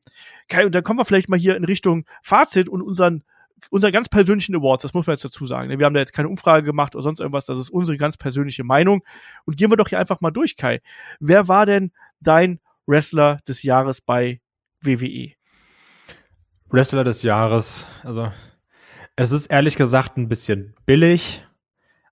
[0.49, 3.25] Kai, und dann kommen wir vielleicht mal hier in Richtung Fazit und unseren
[3.71, 5.69] unser ganz persönlichen Awards, das muss man jetzt dazu sagen.
[5.69, 5.79] Ne?
[5.79, 8.65] Wir haben da jetzt keine Umfrage gemacht oder sonst irgendwas, das ist unsere ganz persönliche
[8.65, 9.03] Meinung.
[9.45, 10.81] Und gehen wir doch hier einfach mal durch, Kai.
[11.21, 14.41] Wer war denn dein Wrestler des Jahres bei
[14.81, 15.33] WWE?
[16.69, 18.33] Wrestler des Jahres, also
[19.15, 21.47] es ist ehrlich gesagt ein bisschen billig,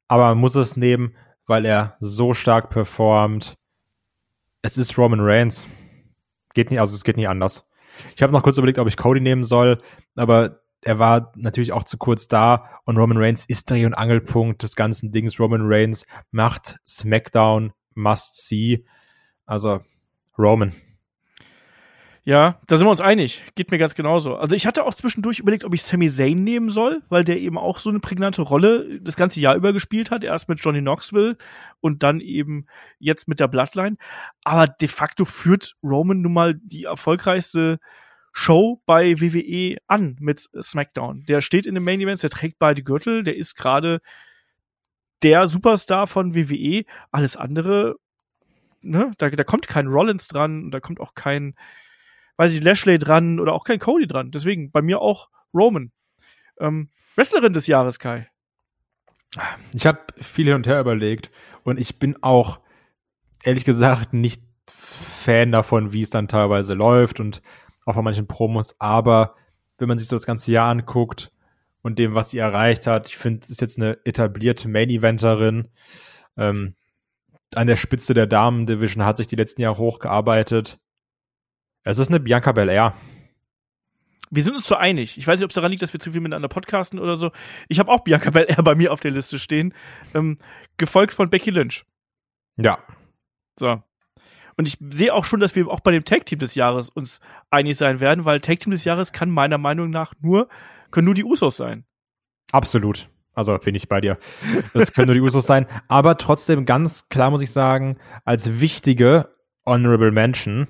[0.07, 1.17] aber man muss es nehmen,
[1.47, 3.57] weil er so stark performt.
[4.63, 5.67] Es ist Roman Reigns.
[6.61, 7.67] Geht nicht, also es geht nicht anders.
[8.15, 9.79] Ich habe noch kurz überlegt, ob ich Cody nehmen soll,
[10.15, 14.63] aber er war natürlich auch zu kurz da und Roman Reigns ist Dreh- und Angelpunkt
[14.63, 15.41] des ganzen Dings.
[15.41, 18.85] Roman Reigns macht SmackDown must see.
[19.47, 19.81] Also
[20.37, 20.75] Roman.
[22.23, 23.43] Ja, da sind wir uns einig.
[23.55, 24.37] Geht mir ganz genauso.
[24.37, 27.57] Also ich hatte auch zwischendurch überlegt, ob ich Sami Zayn nehmen soll, weil der eben
[27.57, 30.23] auch so eine prägnante Rolle das ganze Jahr über gespielt hat.
[30.23, 31.39] Erst mit Johnny Knoxville
[31.81, 32.67] und dann eben
[32.99, 33.97] jetzt mit der Bloodline.
[34.45, 37.79] Aber de facto führt Roman nun mal die erfolgreichste
[38.33, 41.25] Show bei WWE an mit SmackDown.
[41.25, 44.01] Der steht in den Main Events, der trägt beide Gürtel, der ist gerade
[45.23, 46.85] der Superstar von WWE.
[47.11, 47.97] Alles andere,
[48.83, 51.55] ne, da, da kommt kein Rollins dran, da kommt auch kein
[52.41, 54.31] weiß ich, Lashley dran oder auch kein Cody dran.
[54.31, 55.93] Deswegen bei mir auch Roman.
[56.59, 58.31] Ähm, Wrestlerin des Jahres, Kai.
[59.75, 61.31] Ich habe viel hin und her überlegt
[61.65, 62.61] und ich bin auch
[63.45, 67.43] ehrlich gesagt nicht Fan davon, wie es dann teilweise läuft und
[67.85, 68.75] auch von manchen Promos.
[68.81, 69.35] Aber
[69.77, 71.33] wenn man sich so das ganze Jahr anguckt
[71.83, 75.69] und dem, was sie erreicht hat, ich finde, es ist jetzt eine etablierte Main-Eventerin.
[76.39, 76.75] Ähm,
[77.55, 80.79] an der Spitze der Damen-Division hat sich die letzten Jahre hochgearbeitet.
[81.85, 82.95] Es ist eine Bianca Belair.
[84.31, 85.19] Wir sind uns so einig.
[85.19, 87.33] Ich weiß nicht, ob es daran liegt, dass wir zu viel miteinander podcasten oder so.
[87.69, 89.75] Ich habe auch Bianca Belair bei mir auf der Liste stehen,
[90.15, 90.39] ähm,
[90.77, 91.85] gefolgt von Becky Lynch.
[92.57, 92.79] Ja.
[93.59, 93.83] So.
[94.57, 97.21] Und ich sehe auch schon, dass wir auch bei dem Tag Team des Jahres uns
[97.51, 100.49] einig sein werden, weil Tag Team des Jahres kann meiner Meinung nach nur
[100.91, 101.85] können nur die Usos sein.
[102.53, 103.09] Absolut.
[103.33, 104.19] Also bin ich bei dir.
[104.75, 105.67] Das können nur die Usos sein.
[105.89, 109.35] Aber trotzdem ganz klar muss ich sagen, als wichtige
[109.65, 110.69] Honorable Mention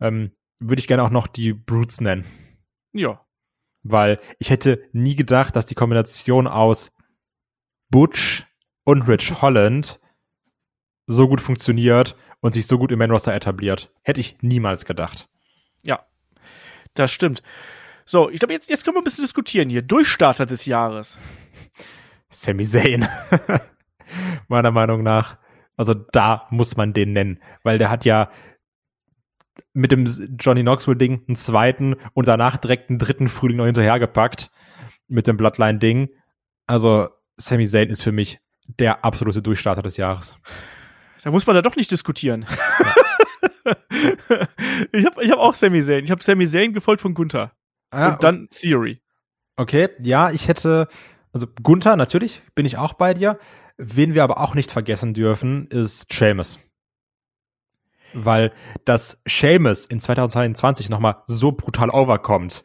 [0.00, 2.24] ähm, würde ich gerne auch noch die Brutes nennen.
[2.92, 3.24] Ja.
[3.82, 6.92] Weil ich hätte nie gedacht, dass die Kombination aus
[7.90, 8.46] Butch
[8.84, 10.00] und Rich Holland
[11.06, 13.92] so gut funktioniert und sich so gut im Roster etabliert.
[14.02, 15.28] Hätte ich niemals gedacht.
[15.82, 16.06] Ja,
[16.94, 17.42] das stimmt.
[18.04, 19.82] So, ich glaube, jetzt, jetzt können wir ein bisschen diskutieren hier.
[19.82, 21.18] Durchstarter des Jahres.
[22.28, 23.06] Sami Zayn.
[24.48, 25.38] Meiner Meinung nach.
[25.76, 28.30] Also da muss man den nennen, weil der hat ja
[29.72, 30.06] mit dem
[30.38, 34.50] Johnny Knoxville-Ding einen zweiten und danach direkt einen dritten Frühling noch hinterhergepackt
[35.08, 36.10] mit dem Bloodline-Ding.
[36.66, 40.38] Also Sami Zayn ist für mich der absolute Durchstarter des Jahres.
[41.22, 42.46] Da muss man da doch nicht diskutieren.
[42.78, 42.94] Ja.
[44.92, 46.04] ich habe ich hab auch Sami Zayn.
[46.04, 47.52] Ich habe Sami Zayn gefolgt von Gunther.
[47.90, 49.00] Ah, und dann Theory.
[49.56, 50.88] Okay, ja, ich hätte,
[51.32, 53.38] also Gunther natürlich, bin ich auch bei dir.
[53.76, 56.58] Wen wir aber auch nicht vergessen dürfen, ist Seamus
[58.14, 58.52] weil
[58.84, 62.64] das Seamus in 2022 nochmal so brutal overkommt,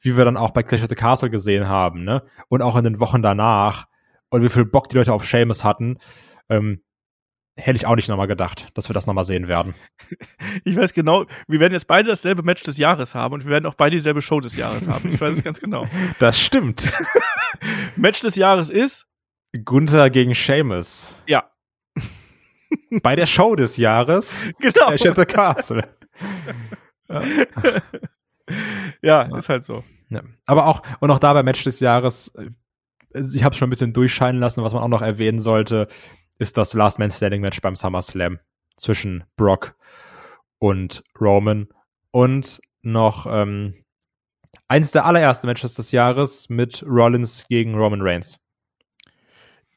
[0.00, 2.22] wie wir dann auch bei Clash of the Castle gesehen haben, ne?
[2.48, 3.86] Und auch in den Wochen danach
[4.30, 5.98] und wie viel Bock die Leute auf Seamus hatten,
[6.48, 6.82] ähm,
[7.56, 9.74] hätte ich auch nicht nochmal gedacht, dass wir das nochmal sehen werden.
[10.64, 13.66] Ich weiß genau, wir werden jetzt beide dasselbe Match des Jahres haben und wir werden
[13.66, 15.12] auch beide dieselbe Show des Jahres haben.
[15.12, 15.86] Ich weiß es ganz genau.
[16.18, 16.92] Das stimmt.
[17.96, 19.06] Match des Jahres ist
[19.64, 21.16] Gunther gegen Seamus.
[21.26, 21.50] Ja,
[23.02, 24.48] bei der Show des Jahres.
[24.60, 24.86] Genau.
[24.86, 25.88] Clash at the Castle.
[27.08, 27.22] ja.
[29.02, 29.84] ja, ist halt so.
[30.10, 30.22] Ja.
[30.46, 32.50] Aber auch, und auch da beim Match des Jahres, äh,
[33.34, 35.88] ich habe es schon ein bisschen durchscheinen lassen, was man auch noch erwähnen sollte,
[36.38, 38.38] ist das Last Man Standing Match beim SummerSlam
[38.76, 39.76] zwischen Brock
[40.58, 41.68] und Roman.
[42.10, 43.84] Und noch ähm,
[44.66, 48.38] eins der allerersten Matches des Jahres mit Rollins gegen Roman Reigns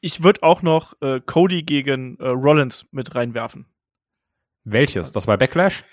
[0.02, 3.66] ich würde auch noch äh, Cody gegen äh, Rollins mit reinwerfen.
[4.64, 5.12] Welches?
[5.12, 5.84] Das war Backlash?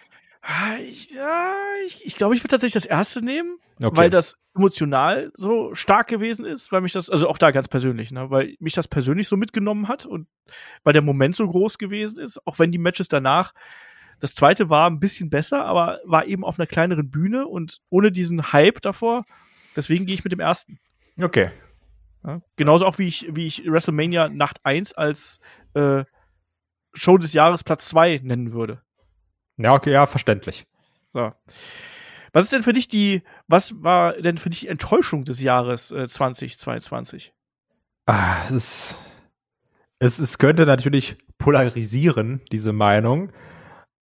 [0.42, 0.78] Ah,
[1.14, 1.54] ja,
[1.86, 3.96] ich, ich glaube, ich würde tatsächlich das erste nehmen, okay.
[3.96, 8.12] weil das emotional so stark gewesen ist, weil mich das, also auch da ganz persönlich,
[8.12, 10.28] ne, weil mich das persönlich so mitgenommen hat und
[10.84, 13.54] weil der Moment so groß gewesen ist, auch wenn die Matches danach,
[14.20, 18.12] das zweite war ein bisschen besser, aber war eben auf einer kleineren Bühne und ohne
[18.12, 19.26] diesen Hype davor.
[19.76, 20.80] Deswegen gehe ich mit dem ersten.
[21.22, 21.52] Okay,
[22.26, 25.40] ja, genauso auch wie ich, wie ich WrestleMania Nacht 1 als
[25.74, 26.04] äh,
[26.94, 28.82] Show des Jahres Platz 2 nennen würde.
[29.58, 30.66] Ja, okay, ja, verständlich.
[31.12, 31.32] So.
[32.32, 35.92] Was ist denn für dich die, was war denn für dich die Enttäuschung des Jahres
[35.92, 37.34] äh, 2022?
[38.06, 38.98] Ah, es, ist,
[40.00, 43.32] es, es könnte natürlich polarisieren, diese Meinung.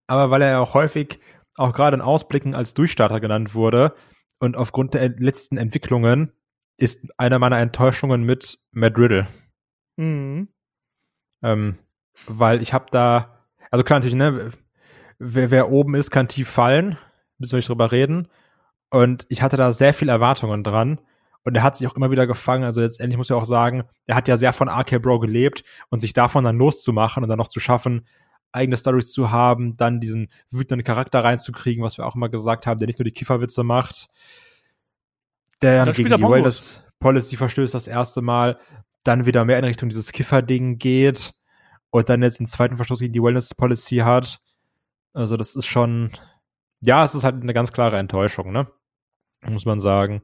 [0.07, 1.19] Aber weil er ja auch häufig
[1.55, 3.95] auch gerade in Ausblicken als Durchstarter genannt wurde
[4.39, 6.31] und aufgrund der letzten Entwicklungen
[6.77, 9.27] ist eine meiner Enttäuschungen mit Matt Riddle.
[9.97, 10.47] Mhm.
[11.43, 11.77] Ähm,
[12.27, 14.51] weil ich habe da, also klar natürlich, ne,
[15.19, 16.97] wer, wer oben ist, kann tief fallen,
[17.37, 18.27] müssen wir nicht drüber reden.
[18.89, 20.99] Und ich hatte da sehr viele Erwartungen dran.
[21.43, 22.63] Und er hat sich auch immer wieder gefangen.
[22.63, 26.01] Also letztendlich muss ich auch sagen, er hat ja sehr von RK Bro gelebt und
[26.01, 28.05] sich davon dann loszumachen und dann noch zu schaffen,
[28.51, 32.79] eigene Stories zu haben, dann diesen wütenden Charakter reinzukriegen, was wir auch immer gesagt haben,
[32.79, 34.09] der nicht nur die Kifferwitze macht,
[35.61, 38.59] der dann gegen die Wellness Policy verstößt das erste Mal,
[39.03, 41.33] dann wieder mehr in Richtung dieses Kiffer-Ding geht
[41.91, 44.39] und dann jetzt einen zweiten Verstoß gegen die Wellness Policy hat.
[45.13, 46.11] Also das ist schon,
[46.81, 48.67] ja, es ist halt eine ganz klare Enttäuschung, ne?
[49.47, 50.21] Muss man sagen,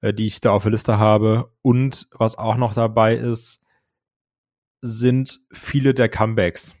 [0.00, 1.52] äh, die ich da auf der Liste habe.
[1.62, 3.60] Und was auch noch dabei ist,
[4.80, 6.74] sind viele der Comebacks,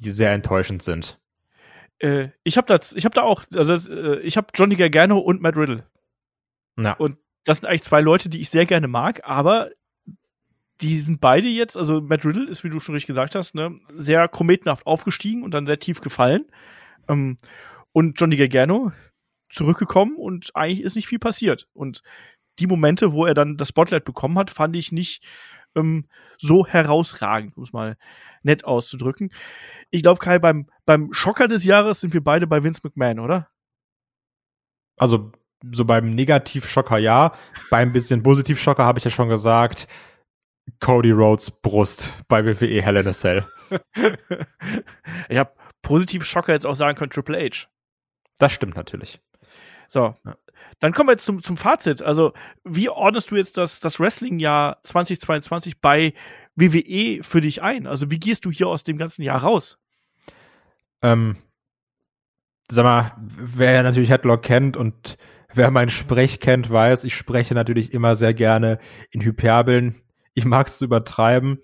[0.00, 1.20] die sehr enttäuschend sind.
[1.98, 5.40] Äh, ich habe da, ich habe da auch, also äh, ich habe Johnny Gargano und
[5.40, 5.86] Matt Riddle.
[6.78, 6.94] Ja.
[6.94, 9.70] Und das sind eigentlich zwei Leute, die ich sehr gerne mag, aber
[10.80, 13.76] die sind beide jetzt, also Matt Riddle ist, wie du schon richtig gesagt hast, ne,
[13.94, 16.44] sehr kometenhaft aufgestiegen und dann sehr tief gefallen.
[17.08, 17.38] Ähm,
[17.92, 18.92] und Johnny Gargano
[19.48, 21.68] zurückgekommen und eigentlich ist nicht viel passiert.
[21.72, 22.02] Und
[22.58, 25.24] die Momente, wo er dann das Spotlight bekommen hat, fand ich nicht
[25.74, 27.96] ähm, so herausragend, um es mal
[28.42, 29.30] nett auszudrücken.
[29.90, 33.48] Ich glaube, Kai, beim, beim Schocker des Jahres sind wir beide bei Vince McMahon, oder?
[34.96, 35.32] Also
[35.70, 37.32] so beim Negativ-Schocker ja,
[37.70, 39.86] beim bisschen Positiv-Schocker habe ich ja schon gesagt,
[40.80, 43.44] Cody Rhodes Brust bei WWE Hell in a Cell.
[45.28, 47.68] ich habe Positiv-Schocker jetzt auch sagen können Triple H.
[48.38, 49.20] Das stimmt natürlich.
[49.88, 50.36] So, ja.
[50.80, 52.02] dann kommen wir jetzt zum, zum Fazit.
[52.02, 52.32] Also,
[52.64, 56.14] wie ordnest du jetzt das, das Wrestling-Jahr 2022 bei
[56.56, 57.86] WWE für dich ein?
[57.86, 59.78] Also, wie gehst du hier aus dem ganzen Jahr raus?
[61.02, 61.36] Ähm,
[62.70, 65.18] sag mal, wer natürlich Headlock kennt und
[65.54, 68.78] wer meinen Sprech kennt, weiß, ich spreche natürlich immer sehr gerne
[69.10, 70.02] in Hyperbeln.
[70.34, 71.60] Ich mag es zu übertreiben.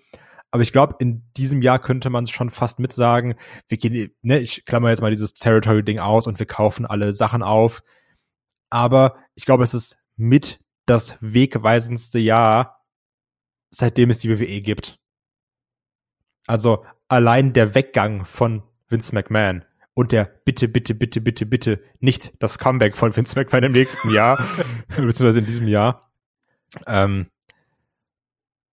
[0.51, 3.35] Aber ich glaube, in diesem Jahr könnte man es schon fast mitsagen,
[3.69, 7.43] wir gehen, ne, ich klammer jetzt mal dieses Territory-Ding aus und wir kaufen alle Sachen
[7.43, 7.83] auf.
[8.71, 12.83] Aber ich glaube, es ist mit das wegweisendste Jahr,
[13.71, 14.99] seitdem es die WWE gibt.
[16.47, 19.65] Also allein der Weggang von Vince McMahon
[19.99, 24.11] und der bitte, bitte, bitte, bitte, bitte nicht das Comeback von Vince McMahon im nächsten
[24.11, 24.37] Jahr,
[24.87, 26.13] beziehungsweise in diesem Jahr.
[26.87, 27.27] Ähm,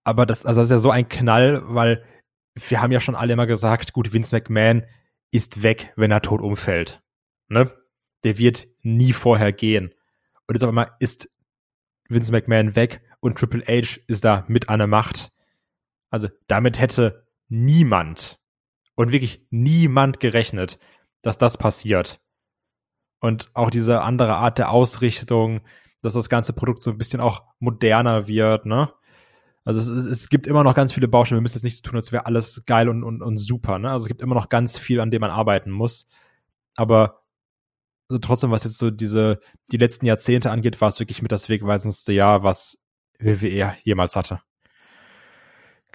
[0.03, 2.05] aber das, also das ist ja so ein Knall, weil
[2.53, 4.83] wir haben ja schon alle immer gesagt, gut, Vince McMahon
[5.31, 7.01] ist weg, wenn er tot umfällt.
[7.47, 7.71] Ne?
[8.23, 9.95] Der wird nie vorher gehen.
[10.45, 11.27] Und jetzt aber mal ist
[12.07, 15.31] Vince McMahon weg und Triple H ist da mit an der Macht.
[16.11, 18.39] Also damit hätte niemand
[18.93, 20.77] und wirklich niemand gerechnet,
[21.25, 22.21] dass das passiert.
[23.19, 25.61] Und auch diese andere Art der Ausrichtung,
[26.03, 28.93] dass das ganze Produkt so ein bisschen auch moderner wird, ne?
[29.63, 31.39] Also es, es gibt immer noch ganz viele Baustellen.
[31.39, 33.89] Wir müssen jetzt nicht so tun, als wäre alles geil und, und, und super, ne?
[33.89, 36.07] Also es gibt immer noch ganz viel, an dem man arbeiten muss.
[36.75, 37.23] Aber
[38.07, 39.39] also trotzdem, was jetzt so diese,
[39.71, 42.77] die letzten Jahrzehnte angeht, war es wirklich mit das wegweisendste Jahr, was
[43.17, 44.41] WWE jemals hatte.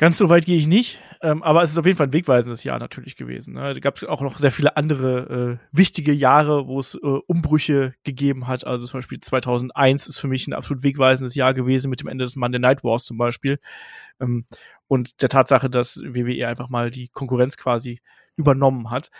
[0.00, 2.64] Ganz so weit gehe ich nicht, ähm, aber es ist auf jeden Fall ein wegweisendes
[2.64, 3.52] Jahr natürlich gewesen.
[3.52, 3.74] Ne?
[3.74, 7.92] Da gab es auch noch sehr viele andere äh, wichtige Jahre, wo es äh, Umbrüche
[8.02, 8.66] gegeben hat.
[8.66, 12.24] Also zum Beispiel 2001 ist für mich ein absolut wegweisendes Jahr gewesen mit dem Ende
[12.24, 13.58] des Monday Night Wars zum Beispiel
[14.22, 14.46] ähm,
[14.88, 18.00] und der Tatsache, dass WWE einfach mal die Konkurrenz quasi
[18.36, 19.10] übernommen hat.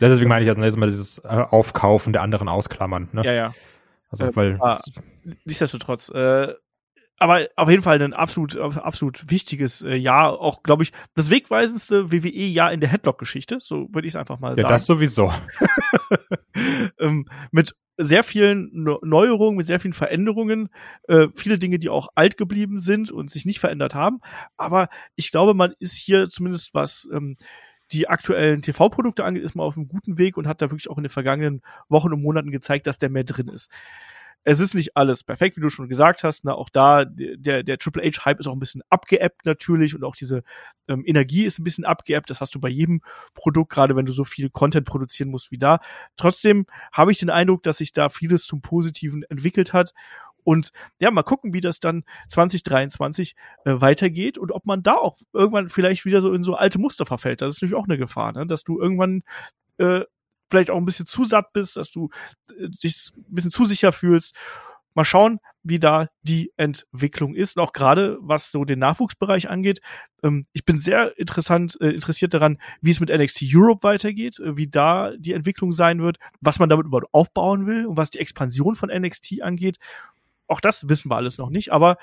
[0.00, 3.08] Deswegen meine ich also jetzt mal dieses äh, Aufkaufen der anderen ausklammern.
[3.10, 3.24] Ne?
[3.24, 3.54] Ja, ja.
[4.10, 4.78] Also, äh, weil ah,
[5.44, 6.54] nichtsdestotrotz, äh,
[7.20, 10.40] aber auf jeden Fall ein absolut, absolut wichtiges äh, Jahr.
[10.40, 13.58] Auch, glaube ich, das wegweisendste WWE-Jahr in der Headlock-Geschichte.
[13.60, 14.68] So würde ich es einfach mal ja, sagen.
[14.68, 15.30] Ja, das sowieso.
[16.98, 20.70] ähm, mit sehr vielen Neuerungen, mit sehr vielen Veränderungen.
[21.08, 24.20] Äh, viele Dinge, die auch alt geblieben sind und sich nicht verändert haben.
[24.56, 27.36] Aber ich glaube, man ist hier zumindest was ähm,
[27.92, 30.96] die aktuellen TV-Produkte angeht, ist man auf einem guten Weg und hat da wirklich auch
[30.96, 33.70] in den vergangenen Wochen und Monaten gezeigt, dass der mehr drin ist
[34.44, 36.44] es ist nicht alles perfekt, wie du schon gesagt hast.
[36.44, 36.54] Ne?
[36.54, 40.42] Auch da, der, der Triple H-Hype ist auch ein bisschen abgeebbt natürlich und auch diese
[40.88, 42.30] ähm, Energie ist ein bisschen abgeebbt.
[42.30, 43.02] Das hast du bei jedem
[43.34, 45.80] Produkt, gerade wenn du so viel Content produzieren musst wie da.
[46.16, 49.92] Trotzdem habe ich den Eindruck, dass sich da vieles zum Positiven entwickelt hat.
[50.42, 53.34] Und ja, mal gucken, wie das dann 2023
[53.66, 57.04] äh, weitergeht und ob man da auch irgendwann vielleicht wieder so in so alte Muster
[57.04, 57.42] verfällt.
[57.42, 58.46] Das ist natürlich auch eine Gefahr, ne?
[58.46, 59.22] dass du irgendwann
[59.76, 60.04] äh,
[60.50, 62.10] vielleicht auch ein bisschen zu satt bist, dass du
[62.58, 64.34] äh, dich ein bisschen zu sicher fühlst.
[64.94, 67.56] Mal schauen, wie da die Entwicklung ist.
[67.56, 69.80] Und auch gerade, was so den Nachwuchsbereich angeht.
[70.22, 74.56] Ähm, ich bin sehr interessant, äh, interessiert daran, wie es mit NXT Europe weitergeht, äh,
[74.56, 78.18] wie da die Entwicklung sein wird, was man damit überhaupt aufbauen will und was die
[78.18, 79.78] Expansion von NXT angeht.
[80.48, 81.96] auch das wissen wir alles noch nicht, aber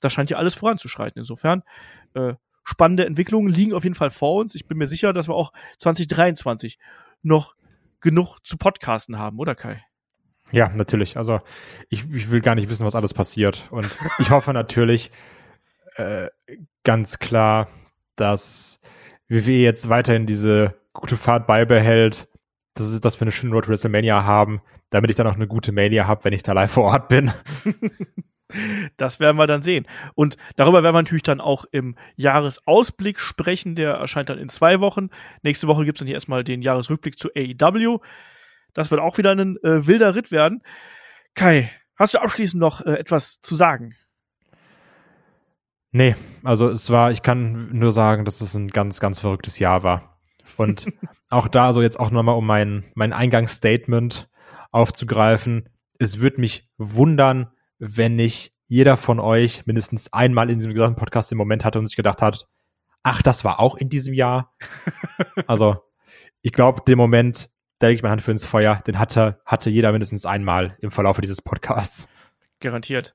[0.00, 1.18] da scheint ja alles voranzuschreiten.
[1.18, 1.64] Insofern,
[2.14, 2.34] äh,
[2.68, 4.54] spannende Entwicklungen liegen auf jeden Fall vor uns.
[4.54, 6.78] Ich bin mir sicher, dass wir auch 2023
[7.22, 7.54] noch
[8.00, 9.82] genug zu podcasten haben, oder Kai?
[10.50, 11.16] Ja, natürlich.
[11.16, 11.40] Also
[11.88, 13.68] ich, ich will gar nicht wissen, was alles passiert.
[13.70, 15.10] Und ich hoffe natürlich
[15.96, 16.28] äh,
[16.84, 17.68] ganz klar,
[18.16, 18.80] dass
[19.28, 22.28] WWE jetzt weiterhin diese gute Fahrt beibehält,
[22.74, 24.60] dass, es, dass wir eine schöne Road to WrestleMania haben,
[24.90, 27.32] damit ich dann auch eine gute Mania habe, wenn ich da live vor Ort bin.
[28.96, 29.86] Das werden wir dann sehen.
[30.14, 33.74] Und darüber werden wir natürlich dann auch im Jahresausblick sprechen.
[33.74, 35.10] Der erscheint dann in zwei Wochen.
[35.42, 37.98] Nächste Woche gibt es dann hier erstmal den Jahresrückblick zu AEW.
[38.72, 40.62] Das wird auch wieder ein äh, wilder Ritt werden.
[41.34, 43.94] Kai, hast du abschließend noch äh, etwas zu sagen?
[45.90, 49.82] Nee, also es war, ich kann nur sagen, dass es ein ganz, ganz verrücktes Jahr
[49.82, 50.20] war.
[50.56, 50.86] Und
[51.28, 54.28] auch da, so jetzt auch nochmal um mein, mein Eingangsstatement
[54.70, 55.68] aufzugreifen,
[55.98, 61.32] es würde mich wundern, wenn nicht jeder von euch mindestens einmal in diesem gesamten Podcast
[61.32, 62.46] im Moment hatte und sich gedacht hat,
[63.02, 64.54] ach, das war auch in diesem Jahr.
[65.46, 65.76] also,
[66.42, 67.48] ich glaube, den Moment,
[67.78, 70.90] da lege ich meine Hand für ins Feuer, den hatte, hatte jeder mindestens einmal im
[70.90, 72.08] Verlauf dieses Podcasts.
[72.60, 73.14] Garantiert.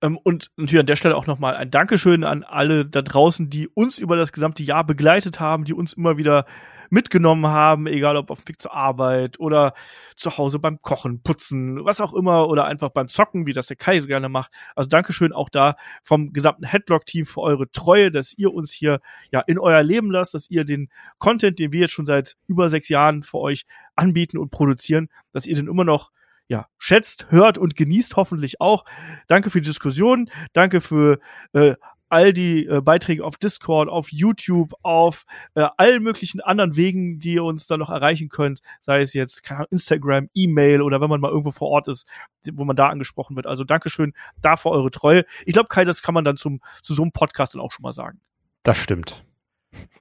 [0.00, 3.68] Ähm, und natürlich an der Stelle auch nochmal ein Dankeschön an alle da draußen, die
[3.68, 6.46] uns über das gesamte Jahr begleitet haben, die uns immer wieder
[6.90, 9.74] mitgenommen haben, egal ob auf dem Weg zur Arbeit oder
[10.16, 13.76] zu Hause beim Kochen, Putzen, was auch immer oder einfach beim Zocken, wie das der
[13.76, 14.52] Kai so gerne macht.
[14.74, 19.00] Also Dankeschön auch da vom gesamten Headlock-Team für eure Treue, dass ihr uns hier
[19.30, 22.68] ja in euer Leben lasst, dass ihr den Content, den wir jetzt schon seit über
[22.68, 23.64] sechs Jahren für euch
[23.96, 26.10] anbieten und produzieren, dass ihr den immer noch
[26.48, 28.84] ja, schätzt, hört und genießt hoffentlich auch.
[29.26, 31.18] Danke für die Diskussion, danke für
[31.52, 31.74] äh,
[32.08, 37.34] all die äh, Beiträge auf Discord, auf YouTube, auf äh, allen möglichen anderen Wegen, die
[37.34, 41.30] ihr uns dann noch erreichen könnt, sei es jetzt Instagram, E-Mail oder wenn man mal
[41.30, 42.06] irgendwo vor Ort ist,
[42.52, 43.46] wo man da angesprochen wird.
[43.46, 45.24] Also Dankeschön dafür eure Treue.
[45.44, 47.82] Ich glaube, Kai, das kann man dann zum, zu so einem Podcast dann auch schon
[47.82, 48.20] mal sagen.
[48.62, 49.24] Das stimmt.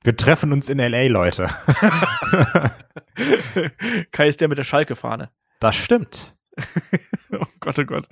[0.04, 1.50] Wir treffen uns in LA, Leute.
[4.12, 5.30] Kai ist der mit der Schalke-Fahne.
[5.60, 6.37] Das stimmt.
[7.32, 8.08] oh Gott, oh Gott.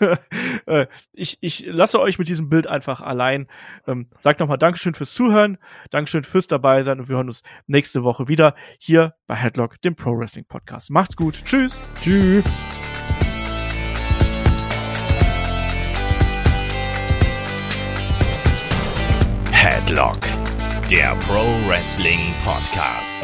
[0.66, 3.46] Äh, ich, ich lasse euch mit diesem Bild einfach allein.
[3.86, 5.56] Ähm, sagt nochmal Dankeschön fürs Zuhören,
[5.90, 9.96] Dankeschön fürs dabei sein und wir hören uns nächste Woche wieder hier bei Headlock, dem
[9.96, 10.90] Pro Wrestling Podcast.
[10.90, 11.42] Macht's gut.
[11.44, 11.80] Tschüss.
[12.02, 12.44] Tschüss.
[19.52, 20.20] Headlock,
[20.90, 23.20] der Pro Wrestling Podcast.